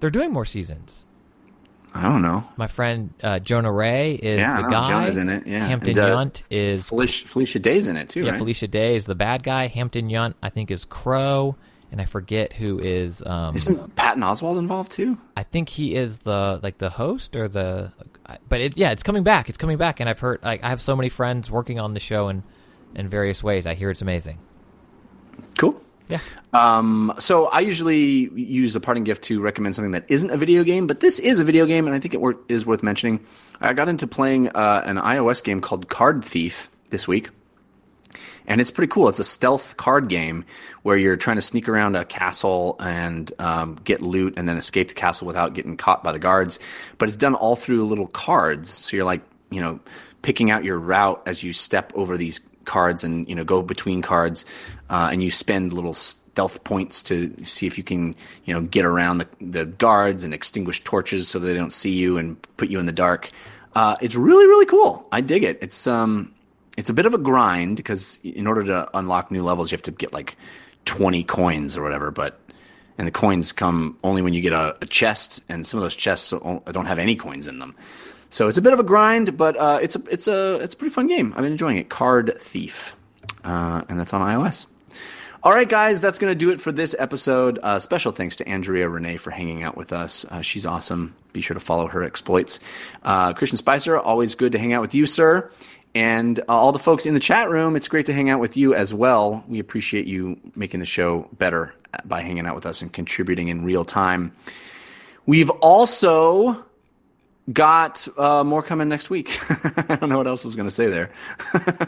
They're 0.00 0.10
doing 0.10 0.32
more 0.32 0.44
seasons. 0.44 1.04
I 1.96 2.02
don't 2.02 2.22
know. 2.22 2.44
My 2.56 2.66
friend 2.66 3.14
uh, 3.22 3.38
Jonah 3.38 3.72
Ray 3.72 4.14
is 4.14 4.40
Yeah, 4.40 4.62
the 4.62 4.68
guy. 4.68 4.90
Jonah's 4.90 5.16
in 5.16 5.28
it, 5.28 5.46
yeah. 5.46 5.64
Hampton 5.66 5.90
And, 5.90 5.98
uh, 6.00 6.16
Yount 6.16 6.42
is 6.50 6.88
Felicia, 6.88 7.28
Felicia 7.28 7.60
Day's 7.60 7.86
in 7.86 7.96
it 7.96 8.08
too, 8.08 8.24
yeah. 8.24 8.32
right? 8.32 8.38
Felicia 8.38 8.66
Day 8.66 8.96
is 8.96 9.06
the 9.06 9.14
bad 9.14 9.44
guy. 9.44 9.68
Hampton 9.68 10.08
Yount, 10.08 10.34
I 10.42 10.50
think, 10.50 10.72
is 10.72 10.84
Crow, 10.84 11.54
and 11.92 12.00
I 12.00 12.04
forget 12.04 12.52
who 12.52 12.80
is. 12.80 13.22
Um, 13.24 13.54
Isn't 13.54 13.94
Patton 13.94 14.22
Oswalt 14.24 14.58
involved 14.58 14.90
too? 14.90 15.16
I 15.36 15.44
think 15.44 15.68
he 15.68 15.94
is 15.94 16.18
the 16.18 16.58
like 16.64 16.78
the 16.78 16.90
host 16.90 17.36
or 17.36 17.46
the. 17.46 17.92
But 18.48 18.60
it, 18.60 18.76
yeah, 18.76 18.90
it's 18.90 19.04
coming 19.04 19.22
back. 19.22 19.48
It's 19.48 19.58
coming 19.58 19.76
back, 19.78 20.00
and 20.00 20.08
I've 20.08 20.18
heard 20.18 20.42
like 20.42 20.64
I 20.64 20.70
have 20.70 20.80
so 20.80 20.96
many 20.96 21.08
friends 21.08 21.48
working 21.48 21.78
on 21.78 21.94
the 21.94 22.00
show 22.00 22.28
in 22.28 22.42
in 22.96 23.08
various 23.08 23.40
ways. 23.42 23.66
I 23.66 23.74
hear 23.74 23.90
it's 23.90 24.02
amazing. 24.02 24.38
Cool. 25.58 25.80
Yeah. 26.08 26.18
Um, 26.52 27.14
so 27.18 27.46
I 27.46 27.60
usually 27.60 28.30
use 28.34 28.76
a 28.76 28.80
parting 28.80 29.04
gift 29.04 29.24
to 29.24 29.40
recommend 29.40 29.74
something 29.74 29.92
that 29.92 30.04
isn't 30.08 30.30
a 30.30 30.36
video 30.36 30.62
game, 30.62 30.86
but 30.86 31.00
this 31.00 31.18
is 31.18 31.40
a 31.40 31.44
video 31.44 31.66
game, 31.66 31.86
and 31.86 31.94
I 31.94 31.98
think 31.98 32.14
it 32.14 32.20
wor- 32.20 32.38
is 32.48 32.66
worth 32.66 32.82
mentioning. 32.82 33.24
I 33.60 33.72
got 33.72 33.88
into 33.88 34.06
playing 34.06 34.48
uh, 34.50 34.82
an 34.84 34.96
iOS 34.96 35.42
game 35.42 35.60
called 35.60 35.88
Card 35.88 36.24
Thief 36.24 36.68
this 36.90 37.08
week, 37.08 37.30
and 38.46 38.60
it's 38.60 38.70
pretty 38.70 38.90
cool. 38.90 39.08
It's 39.08 39.18
a 39.18 39.24
stealth 39.24 39.76
card 39.78 40.08
game 40.08 40.44
where 40.82 40.96
you're 40.96 41.16
trying 41.16 41.36
to 41.36 41.42
sneak 41.42 41.68
around 41.68 41.96
a 41.96 42.04
castle 42.04 42.76
and 42.78 43.32
um, 43.38 43.76
get 43.84 44.02
loot, 44.02 44.34
and 44.36 44.46
then 44.46 44.58
escape 44.58 44.88
the 44.88 44.94
castle 44.94 45.26
without 45.26 45.54
getting 45.54 45.76
caught 45.76 46.04
by 46.04 46.12
the 46.12 46.18
guards. 46.18 46.58
But 46.98 47.08
it's 47.08 47.16
done 47.16 47.34
all 47.34 47.56
through 47.56 47.86
little 47.86 48.08
cards, 48.08 48.68
so 48.68 48.96
you're 48.96 49.06
like, 49.06 49.22
you 49.50 49.60
know, 49.60 49.80
picking 50.20 50.50
out 50.50 50.64
your 50.64 50.78
route 50.78 51.22
as 51.24 51.42
you 51.42 51.52
step 51.54 51.92
over 51.94 52.16
these 52.18 52.40
cards 52.64 53.04
and 53.04 53.28
you 53.28 53.34
know 53.34 53.44
go 53.44 53.62
between 53.62 54.02
cards, 54.02 54.44
uh, 54.90 55.08
and 55.12 55.22
you 55.22 55.30
spend 55.30 55.72
little 55.72 55.94
stealth 55.94 56.64
points 56.64 57.02
to 57.04 57.32
see 57.44 57.66
if 57.66 57.78
you 57.78 57.84
can 57.84 58.14
you 58.44 58.54
know 58.54 58.60
get 58.62 58.84
around 58.84 59.18
the, 59.18 59.28
the 59.40 59.66
guards 59.66 60.24
and 60.24 60.34
extinguish 60.34 60.82
torches 60.84 61.28
so 61.28 61.38
they 61.38 61.54
don't 61.54 61.72
see 61.72 61.92
you 61.92 62.18
and 62.18 62.40
put 62.56 62.68
you 62.68 62.78
in 62.78 62.86
the 62.86 62.92
dark. 62.92 63.30
Uh, 63.74 63.96
it's 64.00 64.14
really 64.14 64.46
really 64.46 64.66
cool. 64.66 65.06
I 65.12 65.20
dig 65.20 65.44
it. 65.44 65.58
It's 65.62 65.86
um 65.86 66.34
it's 66.76 66.90
a 66.90 66.94
bit 66.94 67.06
of 67.06 67.14
a 67.14 67.18
grind 67.18 67.76
because 67.76 68.18
in 68.22 68.46
order 68.46 68.64
to 68.64 68.88
unlock 68.94 69.30
new 69.30 69.42
levels 69.42 69.70
you 69.70 69.76
have 69.76 69.82
to 69.82 69.90
get 69.90 70.12
like 70.12 70.36
20 70.84 71.22
coins 71.24 71.76
or 71.76 71.82
whatever 71.82 72.10
but 72.10 72.40
and 72.96 73.06
the 73.06 73.12
coins 73.12 73.52
come 73.52 73.98
only 74.04 74.22
when 74.22 74.34
you 74.34 74.40
get 74.40 74.52
a, 74.52 74.76
a 74.80 74.86
chest 74.86 75.42
and 75.48 75.66
some 75.66 75.78
of 75.78 75.82
those 75.82 75.96
chests 75.96 76.30
don't 76.30 76.86
have 76.86 76.98
any 76.98 77.16
coins 77.16 77.48
in 77.48 77.58
them 77.58 77.74
so 78.34 78.48
it's 78.48 78.58
a 78.58 78.62
bit 78.62 78.72
of 78.72 78.80
a 78.80 78.84
grind 78.84 79.36
but 79.36 79.56
uh, 79.56 79.78
it's 79.80 79.96
a 79.96 80.02
it's 80.10 80.26
a 80.26 80.56
it's 80.56 80.74
a 80.74 80.76
pretty 80.76 80.92
fun 80.92 81.06
game 81.06 81.32
i've 81.36 81.42
been 81.42 81.52
enjoying 81.52 81.78
it 81.78 81.88
card 81.88 82.36
thief 82.40 82.94
uh, 83.44 83.82
and 83.88 83.98
that's 83.98 84.12
on 84.12 84.20
ios 84.20 84.66
all 85.44 85.52
right, 85.52 85.68
guys, 85.68 86.00
that's 86.00 86.18
going 86.18 86.30
to 86.30 86.34
do 86.34 86.48
it 86.52 86.60
for 86.62 86.72
this 86.72 86.96
episode. 86.98 87.58
Uh, 87.62 87.78
special 87.78 88.12
thanks 88.12 88.36
to 88.36 88.48
Andrea 88.48 88.88
Rene 88.88 89.18
for 89.18 89.30
hanging 89.30 89.62
out 89.62 89.76
with 89.76 89.92
us. 89.92 90.24
Uh, 90.24 90.40
she's 90.40 90.64
awesome. 90.64 91.14
Be 91.34 91.42
sure 91.42 91.52
to 91.52 91.60
follow 91.60 91.86
her 91.86 92.02
exploits. 92.02 92.60
Uh, 93.02 93.34
Christian 93.34 93.58
Spicer, 93.58 93.98
always 93.98 94.36
good 94.36 94.52
to 94.52 94.58
hang 94.58 94.72
out 94.72 94.80
with 94.80 94.94
you, 94.94 95.04
sir. 95.04 95.50
And 95.94 96.38
uh, 96.40 96.44
all 96.48 96.72
the 96.72 96.78
folks 96.78 97.04
in 97.04 97.12
the 97.12 97.20
chat 97.20 97.50
room, 97.50 97.76
it's 97.76 97.88
great 97.88 98.06
to 98.06 98.14
hang 98.14 98.30
out 98.30 98.40
with 98.40 98.56
you 98.56 98.74
as 98.74 98.94
well. 98.94 99.44
We 99.46 99.58
appreciate 99.58 100.06
you 100.06 100.40
making 100.56 100.80
the 100.80 100.86
show 100.86 101.28
better 101.36 101.74
by 102.06 102.22
hanging 102.22 102.46
out 102.46 102.54
with 102.54 102.64
us 102.64 102.80
and 102.80 102.90
contributing 102.90 103.48
in 103.48 103.64
real 103.64 103.84
time. 103.84 104.32
We've 105.26 105.50
also 105.50 106.64
got 107.52 108.06
uh, 108.18 108.42
more 108.44 108.62
coming 108.62 108.88
next 108.88 109.10
week. 109.10 109.38
I 109.88 109.96
don't 109.96 110.08
know 110.08 110.18
what 110.18 110.26
else 110.26 110.44
I 110.44 110.48
was 110.48 110.56
going 110.56 110.68
to 110.68 110.74
say 110.74 110.88
there. 110.88 111.10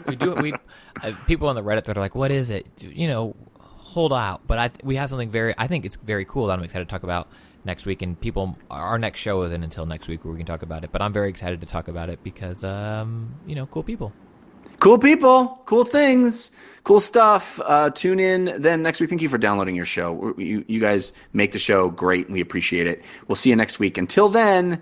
we 0.07 0.15
do 0.15 0.35
we 0.35 0.53
uh, 1.01 1.13
people 1.25 1.47
on 1.47 1.55
the 1.55 1.63
reddit 1.63 1.85
that 1.85 1.97
are 1.97 2.01
like 2.01 2.15
what 2.15 2.31
is 2.31 2.49
it 2.51 2.67
you 2.81 3.07
know 3.07 3.35
hold 3.57 4.13
out 4.13 4.41
but 4.45 4.57
i 4.59 4.69
we 4.83 4.95
have 4.95 5.09
something 5.09 5.31
very 5.31 5.55
i 5.57 5.65
think 5.65 5.85
it's 5.85 5.95
very 5.95 6.25
cool 6.25 6.47
that 6.47 6.59
i'm 6.59 6.63
excited 6.63 6.87
to 6.87 6.91
talk 6.91 7.03
about 7.03 7.29
next 7.65 7.85
week 7.85 8.01
and 8.01 8.19
people 8.19 8.57
our 8.69 8.99
next 8.99 9.19
show 9.19 9.41
isn't 9.43 9.63
until 9.63 9.85
next 9.85 10.07
week 10.07 10.23
where 10.23 10.31
we 10.31 10.37
can 10.37 10.45
talk 10.45 10.61
about 10.61 10.83
it 10.83 10.91
but 10.91 11.01
i'm 11.01 11.13
very 11.13 11.29
excited 11.29 11.61
to 11.61 11.65
talk 11.65 11.87
about 11.87 12.09
it 12.09 12.21
because 12.23 12.63
um 12.63 13.33
you 13.47 13.55
know 13.55 13.65
cool 13.65 13.83
people 13.83 14.13
cool 14.79 14.99
people, 14.99 15.59
cool 15.65 15.85
things, 15.85 16.51
cool 16.83 16.99
stuff. 16.99 17.59
Uh, 17.63 17.89
tune 17.89 18.19
in 18.19 18.61
then 18.61 18.83
next 18.83 18.99
week. 18.99 19.09
Thank 19.09 19.21
you 19.21 19.29
for 19.29 19.37
downloading 19.37 19.75
your 19.75 19.85
show. 19.85 20.35
You, 20.37 20.63
you 20.67 20.79
guys 20.79 21.13
make 21.33 21.51
the 21.51 21.59
show 21.59 21.89
great, 21.89 22.25
and 22.25 22.33
we 22.33 22.41
appreciate 22.41 22.85
it. 22.85 23.03
We'll 23.27 23.35
see 23.35 23.49
you 23.49 23.55
next 23.55 23.79
week. 23.79 23.97
Until 23.97 24.29
then, 24.29 24.81